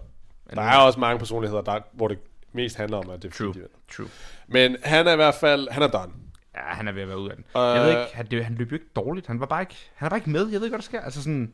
der 0.55 0.61
er 0.61 0.77
også 0.77 0.99
mange 0.99 1.19
personligheder, 1.19 1.61
der, 1.61 1.79
hvor 1.93 2.07
det 2.07 2.19
mest 2.53 2.77
handler 2.77 2.97
om, 2.97 3.09
at 3.09 3.21
det 3.23 3.27
er 3.33 3.37
True. 3.37 3.53
fordi. 3.53 3.65
True. 3.95 4.07
Men 4.47 4.77
han 4.83 5.07
er 5.07 5.13
i 5.13 5.15
hvert 5.15 5.35
fald, 5.35 5.67
han 5.71 5.83
er 5.83 5.87
done. 5.87 6.11
Ja, 6.55 6.61
han 6.61 6.87
er 6.87 6.91
ved 6.91 7.01
at 7.01 7.07
være 7.07 7.19
ude 7.19 7.29
af 7.31 7.35
den. 7.35 7.45
Øh, 7.55 7.61
jeg 7.75 7.81
ved 7.81 7.89
ikke, 7.89 8.15
han, 8.15 8.25
det, 8.31 8.45
han 8.45 8.55
løb 8.55 8.71
jo 8.71 8.75
ikke 8.75 8.89
dårligt. 8.95 9.27
Han 9.27 9.39
var 9.39 9.45
bare 9.45 9.61
ikke, 9.61 9.75
han 9.95 10.05
er 10.05 10.09
bare 10.09 10.17
ikke 10.17 10.29
med. 10.29 10.41
Jeg 10.41 10.59
ved 10.59 10.67
ikke, 10.67 10.69
hvad 10.69 10.79
der 10.79 10.83
sker. 10.83 11.01
Altså 11.01 11.23
sådan, 11.23 11.53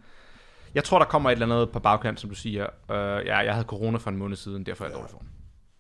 jeg 0.76 0.84
tror, 0.84 1.00
der 1.00 1.06
kommer 1.06 1.30
et 1.30 1.34
eller 1.34 1.46
andet 1.56 1.70
på 1.72 1.80
bagkant, 1.80 2.20
som 2.20 2.30
du 2.30 2.36
siger. 2.36 2.66
Uh, 2.90 2.96
ja, 3.26 3.38
jeg 3.38 3.54
havde 3.54 3.66
corona 3.68 3.98
for 3.98 4.10
en 4.10 4.18
måned 4.18 4.36
siden, 4.38 4.66
derfor 4.66 4.84
er 4.86 4.90
jeg 4.90 4.96
dårlig 4.96 5.12
for 5.12 5.24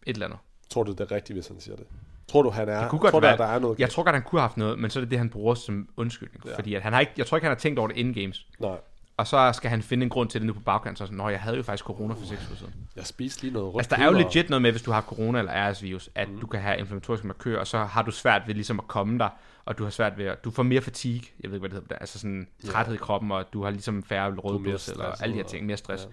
Et 0.08 0.14
eller 0.14 0.26
andet. 0.26 0.40
Tror 0.70 0.84
du, 0.84 0.92
det 0.92 1.00
er 1.00 1.12
rigtigt, 1.12 1.36
hvis 1.38 1.48
han 1.48 1.60
siger 1.60 1.76
det? 1.76 1.86
Tror 2.28 2.42
du, 2.42 2.50
han 2.50 2.70
er? 2.70 2.82
Det 2.82 2.90
kunne 2.90 3.00
tror 3.00 3.12
godt 3.12 3.14
du, 3.14 3.28
være, 3.28 3.38
der 3.38 3.46
er 3.46 3.60
noget? 3.60 3.80
Jeg 3.80 3.90
tror 3.90 4.04
godt, 4.04 4.16
han 4.16 4.24
kunne 4.24 4.40
have 4.40 4.48
haft 4.48 4.58
noget, 4.58 4.80
men 4.80 4.90
så 4.90 5.00
er 5.00 5.02
det 5.02 5.12
det, 5.12 5.18
han 5.18 5.30
bruger 5.30 5.56
som 5.56 5.90
undskyldning. 5.98 6.46
Ja. 6.46 6.56
Fordi 6.56 6.74
at 6.74 6.82
han 6.82 6.94
har 6.94 7.00
ikke, 7.00 7.12
jeg 7.18 7.26
tror 7.26 7.38
ikke, 7.38 7.46
han 7.46 7.56
har 7.56 7.60
tænkt 7.60 7.80
over 7.80 7.88
det 7.88 7.98
inden 7.98 8.14
games. 8.14 8.46
Nej. 8.60 8.78
Og 9.18 9.28
så 9.28 9.52
skal 9.54 9.70
han 9.70 9.82
finde 9.82 10.04
en 10.04 10.10
grund 10.10 10.30
til 10.30 10.42
det 10.42 10.48
nu 10.48 10.54
på 10.54 10.60
bagkant. 10.60 10.98
Så 10.98 11.06
sådan, 11.06 11.18
Nå, 11.18 11.30
jeg 11.30 11.40
havde 11.40 11.58
jo 11.58 11.64
faktisk 11.64 11.86
corona 11.86 12.14
for 12.14 12.26
6 12.26 12.48
uger 12.50 12.58
siden. 12.58 12.74
Jeg 12.96 13.06
spiste 13.06 13.42
lige 13.42 13.54
noget 13.54 13.74
rødt 13.74 13.82
Altså, 13.82 13.96
der 13.96 14.02
er 14.02 14.06
jo 14.06 14.12
legit 14.12 14.50
noget 14.50 14.62
med, 14.62 14.72
hvis 14.72 14.82
du 14.82 14.92
har 14.92 15.02
corona 15.02 15.40
eller 15.40 15.72
RS-virus, 15.72 16.10
at 16.16 16.30
mm. 16.30 16.40
du 16.40 16.48
kan 16.48 16.62
have 16.62 16.78
inflammatoriske 16.78 17.28
markører, 17.28 17.60
og 17.60 17.68
så 17.68 17.78
har 17.78 18.02
du 18.02 18.12
svært 18.12 18.42
ved 18.48 18.54
ligesom 18.54 18.80
at 18.80 18.88
komme 18.88 19.20
der, 19.20 19.30
og 19.66 19.78
du 19.78 19.84
har 19.84 19.92
svært 19.92 20.18
ved 20.18 20.26
at, 20.26 20.44
du 20.44 20.52
får 20.52 20.64
mere 20.64 20.82
fatigue, 20.82 21.28
jeg 21.44 21.52
ved 21.52 21.58
ikke, 21.58 21.68
hvad 21.68 21.70
det 21.70 21.84
hedder, 21.84 21.96
altså 21.96 22.20
sådan 22.20 22.48
træthed 22.66 22.94
i 22.94 22.98
kroppen, 22.98 23.32
og 23.32 23.46
du 23.54 23.64
har 23.64 23.70
ligesom 23.70 24.04
færre 24.04 24.36
røde 24.36 24.60
blodceller, 24.60 25.06
og 25.06 25.24
alle 25.24 25.34
de 25.34 25.38
her 25.38 25.48
ting, 25.48 25.66
mere 25.66 25.78
stress. 25.78 26.04
Ja. 26.04 26.10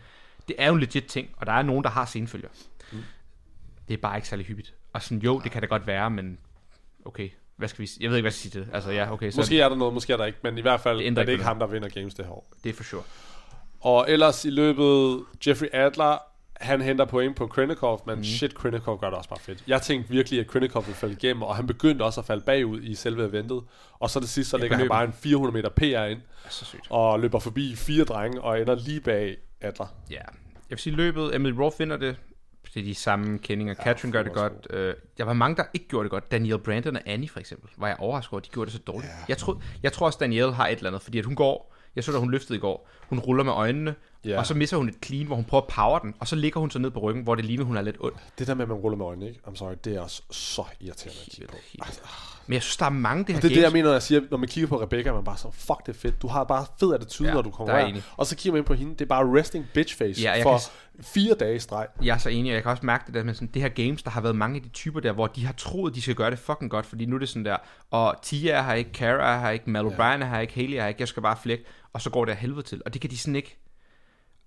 Det 0.48 0.56
er 0.58 0.66
jo 0.66 0.74
en 0.74 0.80
legit 0.80 1.04
ting, 1.04 1.28
og 1.36 1.46
der 1.46 1.52
er 1.52 1.62
nogen, 1.62 1.84
der 1.84 1.90
har 1.90 2.04
senfølger. 2.04 2.48
Mm. 2.92 2.98
Det 3.88 3.94
er 3.94 3.98
bare 3.98 4.16
ikke 4.16 4.28
særlig 4.28 4.46
hyppigt. 4.46 4.74
Og 4.92 5.02
sådan, 5.02 5.18
jo, 5.18 5.40
det 5.44 5.50
kan 5.52 5.60
da 5.62 5.66
godt 5.66 5.86
være, 5.86 6.10
men 6.10 6.38
okay, 7.04 7.28
hvad 7.56 7.68
skal 7.68 7.82
vi? 7.82 7.90
Jeg 8.00 8.10
ved 8.10 8.16
ikke, 8.16 8.22
hvad 8.22 8.28
jeg 8.28 8.32
skal 8.32 8.50
sige 8.50 8.50
til 8.50 8.60
det. 8.60 8.74
Altså, 8.74 8.90
ja, 8.90 9.12
okay, 9.12 9.30
så 9.30 9.40
Måske 9.40 9.60
er 9.60 9.68
der 9.68 9.76
noget, 9.76 9.94
måske 9.94 10.12
er 10.12 10.16
der 10.16 10.24
ikke, 10.24 10.38
men 10.42 10.58
i 10.58 10.60
hvert 10.60 10.80
fald 10.80 10.98
Det 10.98 11.18
er 11.18 11.24
det 11.24 11.32
ikke 11.32 11.44
ham, 11.44 11.58
der 11.58 11.66
vinder 11.66 11.88
games 11.88 12.14
det 12.14 12.24
her 12.24 12.32
år. 12.32 12.46
det 12.64 12.70
er 12.70 12.74
for 12.74 12.84
sure. 12.84 13.02
Og 13.80 14.10
ellers 14.10 14.44
i 14.44 14.50
løbet, 14.50 15.24
Jeffrey 15.46 15.68
Adler, 15.72 16.18
han 16.60 16.80
henter 16.80 17.04
point 17.04 17.36
på 17.36 17.46
Krinikov, 17.46 18.02
men 18.06 18.18
mm. 18.18 18.24
shit, 18.24 18.54
Krinikov 18.54 19.00
gør 19.00 19.08
det 19.08 19.18
også 19.18 19.30
bare 19.30 19.38
fedt. 19.40 19.64
Jeg 19.66 19.82
tænkte 19.82 20.10
virkelig, 20.10 20.40
at 20.40 20.46
Krinikov 20.46 20.82
ville 20.86 20.96
falde 20.96 21.14
igennem, 21.14 21.42
og 21.42 21.56
han 21.56 21.66
begyndte 21.66 22.02
også 22.02 22.20
at 22.20 22.26
falde 22.26 22.42
bagud 22.44 22.82
i 22.82 22.94
selve 22.94 23.28
eventet. 23.28 23.62
Og 23.98 24.10
så 24.10 24.20
det 24.20 24.28
sidste, 24.28 24.50
så 24.50 24.56
lægger 24.56 24.76
han 24.76 24.88
bare 24.88 25.04
en 25.04 25.12
400 25.12 25.54
meter 25.56 25.68
PR 25.68 26.04
ind, 26.10 26.20
Så 26.48 26.64
sygt. 26.64 26.86
og 26.90 27.20
løber 27.20 27.38
forbi 27.38 27.76
fire 27.76 28.04
drenge, 28.04 28.40
og 28.40 28.60
ender 28.60 28.74
lige 28.74 29.00
bag 29.00 29.36
Adler. 29.60 29.86
Ja, 30.10 30.16
jeg 30.16 30.24
vil 30.70 30.78
sige 30.78 30.96
løbet, 30.96 31.34
Emily 31.34 31.52
Roth 31.52 31.78
vinder 31.80 31.96
det. 31.96 32.16
Det 32.74 32.80
er 32.80 32.84
de 32.84 32.94
samme 32.94 33.38
kendinger. 33.38 33.74
Ja, 33.78 33.82
Katrin 33.82 34.12
gør 34.12 34.22
det 34.22 34.32
godt. 34.32 34.66
Øh, 34.70 34.94
der 35.18 35.24
var 35.24 35.32
mange, 35.32 35.56
der 35.56 35.64
ikke 35.74 35.88
gjorde 35.88 36.04
det 36.04 36.10
godt. 36.10 36.30
Danielle 36.30 36.58
Brandon 36.62 36.96
og 36.96 37.02
Annie 37.06 37.28
for 37.28 37.40
eksempel, 37.40 37.70
var 37.76 37.86
jeg 37.86 37.96
overrasket 37.98 38.32
over, 38.32 38.40
de 38.40 38.48
gjorde 38.48 38.66
det 38.66 38.72
så 38.72 38.78
dårligt. 38.86 39.10
Ja. 39.12 39.24
Jeg, 39.28 39.38
tror, 39.38 39.62
jeg 39.82 39.92
tror 39.92 40.06
også, 40.06 40.18
Danielle 40.20 40.52
har 40.52 40.66
et 40.68 40.76
eller 40.76 40.90
andet, 40.90 41.02
fordi 41.02 41.18
at 41.18 41.24
hun 41.24 41.34
går, 41.34 41.74
jeg 41.96 42.04
så 42.04 42.12
da 42.12 42.18
hun 42.18 42.30
løftede 42.30 42.58
i 42.58 42.60
går, 42.60 42.88
hun 43.08 43.18
ruller 43.18 43.44
med 43.44 43.52
øjnene, 43.52 43.94
Ja. 44.24 44.38
og 44.38 44.46
så 44.46 44.54
misser 44.54 44.76
hun 44.76 44.88
et 44.88 44.94
clean, 45.04 45.26
hvor 45.26 45.36
hun 45.36 45.44
prøver 45.44 45.62
at 45.62 45.68
power 45.68 45.98
den, 45.98 46.14
og 46.20 46.28
så 46.28 46.36
ligger 46.36 46.60
hun 46.60 46.70
så 46.70 46.78
ned 46.78 46.90
på 46.90 47.00
ryggen, 47.00 47.22
hvor 47.22 47.34
det 47.34 47.44
ligner, 47.44 47.64
hun 47.64 47.76
er 47.76 47.82
lidt 47.82 47.96
ond. 48.00 48.14
Det 48.38 48.46
der 48.46 48.54
med, 48.54 48.62
at 48.62 48.68
man 48.68 48.76
ruller 48.78 48.98
med 48.98 49.06
øjnene, 49.06 49.28
ikke? 49.28 49.40
I'm 49.46 49.56
sorry, 49.56 49.74
det 49.84 49.96
er 49.96 50.00
også 50.00 50.22
så 50.30 50.64
irriterende 50.80 51.20
at 51.26 51.32
kigge 51.32 51.46
på. 51.52 51.56
Helt. 51.72 52.02
Men 52.46 52.54
jeg 52.54 52.62
synes, 52.62 52.76
der 52.76 52.86
er 52.86 52.90
mange 52.90 53.24
det 53.24 53.34
her 53.34 53.40
Det 53.40 53.50
er 53.50 53.54
det, 53.54 53.62
jeg 53.62 53.72
mener, 53.72 53.84
når 53.84 53.92
jeg 53.92 54.02
siger, 54.02 54.20
når 54.30 54.38
man 54.38 54.48
kigger 54.48 54.68
på 54.68 54.82
Rebecca, 54.82 55.08
er 55.10 55.14
man 55.14 55.24
bare 55.24 55.36
så, 55.36 55.50
fuck 55.50 55.86
det 55.86 55.94
er 55.94 55.98
fedt. 55.98 56.22
Du 56.22 56.28
har 56.28 56.44
bare 56.44 56.66
fed 56.80 56.94
attitude, 56.94 57.28
Ja, 57.28 57.34
når 57.34 57.42
du 57.42 57.48
der 57.48 57.54
er 57.54 57.56
konkurrerer. 57.56 57.86
enig. 57.86 58.02
Og 58.16 58.26
så 58.26 58.36
kigger 58.36 58.52
man 58.52 58.58
ind 58.58 58.66
på 58.66 58.74
hende, 58.74 58.92
det 58.92 59.00
er 59.00 59.06
bare 59.06 59.38
resting 59.40 59.66
bitch 59.74 59.96
face 59.98 60.22
Ja, 60.22 60.42
for 60.44 60.58
kan 60.96 61.04
fire 61.04 61.34
dage 61.34 61.56
i 61.56 61.58
streg. 61.58 61.86
Jeg 62.02 62.14
er 62.14 62.18
så 62.18 62.28
enig, 62.28 62.50
og 62.50 62.54
jeg 62.54 62.62
kan 62.62 62.70
også 62.70 62.86
mærke 62.86 63.04
det 63.06 63.14
der 63.14 63.22
med 63.24 63.34
sådan, 63.34 63.48
det 63.54 63.62
her 63.62 63.68
games, 63.68 64.02
der 64.02 64.10
har 64.10 64.20
været 64.20 64.36
mange 64.36 64.56
af 64.56 64.62
de 64.62 64.68
typer 64.68 65.00
der, 65.00 65.12
hvor 65.12 65.26
de 65.26 65.46
har 65.46 65.52
troet, 65.52 65.94
de 65.94 66.02
skal 66.02 66.14
gøre 66.14 66.30
det 66.30 66.38
fucking 66.38 66.70
godt, 66.70 66.86
fordi 66.86 67.06
nu 67.06 67.14
er 67.14 67.18
det 67.18 67.28
sådan 67.28 67.44
der, 67.44 67.56
og 67.90 68.14
Tia 68.22 68.62
her 68.62 68.72
ikke, 68.74 68.90
Cara 68.94 69.34
er 69.36 69.40
her 69.40 69.50
ikke, 69.50 69.70
Mal 69.70 69.84
O'Brien 69.86 70.02
er 70.22 70.24
her 70.24 70.38
ikke, 70.40 70.54
Haley 70.54 70.72
her 70.74 70.86
ikke, 70.86 71.00
jeg 71.00 71.08
skal 71.08 71.22
bare 71.22 71.36
flække, 71.42 71.64
og 71.92 72.00
så 72.02 72.10
går 72.10 72.24
det 72.24 72.32
af 72.32 72.38
helvede 72.38 72.62
til, 72.62 72.82
og 72.86 72.92
det 72.92 73.00
kan 73.00 73.10
de 73.10 73.18
sådan 73.18 73.36
ikke 73.36 73.58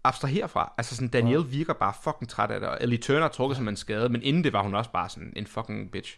abstrahere 0.06 0.50
fra. 0.50 0.74
Altså 0.78 0.96
sådan, 0.96 1.08
Danielle 1.08 1.46
virker 1.48 1.74
bare 1.74 1.94
fucking 2.04 2.30
træt 2.30 2.52
af 2.52 2.60
det, 2.60 2.70
og 2.70 2.78
Ellie 2.82 2.98
Turner 2.98 3.28
trukket 3.28 3.58
som 3.58 3.68
en 3.68 3.76
skade, 3.76 4.10
men 4.10 4.24
inden 4.24 4.44
det 4.44 4.54
var 4.54 4.64
hun 4.64 4.76
også 4.76 4.92
bare 4.92 5.10
sådan 5.10 5.34
en 5.36 5.48
fucking 5.48 5.92
bitch. 5.92 6.18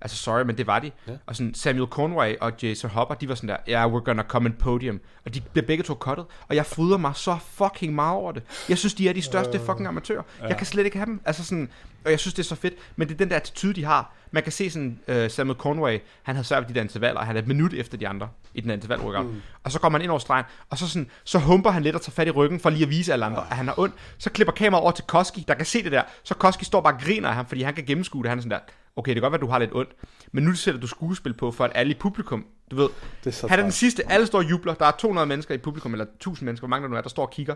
Altså 0.00 0.16
sorry, 0.16 0.42
men 0.42 0.58
det 0.58 0.66
var 0.66 0.78
de. 0.78 0.90
Ja. 1.08 1.12
Og 1.26 1.36
sådan 1.36 1.54
Samuel 1.54 1.88
Conway 1.88 2.34
og 2.40 2.52
Jason 2.62 2.90
Hopper, 2.90 3.14
de 3.14 3.28
var 3.28 3.34
sådan 3.34 3.48
der, 3.48 3.56
ja, 3.66 3.72
yeah, 3.72 3.94
we're 3.94 4.04
gonna 4.04 4.22
come 4.22 4.48
in 4.48 4.54
podium. 4.54 5.00
Og 5.24 5.34
de 5.34 5.40
blev 5.40 5.64
begge 5.64 5.84
to 5.84 5.94
cuttet. 5.94 6.26
Og 6.48 6.56
jeg 6.56 6.66
fryder 6.66 6.96
mig 6.96 7.16
så 7.16 7.38
fucking 7.50 7.94
meget 7.94 8.14
over 8.14 8.32
det. 8.32 8.42
Jeg 8.68 8.78
synes, 8.78 8.94
de 8.94 9.08
er 9.08 9.12
de 9.12 9.22
største 9.22 9.60
fucking 9.60 9.86
amatører. 9.86 10.22
Ja. 10.40 10.46
Jeg 10.46 10.56
kan 10.56 10.66
slet 10.66 10.84
ikke 10.84 10.96
have 10.96 11.06
dem. 11.06 11.20
Altså 11.24 11.44
sådan, 11.44 11.70
og 12.04 12.10
jeg 12.10 12.20
synes, 12.20 12.34
det 12.34 12.42
er 12.42 12.46
så 12.46 12.54
fedt. 12.54 12.74
Men 12.96 13.08
det 13.08 13.14
er 13.14 13.18
den 13.18 13.30
der 13.30 13.36
attitude, 13.36 13.74
de 13.74 13.84
har. 13.84 14.14
Man 14.36 14.42
kan 14.42 14.52
se 14.52 14.70
sådan, 14.70 15.00
uh, 15.08 15.30
Samuel 15.30 15.58
Conway, 15.58 15.98
han 16.22 16.34
havde 16.34 16.46
svært 16.46 16.62
ved 16.62 16.68
de 16.68 16.74
der 16.74 16.80
intervaller, 16.80 17.20
og 17.20 17.26
han 17.26 17.36
er 17.36 17.40
et 17.40 17.46
minut 17.46 17.74
efter 17.74 17.98
de 17.98 18.08
andre 18.08 18.28
i 18.54 18.60
den 18.60 18.70
interval 18.70 19.00
workout. 19.00 19.26
Mm. 19.26 19.42
Og 19.64 19.72
så 19.72 19.80
kommer 19.80 19.98
han 19.98 20.04
ind 20.04 20.10
over 20.10 20.18
stregen, 20.18 20.44
og 20.70 20.78
så, 20.78 20.88
sådan, 20.88 21.10
så 21.24 21.38
humper 21.38 21.70
han 21.70 21.82
lidt 21.82 21.94
og 21.94 22.02
tager 22.02 22.12
fat 22.12 22.26
i 22.26 22.30
ryggen, 22.30 22.60
for 22.60 22.70
lige 22.70 22.82
at 22.82 22.90
vise 22.90 23.12
alle 23.12 23.24
andre, 23.24 23.44
at 23.50 23.56
han 23.56 23.68
er 23.68 23.78
ond. 23.78 23.92
Så 24.18 24.30
klipper 24.30 24.52
kameraet 24.52 24.82
over 24.82 24.92
til 24.92 25.04
Koski, 25.04 25.44
der 25.48 25.54
kan 25.54 25.66
se 25.66 25.82
det 25.82 25.92
der. 25.92 26.02
Så 26.22 26.34
Koski 26.34 26.64
står 26.64 26.80
bare 26.80 26.94
og 26.94 27.00
griner 27.00 27.28
af 27.28 27.34
ham, 27.34 27.46
fordi 27.46 27.62
han 27.62 27.74
kan 27.74 27.84
gennemskue 27.84 28.22
det. 28.22 28.28
Han 28.28 28.38
er 28.38 28.42
sådan 28.42 28.50
der, 28.50 28.64
okay, 28.96 29.10
det 29.10 29.16
kan 29.16 29.22
godt 29.22 29.32
være, 29.32 29.40
du 29.40 29.50
har 29.50 29.58
lidt 29.58 29.74
ondt, 29.74 29.90
men 30.32 30.44
nu 30.44 30.54
sætter 30.54 30.80
du 30.80 30.86
skuespil 30.86 31.34
på, 31.34 31.52
for 31.52 31.64
at 31.64 31.72
alle 31.74 31.90
i 31.90 31.96
publikum, 31.98 32.46
du 32.70 32.76
ved, 32.76 32.88
Det 33.24 33.42
er 33.42 33.48
han 33.48 33.58
er 33.58 33.62
den 33.62 33.72
sidste, 33.72 34.12
alle 34.12 34.26
står 34.26 34.38
og 34.38 34.50
jubler, 34.50 34.74
der 34.74 34.86
er 34.86 34.90
200 34.90 35.26
mennesker 35.26 35.54
i 35.54 35.58
publikum, 35.58 35.92
eller 35.92 36.04
1000 36.04 36.46
mennesker, 36.46 36.66
hvor 36.66 36.68
mange 36.68 36.84
der 36.84 36.90
nu 36.90 36.96
er, 36.96 37.00
der 37.00 37.08
står 37.08 37.22
og 37.22 37.30
kigger, 37.30 37.54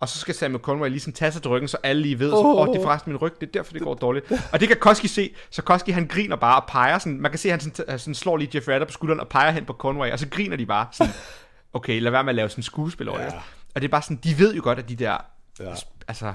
og 0.00 0.08
så 0.08 0.18
skal 0.18 0.34
Samuel 0.34 0.62
Conway 0.62 0.88
lige 0.90 1.00
sådan 1.00 1.12
tage 1.14 1.32
sig 1.32 1.42
til 1.42 1.48
ryggen, 1.48 1.68
så 1.68 1.76
alle 1.82 2.02
lige 2.02 2.18
ved, 2.18 2.32
åh, 2.32 2.46
oh, 2.46 2.56
oh, 2.60 2.66
det 2.74 2.76
er 2.76 2.82
forresten 2.82 3.12
min 3.12 3.16
ryg, 3.22 3.32
det 3.40 3.46
er 3.46 3.52
derfor, 3.52 3.72
det 3.72 3.82
går 3.82 3.94
dårligt. 3.94 4.32
Og 4.52 4.60
det 4.60 4.68
kan 4.68 4.76
Koski 4.76 5.08
se, 5.08 5.34
så 5.50 5.62
Koski 5.62 5.90
han 5.90 6.06
griner 6.06 6.36
bare 6.36 6.60
og 6.62 6.68
peger 6.68 6.98
sådan, 6.98 7.20
man 7.20 7.30
kan 7.30 7.38
se, 7.38 7.48
at 7.52 7.62
han 7.62 7.74
sådan, 7.76 7.98
sådan 7.98 8.14
slår 8.14 8.36
lige 8.36 8.50
Jeff 8.54 8.68
Radder 8.68 8.86
på 8.86 8.92
skulderen 8.92 9.20
og 9.20 9.28
peger 9.28 9.50
hen 9.50 9.64
på 9.64 9.72
Conway, 9.72 10.10
og 10.12 10.18
så 10.18 10.28
griner 10.28 10.56
de 10.56 10.66
bare 10.66 10.86
sådan, 10.92 11.12
okay, 11.72 12.00
lad 12.00 12.10
være 12.10 12.24
med 12.24 12.30
at 12.30 12.34
lave 12.34 12.48
sådan 12.48 12.62
skuespil 12.62 13.08
over 13.08 13.20
Ja. 13.20 13.26
det. 13.26 13.34
Og 13.74 13.80
det 13.82 13.88
er 13.88 13.90
bare 13.90 14.02
sådan, 14.02 14.16
de 14.16 14.38
ved 14.38 14.54
jo 14.54 14.62
godt, 14.62 14.78
at 14.78 14.88
de 14.88 14.96
der, 14.96 15.16
Ja. 15.60 15.74
altså, 16.08 16.34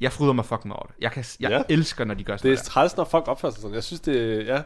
jeg 0.00 0.12
fryder 0.12 0.32
mig 0.32 0.44
fucking 0.44 0.72
over 0.74 0.86
det. 0.86 0.94
Jeg, 1.00 1.12
kan, 1.12 1.24
jeg 1.40 1.50
Ja. 1.50 1.62
elsker, 1.68 2.04
når 2.04 2.14
de 2.14 2.24
gør 2.24 2.36
sådan 2.36 2.50
Det 2.50 2.58
er 2.60 2.62
træls, 2.64 2.96
når 2.96 3.04
folk 3.04 3.28
opfører 3.28 3.52
sig 3.52 3.62
sådan. 3.62 3.74
Jeg 3.74 3.84
synes, 3.84 4.00
det 4.00 4.46
ja. 4.46 4.62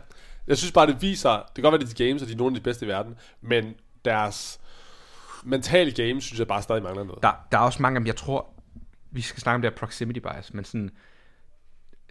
Jeg 0.46 0.58
synes 0.58 0.72
bare, 0.72 0.86
det 0.86 1.02
viser, 1.02 1.30
det 1.30 1.54
kan 1.54 1.62
godt 1.62 1.72
være, 1.72 1.80
det 1.80 1.90
er 1.90 1.94
de 1.94 2.04
games, 2.06 2.22
og 2.22 2.28
de 2.28 2.32
er 2.32 2.36
nogle 2.36 2.54
af 2.56 2.60
de 2.60 2.64
bedste 2.64 2.84
i 2.84 2.88
verden, 2.88 3.14
men 3.42 3.74
deres 4.04 4.60
mental 5.44 5.94
game, 5.94 6.20
synes 6.20 6.38
jeg 6.38 6.48
bare 6.48 6.62
stadig 6.62 6.82
mangler 6.82 7.04
noget. 7.04 7.22
der, 7.22 7.32
der 7.52 7.58
er 7.58 7.62
også 7.62 7.82
mange 7.82 8.06
jeg 8.06 8.16
tror, 8.16 8.46
vi 9.10 9.20
skal 9.20 9.40
snakke 9.40 9.54
om 9.54 9.62
det 9.62 9.70
her 9.70 9.76
proximity 9.76 10.20
bias, 10.20 10.54
men 10.54 10.64
sådan, 10.64 10.90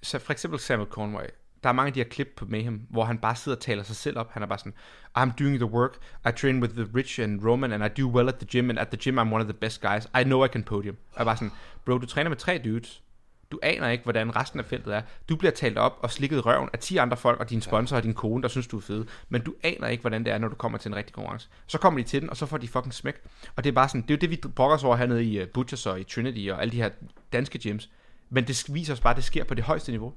så 0.04 0.20
for 0.20 0.32
eksempel 0.32 0.60
Samuel 0.60 0.90
Conway, 0.90 1.26
der 1.64 1.70
er 1.70 1.74
mange 1.74 1.88
af 1.88 1.94
de 1.94 2.00
her 2.00 2.10
klip 2.10 2.28
på 2.38 2.46
Mayhem, 2.46 2.88
hvor 2.90 3.04
han 3.04 3.18
bare 3.18 3.36
sidder 3.36 3.56
og 3.56 3.62
taler 3.62 3.84
sig 3.84 3.96
selv 3.96 4.20
op. 4.20 4.32
Han 4.32 4.44
er 4.44 4.48
bare 4.48 4.60
sådan, 4.60 4.74
I'm 5.18 5.32
doing 5.40 5.60
the 5.60 5.66
work, 5.66 5.96
I 6.30 6.32
train 6.32 6.62
with 6.62 6.74
the 6.74 6.88
rich 6.96 7.20
and 7.20 7.46
Roman, 7.46 7.72
and 7.72 7.86
I 7.86 8.02
do 8.02 8.10
well 8.10 8.30
at 8.30 8.36
the 8.36 8.48
gym, 8.52 8.70
and 8.70 8.80
at 8.80 8.88
the 8.88 8.98
gym 9.04 9.20
I'm 9.20 9.34
one 9.34 9.42
of 9.42 9.46
the 9.46 9.54
best 9.54 9.82
guys. 9.82 10.08
I 10.22 10.24
know 10.24 10.46
I 10.46 10.48
can 10.48 10.64
podium. 10.64 10.96
Og 10.96 11.16
jeg 11.16 11.22
er 11.22 11.26
bare 11.26 11.36
sådan, 11.36 11.52
bro, 11.86 11.98
du 11.98 12.06
træner 12.06 12.30
med 12.30 12.38
tre 12.38 12.62
dudes. 12.66 13.04
Du 13.52 13.60
aner 13.64 13.90
ikke, 13.90 14.04
hvordan 14.04 14.36
resten 14.36 14.60
af 14.60 14.66
feltet 14.66 14.96
er. 14.96 15.02
Du 15.30 15.36
bliver 15.36 15.52
talt 15.52 15.78
op 15.78 16.00
og 16.02 16.12
slikket 16.12 16.46
røven 16.46 16.70
af 16.74 16.80
10 16.80 16.98
andre 16.98 17.18
folk, 17.18 17.40
og 17.40 17.50
din 17.50 17.62
sponsor 17.62 17.96
og 17.96 18.04
din 18.04 18.14
kone, 18.14 18.44
der 18.44 18.48
synes, 18.48 18.68
du 18.68 18.78
er 18.78 18.82
fed. 18.82 19.06
Men 19.30 19.42
du 19.42 19.54
aner 19.64 19.88
ikke, 19.88 20.02
hvordan 20.02 20.26
det 20.26 20.34
er, 20.34 20.38
når 20.38 20.48
du 20.48 20.56
kommer 20.56 20.78
til 20.78 20.90
en 20.90 20.96
rigtig 20.96 21.14
konkurrence. 21.14 21.50
Så 21.68 21.78
kommer 21.78 22.00
de 22.00 22.08
til 22.08 22.22
den, 22.22 22.30
og 22.30 22.38
så 22.38 22.46
får 22.46 22.58
de 22.58 22.68
fucking 22.68 22.94
smæk. 22.94 23.16
Og 23.56 23.64
det 23.64 23.70
er 23.70 23.74
bare 23.74 23.90
sådan, 23.90 24.02
det 24.02 24.12
er 24.12 24.14
jo 24.14 24.20
det, 24.20 24.30
vi 24.30 24.42
brokker 24.56 24.76
os 24.76 24.84
over 24.84 24.96
hernede 24.96 25.26
i 25.26 25.42
uh, 25.42 25.48
Butchers 25.48 25.86
og 25.86 26.00
i 26.00 26.04
Trinity 26.04 26.50
og 26.52 26.62
alle 26.62 26.72
de 26.72 26.78
her 26.78 26.90
danske 27.34 27.60
gyms. 27.60 27.90
Men 28.30 28.48
det 28.48 28.66
viser 28.74 28.94
os 28.94 29.00
bare, 29.00 29.12
at 29.12 29.18
det 29.18 29.24
sker 29.24 29.44
på 29.44 29.54
det 29.54 29.64
højeste 29.64 29.92
niveau. 29.92 30.14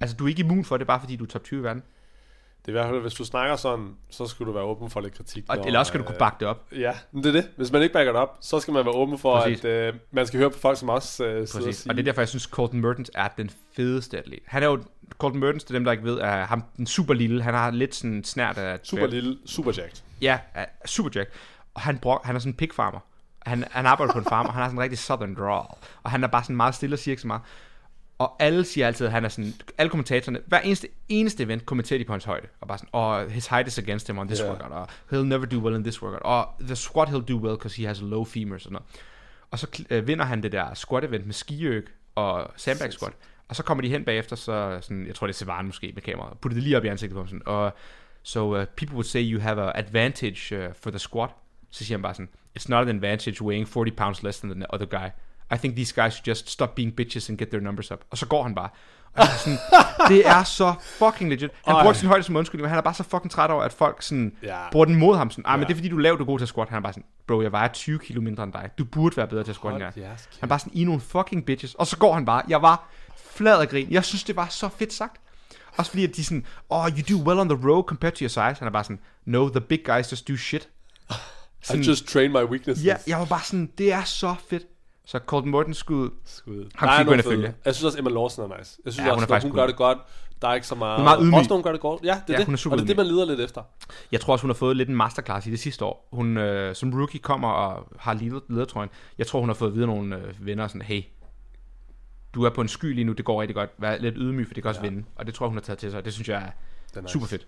Altså, 0.00 0.16
du 0.16 0.24
er 0.24 0.28
ikke 0.28 0.42
immun 0.42 0.64
for 0.64 0.76
det, 0.76 0.86
bare 0.86 1.00
fordi 1.00 1.16
du 1.16 1.24
er 1.24 1.28
top 1.28 1.44
20 1.44 1.60
i 1.60 1.62
verden. 1.62 1.82
Det 2.66 2.74
er 2.74 2.78
i 2.78 2.82
hvert 2.82 2.90
fald, 2.90 3.00
hvis 3.00 3.14
du 3.14 3.24
snakker 3.24 3.56
sådan, 3.56 3.94
så 4.10 4.26
skal 4.26 4.46
du 4.46 4.52
være 4.52 4.64
åben 4.64 4.90
for 4.90 5.00
lidt 5.00 5.16
kritik. 5.16 5.44
Og, 5.48 5.56
når, 5.56 5.64
eller 5.64 5.78
også 5.78 5.90
skal 5.90 6.00
du 6.00 6.04
kunne 6.04 6.14
øh, 6.14 6.18
bakke 6.18 6.36
det 6.40 6.48
op. 6.48 6.64
Ja, 6.76 6.92
men 7.12 7.22
det 7.24 7.28
er 7.36 7.40
det. 7.40 7.50
Hvis 7.56 7.72
man 7.72 7.82
ikke 7.82 7.92
backer 7.92 8.12
det 8.12 8.20
op, 8.20 8.36
så 8.40 8.60
skal 8.60 8.74
man 8.74 8.84
være 8.84 8.94
åben 8.94 9.18
for, 9.18 9.40
Præcis. 9.40 9.64
at 9.64 9.70
øh, 9.88 9.94
man 10.10 10.26
skal 10.26 10.38
høre 10.38 10.50
på 10.50 10.58
folk, 10.58 10.78
som 10.78 10.88
også 10.88 11.24
øh, 11.24 11.48
sidder 11.48 11.60
og 11.60 11.64
Præcis. 11.64 11.76
siger. 11.82 11.92
Og 11.92 11.96
det 11.96 12.02
er 12.02 12.04
derfor, 12.04 12.20
jeg 12.20 12.28
synes, 12.28 12.42
Colton 12.42 12.80
Mertens 12.80 13.10
er 13.14 13.28
den 13.28 13.50
fedeste 13.76 14.18
atlet. 14.18 14.38
Han 14.46 14.62
er 14.62 14.66
jo, 14.66 14.82
Colton 15.18 15.40
Mertens, 15.40 15.64
til 15.64 15.74
dem, 15.74 15.84
der 15.84 15.92
ikke 15.92 16.04
ved, 16.04 16.18
er 16.18 16.46
ham 16.46 16.64
den 16.76 16.86
super 16.86 17.14
lille. 17.14 17.42
Han 17.42 17.54
har 17.54 17.70
lidt 17.70 17.94
sådan 17.94 18.24
snært 18.24 18.58
af... 18.58 18.78
Super 18.82 19.06
lille, 19.06 19.38
super 19.46 19.72
jacked. 19.76 20.02
Ja, 20.20 20.38
er 20.54 20.66
super 20.86 21.10
jack. 21.14 21.30
Og 21.74 21.80
han, 21.80 21.98
brok, 21.98 22.24
han 22.24 22.36
er 22.36 22.40
sådan 22.40 22.52
en 22.52 22.56
pigfarmer. 22.56 23.00
Han, 23.46 23.64
han 23.70 23.86
arbejder 23.86 24.12
på 24.12 24.18
en 24.18 24.24
farm, 24.24 24.46
og 24.46 24.52
han 24.52 24.62
har 24.62 24.68
sådan 24.68 24.78
en 24.78 24.82
rigtig 24.82 24.98
southern 24.98 25.34
drawl. 25.34 25.66
Og 26.02 26.10
han 26.10 26.24
er 26.24 26.28
bare 26.28 26.42
sådan 26.42 26.56
meget 26.56 26.74
stille 26.74 26.94
og 26.94 26.98
siger 26.98 27.12
ikke 27.12 27.22
så 27.22 27.26
meget. 27.26 27.42
Og 28.18 28.36
alle 28.42 28.64
siger 28.64 28.86
altid, 28.86 29.06
at 29.06 29.12
han 29.12 29.24
er 29.24 29.28
sådan, 29.28 29.52
alle 29.78 29.90
kommentatorerne, 29.90 30.40
hver 30.46 30.60
eneste, 30.60 30.88
eneste 31.08 31.42
event 31.42 31.66
kommenterer 31.66 31.98
de 31.98 32.04
på 32.04 32.12
hans 32.12 32.24
højde. 32.24 32.46
Og 32.60 32.68
bare 32.68 32.78
sådan, 32.78 32.88
oh, 32.92 33.28
his 33.28 33.46
height 33.46 33.68
is 33.68 33.78
against 33.78 34.06
him 34.08 34.18
on 34.18 34.26
this 34.28 34.40
Ja. 34.40 34.50
workout. 34.50 34.72
Og 34.72 34.88
he'll 35.12 35.24
never 35.24 35.46
do 35.46 35.58
well 35.58 35.76
in 35.76 35.82
this 35.82 36.02
workout. 36.02 36.22
Og 36.22 36.48
the 36.60 36.76
squat 36.76 37.08
he'll 37.08 37.24
do 37.24 37.36
well, 37.36 37.56
because 37.56 37.76
he 37.82 37.86
has 37.86 38.00
a 38.00 38.04
low 38.04 38.24
femur. 38.24 38.54
og 38.54 38.60
Sådan 38.60 38.72
noget. 38.72 38.86
Og 39.50 39.58
så 39.58 39.84
øh, 39.90 40.06
vinder 40.06 40.24
han 40.24 40.42
det 40.42 40.52
der 40.52 40.74
squat 40.74 41.04
event 41.04 41.26
med 41.26 41.34
skiøg 41.34 41.86
og 42.14 42.50
sandbag 42.56 42.92
squat. 42.92 43.12
Og 43.48 43.56
så 43.56 43.62
kommer 43.62 43.82
de 43.82 43.88
hen 43.88 44.04
bagefter, 44.04 44.36
så 44.36 44.78
sådan, 44.80 45.06
jeg 45.06 45.14
tror 45.14 45.26
det 45.26 45.34
er 45.34 45.36
Sevan 45.36 45.66
måske 45.66 45.92
med 45.94 46.02
kameraet, 46.02 46.38
putter 46.38 46.54
det 46.56 46.62
lige 46.62 46.76
op 46.76 46.84
i 46.84 46.88
ansigtet 46.88 47.14
på 47.14 47.20
ham 47.20 47.28
sådan, 47.28 47.42
og 47.46 47.72
so 48.22 48.58
uh, 48.60 48.64
people 48.76 48.94
would 48.94 49.04
say 49.06 49.32
you 49.32 49.40
have 49.40 49.62
an 49.62 49.72
advantage 49.74 50.58
uh, 50.68 50.74
for 50.74 50.90
the 50.90 50.98
squat. 50.98 51.30
Så 51.70 51.84
siger 51.84 51.98
han 51.98 52.02
bare 52.02 52.14
sådan, 52.14 52.28
it's 52.58 52.64
not 52.68 52.88
an 52.88 52.96
advantage 52.96 53.44
weighing 53.44 53.68
40 53.68 53.90
pounds 53.96 54.22
less 54.22 54.40
than 54.40 54.54
the 54.54 54.74
other 54.74 54.86
guy. 54.86 55.08
I 55.54 55.56
think 55.58 55.74
these 55.76 56.02
guys 56.02 56.12
should 56.12 56.26
just 56.28 56.50
stop 56.50 56.74
being 56.74 56.92
bitches 57.00 57.28
and 57.30 57.38
get 57.38 57.48
their 57.48 57.60
numbers 57.62 57.90
up. 57.90 58.00
Og 58.10 58.18
så 58.18 58.26
går 58.26 58.42
han 58.42 58.54
bare. 58.54 58.68
Og 59.14 59.26
sådan, 59.38 59.58
det 60.10 60.26
er 60.28 60.44
så 60.44 60.74
fucking 60.82 61.30
legit. 61.30 61.50
Han 61.66 61.74
Ej. 61.74 61.82
bruger 61.82 61.92
sin 61.92 62.08
højde 62.08 62.22
som 62.22 62.36
undskyldning, 62.36 62.62
men 62.62 62.68
han 62.68 62.78
er 62.78 62.82
bare 62.82 62.94
så 62.94 63.02
fucking 63.02 63.30
træt 63.30 63.50
over, 63.50 63.62
at 63.62 63.72
folk 63.72 64.02
sådan, 64.02 64.32
Ja. 64.42 64.70
bruger 64.72 64.84
den 64.86 64.94
mod 64.94 65.16
ham. 65.16 65.30
Sådan, 65.30 65.44
ah, 65.46 65.58
men 65.58 65.62
Ja. 65.62 65.66
det 65.68 65.72
er 65.72 65.76
fordi, 65.76 65.88
du 65.88 65.96
er 65.96 66.00
lav, 66.00 66.16
du 66.16 66.22
er 66.22 66.26
god 66.26 66.38
til 66.38 66.44
at 66.44 66.48
squat. 66.48 66.68
Han 66.68 66.76
er 66.78 66.80
bare 66.82 66.92
sådan, 66.92 67.04
bro, 67.26 67.42
jeg 67.42 67.52
vejer 67.52 67.68
20 67.68 67.98
kilo 67.98 68.20
mindre 68.20 68.42
end 68.44 68.52
dig. 68.52 68.70
Du 68.78 68.84
burde 68.84 69.16
være 69.16 69.26
bedre 69.28 69.44
til 69.44 69.50
at 69.50 69.56
squat 69.56 69.74
end 69.74 69.82
jeg. 69.82 69.92
Hold 69.94 70.04
er." 70.04 70.08
jeres 70.08 70.22
kæft. 70.26 70.40
Han 70.40 70.46
er 70.46 70.48
bare 70.48 70.58
sådan, 70.58 70.72
I 70.74 70.84
nogle 70.84 71.00
fucking 71.00 71.44
bitches. 71.44 71.74
Og 71.74 71.86
så 71.86 71.96
går 71.96 72.14
han 72.14 72.24
bare. 72.24 72.42
Jeg 72.48 72.62
var 72.62 72.88
flad 73.16 73.60
af 73.60 73.68
grin. 73.68 73.86
Jeg 73.90 74.04
synes, 74.04 74.24
det 74.24 74.36
var 74.36 74.46
så 74.50 74.68
fedt 74.68 74.92
sagt. 74.92 75.20
Også 75.76 75.90
fordi, 75.90 76.04
at 76.04 76.16
de 76.16 76.24
sådan, 76.24 76.46
oh, 76.68 76.90
you 76.90 77.16
do 77.18 77.28
well 77.28 77.40
on 77.40 77.48
the 77.48 77.68
road 77.70 77.84
compared 77.84 78.12
to 78.14 78.20
your 78.22 78.28
size. 78.28 78.40
Han 78.58 78.66
er 78.66 78.70
bare 78.70 78.84
sådan, 78.84 79.00
no, 79.24 79.48
the 79.48 79.60
big 79.60 79.80
guys 79.84 80.10
just 80.12 80.28
do 80.28 80.36
shit. 80.36 80.68
I 81.74 81.76
just 81.76 82.06
train 82.08 82.32
my 82.32 82.42
weaknesses. 82.44 82.84
Ja, 82.84 82.96
jeg 83.06 83.18
var 83.18 83.24
bare 83.24 83.42
sådan, 83.44 83.70
det 83.78 83.92
er 83.92 84.02
så 84.04 84.34
fedt. 84.50 84.62
Så 85.08 85.18
Colton 85.18 85.50
Morton 85.50 85.74
skulle... 85.74 86.10
Skud. 86.24 86.70
Ham 86.74 87.06
Der 87.06 87.16
er 87.16 87.22
følge. 87.22 87.54
Jeg 87.64 87.74
synes 87.74 87.84
også, 87.84 87.98
Emma 87.98 88.10
Lawson 88.10 88.52
er 88.52 88.58
nice. 88.58 88.78
Jeg 88.84 88.92
synes 88.92 89.06
Ja, 89.06 89.12
også, 89.12 89.26
hun 89.26 89.34
er 89.36 89.40
hun 89.42 89.52
gør 89.52 89.66
det 89.66 89.76
godt. 89.76 89.98
Der 90.42 90.48
er 90.48 90.54
ikke 90.54 90.66
så 90.66 90.74
meget... 90.74 90.96
Hun 90.96 91.00
er 91.00 91.04
meget 91.10 91.20
ydmyg. 91.22 91.34
Også 91.38 91.54
hun 91.54 91.62
gør 91.62 91.72
det 91.72 91.80
godt. 91.80 92.02
Ja, 92.02 92.06
det 92.08 92.14
er 92.14 92.22
Ja, 92.28 92.36
det. 92.38 92.44
hun 92.44 92.54
er 92.54 92.58
super 92.58 92.74
og 92.74 92.78
det 92.78 92.84
er 92.84 92.86
det, 92.86 92.96
man 92.96 93.06
leder 93.06 93.24
lidt 93.24 93.40
efter. 93.40 93.62
Jeg 94.12 94.20
tror 94.20 94.32
også, 94.32 94.42
hun 94.42 94.48
har 94.50 94.54
fået 94.54 94.76
lidt 94.76 94.88
en 94.88 94.96
masterclass 94.96 95.46
i 95.46 95.50
det 95.50 95.58
sidste 95.58 95.84
år. 95.84 96.08
Hun 96.12 96.36
øh, 96.36 96.74
som 96.74 96.92
rookie 96.94 97.20
kommer 97.20 97.48
og 97.48 97.88
har 97.98 98.14
leder, 98.14 98.40
ledertrøjen. 98.48 98.90
Jeg 99.18 99.26
tror, 99.26 99.40
hun 99.40 99.48
har 99.48 99.54
fået 99.54 99.74
videre 99.74 99.86
nogle 99.86 100.16
øh, 100.16 100.46
venner 100.46 100.68
sådan, 100.68 100.82
hey, 100.82 101.02
du 102.34 102.44
er 102.44 102.50
på 102.50 102.60
en 102.60 102.68
sky 102.68 102.94
lige 102.94 103.04
nu, 103.04 103.12
det 103.12 103.24
går 103.24 103.40
rigtig 103.40 103.54
godt. 103.54 103.70
Vær 103.78 103.96
lidt 103.98 104.14
ydmyg, 104.18 104.46
for 104.46 104.54
det 104.54 104.62
kan 104.62 104.68
også 104.68 104.80
Ja. 104.84 104.88
vinde. 104.90 105.04
Og 105.16 105.26
det 105.26 105.34
tror 105.34 105.46
jeg, 105.46 105.48
hun 105.48 105.56
har 105.56 105.62
taget 105.62 105.78
til 105.78 105.90
sig. 105.90 106.04
Det 106.04 106.12
synes 106.14 106.28
jeg 106.28 106.36
er 106.42 106.50
Det 106.90 106.96
er 106.96 107.00
nice. 107.00 107.12
super 107.12 107.26
fedt. 107.26 107.46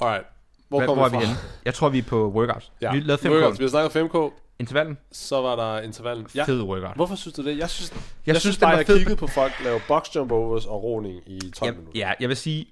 Alright. 0.00 0.24
Hvor, 0.68 0.78
Hvor, 0.78 0.86
kommer 0.86 1.08
hvor 1.08 1.16
er 1.16 1.20
vi 1.20 1.26
henne? 1.26 1.40
Jeg 1.64 1.74
tror, 1.74 1.88
vi 1.88 1.98
er 1.98 2.02
på 2.02 2.28
workouts. 2.30 2.72
Ja. 2.80 2.92
Vi 2.92 3.00
lavede 3.00 3.22
5 3.22 3.32
Workouts. 3.32 3.58
Vi 3.58 3.64
har 3.64 3.68
snakket 3.70 3.92
5K. 3.96 4.43
Intervallen, 4.58 4.98
Så 5.12 5.42
var 5.42 5.56
der 5.56 5.80
intervallen. 5.80 6.26
Ja. 6.34 6.44
fed 6.44 6.62
workout. 6.62 6.96
Hvorfor 6.96 7.14
synes 7.14 7.34
du 7.34 7.44
det? 7.44 7.58
Jeg 7.58 7.70
synes, 7.70 7.90
jeg, 7.92 7.98
Jeg 8.26 8.34
synes, 8.34 8.42
synes 8.42 8.58
bare, 8.58 8.70
var 8.72 8.76
jeg 8.76 8.86
kiggede 8.86 9.16
på 9.16 9.26
folk 9.26 9.52
lave 9.64 9.80
box 9.88 10.14
jump 10.16 10.32
overs 10.32 10.66
og 10.66 10.82
roning 10.82 11.20
i 11.26 11.40
12 11.50 11.66
Jeg, 11.66 11.76
minutter. 11.76 12.00
ja, 12.00 12.12
jeg 12.20 12.28
vil 12.28 12.36
sige, 12.36 12.66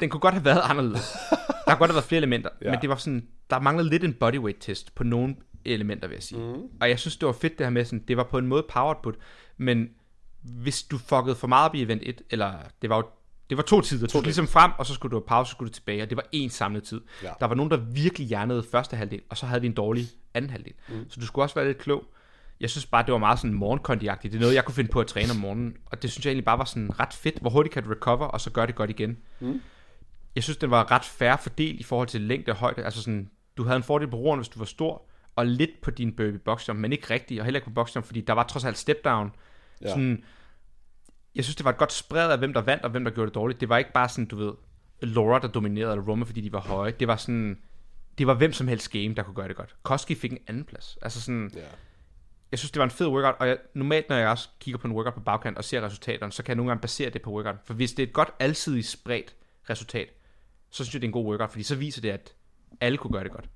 den 0.00 0.08
kunne 0.10 0.20
godt 0.20 0.34
have 0.34 0.44
været 0.44 0.60
anderledes. 0.64 1.00
Der 1.66 1.74
kunne 1.74 1.78
godt 1.78 1.90
have 1.90 1.94
været 1.94 2.04
flere 2.04 2.18
elementer, 2.18 2.50
Ja. 2.60 2.66
ja. 2.66 2.70
men 2.72 2.80
det 2.80 2.88
var 2.90 2.96
sådan, 2.96 3.28
der 3.50 3.60
manglede 3.60 3.88
lidt 3.88 4.04
en 4.04 4.14
bodyweight 4.14 4.60
test 4.62 4.94
på 4.94 5.04
nogle 5.04 5.36
elementer, 5.64 6.08
vil 6.08 6.14
jeg 6.14 6.22
sige. 6.22 6.40
Mm. 6.40 6.62
Og 6.80 6.88
jeg 6.88 6.98
synes, 6.98 7.16
det 7.16 7.26
var 7.26 7.32
fedt 7.32 7.58
det 7.58 7.66
her 7.66 7.70
med, 7.70 7.84
sådan, 7.84 8.04
det 8.08 8.16
var 8.16 8.22
på 8.24 8.38
en 8.38 8.46
måde 8.46 8.64
powered 8.72 8.96
put, 9.02 9.14
men 9.56 9.88
hvis 10.42 10.82
du 10.82 10.98
fuckede 10.98 11.36
for 11.36 11.46
meget 11.46 11.64
op 11.68 11.74
i 11.74 11.82
event 11.82 12.02
1, 12.04 12.22
eller 12.30 12.52
det 12.82 12.90
var 12.90 12.96
jo 12.96 13.04
det 13.50 13.56
var 13.56 13.62
to 13.62 13.80
tider. 13.80 14.06
Du 14.06 14.10
skulle 14.10 14.24
ligesom 14.24 14.46
frem, 14.46 14.70
og 14.78 14.86
så 14.86 14.94
skulle 14.94 15.10
du 15.10 15.16
have 15.16 15.26
pause, 15.26 15.48
så 15.48 15.54
skulle 15.54 15.68
du 15.68 15.74
tilbage, 15.74 16.02
og 16.02 16.10
det 16.10 16.16
var 16.16 16.24
en 16.32 16.50
samlet 16.50 16.82
tid. 16.82 17.00
Ja. 17.22 17.30
Der 17.40 17.46
var 17.46 17.54
nogen, 17.54 17.70
der 17.70 17.76
virkelig 17.76 18.26
hjernede 18.26 18.64
første 18.70 18.96
halvdel, 18.96 19.20
og 19.28 19.36
så 19.36 19.46
havde 19.46 19.60
de 19.60 19.66
en 19.66 19.72
dårlig 19.72 20.06
anden 20.34 20.50
halvdel. 20.50 20.72
Mm. 20.88 21.10
Så 21.10 21.20
du 21.20 21.26
skulle 21.26 21.44
også 21.44 21.54
være 21.54 21.66
lidt 21.66 21.78
klog. 21.78 22.04
Jeg 22.60 22.70
synes 22.70 22.86
bare, 22.86 23.02
det 23.02 23.12
var 23.12 23.18
meget 23.18 23.38
sådan 23.38 23.54
morgenkondiagtigt. 23.54 24.32
Det 24.32 24.38
er 24.38 24.40
noget, 24.40 24.54
jeg 24.54 24.64
kunne 24.64 24.74
finde 24.74 24.90
på 24.90 25.00
at 25.00 25.06
træne 25.06 25.30
om 25.30 25.36
morgenen, 25.36 25.76
og 25.86 26.02
det 26.02 26.10
synes 26.10 26.26
jeg 26.26 26.30
egentlig 26.30 26.44
bare 26.44 26.58
var 26.58 26.64
sådan 26.64 27.00
ret 27.00 27.12
fedt. 27.12 27.38
Hvor 27.38 27.50
hurtigt 27.50 27.72
kan 27.72 27.82
du 27.82 27.90
recover, 27.90 28.26
og 28.26 28.40
så 28.40 28.50
gøre 28.50 28.66
det 28.66 28.74
godt 28.74 28.90
igen. 28.90 29.18
Mm. 29.40 29.60
Jeg 30.34 30.42
synes, 30.42 30.56
den 30.56 30.70
var 30.70 30.90
ret 30.90 31.04
færre 31.04 31.38
fordelt 31.38 31.80
i 31.80 31.82
forhold 31.82 32.08
til 32.08 32.20
længde 32.20 32.52
og 32.52 32.56
højde. 32.56 32.84
Altså 32.84 33.02
sådan, 33.02 33.30
du 33.56 33.64
havde 33.64 33.76
en 33.76 33.82
fordel 33.82 34.08
på 34.08 34.16
roeren, 34.16 34.38
hvis 34.40 34.48
du 34.48 34.58
var 34.58 34.66
stor, 34.66 35.02
og 35.36 35.46
lidt 35.46 35.70
på 35.82 35.90
din 35.90 36.12
burpee 36.12 36.38
box 36.38 36.68
jump, 36.68 36.80
men 36.80 36.92
ikke 36.92 37.10
rigtig, 37.10 37.40
og 37.40 37.44
heller 37.44 37.58
ikke 37.58 37.68
på 37.68 37.74
box 37.74 37.96
jump, 37.96 38.06
fordi 38.06 38.20
der 38.20 38.32
var 38.32 38.42
trods 38.42 38.64
alt 38.64 38.78
step 38.78 39.04
down. 39.04 39.30
Ja. 39.82 39.88
Sådan, 39.88 40.24
jeg 41.38 41.44
synes, 41.44 41.56
det 41.56 41.64
var 41.64 41.70
et 41.70 41.76
godt 41.76 41.92
spread 41.92 42.30
af, 42.32 42.38
hvem 42.38 42.52
der 42.52 42.60
vandt, 42.60 42.84
og 42.84 42.90
hvem 42.90 43.04
der 43.04 43.10
gjorde 43.10 43.26
det 43.26 43.34
dårligt. 43.34 43.60
Det 43.60 43.68
var 43.68 43.78
ikke 43.78 43.92
bare 43.92 44.08
sådan, 44.08 44.26
du 44.26 44.36
ved, 44.36 44.52
Laura, 45.02 45.38
der 45.38 45.48
dominerede, 45.48 45.92
eller 45.92 46.04
Roma, 46.04 46.24
fordi 46.24 46.40
de 46.40 46.52
var 46.52 46.60
høje. 46.60 46.90
Det 46.90 47.08
var 47.08 47.16
sådan, 47.16 47.58
det 48.18 48.26
var 48.26 48.34
hvem 48.34 48.52
som 48.52 48.68
helst 48.68 48.92
game, 48.92 49.14
der 49.14 49.22
kunne 49.22 49.34
gøre 49.34 49.48
det 49.48 49.56
godt. 49.56 49.76
Koski 49.82 50.14
fik 50.14 50.32
en 50.32 50.38
anden 50.46 50.64
plads. 50.64 50.98
Altså 51.02 51.20
sådan, 51.20 51.50
Ja. 51.54 51.60
jeg 52.50 52.58
synes, 52.58 52.70
det 52.70 52.78
var 52.78 52.84
en 52.84 52.90
fed 52.90 53.06
workout, 53.06 53.34
og 53.40 53.48
jeg, 53.48 53.58
normalt, 53.74 54.08
når 54.08 54.16
jeg 54.16 54.28
også 54.28 54.48
kigger 54.60 54.78
på 54.78 54.86
en 54.86 54.92
workout 54.92 55.14
på 55.14 55.20
bagkant 55.20 55.58
og 55.58 55.64
ser 55.64 55.80
resultaterne, 55.82 56.32
så 56.32 56.42
kan 56.42 56.48
jeg 56.50 56.56
nogle 56.56 56.70
gange 56.70 56.80
basere 56.80 57.10
det 57.10 57.22
på 57.22 57.30
workout. 57.30 57.56
For 57.64 57.74
hvis 57.74 57.92
det 57.92 58.02
er 58.02 58.06
et 58.06 58.12
godt 58.12 58.28
alsidigt 58.38 58.86
spredt 58.86 59.34
resultat, 59.70 60.08
så 60.70 60.84
synes 60.84 60.94
jeg, 60.94 61.00
det 61.02 61.06
er 61.06 61.08
en 61.08 61.12
god 61.12 61.24
workout, 61.26 61.50
fordi 61.50 61.62
så 61.62 61.76
viser 61.76 62.00
det, 62.00 62.10
at 62.10 62.34
alle 62.80 62.98
kunne 62.98 63.12
gøre 63.12 63.24
det 63.24 63.32
godt. 63.32 63.48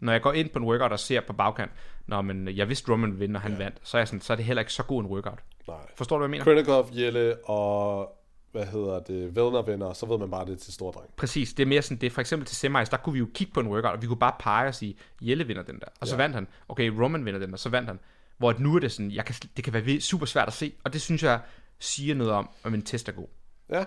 Når 0.00 0.12
jeg 0.12 0.22
går 0.22 0.32
ind 0.32 0.48
på 0.48 0.58
en 0.58 0.64
workout 0.64 0.92
og 0.92 0.98
ser 0.98 1.20
på 1.20 1.32
bagkant, 1.32 1.70
Nå, 2.06 2.22
men 2.22 2.48
jeg 2.48 2.68
vidste, 2.68 2.92
Roman 2.92 3.10
ville 3.10 3.18
vinde, 3.18 3.38
og 3.38 3.40
han 3.42 3.52
ja. 3.52 3.58
vandt, 3.58 3.76
så 3.82 3.96
er, 3.96 4.00
jeg 4.00 4.08
sådan, 4.08 4.20
så 4.20 4.32
er 4.32 4.36
det 4.36 4.44
heller 4.44 4.60
ikke 4.60 4.72
så 4.72 4.82
god 4.82 5.00
en 5.04 5.06
workout. 5.10 5.38
Nej. 5.68 5.76
Forstår 5.96 6.16
du, 6.16 6.26
hvad 6.26 6.36
jeg 6.38 6.44
mener? 6.44 6.44
Kritikov, 6.44 6.90
Jelle 6.92 7.36
og 7.44 8.12
hvad 8.52 8.66
hedder 8.66 9.00
det, 9.00 9.36
vinder, 9.66 9.92
så 9.92 10.06
ved 10.06 10.18
man 10.18 10.30
bare, 10.30 10.46
det 10.46 10.52
er 10.52 10.56
til 10.56 10.72
stor 10.72 10.90
dreng. 10.90 11.10
Præcis, 11.16 11.52
det 11.54 11.62
er 11.62 11.66
mere 11.66 11.82
sådan, 11.82 11.98
det 12.00 12.06
er 12.06 12.10
for 12.10 12.20
eksempel 12.20 12.46
til 12.46 12.56
semis, 12.56 12.88
der 12.88 12.96
kunne 12.96 13.12
vi 13.12 13.18
jo 13.18 13.28
kigge 13.34 13.52
på 13.52 13.60
en 13.60 13.66
workout, 13.66 13.92
og 13.94 14.02
vi 14.02 14.06
kunne 14.06 14.18
bare 14.18 14.32
pege 14.40 14.68
og 14.68 14.74
sige, 14.74 14.96
Jelle 15.20 15.46
vinder 15.46 15.62
den 15.62 15.74
der, 15.80 15.86
og 16.00 16.06
så 16.06 16.14
Ja. 16.14 16.22
vandt 16.22 16.34
han. 16.34 16.46
Okay, 16.68 16.88
Roman 16.88 17.24
vinder 17.24 17.40
den 17.40 17.50
der, 17.50 17.56
så 17.56 17.68
vandt 17.68 17.88
han. 17.88 17.98
Hvor 18.38 18.50
at 18.50 18.60
nu 18.60 18.74
er 18.76 18.78
det 18.80 18.92
sådan, 18.92 19.10
jeg 19.10 19.24
kan, 19.24 19.34
det 19.56 19.64
kan 19.64 19.72
være 19.72 20.00
super 20.00 20.26
svært 20.26 20.48
at 20.48 20.54
se, 20.54 20.72
og 20.84 20.92
det 20.92 21.00
synes 21.00 21.22
jeg 21.22 21.40
siger 21.78 22.14
noget 22.14 22.32
om, 22.32 22.48
om 22.64 22.74
en 22.74 22.82
test 22.82 23.08
er 23.08 23.12
god. 23.12 23.26
Ja, 23.70 23.78
det 23.78 23.86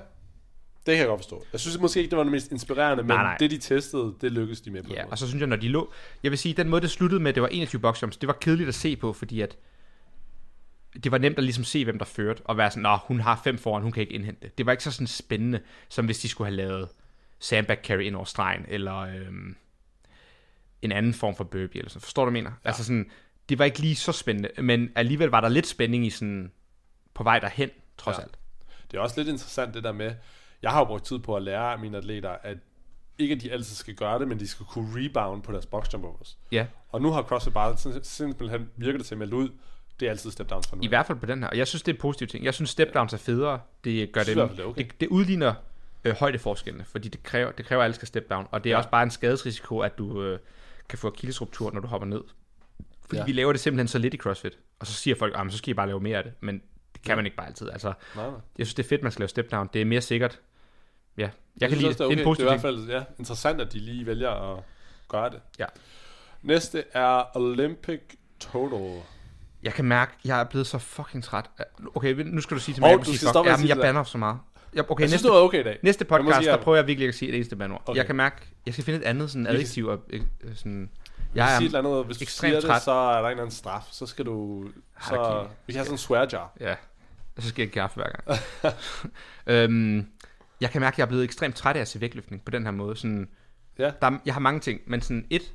kan 0.86 0.98
jeg 0.98 1.08
godt 1.08 1.20
forstå. 1.20 1.44
Jeg 1.52 1.60
synes 1.60 1.80
måske 1.80 2.00
ikke, 2.00 2.10
det 2.10 2.18
var 2.18 2.24
det 2.24 2.32
mest 2.32 2.52
inspirerende, 2.52 3.04
men 3.04 3.08
Nej, 3.08 3.24
nej. 3.24 3.38
det 3.38 3.52
de 3.52 3.58
testede, 3.58 4.16
det 4.22 4.32
lykkedes 4.32 4.62
de 4.62 4.72
med 4.72 4.84
på. 4.84 4.90
Ja, 4.94 5.04
måde. 5.04 5.12
og 5.12 5.18
så 5.18 5.28
synes 5.28 5.40
jeg, 5.40 5.48
når 5.48 5.56
de 5.56 5.68
lå... 5.68 5.92
Jeg 6.24 6.32
vil 6.32 6.40
sige, 6.40 6.54
den 6.54 6.70
måde, 6.70 6.82
det 6.82 6.90
sluttede 6.90 7.22
med, 7.22 7.34
det 7.34 7.42
var 7.42 7.48
21 7.52 7.82
boxjumps, 7.82 8.18
det 8.18 8.28
var 8.28 8.34
kedeligt 8.42 8.70
at 8.70 8.76
se 8.76 8.96
på, 8.96 9.14
fordi 9.14 9.42
at 9.42 9.58
det 11.04 11.12
var 11.12 11.18
nemt 11.18 11.38
at 11.38 11.44
ligesom 11.44 11.64
se, 11.64 11.84
hvem 11.84 11.98
der 11.98 12.06
førte, 12.06 12.42
og 12.46 12.58
være 12.58 12.72
sådan, 12.72 12.84
nå, 12.84 12.96
hun 12.98 13.20
har 13.20 13.42
fem 13.44 13.58
foran, 13.58 13.84
hun 13.84 13.92
kan 13.92 14.02
ikke 14.02 14.14
indhente 14.14 14.42
det. 14.42 14.58
Det 14.58 14.66
var 14.66 14.72
ikke 14.72 14.84
så 14.84 14.92
sådan 14.92 15.08
spændende, 15.08 15.60
som 15.90 16.06
hvis 16.06 16.20
de 16.20 16.30
skulle 16.30 16.48
have 16.48 16.56
lavet 16.56 16.90
sandbag 17.40 17.78
carry 17.84 18.02
ind 18.02 18.16
over 18.16 18.26
stregen, 18.26 18.66
eller 18.68 18.96
øhm, 18.98 19.56
en 20.82 20.92
anden 20.92 21.14
form 21.14 21.36
for 21.36 21.44
burpee, 21.44 21.78
eller 21.80 21.90
sådan. 21.90 22.02
Forstår 22.02 22.26
du, 22.26 22.32
mener? 22.32 22.52
Ja. 22.64 22.68
Altså 22.70 22.84
sådan, 22.84 23.10
det 23.50 23.60
var 23.60 23.66
ikke 23.66 23.80
lige 23.80 23.96
så 23.96 24.12
spændende, 24.12 24.62
men 24.62 24.92
alligevel 24.96 25.30
var 25.30 25.42
der 25.42 25.50
lidt 25.50 25.68
spænding 25.68 26.06
i 26.06 26.10
sådan, 26.10 26.52
på 27.14 27.24
vej 27.24 27.40
derhen, 27.40 27.70
trods 27.98 28.18
Ja. 28.18 28.24
alt. 28.24 28.38
Det 28.92 28.98
er 28.98 29.02
også 29.02 29.20
lidt 29.20 29.28
interessant 29.30 29.74
det 29.74 29.84
der 29.84 29.92
med, 29.92 30.14
jeg 30.62 30.72
har 30.72 30.80
jo 30.80 30.86
brugt 30.86 31.06
tid 31.06 31.20
på 31.20 31.36
at 31.36 31.42
lære 31.42 31.78
mine 31.78 31.98
atleter, 31.98 32.30
at 32.44 32.58
ikke 33.18 33.36
at 33.36 33.42
de 33.42 33.52
altid 33.52 33.76
skal 33.76 33.96
gøre 33.96 34.20
det, 34.20 34.28
men 34.28 34.40
de 34.40 34.48
skal 34.48 34.66
kunne 34.66 35.06
rebound 35.06 35.44
på 35.44 35.52
deres 35.52 35.66
box 35.66 35.94
jump 35.94 36.04
overs. 36.06 36.38
Ja, 36.52 36.66
Og 36.90 37.02
nu 37.02 37.12
har 37.12 37.22
CrossFit 37.24 37.54
bare 37.54 37.74
sim- 37.74 38.04
simpelthen 38.04 38.70
virker 38.78 38.98
det 38.98 39.06
til 39.08 39.16
at 39.16 39.20
melde 39.20 39.36
ud, 39.36 39.50
det 40.00 40.06
er 40.06 40.10
altid 40.10 40.32
step 40.32 40.50
downs 40.50 40.68
for 40.68 40.76
nu. 40.76 40.82
i 40.84 40.88
hvert 40.88 41.06
fald 41.06 41.18
på 41.18 41.26
den 41.26 41.44
her. 41.44 41.50
Og 41.50 41.58
jeg 41.58 41.68
synes, 41.68 41.82
det 41.84 41.92
er 41.92 41.96
en 41.96 42.02
positiv 42.02 42.28
ting. 42.28 42.46
Jeg 42.46 42.54
synes, 42.54 42.70
step 42.70 42.94
downs 42.94 43.14
er 43.14 43.18
federe. 43.18 43.60
Det 43.84 44.12
gør 44.12 44.24
det, 44.24 44.36
det 44.38 44.60
er 44.60 44.64
okay. 44.66 44.84
det, 44.86 45.02
det 45.02 45.08
udligner 45.08 45.54
øh, 46.04 46.16
højdeforskellene, 46.16 46.86
fordi 46.86 47.08
det 47.10 47.24
kræver, 47.24 47.52
det 47.52 47.66
kræver, 47.66 47.82
at 47.82 47.86
alle 47.86 47.96
skal 47.96 48.08
step 48.08 48.30
down. 48.30 48.48
Og 48.52 48.64
det 48.64 48.70
er 48.70 48.74
Ja. 48.74 48.78
også 48.78 48.90
bare 48.90 49.04
en 49.04 49.12
skadesrisiko, 49.12 49.80
at 49.80 49.98
du 49.98 50.24
øh, 50.24 50.40
kan 50.90 51.00
få 51.00 51.08
akillesruptur, 51.08 51.72
når 51.72 51.80
du 51.82 51.88
hopper 51.88 52.08
ned. 52.08 52.22
Fordi 53.06 53.18
Ja. 53.20 53.26
vi 53.26 53.32
laver 53.32 53.52
det 53.52 53.62
simpelthen 53.62 53.88
så 53.88 53.98
lidt 53.98 54.14
i 54.14 54.18
CrossFit. 54.18 54.58
Og 54.80 54.88
så 54.88 54.94
siger 54.94 55.16
folk, 55.16 55.36
at 55.38 55.52
så 55.52 55.58
skal 55.58 55.72
I 55.72 55.74
bare 55.74 55.88
lave 55.88 56.00
mere 56.00 56.18
af 56.18 56.24
det. 56.24 56.34
Men 56.40 56.56
det 56.94 57.02
kan 57.02 57.12
Ja. 57.12 57.16
man 57.16 57.26
ikke 57.26 57.38
bare 57.38 57.48
altid. 57.48 57.70
Altså, 57.70 57.94
Nej, 58.16 58.26
nej. 58.30 58.40
jeg 58.58 58.66
synes, 58.66 58.74
det 58.74 58.84
er 58.84 58.88
fedt, 58.90 59.04
man 59.04 59.12
skal 59.12 59.22
lave 59.22 59.30
step 59.30 59.52
down. 59.52 59.70
Det 59.74 59.82
er 59.82 59.86
mere 59.86 60.02
sikkert. 60.02 60.40
Ja, 61.18 61.22
jeg, 61.24 61.32
Jeg 61.62 61.70
kan 61.70 61.78
synes 61.78 61.82
lide 61.82 61.90
det. 61.90 61.98
det 62.00 62.04
er, 62.06 62.08
Det 62.10 62.20
er 62.20 62.28
okay. 62.28 62.30
en 62.30 62.36
det 62.36 62.42
er 62.42 62.46
i 62.46 62.52
hvert 62.52 62.62
fald 62.62 62.90
ja, 62.90 63.04
interessant, 63.20 63.62
at 63.62 63.74
de 63.74 63.80
lige 63.80 64.06
vælger 64.06 64.30
at 64.58 64.64
gøre 65.08 65.30
det. 65.30 65.40
Ja. 65.60 65.66
Næste 66.42 66.84
er 66.94 67.38
Olympic 67.38 68.00
Total. 68.40 69.02
Jeg 69.64 69.74
kan 69.74 69.86
mærke, 69.86 70.12
jeg 70.26 70.40
er 70.40 70.44
blevet 70.44 70.68
så 70.68 70.78
fucking 70.78 71.24
træt. 71.24 71.46
Okay, 71.96 72.14
nu 72.14 72.42
skal 72.42 72.58
du 72.58 72.62
sige 72.62 72.76
til 72.76 72.82
mig, 72.82 72.88
Hov, 72.88 72.92
jeg 72.92 72.98
må 72.98 73.04
du 73.04 73.10
sige 73.12 73.20
fuck. 73.20 73.36
at 73.36 73.52
Jamen, 73.52 73.68
jeg 73.68 73.76
det 73.76 73.82
banner 73.84 74.04
så 74.04 74.18
meget. 74.18 74.38
Jeg, 74.74 74.92
okay, 74.92 75.02
Jeg 75.02 75.10
synes, 75.10 75.12
næste, 75.24 75.28
det 75.28 75.34
var 75.36 75.42
okay 75.42 75.60
i 75.60 75.64
dag. 75.64 75.80
Næste 75.84 76.02
Jeg 76.02 76.08
podcast, 76.08 76.38
sige, 76.38 76.48
der 76.48 76.54
at- 76.58 76.60
prøver 76.64 76.76
jeg 76.78 76.88
virkelig 76.88 77.04
ikke 77.06 77.12
at 77.14 77.16
sige 77.20 77.30
et 77.30 77.36
eneste 77.36 77.56
bandord. 77.56 77.82
Okay. 77.86 77.98
Jeg 77.98 78.06
kan 78.06 78.16
mærke, 78.16 78.36
jeg 78.66 78.74
skal 78.74 78.86
finde 78.86 79.00
et 79.00 79.04
andet 79.06 79.32
sådan 79.32 79.48
adjektiv. 79.48 79.86
Og, 79.88 80.00
øh, 80.10 80.22
sådan, 80.56 80.90
Jeg 81.36 81.46
jeg 81.48 81.56
sige 81.58 81.68
et 81.68 81.74
er, 81.74 81.78
eller 81.80 81.90
andet, 81.92 82.06
hvis 82.06 82.18
du 82.18 82.24
ekstremt 82.24 82.52
siger 82.52 82.60
det, 82.62 82.70
træt. 82.70 82.82
så 82.82 82.92
er 82.92 83.12
der 83.14 83.20
en 83.20 83.26
eller 83.32 83.44
anden 83.44 83.56
straf. 83.56 83.84
Så 83.92 84.06
skal 84.06 84.26
du... 84.26 84.66
Så, 85.08 85.16
Okay. 85.16 85.50
vi 85.68 85.74
have 85.74 85.84
sådan 85.86 85.94
en 85.94 85.98
swear 85.98 86.28
jar. 86.32 86.52
ja, 86.60 86.76
så 87.40 87.50
skal 87.50 87.64
jeg 87.64 87.72
kaffe 87.72 87.96
hver 87.96 88.10
gang. 88.12 88.40
øhm, 89.48 90.08
jeg 90.62 90.70
kan 90.70 90.82
mærke, 90.82 90.94
at 90.96 90.98
jeg 90.98 91.04
er 91.04 91.08
blevet 91.08 91.24
ekstremt 91.24 91.56
træt 91.56 91.76
af 91.76 91.82
at 91.82 91.88
se 91.88 92.02
vægtløftning 92.02 92.46
på 92.46 92.52
den 92.52 92.64
her 92.64 92.72
måde. 92.72 92.96
Sådan, 92.96 93.30
Ja. 93.80 93.92
der, 94.02 94.08
er- 94.08 94.18
jeg 94.26 94.34
har 94.34 94.42
mange 94.42 94.60
ting, 94.60 94.82
men 94.88 95.02
sådan 95.02 95.26
et, 95.30 95.54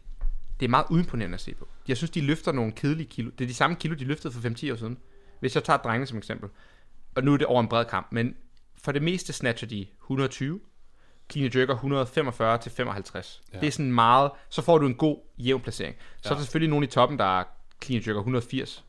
det 0.61 0.66
er 0.66 0.70
meget 0.70 0.86
uimponerende 0.90 1.34
at 1.34 1.40
se 1.40 1.55
på. 1.55 1.68
Jeg 1.88 1.96
synes, 1.96 2.11
de 2.11 2.20
løfter 2.20 2.52
nogle 2.52 2.72
kedelige 2.72 3.07
kilo. 3.09 3.30
Det 3.38 3.44
er 3.44 3.48
de 3.48 3.55
samme 3.55 3.76
kilo, 3.76 3.94
de 3.94 4.05
løftede 4.05 4.32
for 4.34 4.40
5-10 4.40 4.72
år 4.72 4.76
siden. 4.76 4.98
Hvis 5.40 5.55
jeg 5.55 5.64
tager 5.64 5.76
drengene 5.76 6.07
som 6.07 6.18
eksempel, 6.18 6.48
og 7.14 7.24
nu 7.24 7.32
er 7.32 7.36
det 7.36 7.46
over 7.46 7.61
en 7.61 7.68
bred 7.68 7.84
kamp, 7.84 8.07
men 8.12 8.36
for 8.82 8.92
det 8.92 9.02
meste 9.02 9.32
snatcher 9.32 9.68
de 9.68 9.86
120, 10.02 10.61
clean 11.32 11.50
jerker 11.55 11.74
145 11.74 12.59
til 12.59 12.72
55. 12.72 13.42
Ja. 13.55 13.61
Det 13.61 13.66
er 13.66 13.70
sådan 13.70 13.92
meget, 13.92 14.30
så 14.48 14.62
får 14.62 14.78
du 14.78 14.86
en 14.86 14.94
god 14.94 15.18
jævn 15.38 15.61
placering. 15.61 15.96
Så 16.22 16.28
er 16.28 16.32
Ja. 16.32 16.36
der 16.38 16.40
selvfølgelig 16.44 16.70
nogen 16.70 16.84
i 16.84 16.86
toppen, 16.86 17.18
der 17.18 17.40
er 17.40 17.44
clean 17.84 18.02
jerker 18.07 18.20
180. 18.20 18.84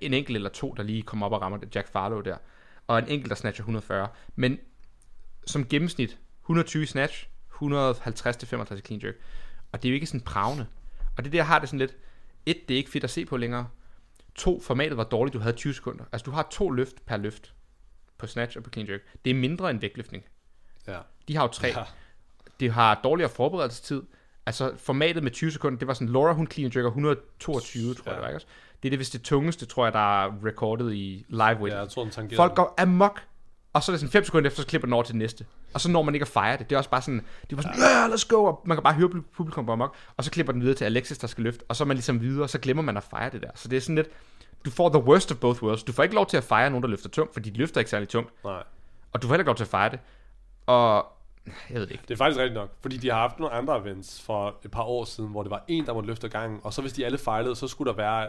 En 0.00 0.14
enkelt 0.14 0.36
eller 0.36 0.50
to, 0.50 0.74
der 0.76 0.82
lige 0.82 1.02
kommer 1.02 1.26
op 1.26 1.32
og 1.32 1.42
rammer 1.42 1.58
det. 1.58 1.74
Jack 1.76 1.88
Farlow 1.92 2.20
der. 2.20 2.36
Og 2.86 2.98
en 2.98 3.08
enkelt, 3.08 3.30
der 3.30 3.36
snatcher 3.36 3.62
140. 3.62 4.08
Men 4.36 4.58
som 5.46 5.64
gennemsnit, 5.68 6.18
120 6.42 6.82
i 6.82 6.86
snatch, 6.86 7.28
150 7.54 8.36
til 8.36 8.48
65 8.48 8.80
i 8.80 8.82
clean 8.82 9.02
jerk. 9.04 9.14
Og 9.72 9.82
det 9.82 9.88
er 9.88 9.92
jo 9.92 9.94
ikke 9.94 10.06
sådan 10.06 10.20
pravende. 10.20 10.66
Og 11.20 11.24
det 11.24 11.32
der 11.32 11.42
har 11.42 11.58
det 11.58 11.68
sådan 11.68 11.78
lidt, 11.78 11.96
et, 12.46 12.68
det 12.68 12.74
er 12.74 12.78
ikke 12.78 12.90
fedt 12.90 13.04
at 13.04 13.10
se 13.10 13.24
på 13.24 13.36
længere. 13.36 13.68
To, 14.34 14.60
formatet 14.60 14.96
var 14.96 15.04
dårligt, 15.04 15.34
du 15.34 15.38
havde 15.38 15.56
20 15.56 15.74
sekunder. 15.74 16.04
Altså 16.12 16.24
du 16.24 16.30
har 16.30 16.48
to 16.50 16.70
løft 16.70 17.06
per 17.06 17.16
løft 17.16 17.54
på 18.18 18.26
snatch 18.26 18.56
og 18.56 18.62
på 18.64 18.70
clean 18.70 18.88
jerk. 18.90 19.00
Det 19.24 19.30
er 19.30 19.34
mindre 19.34 19.70
end 19.70 19.80
vægtløftning. 19.80 20.24
Ja. 20.86 20.98
De 21.28 21.36
har 21.36 21.42
jo 21.42 21.48
tre. 21.48 21.68
Ja. 21.68 21.82
Det 22.60 22.72
har 22.72 23.00
dårligere 23.04 23.30
forberedelsestid. 23.30 24.02
Altså 24.46 24.72
formatet 24.76 25.22
med 25.22 25.30
20 25.30 25.50
sekunder, 25.50 25.78
det 25.78 25.88
var 25.88 25.94
sådan, 25.94 26.08
Laura 26.08 26.32
hun 26.32 26.46
clean 26.50 26.72
jerker 26.76 26.88
122, 26.88 27.94
tror 27.94 28.02
jeg 28.04 28.10
Ja. 28.10 28.14
det 28.14 28.22
var, 28.22 28.28
ikke 28.28 28.36
også? 28.36 28.46
Det 28.82 28.88
er 28.88 28.90
det 28.90 28.98
vist 28.98 29.12
det 29.12 29.22
tungeste, 29.22 29.66
tror 29.66 29.86
jeg, 29.86 29.92
der 29.92 30.24
er 30.24 30.44
recordet 30.44 30.92
i 30.94 31.24
live 31.28 31.40
weight. 31.40 31.74
Ja, 31.74 31.78
jeg 31.78 31.88
tror, 31.88 32.04
den 32.04 32.30
Folk 32.36 32.54
går 32.54 32.74
amok, 32.78 33.22
og 33.72 33.82
så 33.82 33.92
er 33.92 33.94
det 33.94 34.00
sådan 34.00 34.12
5 34.12 34.24
sekunder 34.24 34.50
efter, 34.50 34.62
så 34.62 34.68
klipper 34.68 34.86
den 34.86 34.92
over 34.92 35.02
til 35.02 35.12
det 35.12 35.18
næste. 35.18 35.46
Og 35.74 35.80
så 35.80 35.90
når 35.90 36.02
man 36.02 36.14
ikke 36.14 36.24
at 36.24 36.28
fejre 36.28 36.56
det. 36.56 36.70
Det 36.70 36.76
er 36.76 36.78
også 36.78 36.90
bare 36.90 37.02
sådan, 37.02 37.24
det 37.50 37.56
var 37.56 37.62
sådan, 37.62 37.78
ja, 37.78 38.06
let's 38.06 38.28
go, 38.28 38.44
og 38.44 38.62
man 38.64 38.76
kan 38.76 38.82
bare 38.82 38.94
høre 38.94 39.08
publikum 39.36 39.66
på 39.66 39.72
amok, 39.72 39.94
og 40.16 40.24
så 40.24 40.30
klipper 40.30 40.52
den 40.52 40.62
videre 40.62 40.74
til 40.74 40.84
Alexis, 40.84 41.18
der 41.18 41.26
skal 41.26 41.44
løfte, 41.44 41.64
og 41.68 41.76
så 41.76 41.84
er 41.84 41.86
man 41.86 41.96
ligesom 41.96 42.20
videre, 42.20 42.42
og 42.42 42.50
så 42.50 42.58
glemmer 42.58 42.82
man 42.82 42.96
at 42.96 43.02
fejre 43.02 43.30
det 43.30 43.42
der. 43.42 43.50
Så 43.54 43.68
det 43.68 43.76
er 43.76 43.80
sådan 43.80 43.96
lidt, 43.96 44.08
du 44.64 44.70
får 44.70 44.88
the 44.88 44.98
worst 44.98 45.32
of 45.32 45.38
both 45.38 45.62
worlds. 45.62 45.82
Du 45.82 45.92
får 45.92 46.02
ikke 46.02 46.14
lov 46.14 46.26
til 46.26 46.36
at 46.36 46.44
fejre 46.44 46.70
nogen, 46.70 46.82
der 46.82 46.88
løfter 46.88 47.08
tungt, 47.08 47.32
fordi 47.32 47.50
de 47.50 47.58
løfter 47.58 47.80
ikke 47.80 47.90
særlig 47.90 48.08
tungt, 48.08 48.44
Nej. 48.44 48.62
og 49.12 49.22
du 49.22 49.26
får 49.26 49.34
heller 49.34 49.42
ikke 49.42 49.48
lov 49.48 49.56
til 49.56 49.64
at 49.64 49.70
fejre 49.70 49.90
det. 49.90 49.98
Og 50.66 51.06
jeg 51.70 51.80
ved 51.80 51.86
det 51.86 51.90
ikke. 51.90 52.04
Det 52.08 52.14
er 52.14 52.18
faktisk 52.18 52.38
rigtigt 52.38 52.54
nok, 52.54 52.70
fordi 52.82 52.96
de 52.96 53.10
har 53.10 53.16
haft 53.16 53.38
nogle 53.38 53.54
andre 53.54 53.78
events 53.78 54.22
for 54.22 54.56
et 54.64 54.70
par 54.70 54.82
år 54.82 55.04
siden, 55.04 55.30
hvor 55.30 55.42
det 55.42 55.50
var 55.50 55.64
en, 55.68 55.86
der 55.86 55.94
måtte 55.94 56.06
løfte 56.06 56.28
gangen, 56.28 56.60
og 56.62 56.72
så 56.72 56.80
hvis 56.80 56.92
de 56.92 57.06
alle 57.06 57.18
fejlede, 57.18 57.56
så 57.56 57.68
skulle 57.68 57.90
der 57.90 57.96
være 57.96 58.28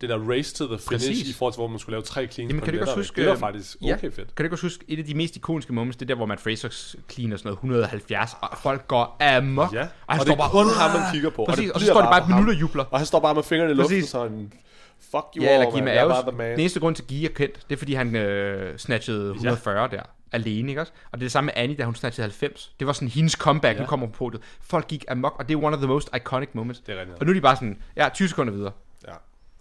det 0.00 0.08
der 0.08 0.18
race 0.30 0.54
to 0.54 0.66
the 0.66 0.78
finish, 0.78 1.08
Præcis. 1.08 1.28
i 1.30 1.32
forhold 1.32 1.52
til, 1.54 1.58
hvor 1.58 1.66
man 1.68 1.78
skulle 1.78 1.94
lave 1.94 2.02
tre 2.02 2.26
cleans 2.26 2.38
Jamen, 2.50 2.60
på 2.60 2.64
kan 2.64 2.74
du 2.74 2.78
lettervægt. 2.78 2.96
huske, 3.06 3.20
Det 3.20 3.26
var 3.28 3.34
øh, 3.34 3.38
faktisk 3.40 3.76
ja. 3.82 3.94
okay 3.94 4.12
fedt. 4.12 4.16
Kan 4.16 4.36
du 4.36 4.42
ikke 4.42 4.54
også 4.54 4.64
huske, 4.66 4.84
et 4.88 4.98
af 4.98 5.04
de 5.04 5.14
mest 5.14 5.36
ikoniske 5.36 5.72
moments, 5.72 5.96
det 5.96 6.02
er 6.02 6.06
der, 6.06 6.14
hvor 6.14 6.26
Matt 6.26 6.40
Fraser 6.40 6.68
cleaner 7.10 7.36
sådan 7.36 7.48
noget 7.48 7.56
170, 7.56 8.36
og 8.40 8.58
folk 8.58 8.88
går 8.88 9.16
amok. 9.20 9.72
Ja, 9.74 9.82
og, 9.82 9.88
og 10.20 10.26
det 10.26 10.32
er 10.32 10.48
kun 10.48 10.66
ham, 10.80 11.00
man 11.00 11.12
kigger 11.12 11.30
på, 11.30 11.42
og 11.42 11.48
Præcis, 11.48 11.64
det 11.64 11.72
og, 11.72 11.80
så 11.80 11.86
står 11.86 11.94
de 12.00 12.02
bare 12.04 12.20
bare 12.20 12.30
et 12.30 12.36
minut 12.36 12.54
og 12.54 12.60
jubler. 12.60 12.84
Og 12.90 12.98
han 12.98 13.06
står 13.06 13.20
bare 13.20 13.34
med 13.34 13.42
fingrene 13.42 13.70
i 13.70 13.74
luften, 13.74 13.96
Præcis. 13.96 14.10
sådan, 14.10 14.52
fuck 15.00 15.24
you 15.36 15.44
Ja, 15.44 15.54
eller 15.54 15.66
all, 15.66 15.84
man. 15.84 15.88
Jeg 15.88 15.96
er 15.96 16.00
Aarhus. 16.00 16.14
bare 16.24 16.30
the 16.32 16.38
man. 16.38 16.50
Den 16.50 16.60
eneste 16.60 16.80
grund 16.80 16.94
til, 16.94 17.02
at 17.02 17.08
Gia 17.08 17.28
er 17.28 17.32
kendt, 17.32 17.54
det 17.68 17.74
er, 17.74 17.78
fordi 17.78 17.94
han 17.94 18.16
øh, 18.16 18.78
snatchede 18.78 19.30
140 19.30 19.88
der 19.90 20.02
alene, 20.32 20.68
ikke 20.68 20.80
også? 20.80 20.92
Og 21.12 21.18
det 21.18 21.22
er 21.22 21.24
det 21.24 21.32
samme 21.32 21.46
med 21.46 21.62
Annie, 21.62 21.76
da 21.76 21.84
hun 21.84 21.94
snatchede 21.94 22.24
90. 22.24 22.72
Det 22.78 22.86
var 22.86 22.92
sådan 22.92 23.08
hendes 23.08 23.32
comeback, 23.32 23.74
ja. 23.74 23.78
Ja. 23.78 23.82
nu 23.84 23.88
kommer 23.88 24.06
hun 24.06 24.12
på 24.12 24.30
det. 24.30 24.40
Folk 24.60 24.86
gik 24.88 25.04
amok, 25.08 25.36
og 25.38 25.48
det 25.48 25.54
er 25.54 25.58
one 25.62 25.76
of 25.76 25.78
the 25.80 25.88
most 25.88 26.10
iconic 26.16 26.48
moments. 26.52 26.80
Det 26.80 26.94
er 26.96 27.00
rigtigt. 27.00 27.18
Og 27.18 27.26
nu 27.26 27.30
er 27.30 27.34
de 27.34 27.40
bare 27.40 27.56
sådan, 27.56 27.78
ja, 27.96 28.08
20 28.14 28.28
sekunder 28.28 28.52
videre. 28.52 28.72
Ja. 29.08 29.12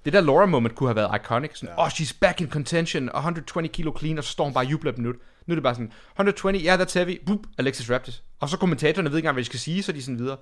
Det 0.06 0.14
der 0.14 0.22
Laura 0.22 0.46
moment 0.46 0.76
kunne 0.76 0.90
have 0.90 0.96
været 0.96 1.22
iconic. 1.22 1.52
Sådan, 1.58 1.76
Ja. 1.78 1.84
oh, 1.84 1.88
she's 1.88 2.18
back 2.22 2.42
in 2.42 2.50
contention, 2.50 3.10
120 3.16 3.68
kilo 3.68 3.94
clean, 4.00 4.18
og 4.18 4.24
så 4.24 4.30
står 4.32 4.44
hun 4.44 4.54
bare 4.54 4.66
og 4.66 4.72
jubler 4.72 4.92
et 4.92 4.98
minut. 4.98 5.16
Nu 5.46 5.52
er 5.52 5.56
det 5.56 5.64
bare 5.64 5.76
sådan, 5.76 5.92
120, 6.16 6.54
yeah, 6.54 6.80
that's 6.82 6.94
heavy, 6.94 7.22
boop, 7.26 7.40
Alexis 7.58 7.92
Raptis. 7.92 8.24
Og 8.40 8.50
så 8.50 8.58
kommentatorerne 8.58 9.10
ved 9.10 9.18
ikke 9.18 9.26
engang, 9.26 9.34
hvad 9.36 9.44
de 9.44 9.46
skal 9.46 9.60
sige, 9.60 9.84
så 9.84 9.92
de 9.92 10.02
sådan 10.04 10.20
videre. 10.20 10.38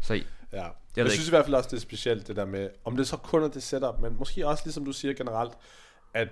Så 0.00 0.14
Ja. 0.14 0.58
Jeg, 0.58 0.70
jeg 0.96 1.04
ikke. 1.04 1.10
synes 1.14 1.28
i 1.28 1.30
hvert 1.30 1.44
fald 1.44 1.54
også, 1.54 1.68
det 1.70 1.76
er 1.76 1.80
specielt, 1.80 2.28
det 2.28 2.36
der 2.36 2.44
med, 2.44 2.68
om 2.84 2.96
det 2.96 3.08
så 3.08 3.16
kun 3.16 3.42
er 3.42 3.48
det 3.48 3.62
setup, 3.62 3.94
men 4.02 4.16
måske 4.18 4.46
også, 4.46 4.62
ligesom 4.66 4.84
du 4.84 4.92
siger 4.92 5.14
generelt, 5.14 5.52
at 6.14 6.28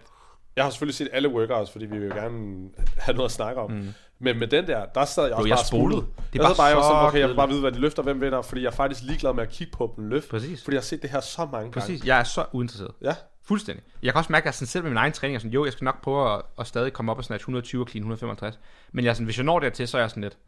jeg 0.57 0.65
har 0.65 0.71
selvfølgelig 0.71 0.95
set 0.95 1.09
alle 1.13 1.29
workouts, 1.29 1.71
fordi 1.71 1.87
vi 1.87 1.99
vil 1.99 2.09
jo 2.09 2.15
gerne 2.15 2.69
have 2.99 3.15
noget 3.17 3.29
at 3.29 3.33
snakke 3.33 3.61
om. 3.61 3.71
Mm. 3.71 3.95
Men 4.19 4.39
med 4.39 4.47
den 4.47 4.67
der, 4.67 4.87
der 4.87 5.05
sad 5.05 5.25
jeg 5.27 5.35
også 5.35 5.49
jeg 5.49 5.57
bare 5.57 5.65
spolede. 5.65 6.01
Det 6.33 6.41
er 6.41 6.49
jeg 6.49 6.57
bare 6.57 6.67
jeg 6.67 6.77
var 6.77 6.83
så 6.83 6.89
sådan, 6.89 7.07
okay, 7.07 7.19
jeg 7.19 7.29
vil 7.29 7.35
bare 7.35 7.49
vide, 7.49 7.61
hvad 7.61 7.73
de 7.73 7.79
løfter, 7.79 8.03
hvem 8.03 8.21
vinder, 8.21 8.43
fordi 8.43 8.63
jeg 8.63 8.67
er 8.69 8.73
faktisk 8.73 9.03
ligeglad 9.03 9.33
med 9.33 9.43
at 9.43 9.49
kigge 9.49 9.73
på 9.73 9.93
dem 9.97 10.09
løfte. 10.09 10.31
Præcis. 10.31 10.65
Fordi 10.65 10.75
jeg 10.75 10.81
har 10.81 10.85
set 10.85 11.03
det 11.03 11.11
her 11.11 11.21
så 11.21 11.49
mange 11.53 11.71
præcis, 11.73 12.01
gange. 12.01 12.07
jeg 12.15 12.21
er 12.21 12.25
så 12.25 12.45
uinteresseret. 12.53 12.93
Ja, 13.03 13.15
Fuldstændig. 13.43 13.85
Jeg 14.03 14.13
kan 14.13 14.19
også 14.19 14.33
mærke, 14.33 14.43
at 14.43 14.47
jeg 14.47 14.55
sådan 14.55 14.67
selv 14.67 14.85
med 14.85 14.91
min 14.91 14.97
egen 14.99 15.13
træning 15.13 15.35
er 15.35 15.39
sådan, 15.39 15.53
jo, 15.53 15.65
jeg 15.65 15.73
skal 15.73 15.85
nok 15.85 16.03
prøve 16.03 16.35
at, 16.35 16.43
at 16.59 16.67
stadig 16.67 16.93
komme 16.93 17.13
op 17.13 17.19
og 17.19 17.25
snatch 17.25 17.43
120 17.43 17.83
og 17.83 17.89
clean 17.89 18.01
165. 18.03 18.59
Men 18.93 19.05
jeg 19.05 19.11
er 19.11 19.15
sådan, 19.15 19.25
hvis 19.25 19.37
jeg 19.37 19.45
når 19.45 19.59
dertil, 19.59 19.89
så 19.89 19.97
er 19.97 20.03
jeg 20.03 20.11
sådan 20.11 20.23
lidt, 20.23 20.39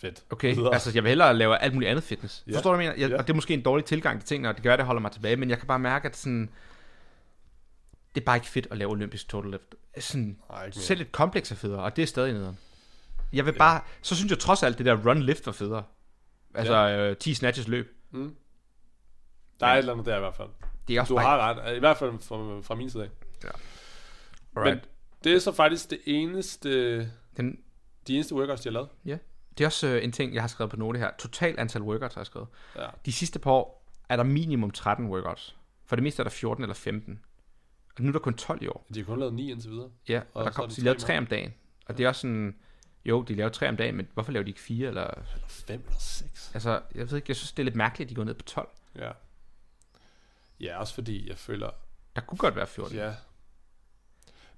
fedt. 0.00 0.22
okay, 0.30 0.54
Videre. 0.54 0.72
altså 0.74 0.90
jeg 0.94 1.02
vil 1.02 1.08
hellere 1.08 1.34
lave 1.34 1.58
alt 1.58 1.74
muligt 1.74 1.90
andet 1.90 2.04
fitness. 2.04 2.44
Ja. 2.46 2.54
Forstår 2.56 2.70
du, 2.70 2.76
hvad 2.76 2.84
jeg 2.84 2.92
mener? 2.94 3.04
Jeg, 3.04 3.10
Ja. 3.10 3.18
Og 3.18 3.26
det 3.26 3.32
er 3.32 3.34
måske 3.34 3.54
en 3.54 3.62
dårlig 3.62 3.84
tilgang 3.84 4.20
til 4.20 4.28
tingene, 4.28 4.48
og 4.48 4.54
det 4.54 4.62
gør, 4.62 4.72
at 4.72 4.78
det 4.78 4.86
holder 4.86 5.00
mig 5.02 5.12
tilbage, 5.12 5.36
men 5.36 5.50
jeg 5.50 5.58
kan 5.58 5.66
bare 5.66 5.78
mærke, 5.78 6.08
at 6.08 6.16
sådan, 6.16 6.50
det 8.14 8.20
er 8.20 8.24
bare 8.24 8.36
ikke 8.36 8.46
fedt 8.48 8.66
at 8.70 8.78
lave 8.78 8.90
olympisk 8.90 9.28
total 9.28 9.50
lift. 9.50 9.74
Sådan, 9.98 10.28
ikke 10.28 10.38
mere. 10.50 10.72
selv 10.72 11.00
et 11.00 11.12
kompleks 11.12 11.50
er 11.50 11.54
federe, 11.56 11.82
og 11.82 11.96
det 11.96 12.02
er 12.02 12.06
stadig 12.06 12.32
nederen. 12.32 12.58
Jeg 13.32 13.46
vil 13.46 13.52
bare, 13.58 13.80
så 14.02 14.16
synes 14.16 14.30
jeg 14.30 14.38
trods 14.38 14.62
alt, 14.62 14.78
det 14.78 14.86
der 14.86 15.06
run 15.08 15.22
lift 15.22 15.46
var 15.46 15.52
federe. 15.52 15.84
Altså 16.54 16.74
ja. 16.76 17.10
øh, 17.10 17.16
10 17.16 17.34
snatches 17.34 17.68
løb. 17.68 17.96
Der 19.60 19.66
er 19.66 19.72
et 19.74 19.78
eller 19.78 19.92
andet 19.92 20.06
der 20.06 20.16
i 20.16 20.20
hvert 20.20 20.34
fald. 20.34 20.48
Det 20.88 20.96
er 20.96 21.00
også 21.00 21.10
Du 21.14 21.16
bare, 21.18 21.24
har 21.26 21.64
ret, 21.64 21.76
i 21.76 21.78
hvert 21.78 21.96
fald 21.96 22.10
fra, 22.20 22.60
fra 22.60 22.74
min 22.74 22.90
side 22.90 23.02
af. 23.02 23.08
Alright. 24.56 24.74
Men 24.76 24.84
det 25.24 25.32
er 25.34 25.38
så 25.38 25.52
faktisk 25.52 25.90
det 25.90 26.00
eneste, 26.06 26.98
Den, 27.36 27.58
de 28.06 28.14
eneste 28.14 28.34
workouts, 28.34 28.62
de 28.62 28.68
har 28.68 28.72
lavet. 28.72 28.88
ja. 29.04 29.18
Det 29.58 29.64
er 29.64 29.68
også 29.68 29.86
øh, 29.86 30.04
en 30.04 30.12
ting, 30.12 30.34
jeg 30.34 30.42
har 30.42 30.48
skrevet 30.48 30.70
på 30.70 30.76
note 30.76 30.98
her. 30.98 31.10
Total 31.18 31.54
antal 31.58 31.82
workouts 31.82 32.14
har 32.14 32.20
jeg 32.20 32.26
skrevet. 32.26 32.48
Ja. 32.76 32.86
De 33.06 33.12
sidste 33.12 33.38
par 33.38 33.50
år 33.50 33.88
er 34.08 34.16
der 34.16 34.22
minimum 34.22 34.70
13 34.70 35.06
workouts. 35.06 35.56
For 35.86 35.96
det 35.96 36.02
meste 36.02 36.20
er 36.20 36.24
der 36.24 36.30
14 36.30 36.64
eller 36.64 36.74
15. 36.74 37.20
Og 37.96 38.02
nu 38.02 38.08
er 38.08 38.12
der 38.12 38.18
kun 38.18 38.34
12 38.34 38.62
i 38.62 38.66
år. 38.66 38.86
De 38.94 38.98
har 38.98 39.06
kun 39.06 39.18
lavet 39.18 39.34
ni 39.34 39.50
indtil 39.50 39.70
videre. 39.70 39.90
Ja, 40.08 40.18
og, 40.18 40.24
Og 40.34 40.44
der 40.44 40.50
kom, 40.50 40.70
de 40.70 40.80
lavede 40.80 41.00
tre 41.00 41.06
tre 41.06 41.18
om 41.18 41.26
dagen. 41.26 41.54
Og 41.86 41.98
det 41.98 42.04
er 42.04 42.08
også 42.08 42.20
sådan, 42.20 42.56
jo, 43.04 43.22
de 43.22 43.34
laver 43.34 43.50
tre 43.50 43.68
om 43.68 43.76
dagen, 43.76 43.96
men 43.96 44.08
hvorfor 44.14 44.32
laver 44.32 44.44
de 44.44 44.50
ikke 44.50 44.60
fire? 44.60 44.88
Eller, 44.88 45.06
Eller 45.06 45.24
fem 45.48 45.82
eller 45.86 45.98
seks. 46.00 46.50
altså, 46.54 46.80
jeg 46.94 47.10
ved 47.10 47.16
ikke, 47.16 47.30
jeg 47.30 47.36
synes, 47.36 47.52
det 47.52 47.58
er 47.58 47.64
lidt 47.64 47.76
mærkeligt, 47.76 48.06
at 48.06 48.10
de 48.10 48.14
går 48.14 48.24
ned 48.24 48.34
på 48.34 48.42
12. 48.42 48.68
Ja. 48.96 49.10
Ja, 50.60 50.78
også 50.78 50.94
fordi 50.94 51.28
jeg 51.28 51.38
føler, 51.38 51.70
Der 52.16 52.22
kunne 52.22 52.38
godt 52.38 52.56
være 52.56 52.66
14. 52.66 52.96
ja. 52.96 53.14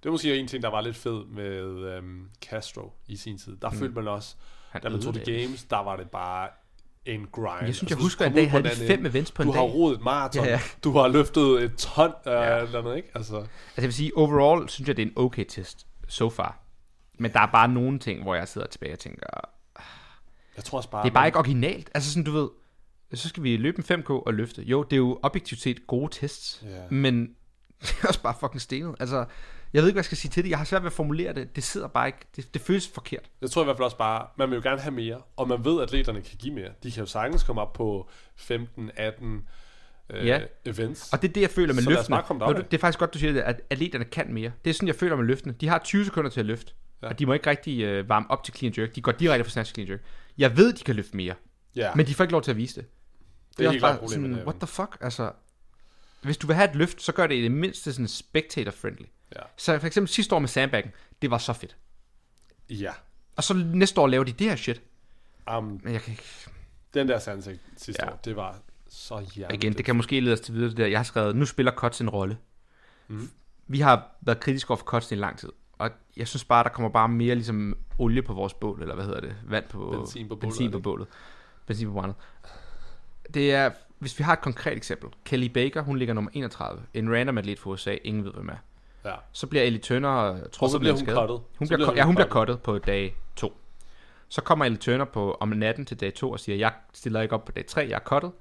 Det 0.03 0.09
er 0.09 0.13
måske 0.13 0.37
en 0.37 0.49
ting, 0.49 0.63
der 0.63 0.69
var 0.69 0.81
lidt 0.81 0.97
fed 0.97 1.25
med 1.25 1.61
øhm, 1.97 2.31
Castro 2.43 2.93
i 3.07 3.17
sin 3.17 3.39
tid. 3.39 3.57
Der 3.57 3.71
mm. 3.71 3.77
følte 3.77 3.95
man 3.95 4.09
også, 4.09 4.37
Han 4.71 4.83
da 4.83 4.89
man 4.89 5.01
tog 5.03 5.15
det. 5.15 5.25
games, 5.27 5.65
der 5.65 5.77
var 5.79 5.97
det 5.97 6.11
bare 6.11 6.49
en 7.07 7.27
grind. 7.33 7.67
Jeg 7.67 7.75
synes, 7.75 7.91
jeg 7.91 7.99
du 7.99 8.03
husker, 8.03 8.25
at 8.27 8.35
dag 8.35 8.51
havde 8.51 8.65
de 8.65 8.69
den 8.69 8.87
fem 8.87 9.07
events 9.07 9.31
på 9.33 9.43
en 9.43 9.49
Du 9.49 9.53
dag. 9.55 9.61
har 9.61 9.67
rodet 9.69 9.97
et 9.99 10.05
maraton. 10.05 10.45
Ja, 10.45 10.51
Ja. 10.51 10.61
Du 10.85 10.93
har 10.93 11.09
løftet 11.09 11.63
et 11.63 11.77
ton 11.79 12.13
af 12.25 12.59
Ja. 12.59 12.63
eller 12.65 12.79
andet, 12.79 12.97
ikke? 12.97 13.09
Altså, 13.15 13.37
Altså 13.37 13.51
jeg 13.77 13.85
vil 13.85 13.93
sige, 13.93 14.17
overall 14.17 14.69
synes 14.69 14.89
jeg, 14.89 14.97
det 14.97 15.03
er 15.03 15.07
en 15.07 15.13
okay 15.17 15.45
test, 15.49 15.87
so 16.09 16.31
far. 16.31 16.59
Men 17.19 17.33
der 17.33 17.41
er 17.41 17.47
bare 17.53 17.69
nogle 17.69 17.99
ting, 17.99 18.23
hvor 18.23 18.35
jeg 18.35 18.49
sidder 18.49 18.67
tilbage 18.67 18.93
og 18.93 18.99
tænker, 18.99 19.27
jeg 20.57 20.65
tror 20.65 20.79
også 20.79 20.91
bare... 20.91 21.03
det 21.05 21.11
er 21.11 21.15
bare 21.15 21.27
ikke 21.27 21.39
originalt. 21.39 21.91
Altså 21.95 22.11
sådan, 22.11 22.25
du 22.25 22.33
ved, 22.33 22.49
så 23.15 23.29
skal 23.29 23.43
vi 23.43 23.57
løbe 23.57 23.79
en 23.79 23.85
5K 24.01 24.11
og 24.11 24.35
løfte. 24.35 24.63
Jo, 24.63 24.83
det 24.83 24.93
er 24.93 24.97
jo 24.97 25.19
objektivt 25.23 25.61
set 25.61 25.87
gode 25.87 26.09
tests, 26.13 26.63
Ja. 26.65 26.69
men 26.91 27.29
det 27.89 27.97
er 28.03 28.09
også 28.09 28.23
bare 28.23 28.35
fucking 28.41 28.61
stenet. 28.61 28.95
Altså, 29.01 29.25
jeg 29.73 29.83
ved 29.83 29.89
ikke, 29.89 29.95
hvad 29.95 30.01
jeg 30.01 30.05
skal 30.05 30.19
sige 30.19 30.31
til 30.31 30.45
det. 30.45 30.51
Jeg 30.51 30.59
har 30.59 30.65
svært 30.65 30.83
ved 30.83 30.87
at 30.87 30.93
formulere 30.93 31.33
det. 31.35 31.57
Det 31.57 31.65
sidder 31.65 31.89
bare 31.89 32.07
ikke. 32.07 32.19
Det, 32.37 32.55
det 32.55 32.63
føles 32.63 32.89
forkert. 32.89 33.31
Jeg 33.41 33.51
tror 33.51 33.63
i 33.63 33.65
hvert 33.65 33.77
fald 33.77 33.85
også 33.85 33.97
bare, 33.97 34.27
man 34.39 34.51
vil 34.51 34.57
jo 34.57 34.63
gerne 34.63 34.81
have 34.81 34.95
mere, 34.95 35.21
og 35.37 35.49
man 35.49 35.65
ved, 35.65 35.77
at 35.77 35.83
atleterne 35.83 36.23
kan 36.23 36.39
give 36.39 36.55
mere. 36.55 36.69
De 36.83 36.91
kan 36.93 37.01
jo 37.01 37.07
sagtens 37.07 37.43
komme 37.43 37.61
op 37.63 37.73
på 37.73 38.09
15, 38.37 38.91
18 38.97 39.43
øh, 40.11 40.27
Ja. 40.27 40.41
events. 40.65 41.13
Og 41.13 41.23
det 41.23 41.29
er 41.29 41.33
det, 41.33 41.41
jeg 41.41 41.51
føler 41.51 41.75
med 41.75 41.83
Så 41.83 41.91
løftene. 41.91 42.17
Når 42.39 42.53
du, 42.53 42.63
det 42.71 42.75
er 42.75 42.79
faktisk 42.79 42.99
godt, 42.99 43.15
du 43.15 43.19
siger 43.19 43.33
det, 43.33 43.41
at 43.41 43.61
atleterne 43.71 44.05
kan 44.05 44.35
mere. 44.35 44.53
Det 44.65 44.71
er 44.71 44.75
sådan, 44.75 44.89
jeg 44.89 44.97
føler 44.97 45.17
med 45.17 45.25
løftene. 45.25 45.53
De 45.61 45.69
har 45.69 45.79
20 45.79 46.05
sekunder 46.05 46.31
til 46.31 46.41
at 46.41 46.47
løfte. 46.47 46.73
Ja. 47.03 47.09
Og 47.09 47.19
de 47.19 47.27
må 47.27 47.33
ikke 47.33 47.51
rigtig 47.51 47.83
øh, 47.83 48.09
varme 48.09 48.31
op 48.31 48.45
til 48.45 48.55
clean 48.55 48.75
jerk. 48.79 48.95
De 48.95 49.01
går 49.01 49.13
direkte 49.13 49.45
fra 49.45 49.51
snatch 49.51 49.75
clean 49.75 49.91
jerk. 49.91 50.01
Jeg 50.39 50.57
ved, 50.57 50.73
de 50.73 50.85
kan 50.85 50.95
løfte 50.95 51.17
mere. 51.17 51.35
ja, 51.77 51.95
Men 51.95 52.07
de 52.07 52.15
får 52.15 52.25
ikke 52.25 52.33
lov 52.33 52.43
til 52.43 52.51
at 52.51 52.57
vise 52.57 52.81
det. 52.81 52.89
det 53.59 53.65
er 53.65 53.69
også 53.69 53.73
helt 53.73 53.81
klart 53.81 54.11
sådan, 54.11 54.35
der, 54.35 54.43
what 54.45 54.57
the 54.61 54.67
fuck? 54.67 54.97
Altså, 55.01 55.31
hvis 56.25 56.37
du 56.37 56.47
vil 56.47 56.57
have 56.57 56.71
et 56.71 56.77
løft, 56.77 57.03
så 57.03 57.13
gør 57.13 57.27
det 57.27 57.35
i 57.35 57.43
det 57.43 57.53
mindste 57.53 57.93
sådan 57.93 58.09
spectator-friendly. 58.09 59.07
Ja. 59.37 59.41
Så 59.57 59.79
for 59.79 59.87
eksempel 59.87 60.09
sidste 60.09 60.35
år 60.35 60.39
med 60.39 60.49
sandbaggen, 60.49 60.93
det 61.23 61.31
var 61.31 61.39
så 61.39 61.53
fedt. 61.53 61.77
Ja. 62.71 62.93
Og 63.37 63.45
så 63.45 63.55
næste 63.55 64.01
år 64.01 64.07
laver 64.07 64.25
de 64.25 64.33
det 64.33 64.49
her 64.49 64.57
shit. 64.57 64.83
Um, 65.57 65.81
Men 65.83 65.93
jeg 65.93 66.03
kan 66.03 66.13
ikke... 66.13 66.23
den 66.95 67.09
der 67.09 67.19
sandsigt 67.19 67.61
sidste 67.77 68.03
Ja. 68.05 68.13
år, 68.13 68.21
det 68.25 68.37
var 68.37 68.59
så 68.89 69.27
hjerteligt. 69.35 69.65
Igen, 69.65 69.77
det 69.77 69.85
kan 69.85 69.97
måske 69.97 70.21
lede 70.21 70.33
os 70.33 70.41
til 70.41 70.55
videre 70.55 70.69
det 70.71 70.77
der. 70.77 70.87
Jeg 70.87 70.99
har 70.99 71.05
skrevet, 71.05 71.37
nu 71.37 71.47
spiller 71.47 71.73
Kots 71.73 72.01
en 72.01 72.11
rolle. 72.11 72.39
Mhm. 73.09 73.31
Vi 73.67 73.81
har 73.81 74.17
været 74.21 74.41
kritiske 74.41 74.71
over 74.71 74.77
for 74.79 74.85
Kots 74.85 75.13
i 75.13 75.15
lang 75.15 75.39
tid. 75.39 75.49
Og 75.79 75.91
jeg 76.17 76.29
synes 76.29 76.45
bare, 76.45 76.65
der 76.65 76.71
kommer 76.71 76.89
bare 76.89 77.09
mere 77.09 77.35
ligesom 77.35 77.77
olie 77.99 78.23
på 78.23 78.33
vores 78.35 78.55
bål, 78.55 78.83
eller 78.83 78.95
hvad 78.95 79.05
hedder 79.05 79.21
det? 79.21 79.37
Vand 79.45 79.65
på... 79.69 79.97
Benzin 79.99 80.29
på 80.29 80.37
bålet, 80.37 80.41
Benzin 80.41 80.71
på 80.71 80.81
bålet. 80.81 81.09
Benzin 81.67 81.87
på 81.87 81.93
brændet. 81.93 82.17
Det 83.35 83.53
er, 83.55 83.71
hvis 84.05 84.19
vi 84.19 84.25
har 84.25 84.33
et 84.33 84.41
konkret 84.41 84.77
eksempel. 84.77 85.09
Kelly 85.25 85.47
Baker, 85.47 85.83
hun 85.83 85.97
ligger 85.99 86.15
nummer 86.15 86.31
31. 86.35 86.83
En 86.95 87.15
random 87.15 87.39
atlet 87.39 87.59
for 87.59 87.71
USA, 87.71 87.97
ingen 88.05 88.25
ved, 88.25 88.33
hvem 88.33 88.49
er. 88.49 88.57
Ja. 89.05 89.15
Så 89.33 89.47
bliver 89.47 89.63
Ellie 89.65 89.81
Turner 89.81 90.19
øh, 90.25 90.33
trukket 90.35 90.61
Og 90.63 90.71
så 90.71 90.79
bliver 90.79 90.93
med 90.93 91.01
hun 91.01 91.07
skade. 91.07 91.17
cuttet. 91.19 91.41
Hun 91.59 91.69
Så 91.69 91.75
bliver, 91.75 91.87
hun 91.89 91.97
ja, 91.97 92.05
hun 92.05 92.15
bliver 92.15 92.29
cuttet. 92.29 92.61
på 92.63 92.79
dag 92.79 93.17
2. 93.37 93.53
Så 94.29 94.43
kommer 94.43 94.65
Ellie 94.65 94.79
Turner 94.79 95.05
på, 95.05 95.37
om 95.41 95.49
natten 95.49 95.87
til 95.87 96.01
dag 96.01 96.15
2 96.15 96.31
og 96.31 96.41
siger, 96.41 96.57
jeg 96.57 96.73
stiller 96.93 97.21
ikke 97.21 97.35
op 97.35 97.45
på 97.45 97.53
dag 97.53 97.67
3, 97.67 97.81
jeg 97.81 97.97
er 97.97 97.99
cuttet. 98.01 98.33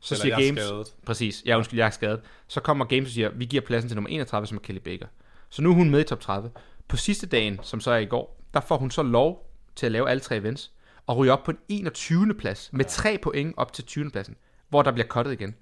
Så 0.00 0.14
Eller 0.14 0.22
siger 0.22 0.36
jeg 0.38 0.44
er 0.44 0.48
Games, 0.48 0.62
skadet. 0.64 0.94
præcis, 1.06 1.42
ja 1.46 1.56
undskyld, 1.56 1.78
jeg 1.78 1.86
er 1.86 1.90
skadet. 1.90 2.20
Så 2.48 2.60
kommer 2.60 2.84
Games 2.84 3.08
og 3.08 3.12
siger, 3.12 3.28
vi 3.28 3.44
giver 3.44 3.62
pladsen 3.62 3.88
til 3.88 3.94
nummer 3.96 4.08
31, 4.10 4.46
som 4.46 4.56
er 4.56 4.60
Kelly 4.60 4.78
Baker. 4.78 5.06
Så 5.48 5.62
nu 5.62 5.70
er 5.70 5.74
hun 5.74 5.90
med 5.90 6.00
i 6.00 6.04
top 6.04 6.20
30. 6.20 6.50
På 6.88 6.96
sidste 6.96 7.26
dagen, 7.26 7.60
som 7.62 7.80
så 7.80 7.90
er 7.90 7.98
i 7.98 8.04
går, 8.06 8.40
der 8.54 8.60
får 8.60 8.76
hun 8.76 8.90
så 8.90 9.02
lov 9.02 9.50
til 9.76 9.86
at 9.86 9.92
lave 9.92 10.10
alle 10.10 10.20
tre 10.20 10.36
events, 10.36 10.70
og 11.06 11.16
ryge 11.16 11.32
op 11.32 11.42
på 11.44 11.50
en 11.50 11.58
21. 11.68 12.34
plads, 12.34 12.70
med 12.72 12.84
tre 12.84 13.18
point 13.22 13.54
op 13.56 13.72
til 13.72 13.84
20. 13.84 14.10
pladsen, 14.10 14.36
hvor 14.70 14.82
der 14.82 14.92
bliver 14.92 15.06
cuttet 15.06 15.32
igen. 15.32 15.54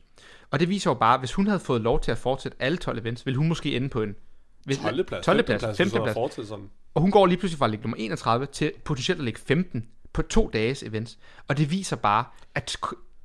Og 0.50 0.60
det 0.60 0.68
viser 0.68 0.90
jo 0.90 0.94
bare, 0.94 1.18
hvis 1.18 1.32
hun 1.32 1.46
havde 1.46 1.60
fået 1.60 1.80
lov 1.80 2.00
til 2.00 2.10
at 2.10 2.18
fortsætte 2.18 2.56
alle 2.60 2.78
12 2.78 2.98
events, 2.98 3.26
ville 3.26 3.36
hun 3.36 3.48
måske 3.48 3.76
ende 3.76 3.88
på 3.88 4.02
en... 4.02 4.16
Hvis, 4.64 4.78
12. 4.78 5.04
plads. 5.04 5.24
12. 5.24 5.42
plads, 5.42 5.62
5. 5.62 5.70
Hvis 5.70 5.78
hun 5.78 5.90
plads. 5.90 6.06
har 6.06 6.14
fortsat 6.14 6.46
sådan. 6.46 6.70
Og 6.94 7.02
hun 7.02 7.10
går 7.10 7.26
lige 7.26 7.38
pludselig 7.38 7.58
fra 7.58 7.64
at 7.66 7.70
ligge 7.70 7.82
nummer 7.82 7.96
31 7.96 8.46
til 8.46 8.72
potentielt 8.84 9.18
at 9.20 9.24
ligge 9.24 9.40
15 9.40 9.88
på 10.12 10.22
to 10.22 10.50
dages 10.52 10.82
events. 10.82 11.18
Og 11.48 11.56
det 11.56 11.70
viser 11.70 11.96
bare, 11.96 12.24
at 12.54 12.76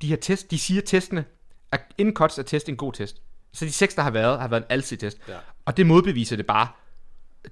de 0.02 0.08
her 0.08 0.16
test, 0.16 0.52
de 0.52 0.60
siger 0.60 0.82
testene, 0.82 1.26
at 1.72 1.82
inden 1.98 2.16
cuts 2.16 2.38
er 2.40 2.44
test 2.44 2.70
en 2.70 2.78
god 2.78 2.94
test. 2.94 3.22
Så 3.52 3.66
de 3.66 3.72
seks, 3.72 3.96
der 3.96 4.02
har 4.02 4.12
været, 4.12 4.40
har 4.40 4.48
været 4.48 4.62
en 4.62 4.68
alsidig 4.70 5.00
test. 5.00 5.18
Ja. 5.28 5.38
Og 5.66 5.78
det 5.78 5.86
modbeviser 5.86 6.36
det 6.36 6.46
bare 6.46 6.68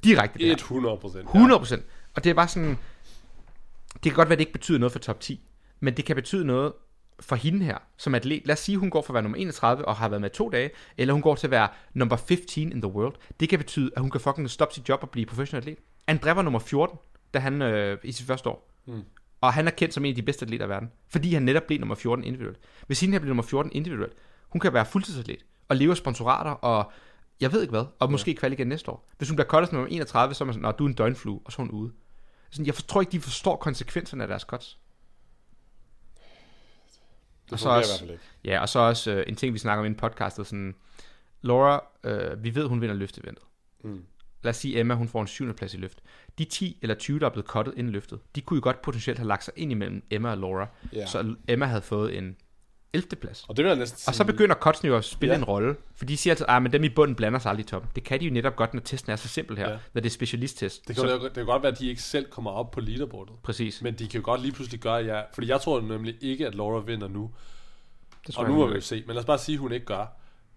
direkte. 0.03 0.39
Det 0.39 0.47
her. 0.47 0.55
100 0.55 0.97
procent. 0.97 1.23
100 1.23 1.59
procent. 1.59 1.85
Og 2.15 2.23
det 2.23 2.29
er 2.29 2.33
bare 2.33 2.47
sådan, 2.47 2.77
det 3.93 4.01
kan 4.03 4.13
godt 4.13 4.29
være, 4.29 4.33
at 4.33 4.39
det 4.39 4.41
ikke 4.41 4.53
betyder 4.53 4.79
noget 4.79 4.91
for 4.91 4.99
top 4.99 5.19
10, 5.19 5.41
men 5.79 5.97
det 5.97 6.05
kan 6.05 6.15
betyde 6.15 6.45
noget 6.45 6.73
for 7.21 7.35
hende 7.35 7.65
her, 7.65 7.77
som 7.97 8.15
atlet. 8.15 8.41
Lad 8.45 8.53
os 8.53 8.59
sige, 8.59 8.77
hun 8.77 8.89
går 8.89 9.01
fra 9.01 9.11
at 9.11 9.13
være 9.13 9.23
nummer 9.23 9.37
31 9.37 9.85
og 9.85 9.95
har 9.95 10.09
været 10.09 10.21
med 10.21 10.29
to 10.29 10.49
dage, 10.49 10.69
eller 10.97 11.13
hun 11.13 11.21
går 11.21 11.35
til 11.35 11.47
at 11.47 11.51
være 11.51 11.67
number 11.93 12.15
15 12.15 12.71
in 12.71 12.81
the 12.81 12.91
world. 12.91 13.15
Det 13.39 13.49
kan 13.49 13.59
betyde, 13.59 13.91
at 13.95 14.01
hun 14.01 14.11
kan 14.11 14.21
fucking 14.21 14.49
stoppe 14.49 14.75
sit 14.75 14.89
job 14.89 14.99
og 15.03 15.09
blive 15.09 15.25
professionel 15.25 15.61
atlet. 15.61 15.77
André 16.11 16.31
var 16.33 16.41
nummer 16.41 16.59
14, 16.59 16.97
da 17.33 17.39
han 17.39 17.61
øh, 17.61 17.97
i 18.03 18.11
sit 18.11 18.27
første 18.27 18.49
år. 18.49 18.69
Mm. 18.85 19.01
Og 19.41 19.53
han 19.53 19.67
er 19.67 19.71
kendt 19.71 19.93
som 19.93 20.05
en 20.05 20.09
af 20.11 20.15
de 20.15 20.21
bedste 20.21 20.45
atleter 20.45 20.65
i 20.65 20.69
verden, 20.69 20.91
fordi 21.09 21.33
han 21.33 21.43
netop 21.43 21.63
blev 21.63 21.79
nummer 21.79 21.95
14 21.95 22.25
individuelt. 22.25 22.59
Hvis 22.87 22.99
hende 22.99 23.11
her 23.13 23.19
bliver 23.19 23.29
nummer 23.29 23.43
14 23.43 23.71
individuelt, 23.75 24.13
hun 24.49 24.59
kan 24.59 24.73
være 24.73 24.85
fuldtidsatlet 24.85 25.37
og 25.69 25.75
leve 25.75 25.91
af 25.91 25.97
sponsorater 25.97 26.51
og 26.51 26.91
jeg 27.41 27.51
ved 27.53 27.61
ikke 27.61 27.71
hvad, 27.71 27.85
og 27.99 28.11
måske 28.11 28.33
kval 28.33 28.53
igen 28.53 28.67
næste 28.67 28.91
år. 28.91 29.09
Hvis 29.17 29.29
hun 29.29 29.35
bliver 29.35 29.47
cuttet 29.47 29.69
som 29.69 29.75
nummer 29.75 29.89
31, 29.95 30.33
så 30.33 30.43
er 30.43 30.45
man 30.45 30.53
sådan, 30.53 30.61
"Nå, 30.61 30.71
du 30.71 30.83
er 30.85 30.87
en 30.87 30.93
døgnflue, 30.93 31.39
og 31.45 31.51
så 31.51 31.61
er 31.61 31.65
hun 31.65 31.71
ude. 31.71 31.91
Sådan, 32.49 32.65
jeg 32.65 32.75
for- 32.75 32.81
tror 32.81 33.01
ikke, 33.01 33.11
de 33.11 33.19
forstår 33.21 33.55
konsekvenserne 33.55 34.23
af 34.23 34.27
deres 34.27 34.41
cuts. 34.41 34.77
Og 37.51 37.59
så 37.59 37.69
også-. 37.69 38.05
Ja, 38.45 38.59
og 38.61 38.69
så 38.69 38.79
også 38.79 39.11
øh, 39.11 39.23
en 39.27 39.35
ting, 39.35 39.53
vi 39.53 39.59
snakker 39.59 39.79
om 39.79 39.85
i 39.85 39.87
en 39.87 39.95
podcast, 39.95 40.39
er 40.39 40.43
sådan, 40.43 40.75
Laura, 41.41 41.83
øh, 42.03 42.43
vi 42.43 42.55
ved, 42.55 42.67
hun 42.67 42.81
vinder 42.81 42.95
løfteventet. 42.95 43.43
Mm. 43.83 44.03
Lad 44.43 44.49
os 44.49 44.57
sige, 44.57 44.79
Emma, 44.79 44.93
hun 44.93 45.07
får 45.07 45.21
en 45.21 45.27
syvende 45.27 45.53
plads 45.55 45.73
i 45.73 45.77
løft. 45.77 46.01
De 46.37 46.45
10 46.45 46.77
eller 46.81 46.95
20, 46.95 47.19
der 47.19 47.25
er 47.25 47.29
blevet 47.29 47.45
cuttet 47.47 47.73
inden 47.77 47.93
løftet, 47.93 48.19
de 48.35 48.41
kunne 48.41 48.57
jo 48.57 48.61
godt 48.63 48.81
potentielt 48.81 49.17
have 49.19 49.27
lagt 49.27 49.43
sig 49.43 49.53
ind 49.57 49.71
imellem 49.71 50.03
Emma 50.11 50.31
og 50.31 50.37
Laura, 50.37 50.67
Ja. 50.93 51.05
så 51.05 51.35
Emma 51.47 51.65
havde 51.65 51.81
fået 51.81 52.17
en 52.17 52.35
11. 52.93 53.15
plads. 53.15 53.45
Og 53.49 53.57
det 53.57 53.65
vil 53.65 53.69
jeg 53.69 53.79
næsten 53.79 53.95
Og 54.07 54.13
så 54.13 54.17
sige- 54.17 54.25
begynder 54.27 54.55
cutsene 54.55 54.87
jo 54.87 54.97
at 54.97 55.03
spille 55.05 55.31
Ja. 55.33 55.37
ja. 55.37 55.41
en 55.41 55.45
rolle, 55.45 55.75
for 55.95 56.05
de 56.05 56.17
siger 56.17 56.31
altid, 56.33 56.45
at 56.49 56.61
men 56.61 56.73
dem 56.73 56.83
i 56.83 56.89
bunden 56.89 57.15
blander 57.15 57.39
sig 57.39 57.49
aldrig 57.49 57.63
i 57.65 57.67
toppen. 57.67 57.91
Det 57.95 58.03
kan 58.03 58.19
de 58.19 58.25
jo 58.25 58.31
netop 58.33 58.55
godt, 58.55 58.73
når 58.73 58.81
testen 58.81 59.11
er 59.11 59.15
så 59.15 59.27
simpel 59.27 59.57
her, 59.57 59.65
Ja. 59.67 59.71
ja. 59.71 59.79
når 59.93 60.01
det 60.01 60.09
er 60.09 60.13
specialisttest. 60.13 60.87
Det 60.87 60.95
kan, 60.95 61.05
så... 61.05 61.19
det 61.23 61.33
kan 61.33 61.45
godt 61.45 61.63
være, 61.63 61.71
at 61.71 61.79
de 61.79 61.87
ikke 61.89 62.01
selv 62.01 62.25
kommer 62.29 62.51
op 62.51 62.71
på 62.71 62.79
leaderboardet. 62.81 63.33
præcis. 63.43 63.81
Men 63.81 63.93
de 63.93 64.07
kan 64.07 64.19
jo 64.21 64.25
godt 64.25 64.41
lige 64.41 64.51
pludselig 64.51 64.79
gøre, 64.79 64.95
ja. 65.05 65.21
Fordi 65.33 65.47
jeg 65.47 65.61
tror 65.61 65.81
nemlig 65.81 66.15
ikke, 66.21 66.47
at 66.47 66.55
Laura 66.55 66.79
vinder 66.83 67.07
nu. 67.07 67.31
Det 68.27 68.37
Og 68.37 68.47
nu 68.47 68.55
må 68.55 68.67
vi 68.67 68.73
jo 68.75 68.81
se. 68.81 69.03
Men 69.07 69.13
lad 69.15 69.19
os 69.19 69.25
bare 69.25 69.37
sige, 69.37 69.53
at 69.55 69.59
hun 69.59 69.71
ikke 69.71 69.85
gør. 69.85 70.05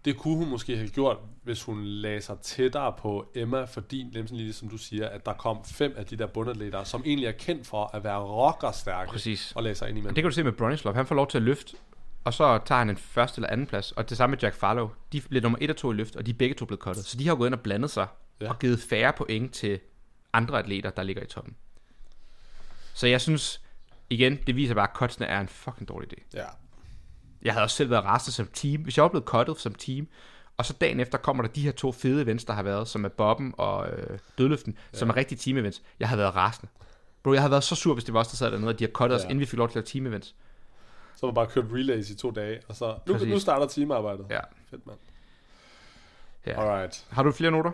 Det 0.04 0.16
kunne 0.16 0.36
hun 0.36 0.48
måske 0.50 0.76
have 0.76 0.88
gjort, 0.88 1.16
hvis 1.42 1.62
hun 1.62 1.84
lagde 1.84 2.20
sig 2.20 2.38
tættere 2.42 2.92
på 2.98 3.26
Emma, 3.34 3.64
fordi, 3.64 4.02
nemlig 4.02 4.32
lige 4.32 4.52
som 4.52 4.68
du 4.68 4.76
siger, 4.78 5.08
at 5.08 5.26
der 5.26 5.32
kom 5.32 5.64
fem 5.64 5.94
af 5.96 6.06
de 6.06 6.16
der 6.16 6.26
bundatleter, 6.26 6.84
som 6.84 7.02
egentlig 7.06 7.26
er 7.26 7.32
kendt 7.32 7.66
for 7.66 7.90
at 7.96 8.04
være 8.04 8.18
rockerstærke, 8.18 9.10
Præcis. 9.10 9.52
og 9.56 9.62
lagde 9.62 9.74
sig 9.74 9.88
ind 9.88 9.98
imellem. 9.98 10.14
Det 10.14 10.22
kan 10.22 10.30
du 10.30 10.34
se 10.34 10.42
med 10.44 10.52
Bronislav. 10.52 10.94
Han 10.94 11.06
får 11.06 11.14
lov 11.14 11.26
til 11.28 11.38
at 11.38 11.42
løfte, 11.42 11.76
og 12.24 12.34
så 12.34 12.58
tager 12.66 12.78
han 12.78 12.90
en 12.90 12.96
første 12.96 13.38
eller 13.38 13.48
anden 13.50 13.66
plads. 13.66 13.92
Og 13.92 14.08
det 14.10 14.16
samme 14.16 14.34
med 14.34 14.42
Jack 14.42 14.54
Farlow. 14.54 14.90
De 15.12 15.20
blev 15.20 15.42
nummer 15.42 15.58
1 15.60 15.70
og 15.70 15.76
2 15.76 15.92
i 15.92 15.94
løft, 15.94 16.16
og 16.16 16.26
de 16.26 16.30
er 16.30 16.34
begge 16.34 16.54
to 16.54 16.64
blevet 16.64 16.80
cuttet. 16.80 17.04
Så 17.04 17.16
de 17.18 17.28
har 17.28 17.34
gået 17.34 17.48
ind 17.48 17.54
og 17.54 17.60
blandet 17.60 17.90
sig, 17.90 18.06
Ja. 18.40 18.48
og 18.48 18.58
givet 18.58 18.80
færre 18.80 19.12
point 19.12 19.54
til 19.54 19.80
andre 20.32 20.58
atleter, 20.58 20.90
der 20.90 21.02
ligger 21.02 21.22
i 21.22 21.26
toppen. 21.26 21.54
Så 22.94 23.06
jeg 23.06 23.20
synes, 23.20 23.60
igen, 24.10 24.36
det 24.46 24.56
viser 24.56 24.74
bare, 24.74 24.88
at 24.90 24.94
cutsene 24.96 25.26
er 25.26 25.40
en 25.40 25.48
fucking 25.48 25.88
dårlig 25.88 26.08
idé. 26.12 26.22
Ja. 26.34 26.44
Jeg 27.42 27.52
havde 27.52 27.64
også 27.64 27.76
selv 27.76 27.90
været 27.90 28.04
rastet 28.04 28.34
som 28.34 28.46
team. 28.52 28.82
Hvis 28.82 28.96
jeg 28.96 29.02
var 29.02 29.08
blevet 29.08 29.24
cuttet 29.24 29.60
som 29.60 29.74
team, 29.74 30.08
og 30.56 30.66
så 30.66 30.72
dagen 30.72 31.00
efter 31.00 31.18
kommer 31.18 31.42
der 31.42 31.50
de 31.50 31.62
her 31.62 31.72
to 31.72 31.92
fede 31.92 32.22
events, 32.22 32.44
der 32.44 32.52
har 32.52 32.62
været, 32.62 32.88
som 32.88 33.04
er 33.04 33.08
Bobben 33.08 33.54
og 33.58 33.88
øh, 33.88 34.18
Dødløften, 34.38 34.78
ja. 34.92 34.98
som 34.98 35.10
er 35.10 35.16
rigtige 35.16 35.38
team 35.38 35.56
events. 35.58 35.82
Jeg 36.00 36.08
havde 36.08 36.18
været 36.18 36.34
rasende. 36.36 36.72
Bro, 37.22 37.32
jeg 37.32 37.42
havde 37.42 37.50
været 37.50 37.64
så 37.64 37.74
sur, 37.74 37.94
hvis 37.94 38.04
det 38.04 38.14
var 38.14 38.20
os, 38.20 38.28
der 38.28 38.36
sad 38.36 38.50
dernede, 38.52 38.68
og 38.68 38.78
de 38.78 38.84
har 38.84 38.90
cuttet 38.90 39.16
ja. 39.16 39.20
os, 39.20 39.24
inden 39.24 39.40
vi 39.40 39.46
fik 39.46 39.58
lov 39.58 39.68
til 39.68 39.72
at 39.72 39.74
lave 39.74 39.86
team 39.92 40.06
events. 40.06 40.34
Så 41.16 41.26
har 41.26 41.26
man 41.26 41.34
bare 41.34 41.46
kørt 41.46 41.64
relays 41.72 42.10
i 42.10 42.16
to 42.16 42.30
dage, 42.30 42.60
og 42.68 42.76
så 42.76 42.96
nu, 43.06 43.12
Præcis. 43.12 43.28
nu 43.28 43.38
starter 43.38 43.66
teamarbejdet. 43.66 44.26
Ja. 44.30 44.40
Fedt, 44.70 44.86
mand. 44.86 44.98
ja. 46.46 46.60
Alright. 46.60 47.06
Har 47.10 47.22
du 47.22 47.32
flere 47.32 47.50
noter? 47.50 47.70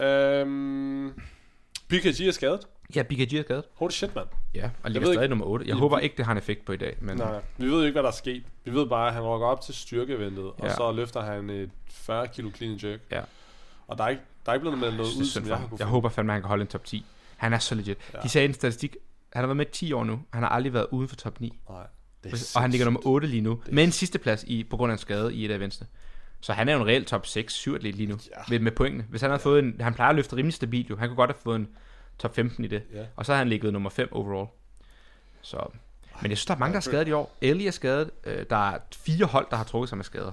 Øhm, 0.00 1.20
BKG 1.88 2.20
er 2.28 2.32
skadet. 2.32 2.66
Ja, 2.94 3.02
BKG 3.02 3.34
er 3.34 3.42
skadet. 3.42 3.64
Holy 3.74 3.90
shit, 3.90 4.14
mand. 4.14 4.26
Ja, 4.54 4.70
og 4.82 4.90
ligger 4.90 5.06
stadig 5.08 5.22
ikke- 5.24 5.28
nummer 5.28 5.46
8. 5.46 5.66
Jeg 5.68 5.76
håber 5.76 5.98
ikke, 5.98 6.16
det 6.16 6.24
har 6.24 6.32
en 6.32 6.38
effekt 6.38 6.64
på 6.64 6.72
i 6.72 6.76
dag. 6.76 6.96
Men 7.00 7.16
Nej. 7.16 7.40
Vi 7.58 7.66
ved 7.66 7.72
jo 7.78 7.80
ikke, 7.80 7.92
hvad 7.92 8.02
der 8.02 8.08
er 8.08 8.12
sket. 8.14 8.42
Vi 8.64 8.70
ved 8.74 8.86
bare, 8.88 9.08
at 9.08 9.14
han 9.14 9.22
rykker 9.22 9.46
op 9.46 9.60
til 9.60 9.74
styrkeventet, 9.74 10.44
og 10.44 10.54
Ja. 10.62 10.74
så 10.74 10.92
løfter 10.92 11.20
han 11.20 11.50
et 11.50 11.70
40 11.90 12.28
kilo 12.28 12.50
clean 12.56 12.78
jerk. 12.82 13.00
Ja. 13.10 13.20
Og 13.88 13.98
der 13.98 14.04
er 14.04 14.08
ikke, 14.08 14.22
der 14.46 14.52
er 14.52 14.54
ikke 14.54 14.62
blevet 14.62 14.78
meldt 14.78 14.96
noget 14.96 15.10
ud, 15.18 15.24
som 15.24 15.46
jeg 15.48 15.56
har 15.56 15.66
kunne 15.68 15.78
Jeg 15.78 15.86
håber 15.86 16.08
fandme, 16.08 16.32
at 16.32 16.34
han 16.34 16.42
kan 16.42 16.48
holde 16.48 16.62
en 16.62 16.66
top 16.68 16.84
10. 16.84 17.06
Han 17.36 17.52
er 17.52 17.58
så 17.58 17.74
legit. 17.74 17.98
Ja. 18.14 18.18
De 18.22 18.28
sagde 18.28 18.44
en 18.48 18.54
statistik, 18.54 18.96
han 19.32 19.40
har 19.40 19.46
været 19.46 19.56
med 19.56 19.66
i 19.66 19.70
10 19.70 19.92
år 19.92 20.04
nu. 20.04 20.20
Han 20.32 20.42
har 20.42 20.48
aldrig 20.50 20.72
været 20.72 20.86
uden 20.90 21.08
for 21.08 21.16
top 21.16 21.40
9. 21.40 21.58
Nej, 21.68 21.86
er 22.24 22.52
Og 22.54 22.62
han 22.62 22.70
ligger 22.70 22.84
nummer 22.84 23.00
8 23.06 23.28
lige 23.28 23.40
nu. 23.40 23.52
er 23.52 23.72
Med 23.72 23.84
en 23.84 23.92
sidste 23.92 24.18
plads 24.18 24.44
i, 24.46 24.64
på 24.64 24.76
grund 24.76 24.92
af 24.92 24.94
en 24.94 24.98
skade 24.98 25.34
i 25.34 25.44
et 25.44 25.50
af 25.50 25.56
eventsene. 25.56 25.86
Så 26.40 26.52
han 26.52 26.68
er 26.68 26.72
jo 26.72 26.80
en 26.80 26.86
reelt 26.86 27.06
top 27.08 27.24
6-7 27.26 27.74
atlet 27.74 27.94
lige 27.94 28.06
nu. 28.06 28.18
Ja. 28.30 28.42
Med, 28.48 28.58
med 28.58 28.72
pointene. 28.72 29.04
Hvis 29.08 29.20
han 29.20 29.30
havde 29.30 29.42
fået 29.42 29.58
en... 29.58 29.76
Han 29.80 29.94
plejer 29.94 30.08
at 30.10 30.16
løfte 30.16 30.36
rimelig 30.36 30.54
stabilt 30.54 30.90
jo. 30.90 30.96
Han 30.96 31.08
kunne 31.08 31.16
godt 31.16 31.30
have 31.30 31.40
fået 31.42 31.56
en 31.56 31.68
top 32.18 32.34
15 32.34 32.64
i 32.64 32.68
det. 32.68 32.82
Ja. 32.94 33.04
Og 33.16 33.26
så 33.26 33.32
har 33.32 33.38
han 33.38 33.48
ligget 33.48 33.72
nummer 33.72 33.90
5 33.90 34.08
overall. 34.12 34.48
Så... 35.42 35.56
Men 36.22 36.30
jeg 36.30 36.38
synes, 36.38 36.46
der 36.46 36.54
er 36.54 36.58
mange, 36.58 36.72
der 36.72 36.76
er 36.76 36.80
skadet 36.80 37.08
i 37.08 37.12
år. 37.12 37.36
Ellie 37.40 37.66
er 37.66 37.70
skadet. 37.70 38.10
Øh, 38.24 38.44
Der 38.50 38.70
er 38.70 38.78
fire 38.96 39.26
hold, 39.26 39.46
der 39.50 39.56
har 39.56 39.64
trukket 39.64 39.88
sig 39.88 39.98
med 39.98 40.04
skader. 40.04 40.32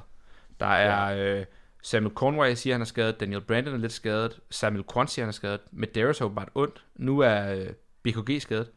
Der 0.60 0.66
er 0.66 1.38
øh, 1.40 1.46
Samuel 1.84 2.16
Conway, 2.16 2.54
siger, 2.54 2.74
han 2.74 2.82
er 2.82 2.86
skadet. 2.86 3.20
Daniel 3.20 3.42
Brandon 3.42 3.74
er 3.74 3.78
lidt 3.78 3.94
skadet. 3.94 4.40
Samuel 4.50 4.84
Quan 4.94 5.08
siger, 5.08 5.26
han 5.26 5.30
er 5.30 5.34
skadet. 5.34 5.62
Medeiros 5.72 6.20
har 6.20 6.26
åbenbart 6.26 6.50
ondt. 6.56 6.84
Nu 6.96 7.20
er 7.20 7.54
øh, 7.54 7.68
BKG 8.04 8.42
skadet. 8.42 8.70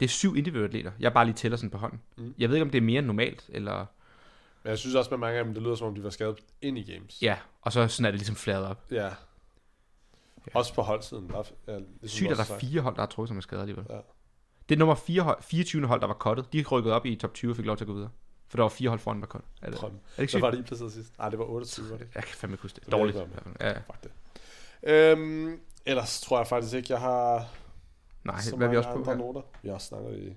Det 0.00 0.06
er 0.06 0.10
syv 0.10 0.36
individuelle 0.36 0.68
atleter. 0.68 0.92
Jeg 1.00 1.12
bare 1.12 1.24
lige 1.24 1.34
tæller 1.34 1.56
sådan 1.56 1.70
på 1.70 1.78
hånden. 1.78 2.00
Mm. 2.16 2.34
Jeg 2.38 2.48
ved 2.48 2.56
ikke, 2.56 2.62
om 2.64 2.70
det 2.70 2.78
er 2.78 2.82
mere 2.82 2.98
end 2.98 3.06
normalt, 3.06 3.44
eller... 3.48 3.86
Men 4.62 4.70
jeg 4.70 4.78
synes 4.78 4.94
også 4.94 5.10
med 5.10 5.18
mange 5.18 5.38
af 5.38 5.44
dem, 5.44 5.54
det 5.54 5.62
lyder 5.62 5.74
som 5.74 5.86
om, 5.86 5.94
de 5.94 6.04
var 6.04 6.10
skadet 6.10 6.36
ind 6.62 6.78
i 6.78 6.92
games. 6.94 7.22
Ja, 7.22 7.36
og 7.62 7.72
så 7.72 7.88
sådan 7.88 8.06
er 8.06 8.10
det 8.10 8.20
ligesom 8.20 8.36
fladet 8.36 8.66
op. 8.66 8.84
Ja. 8.90 9.10
Også 10.54 10.74
på 10.74 10.82
holdsiden. 10.82 11.28
Der 11.28 11.38
er, 11.38 11.42
ja, 11.68 11.78
ligesom 11.78 12.08
Sygt, 12.08 12.30
at 12.30 12.36
der 12.36 12.54
er 12.54 12.58
fire 12.58 12.80
hold, 12.80 12.94
der 12.94 13.00
har 13.02 13.06
trukket 13.06 13.28
sig 13.28 13.34
med 13.34 13.42
skader 13.42 13.62
alligevel. 13.62 13.86
Ja. 13.90 13.96
Det 14.68 14.74
er 14.74 14.78
nummer 14.78 14.94
4 14.94 15.22
hold, 15.22 15.42
24. 15.42 15.86
hold, 15.86 16.00
der 16.00 16.06
var 16.06 16.14
cuttet. 16.14 16.52
De 16.52 16.64
rykkede 16.70 16.94
op 16.94 17.06
i 17.06 17.16
top 17.16 17.34
20 17.34 17.52
og 17.52 17.56
fik 17.56 17.64
lov 17.66 17.76
til 17.76 17.84
at 17.84 17.88
gå 17.88 17.94
videre. 17.94 18.10
For 18.48 18.56
der 18.56 18.62
var 18.62 18.68
fire 18.68 18.88
hold 18.88 19.00
foran, 19.00 19.16
der 19.16 19.20
var 19.20 19.26
cuttet. 19.26 19.48
Er 19.62 19.66
det, 19.70 19.76
er 19.76 19.80
Drøm. 19.80 19.90
det 19.90 19.98
ikke 19.98 20.16
Hvad 20.16 20.28
sygt? 20.28 20.42
var 20.42 20.50
det, 20.50 20.58
I 20.58 20.62
placeret 20.62 20.92
sidst? 20.92 21.18
Nej, 21.18 21.28
det 21.28 21.38
var 21.38 21.44
28, 21.44 21.90
var 21.90 21.96
det? 21.96 22.08
Jeg 22.14 22.22
kan 22.24 22.34
fandme 22.36 22.54
ikke 22.54 22.62
huske 22.62 22.76
det. 22.76 22.84
Det 22.84 22.92
Dårligt. 22.92 23.18
Ja, 23.60 23.68
ja. 23.68 23.72
Fuck 23.78 24.02
det. 24.02 24.10
Øhm, 24.82 25.60
ellers 25.86 26.20
tror 26.20 26.38
jeg 26.38 26.46
faktisk 26.46 26.74
ikke, 26.74 26.92
jeg 26.92 27.00
har 27.00 27.46
Nej, 28.24 28.40
så 28.40 28.56
hvad 28.56 28.66
er 28.66 28.70
vi 28.70 28.76
også 28.76 28.90
på 28.92 29.04
her? 29.04 29.14
noter. 29.16 29.40
Vi 29.62 29.68
har 29.68 29.78
snakket 29.78 30.18
i... 30.18 30.36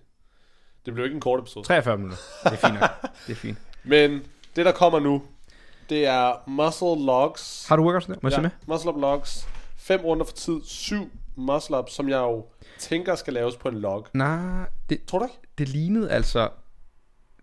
Det 0.85 0.93
blev 0.93 1.05
ikke 1.05 1.15
en 1.15 1.21
kort 1.21 1.39
episode. 1.39 1.65
43 1.65 1.97
minutter. 1.97 2.17
Det 2.43 2.51
er 2.51 2.55
fint 2.55 2.73
nok. 2.79 2.89
Det 3.27 3.31
er 3.31 3.35
fint. 3.35 3.57
Men 3.83 4.21
det, 4.55 4.65
der 4.65 4.71
kommer 4.71 4.99
nu, 4.99 5.21
det 5.89 6.05
er 6.05 6.49
Muscle 6.49 7.05
Logs. 7.05 7.67
Har 7.67 7.75
du 7.75 7.83
workouts 7.83 8.05
der? 8.05 8.15
Må 8.21 8.29
jeg 8.29 8.35
se 8.35 8.41
med? 8.41 8.49
Muscle 8.65 8.91
Up 8.91 9.01
Logs. 9.01 9.47
Fem 9.77 10.01
runder 10.01 10.25
for 10.25 10.33
tid. 10.33 10.61
Syv 10.63 11.11
muscle 11.35 11.77
ups, 11.77 11.93
som 11.93 12.09
jeg 12.09 12.17
jo 12.17 12.45
tænker 12.79 13.15
skal 13.15 13.33
laves 13.33 13.55
på 13.55 13.69
en 13.69 13.79
log. 13.79 14.07
Nej, 14.13 14.65
det, 14.89 15.05
Tror 15.07 15.19
du 15.19 15.25
ikke? 15.25 15.37
det 15.57 15.69
lignede 15.69 16.11
altså... 16.11 16.49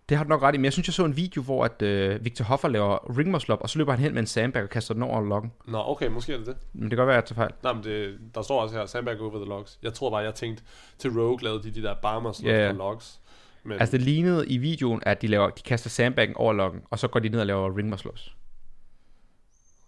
Det 0.09 0.17
har 0.17 0.23
du 0.23 0.29
nok 0.29 0.41
ret 0.41 0.55
i, 0.55 0.57
men 0.57 0.65
jeg 0.65 0.73
synes, 0.73 0.87
jeg 0.87 0.93
så 0.93 1.05
en 1.05 1.15
video, 1.17 1.41
hvor 1.41 1.65
at, 1.65 1.81
øh, 1.81 2.25
Victor 2.25 2.45
Hoffer 2.45 2.67
laver 2.67 3.17
ring 3.17 3.31
muscle 3.31 3.53
up, 3.53 3.61
og 3.61 3.69
så 3.69 3.77
løber 3.77 3.91
han 3.91 4.01
hen 4.01 4.13
med 4.13 4.21
en 4.21 4.27
sandbag 4.27 4.63
og 4.63 4.69
kaster 4.69 4.93
den 4.93 5.03
over 5.03 5.21
loggen. 5.21 5.51
Nå, 5.67 5.83
okay, 5.85 6.07
måske 6.07 6.33
er 6.33 6.37
det 6.37 6.47
det. 6.47 6.57
Men 6.73 6.81
det 6.83 6.89
kan 6.89 6.97
godt 6.97 7.07
være, 7.07 7.17
at 7.17 7.21
jeg 7.29 7.35
tager 7.35 7.47
fejl. 7.47 7.51
Nej, 7.63 7.73
men 7.73 7.83
det, 7.83 8.19
der 8.35 8.41
står 8.41 8.61
også 8.61 8.75
her, 8.75 8.85
Sandbag 8.85 9.21
over 9.21 9.35
the 9.35 9.45
logs. 9.45 9.79
Jeg 9.83 9.93
tror 9.93 10.09
bare, 10.09 10.19
jeg 10.19 10.35
tænkte, 10.35 10.63
til 10.97 11.11
Rogue 11.19 11.43
lavede 11.43 11.63
de 11.63 11.71
de 11.71 11.81
der 11.83 11.95
bar 12.01 12.19
muscle 12.19 12.49
Ja, 12.49 12.71
på 12.71 12.77
logs. 12.77 13.21
Men 13.63 13.79
Altså 13.79 13.97
det 13.97 14.01
lignede 14.05 14.47
i 14.47 14.57
videoen, 14.57 15.01
at 15.05 15.21
de, 15.21 15.27
laver, 15.27 15.49
de 15.49 15.61
kaster 15.61 15.89
sandbagen 15.89 16.35
over 16.35 16.53
loggen, 16.53 16.81
og 16.89 16.99
så 16.99 17.07
går 17.07 17.19
de 17.19 17.29
ned 17.29 17.39
og 17.39 17.45
laver 17.45 17.77
ring 17.77 17.89
muscle 17.89 18.11
ups. 18.11 18.35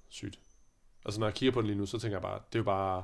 sygt. 0.10 0.40
Altså, 1.06 1.20
når 1.20 1.28
jeg 1.28 1.34
kigger 1.34 1.54
på 1.54 1.62
den 1.62 1.68
lige 1.68 1.78
nu, 1.78 1.86
så 1.86 2.00
tænker 2.00 2.18
jeg 2.18 2.22
bare, 2.22 2.40
det 2.50 2.56
er 2.56 2.60
jo 2.60 2.64
bare, 2.64 3.04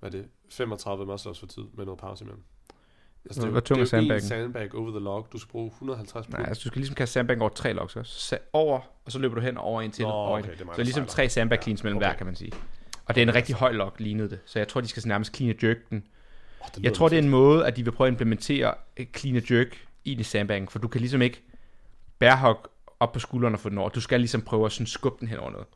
hvad 0.00 0.14
er 0.14 0.18
det, 0.18 0.28
35 0.50 1.06
muscle 1.06 1.30
ups 1.30 1.38
for 1.40 1.46
tid 1.46 1.62
med 1.74 1.84
noget 1.84 2.00
pause 2.00 2.24
imellem. 2.24 2.42
Altså, 3.24 3.40
det 3.40 3.44
er 3.44 3.48
jo, 3.48 3.52
Hvor 3.52 3.60
tung 3.60 3.80
det 3.80 3.92
er 3.92 3.98
jo 3.98 4.14
en 4.14 4.20
sandbag 4.20 4.74
over 4.74 4.90
the 4.90 5.00
log. 5.00 5.28
Du 5.32 5.38
skal 5.38 5.50
bruge 5.50 5.66
150 5.66 6.26
pund. 6.26 6.38
Nej, 6.38 6.48
altså 6.48 6.62
du 6.64 6.68
skal 6.68 6.80
ligesom 6.80 6.94
kaste 6.94 7.12
sandbagen 7.12 7.40
over 7.40 7.50
tre 7.50 7.72
logs. 7.72 7.96
Så 8.08 8.38
over, 8.52 8.80
og 9.04 9.12
så 9.12 9.18
løber 9.18 9.34
du 9.34 9.40
hen 9.40 9.56
over 9.56 9.82
en 9.82 9.90
til. 9.90 10.02
Nå, 10.04 10.10
over 10.10 10.38
en. 10.38 10.44
okay, 10.44 10.52
det 10.58 10.68
er 10.68 10.74
så 10.74 10.82
ligesom 10.82 11.06
tre 11.06 11.28
sandbag 11.28 11.58
Ja, 11.58 11.62
cleans 11.62 11.82
mellem 11.84 11.96
okay. 11.96 12.06
hver, 12.06 12.14
kan 12.14 12.26
man 12.26 12.36
sige. 12.36 12.52
Og 12.52 12.58
Og 13.06 13.14
det 13.14 13.22
er 13.22 13.26
en 13.26 13.34
rigtig 13.34 13.54
høj 13.54 13.72
log, 13.72 13.92
lignede 13.98 14.30
det. 14.30 14.38
Så 14.46 14.58
jeg 14.58 14.68
tror, 14.68 14.80
de 14.80 14.88
skal 14.88 15.02
nærmest 15.06 15.36
clean 15.36 15.50
and 15.50 15.64
jerk 15.64 15.76
den. 15.90 16.02
Oh, 16.60 16.66
det 16.74 16.82
Jeg 16.82 16.94
tror, 16.94 17.08
det 17.08 17.18
er 17.18 17.22
en 17.22 17.28
måde, 17.28 17.66
at 17.66 17.76
de 17.76 17.84
vil 17.84 17.90
prøve 17.90 18.08
at 18.08 18.12
implementere 18.12 18.74
et 18.96 19.08
clean 19.16 19.36
and 19.36 19.50
jerk 19.50 19.78
i 20.04 20.12
i 20.12 20.22
sandbagen, 20.22 20.68
for 20.68 20.78
du 20.78 20.88
kan 20.88 21.00
ligesom 21.00 21.22
ikke 21.22 21.42
bærehog 22.18 22.70
op 23.00 23.12
på 23.12 23.18
skuldrene 23.18 23.56
og 23.56 23.60
få 23.60 23.68
den 23.68 23.78
over. 23.78 23.88
Du 23.88 24.00
skal 24.00 24.20
ligesom 24.20 24.42
prøve 24.42 24.66
at 24.66 24.72
sådan 24.72 24.86
skubbe 24.86 25.20
den 25.20 25.28
hen 25.28 25.38
over 25.38 25.50
noget, 25.50 25.66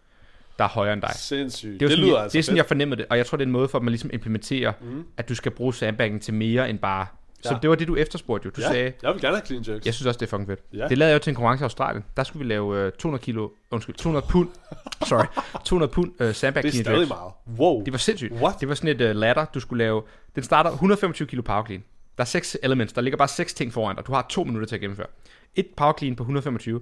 der 0.58 0.64
er 0.64 0.68
højere 0.68 0.92
end 0.92 1.02
dig. 1.02 1.10
Sindssygt. 1.14 1.72
Det, 1.72 1.80
Det, 1.80 1.84
er 1.84 1.88
det 1.88 1.96
sådan, 1.96 2.04
lyder 2.04 2.14
jeg, 2.16 2.22
altså 2.22 2.32
det 2.32 2.38
er 2.38 2.42
sådan, 2.42 2.52
fedt. 2.52 2.56
jeg 2.56 2.66
fornemmede 2.66 2.98
det, 3.00 3.06
og 3.10 3.16
jeg 3.16 3.26
tror, 3.26 3.36
det 3.36 3.42
er 3.42 3.46
en 3.46 3.52
måde 3.52 3.68
for, 3.68 3.78
at 3.78 3.84
man 3.84 3.90
ligesom 3.92 4.10
implementerer, 4.12 4.72
mm. 4.80 5.04
at 5.16 5.28
du 5.28 5.34
skal 5.34 5.52
bruge 5.52 5.74
sandbagen 5.74 6.20
til 6.20 6.34
mere 6.34 6.70
end 6.70 6.78
bare... 6.78 7.06
Så 7.48 7.58
det 7.62 7.70
var 7.70 7.76
det, 7.76 7.88
du 7.88 7.96
efterspurgte 7.96 8.46
jo. 8.46 8.50
Du 8.56 8.60
ja, 8.60 8.68
sagde, 8.68 8.92
jeg 9.02 9.12
vil 9.14 9.20
gerne 9.20 9.36
have 9.36 9.46
clean 9.46 9.64
jerks. 9.68 9.86
jeg 9.86 9.94
synes 9.94 10.06
også, 10.06 10.18
det 10.18 10.26
er 10.26 10.30
fucking 10.30 10.48
fedt. 10.48 10.60
Ja. 10.72 10.88
Det 10.88 10.98
lavede 10.98 11.10
jeg 11.10 11.18
jo 11.18 11.22
til 11.22 11.30
en 11.30 11.34
konkurrence 11.34 11.62
i 11.62 11.64
Australien. 11.64 12.04
Der 12.16 12.24
skulle 12.24 12.44
vi 12.44 12.52
lave 12.52 12.86
uh, 12.86 12.92
200 12.92 13.24
kilo, 13.24 13.48
undskyld, 13.70 13.94
200 13.94 14.26
pund, 14.30 14.48
sorry, 15.08 15.24
200 15.64 15.92
pund 15.92 16.10
uh, 16.20 16.32
sandbag 16.32 16.62
det 16.62 16.68
er 16.68 16.72
clean 16.72 16.84
stadig 16.84 16.98
jerks. 16.98 17.08
meget. 17.08 17.32
Wow. 17.58 17.84
Det 17.84 17.92
var 17.92 17.98
sindssygt. 17.98 18.32
What? 18.32 18.60
Det 18.60 18.68
var 18.68 18.74
sådan 18.74 19.00
et 19.00 19.10
uh, 19.10 19.16
ladder, 19.16 19.44
du 19.44 19.60
skulle 19.60 19.84
lave. 19.84 20.02
Den 20.34 20.42
starter 20.42 20.70
125 20.70 21.28
kilo 21.28 21.42
power 21.42 21.64
clean. 21.66 21.84
Der 22.16 22.22
er 22.22 22.26
seks 22.26 22.56
elements. 22.62 22.92
Der 22.92 23.00
ligger 23.00 23.16
bare 23.16 23.28
seks 23.28 23.54
ting 23.54 23.72
foran 23.72 23.96
dig. 23.96 24.06
Du 24.06 24.12
har 24.12 24.26
to 24.30 24.44
minutter 24.44 24.66
til 24.68 24.74
at 24.74 24.80
gennemføre. 24.80 25.06
Et 25.54 25.66
power 25.76 25.92
clean 25.98 26.16
på 26.16 26.22
125. 26.22 26.80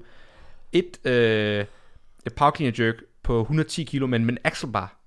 Et, 0.72 1.06
øh, 1.06 1.64
et 2.26 2.34
power 2.34 2.52
clean 2.56 2.74
jerk 2.78 2.94
på 3.22 3.40
110 3.40 3.84
kilo, 3.84 4.06
men 4.06 4.24
med 4.24 4.32
en 4.32 4.38
axle 4.44 4.72
bar. 4.72 5.01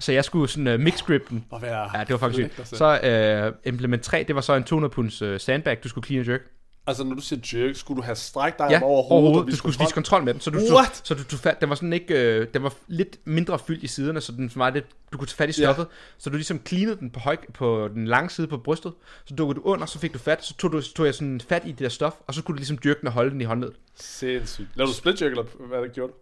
Så 0.00 0.12
jeg 0.12 0.24
skulle 0.24 0.48
sådan 0.48 0.66
uh, 0.74 0.80
mix 0.80 1.02
grip 1.02 1.28
den. 1.30 1.44
At 1.54 1.62
være 1.62 1.90
Ja, 1.98 2.00
det 2.04 2.10
var 2.10 2.16
faktisk 2.18 2.54
sygt. 2.54 2.68
Så 2.78 3.00
øh, 3.00 3.52
implement 3.72 4.02
3, 4.02 4.24
det 4.28 4.34
var 4.34 4.40
så 4.40 4.54
en 4.54 4.64
200 4.64 4.92
punds 4.92 5.22
øh, 5.22 5.40
sandbag, 5.40 5.78
du 5.84 5.88
skulle 5.88 6.06
clean 6.06 6.20
and 6.20 6.30
jerk. 6.30 6.40
Altså, 6.88 7.04
når 7.04 7.14
du 7.14 7.20
siger 7.20 7.40
jerk, 7.66 7.76
skulle 7.76 7.96
du 7.96 8.02
have 8.02 8.16
strækt 8.16 8.58
dig 8.58 8.66
Ja, 8.70 8.80
over 8.82 9.02
hovedet? 9.02 9.10
overhovedet. 9.24 9.50
Du 9.52 9.56
skulle 9.56 9.72
kontrol? 9.72 9.86
vise 9.86 9.94
kontrol 9.94 10.24
med 10.24 10.32
den. 10.34 10.40
Så 10.40 10.50
du, 10.50 10.58
What? 10.58 10.96
Så, 10.96 11.00
så 11.04 11.14
du, 11.14 11.20
du 11.30 11.36
fat, 11.36 11.60
den 11.60 11.68
var 11.68 11.74
sådan 11.74 11.92
ikke, 11.92 12.14
øh, 12.14 12.46
den 12.54 12.62
var 12.62 12.72
lidt 12.88 13.16
mindre 13.24 13.58
fyldt 13.58 13.82
i 13.82 13.86
siderne, 13.86 14.20
så 14.20 14.32
den 14.32 14.50
var 14.54 14.70
lidt, 14.70 14.84
du 15.12 15.18
kunne 15.18 15.28
tage 15.28 15.36
fat 15.36 15.58
i 15.58 15.60
Ja. 15.62 15.66
stoffet. 15.66 15.86
Så 16.18 16.30
du 16.30 16.36
ligesom 16.36 16.60
cleanede 16.66 16.96
den 16.96 17.10
på, 17.10 17.20
høj, 17.20 17.36
på 17.54 17.88
den 17.94 18.06
lange 18.06 18.30
side 18.30 18.46
på 18.46 18.56
brystet. 18.58 18.92
Så 19.24 19.34
dukkede 19.34 19.56
du 19.56 19.62
under, 19.64 19.86
så 19.86 19.98
fik 19.98 20.12
du 20.14 20.18
fat. 20.18 20.44
Så 20.44 20.54
tog, 20.56 20.72
du, 20.72 20.80
så 20.80 20.94
tog 20.94 21.06
jeg 21.06 21.14
sådan 21.14 21.40
fat 21.48 21.62
i 21.66 21.70
det 21.70 21.78
der 21.78 21.88
stof, 21.88 22.12
og 22.26 22.34
så 22.34 22.40
skulle 22.40 22.54
du 22.54 22.58
ligesom 22.58 22.78
dyrke 22.84 23.00
den 23.00 23.06
og 23.06 23.12
holde 23.12 23.30
den 23.30 23.40
i 23.40 23.44
håndledet. 23.44 23.74
Sindssygt. 24.00 24.68
Lavede 24.74 24.92
du 24.92 24.96
split 24.96 25.22
jerk, 25.22 25.30
eller 25.30 25.44
hvad 25.68 25.82
det 25.82 25.92
gjorde 25.92 26.12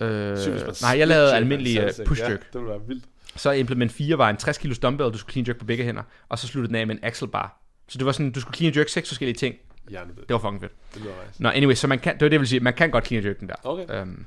du? 0.00 0.04
Øh, 0.04 0.38
nej, 0.82 0.98
jeg 0.98 1.08
lavede 1.08 1.34
almindelig 1.34 1.74
salgsæk. 1.74 2.06
push 2.06 2.20
Ja, 2.22 2.28
jerk. 2.30 2.52
det 2.52 2.60
ville 2.60 2.68
være 2.70 2.80
vildt. 2.86 3.04
Så 3.36 3.50
implement 3.50 3.92
4 3.92 4.18
var 4.18 4.30
en 4.30 4.36
60 4.36 4.58
kg 4.58 4.82
dumbbell, 4.82 5.12
du 5.12 5.18
skulle 5.18 5.32
clean 5.32 5.46
jerk 5.48 5.56
på 5.58 5.64
begge 5.64 5.84
hænder. 5.84 6.02
Og 6.28 6.38
så 6.38 6.46
sluttede 6.46 6.68
den 6.68 6.76
af 6.76 6.86
med 6.86 6.94
en 6.94 7.04
axle 7.04 7.28
bar. 7.28 7.60
Så 7.88 7.98
det 7.98 8.06
var 8.06 8.12
sådan, 8.12 8.32
du 8.32 8.40
skulle 8.40 8.56
clean 8.56 8.76
jerk 8.76 8.88
seks 8.88 9.08
forskellige 9.08 9.36
ting. 9.36 9.54
Hjernedød. 9.90 10.22
Det 10.22 10.30
var 10.34 10.38
fucking 10.38 10.60
fedt. 10.60 10.72
Det 10.94 11.02
lyder 11.02 11.14
nice. 11.28 11.42
Nå, 11.42 11.48
anyway, 11.48 11.74
så 11.74 11.86
man 11.86 11.98
kan, 11.98 12.14
det 12.14 12.20
var 12.22 12.28
det, 12.28 12.32
jeg 12.32 12.40
vil 12.40 12.48
sige, 12.48 12.60
man 12.60 12.74
kan 12.74 12.90
godt 12.90 13.06
clean 13.06 13.24
jerk 13.24 13.40
den 13.40 13.48
der. 13.48 13.54
Okay. 13.64 14.02
Um, 14.02 14.26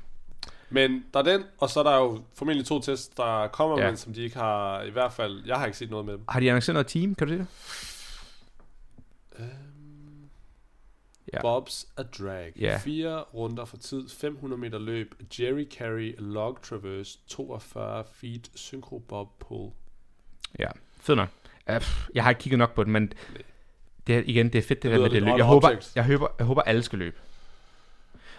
Men 0.70 1.04
der 1.14 1.18
er 1.18 1.22
den, 1.24 1.42
og 1.58 1.70
så 1.70 1.80
er 1.80 1.84
der 1.84 1.96
jo 1.96 2.22
formentlig 2.34 2.66
to 2.66 2.80
tests, 2.80 3.08
der 3.08 3.46
kommer, 3.48 3.80
Ja. 3.80 3.86
men 3.86 3.96
som 3.96 4.14
de 4.14 4.22
ikke 4.22 4.36
har, 4.36 4.82
i 4.82 4.90
hvert 4.90 5.12
fald, 5.12 5.42
jeg 5.46 5.56
har 5.56 5.66
ikke 5.66 5.78
set 5.78 5.90
noget 5.90 6.06
med 6.06 6.14
dem. 6.14 6.22
har 6.28 6.40
de 6.40 6.48
annonceret 6.48 6.74
noget 6.74 6.86
team? 6.86 7.14
Kan 7.14 7.26
du 7.26 7.32
se 7.32 7.38
det? 7.38 7.46
Ja. 11.32 11.40
Bobs 11.40 11.86
a 11.96 12.02
drag. 12.02 12.52
Ja. 12.60 12.78
Fire 12.78 13.20
runder 13.20 13.64
for 13.64 13.76
tid, 13.76 14.08
500 14.08 14.60
meter 14.60 14.78
løb, 14.78 15.14
Jerry 15.38 15.64
Carry, 15.78 16.14
log 16.18 16.62
traverse, 16.62 17.18
42 17.28 18.04
feet, 18.14 18.50
synchro 18.54 18.98
bob 18.98 19.28
pull. 19.38 19.70
Ja, 20.58 20.68
fed 21.00 21.14
nok. 21.14 21.28
Jeg 22.14 22.22
har 22.22 22.30
ikke 22.30 22.40
kigget 22.40 22.58
nok 22.58 22.74
på 22.74 22.84
det, 22.84 22.92
men 22.92 23.12
det 24.06 24.16
er, 24.16 24.22
igen, 24.26 24.46
det 24.46 24.58
er 24.58 24.62
fedt 24.62 24.82
det, 24.82 24.90
Det 24.90 24.98
der 24.98 25.02
med 25.02 25.10
det 25.10 25.22
løb. 25.22 25.36
Jeg 25.36 25.44
håber, 25.44 25.70
jeg, 25.94 26.04
håber, 26.04 26.28
jeg 26.38 26.46
håber, 26.46 26.62
alle 26.62 26.82
skal 26.82 26.98
løbe. 26.98 27.16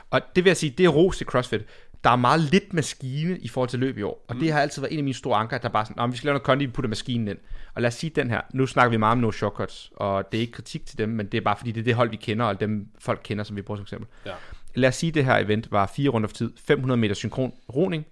Og 0.09 0.21
det 0.35 0.43
vil 0.43 0.49
jeg 0.49 0.57
sige, 0.57 0.69
det 0.69 0.85
er 0.85 0.89
ros 0.89 1.17
til 1.17 1.27
CrossFit. 1.27 1.61
Der 2.03 2.09
er 2.09 2.15
meget 2.15 2.39
lidt 2.41 2.73
maskine 2.73 3.37
i 3.37 3.47
forhold 3.47 3.69
til 3.69 3.79
løb 3.79 3.97
i 3.97 4.01
år. 4.01 4.25
Og 4.27 4.35
mm. 4.35 4.41
det 4.41 4.51
har 4.51 4.59
altid 4.59 4.81
været 4.81 4.93
en 4.93 4.97
af 4.99 5.03
mine 5.03 5.13
store 5.13 5.37
anker, 5.37 5.55
at 5.55 5.63
der 5.63 5.69
bare 5.69 5.85
sådan, 5.85 5.95
"Nå, 5.97 6.05
men 6.05 6.11
vi 6.13 6.17
skal 6.17 6.27
lave 6.27 6.33
noget 6.33 6.43
kondi, 6.43 6.65
vi 6.65 6.71
putter 6.71 6.89
maskinen 6.89 7.27
ind. 7.27 7.37
Og 7.73 7.81
lad 7.81 7.87
os 7.87 7.93
sige 7.93 8.09
den 8.09 8.29
her. 8.29 8.41
Nu 8.53 8.67
snakker 8.67 8.89
vi 8.89 8.97
meget 8.97 9.11
om 9.11 9.17
no 9.17 9.31
shortcuts, 9.31 9.91
og 9.95 10.31
det 10.31 10.37
er 10.37 10.41
ikke 10.41 10.53
kritik 10.53 10.85
til 10.85 10.97
dem, 10.97 11.09
men 11.09 11.25
det 11.25 11.37
er 11.37 11.41
bare 11.41 11.55
fordi, 11.57 11.71
det 11.71 11.79
er 11.79 11.83
det 11.83 11.95
hold, 11.95 12.09
vi 12.09 12.15
kender, 12.15 12.45
og 12.45 12.59
dem 12.59 12.87
folk 12.99 13.21
kender, 13.23 13.43
som 13.43 13.55
vi 13.55 13.61
bruger 13.61 13.77
som 13.77 13.83
eksempel. 13.83 14.07
Ja. 14.25 14.31
Lad 14.75 14.89
os 14.89 14.95
sige, 14.95 15.07
at 15.07 15.13
det 15.15 15.25
her 15.25 15.37
event 15.37 15.71
var 15.71 15.91
fire 15.95 16.09
runder 16.09 16.27
for 16.27 16.35
tid, 16.35 16.51
500 16.67 16.97
meter 17.01 17.15
synkron 17.15 17.53
roning, 17.75 18.05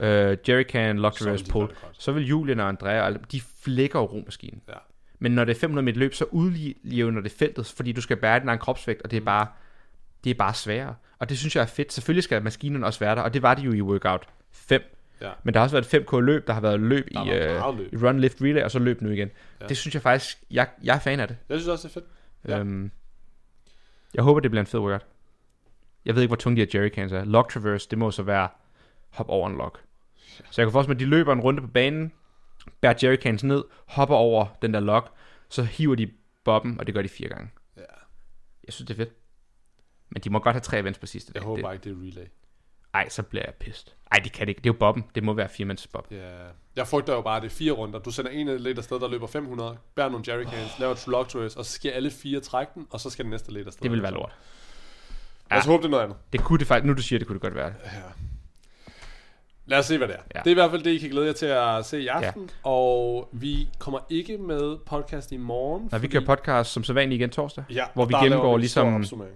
Ja. 0.00 0.30
øh, 0.30 0.36
jerrycan, 0.48 0.98
de 0.98 1.10
pull, 1.50 1.68
så 1.92 2.12
vil 2.12 2.26
Julian 2.26 2.60
og 2.60 2.68
Andrea, 2.68 3.12
de 3.32 3.40
flækker 3.62 3.98
jo 3.98 4.04
romaskinen. 4.04 4.62
Ja. 4.68 4.74
Men 5.18 5.32
når 5.32 5.44
det 5.44 5.56
er 5.56 5.60
500 5.60 5.84
meter 5.84 5.98
løb, 5.98 6.14
så 6.14 6.24
udligner 6.30 7.20
det 7.20 7.32
feltet, 7.32 7.66
fordi 7.66 7.92
du 7.92 8.00
skal 8.00 8.16
bære 8.16 8.40
din 8.40 8.48
egen 8.48 8.58
kropsvægt, 8.58 9.02
og 9.02 9.10
det 9.10 9.16
er 9.16 9.20
bare, 9.20 9.46
det 10.24 10.30
er 10.30 10.34
bare 10.34 10.54
sværere. 10.54 10.94
Og 11.20 11.28
det 11.28 11.38
synes 11.38 11.56
jeg 11.56 11.62
er 11.62 11.66
fedt. 11.66 11.92
Selvfølgelig 11.92 12.24
skal 12.24 12.42
maskinerne 12.42 12.86
også 12.86 13.00
være 13.00 13.14
der, 13.16 13.22
og 13.22 13.34
det 13.34 13.42
var 13.42 13.54
det 13.54 13.62
jo 13.64 13.72
i 13.72 13.80
workout 13.82 14.28
5. 14.52 14.96
Ja. 15.20 15.30
Men 15.42 15.54
der 15.54 15.60
har 15.60 15.64
også 15.64 15.76
været 15.76 15.94
et 15.94 16.06
5K 16.12 16.16
løb, 16.20 16.46
der 16.46 16.52
har 16.52 16.60
været 16.60 16.80
løb 16.80 17.04
Der 17.04 17.10
i, 17.10 17.14
var 17.14 17.24
meget 17.24 17.72
øh, 17.72 17.78
løb. 17.78 17.92
i 17.92 17.96
run, 18.06 18.20
lift, 18.20 18.42
relay, 18.42 18.62
og 18.62 18.70
så 18.70 18.78
løb 18.78 19.00
nu 19.00 19.10
igen. 19.10 19.28
Ja. 19.28 19.34
Ja. 19.60 19.66
Det 19.68 19.76
synes 19.76 19.94
jeg 19.94 20.02
faktisk, 20.02 20.38
jeg, 20.50 20.68
jeg 20.82 20.94
er 20.94 21.00
fan 21.00 21.20
af 21.20 21.28
det. 21.28 21.36
Jeg 21.48 21.58
synes 21.58 21.68
også, 21.68 21.88
det 21.88 21.96
er 21.96 22.00
fedt. 22.00 22.10
Ja. 22.48 22.54
Ja. 22.54 22.60
Øhm, 22.60 22.90
jeg 24.14 24.22
håber, 24.24 24.40
det 24.40 24.50
bliver 24.50 24.60
en 24.60 24.66
fed 24.66 24.80
workout. 24.80 25.06
Jeg 26.04 26.14
ved 26.14 26.22
ikke, 26.22 26.28
hvor 26.30 26.36
tunge 26.36 26.56
de 26.56 26.60
her 26.60 26.80
jerrycans 26.80 27.12
er. 27.12 27.24
Log 27.24 27.50
traverse, 27.50 27.88
det 27.90 27.98
må 27.98 28.10
så 28.10 28.22
være 28.22 28.48
hop 29.10 29.28
over 29.28 29.48
en 29.48 29.56
log. 29.56 29.76
Så 30.50 30.62
jeg 30.62 30.66
kan 30.66 30.72
forestille 30.72 30.94
mig, 30.94 30.96
at 30.96 31.00
de 31.00 31.06
løber 31.10 31.32
en 31.32 31.40
runde 31.40 31.60
på 31.60 31.66
banen, 31.68 32.12
bærer 32.80 32.94
jerrycans 33.02 33.44
ned, 33.44 33.64
hopper 33.86 34.14
over 34.16 34.46
den 34.62 34.74
der 34.74 34.80
log, 34.80 35.08
så 35.48 35.62
hiver 35.62 35.94
de 35.94 36.10
bobben, 36.44 36.80
og 36.80 36.86
det 36.86 36.94
gør 36.94 37.02
de 37.02 37.08
fire 37.08 37.28
gange. 37.28 37.50
Ja. 37.76 37.82
Jeg 38.66 38.72
synes, 38.72 38.86
det 38.88 38.94
er 38.94 39.04
fedt. 39.04 39.12
Men 40.10 40.22
de 40.22 40.30
må 40.30 40.38
godt 40.38 40.54
have 40.54 40.60
tre 40.60 40.78
events 40.78 40.98
på 40.98 41.06
sidste 41.06 41.30
Jeg 41.34 41.40
dag. 41.40 41.46
håber 41.46 41.56
det, 41.56 41.64
bare 41.64 41.74
ikke, 41.74 41.84
det 41.84 41.92
er 41.92 41.96
relay. 42.02 42.26
ej, 42.94 43.08
så 43.08 43.22
bliver 43.22 43.44
jeg 43.46 43.54
pissed. 43.54 43.86
Ej, 44.12 44.20
det 44.24 44.32
kan 44.32 44.46
det 44.46 44.48
ikke. 44.48 44.58
Det 44.58 44.70
er 44.70 44.74
jo 44.74 44.78
bobben. 44.78 45.04
Det 45.14 45.22
må 45.22 45.32
være 45.32 45.48
firemands 45.48 45.86
bob. 45.86 46.06
Ja. 46.10 46.16
Jeg 46.76 46.86
frygter 46.86 47.12
jo 47.14 47.20
bare, 47.20 47.36
at 47.36 47.42
det 47.42 47.48
er 47.50 47.54
fire 47.54 47.72
runder. 47.72 47.98
Du 47.98 48.10
sender 48.10 48.30
en 48.30 48.60
lidt 48.60 48.78
afsted, 48.78 49.00
der 49.00 49.08
løber 49.08 49.26
500, 49.26 49.76
bærer 49.94 50.08
nogle 50.08 50.24
jerrycans, 50.28 50.78
laver 50.78 50.92
et 50.92 50.98
traverse, 50.98 51.58
og 51.58 51.64
så 51.64 51.72
skal 51.72 51.90
alle 51.90 52.10
fire 52.10 52.40
trække 52.40 52.72
den, 52.74 52.86
og 52.90 53.00
så 53.00 53.10
skal 53.10 53.24
den 53.24 53.30
næste 53.30 53.52
lidt 53.52 53.66
afsted. 53.66 53.82
Det 53.82 53.90
vil 53.92 54.02
være 54.02 54.12
lort. 54.12 54.32
Lad 55.50 55.58
os 55.58 55.66
Ja. 55.66 55.70
håbe, 55.70 55.82
det 55.82 55.86
er 55.86 55.90
noget 55.90 56.04
andet. 56.04 56.16
Det 56.32 56.40
kunne 56.40 56.58
det 56.58 56.66
faktisk, 56.66 56.86
nu 56.86 56.92
du 56.94 57.02
siger 57.02 57.18
det, 57.18 57.26
kunne 57.28 57.34
det 57.34 57.42
godt 57.42 57.54
være. 57.54 57.66
Ja. 57.84 57.90
Lad 59.66 59.78
os 59.78 59.86
se, 59.86 59.98
hvad 59.98 60.08
det 60.08 60.14
er. 60.16 60.20
Ja. 60.34 60.38
Ja. 60.38 60.42
Det 60.42 60.46
er 60.46 60.50
i 60.50 60.54
hvert 60.54 60.70
fald 60.70 60.82
det, 60.82 60.90
I 60.90 60.98
kan 60.98 61.10
glæde 61.10 61.26
jer 61.26 61.32
til 61.32 61.46
at 61.46 61.86
se 61.86 62.00
i 62.02 62.06
aften. 62.06 62.42
Ja. 62.64 62.68
Og 62.70 63.28
vi 63.32 63.68
kommer 63.78 63.98
ikke 64.10 64.38
med 64.38 64.76
podcast 64.86 65.32
i 65.32 65.36
morgen. 65.36 65.88
Når 65.92 65.98
vi 65.98 66.08
kører 66.08 66.24
podcast 66.26 66.72
som 66.72 66.84
så 66.84 66.92
vanligt 66.92 67.18
igen 67.20 67.30
torsdag, 67.30 67.64
ja, 67.70 67.84
hvor 67.94 68.04
vi 68.04 68.14
gennemgår 68.22 68.58
en 68.58 68.68
stor 68.68 68.84
ligesom-. 68.98 69.26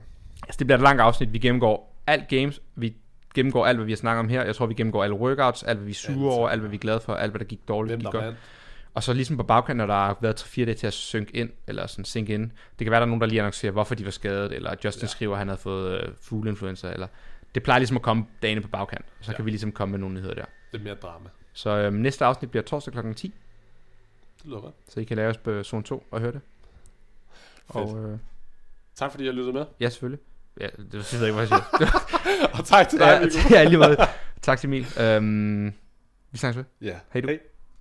Altså, 0.49 0.59
det 0.59 0.67
bliver 0.67 0.79
et 0.79 0.83
langt 0.83 1.03
afsnit. 1.03 1.33
Vi 1.33 1.39
gennemgår 1.39 2.03
alt 2.07 2.29
games. 2.29 2.61
Vi 2.75 2.97
gennemgår 3.35 3.67
alt, 3.67 3.79
hvad 3.79 3.85
vi 3.87 3.93
har 3.93 3.97
snakket 3.97 4.21
om 4.21 4.29
her. 4.29 4.45
Jeg 4.45 4.57
tror, 4.57 4.67
vi 4.67 4.75
gennemgår 4.75 5.05
alle 5.05 5.17
workouts, 5.17 5.63
alt, 5.63 5.79
hvad 5.79 5.85
vi 5.87 5.91
er 5.91 5.95
sure 5.95 6.35
over, 6.35 6.49
alt, 6.49 6.61
hvad 6.61 6.71
vi 6.71 6.77
er 6.77 6.81
glade 6.81 7.01
for, 7.01 7.15
alt, 7.15 7.33
hvad 7.33 7.39
der 7.39 7.45
gik 7.45 7.69
dårligt, 7.69 7.91
Hvem 7.91 8.01
gik 8.01 8.13
der 8.13 8.25
godt. 8.25 8.37
Og 8.95 9.03
så 9.03 9.13
ligesom 9.13 9.37
på 9.37 9.43
bagkanten, 9.43 9.77
når 9.77 9.87
der 9.87 9.95
har 9.95 10.17
været 10.21 10.43
3-4 10.43 10.65
dage 10.65 10.75
til 10.75 10.87
at 10.87 10.93
synke 10.93 11.37
ind, 11.37 11.51
eller 11.67 11.87
sådan 11.87 12.05
sink 12.05 12.29
ind. 12.29 12.51
Det 12.79 12.85
kan 12.85 12.91
være, 12.91 13.01
der 13.01 13.07
er 13.07 13.09
nogen, 13.09 13.21
der 13.21 13.27
lige 13.27 13.41
annoncerer, 13.41 13.73
hvorfor 13.73 13.95
de 13.95 14.05
var 14.05 14.11
skadet, 14.11 14.53
eller 14.53 14.75
Justin 14.85 15.03
Ja. 15.07 15.09
skriver, 15.09 15.33
at 15.33 15.39
han 15.39 15.49
havde 15.49 15.61
fået 15.61 16.01
øh, 16.01 16.09
fugleinfluenza, 16.21 16.93
eller... 16.93 17.07
Det 17.55 17.63
plejer 17.63 17.79
ligesom 17.79 17.97
at 17.97 18.03
komme 18.03 18.27
dagene 18.43 18.61
på 18.61 18.69
bagkant, 18.69 19.05
og 19.19 19.25
så 19.25 19.31
Ja. 19.31 19.37
kan 19.37 19.45
vi 19.45 19.51
ligesom 19.51 19.73
komme 19.73 19.91
med 19.93 19.99
nogle 19.99 20.15
nyheder 20.15 20.35
der. 20.35 20.45
Det 20.73 20.81
er 20.81 20.85
mere 20.85 20.95
drama. 20.95 21.29
Så 21.53 21.71
øhm, 21.71 21.97
næste 21.97 22.25
afsnit 22.25 22.51
bliver 22.51 22.63
torsdag 22.65 22.93
kl. 22.95 23.13
10, 23.15 23.35
Det 24.39 24.47
lyder 24.47 24.61
godt. 24.61 24.75
så 24.89 25.01
I 25.01 25.05
kan 25.05 25.17
lave 25.17 25.31
os 25.31 25.37
på 25.39 25.63
zone 25.63 25.83
2 25.83 26.07
og 26.11 26.21
høre 26.21 26.33
det. 26.33 26.41
Fedt. 27.73 27.89
Og 27.89 28.05
øh, 28.11 28.19
Tak 28.95 29.11
fordi 29.11 29.25
jeg 29.27 29.35
lyttede 29.35 29.53
med. 29.53 29.65
ja, 29.81 29.89
selvfølgelig. 29.89 30.21
Ja, 30.61 30.67
det 30.67 30.93
ved 30.93 31.05
jeg 31.13 31.23
ikke, 31.23 31.33
hvad 31.33 31.41
jeg 31.41 31.49
siger. 31.49 32.55
Og 32.59 32.65
tak 32.65 32.89
til 32.89 32.99
dig, 32.99 33.07
ja, 33.07 33.21
Mikko. 33.21 33.39
ja, 33.55 33.65
lige 33.65 33.79
måde. 33.79 33.97
Tak 34.43 34.59
til 34.59 34.67
Emil. 34.67 34.87
Øhm, 35.01 35.73
vi 36.33 36.39
snakkes 36.39 36.57
ved. 36.57 36.65
Ja. 36.89 36.95
Hej 37.13 37.21
du. 37.21 37.29
Hej. 37.29 37.39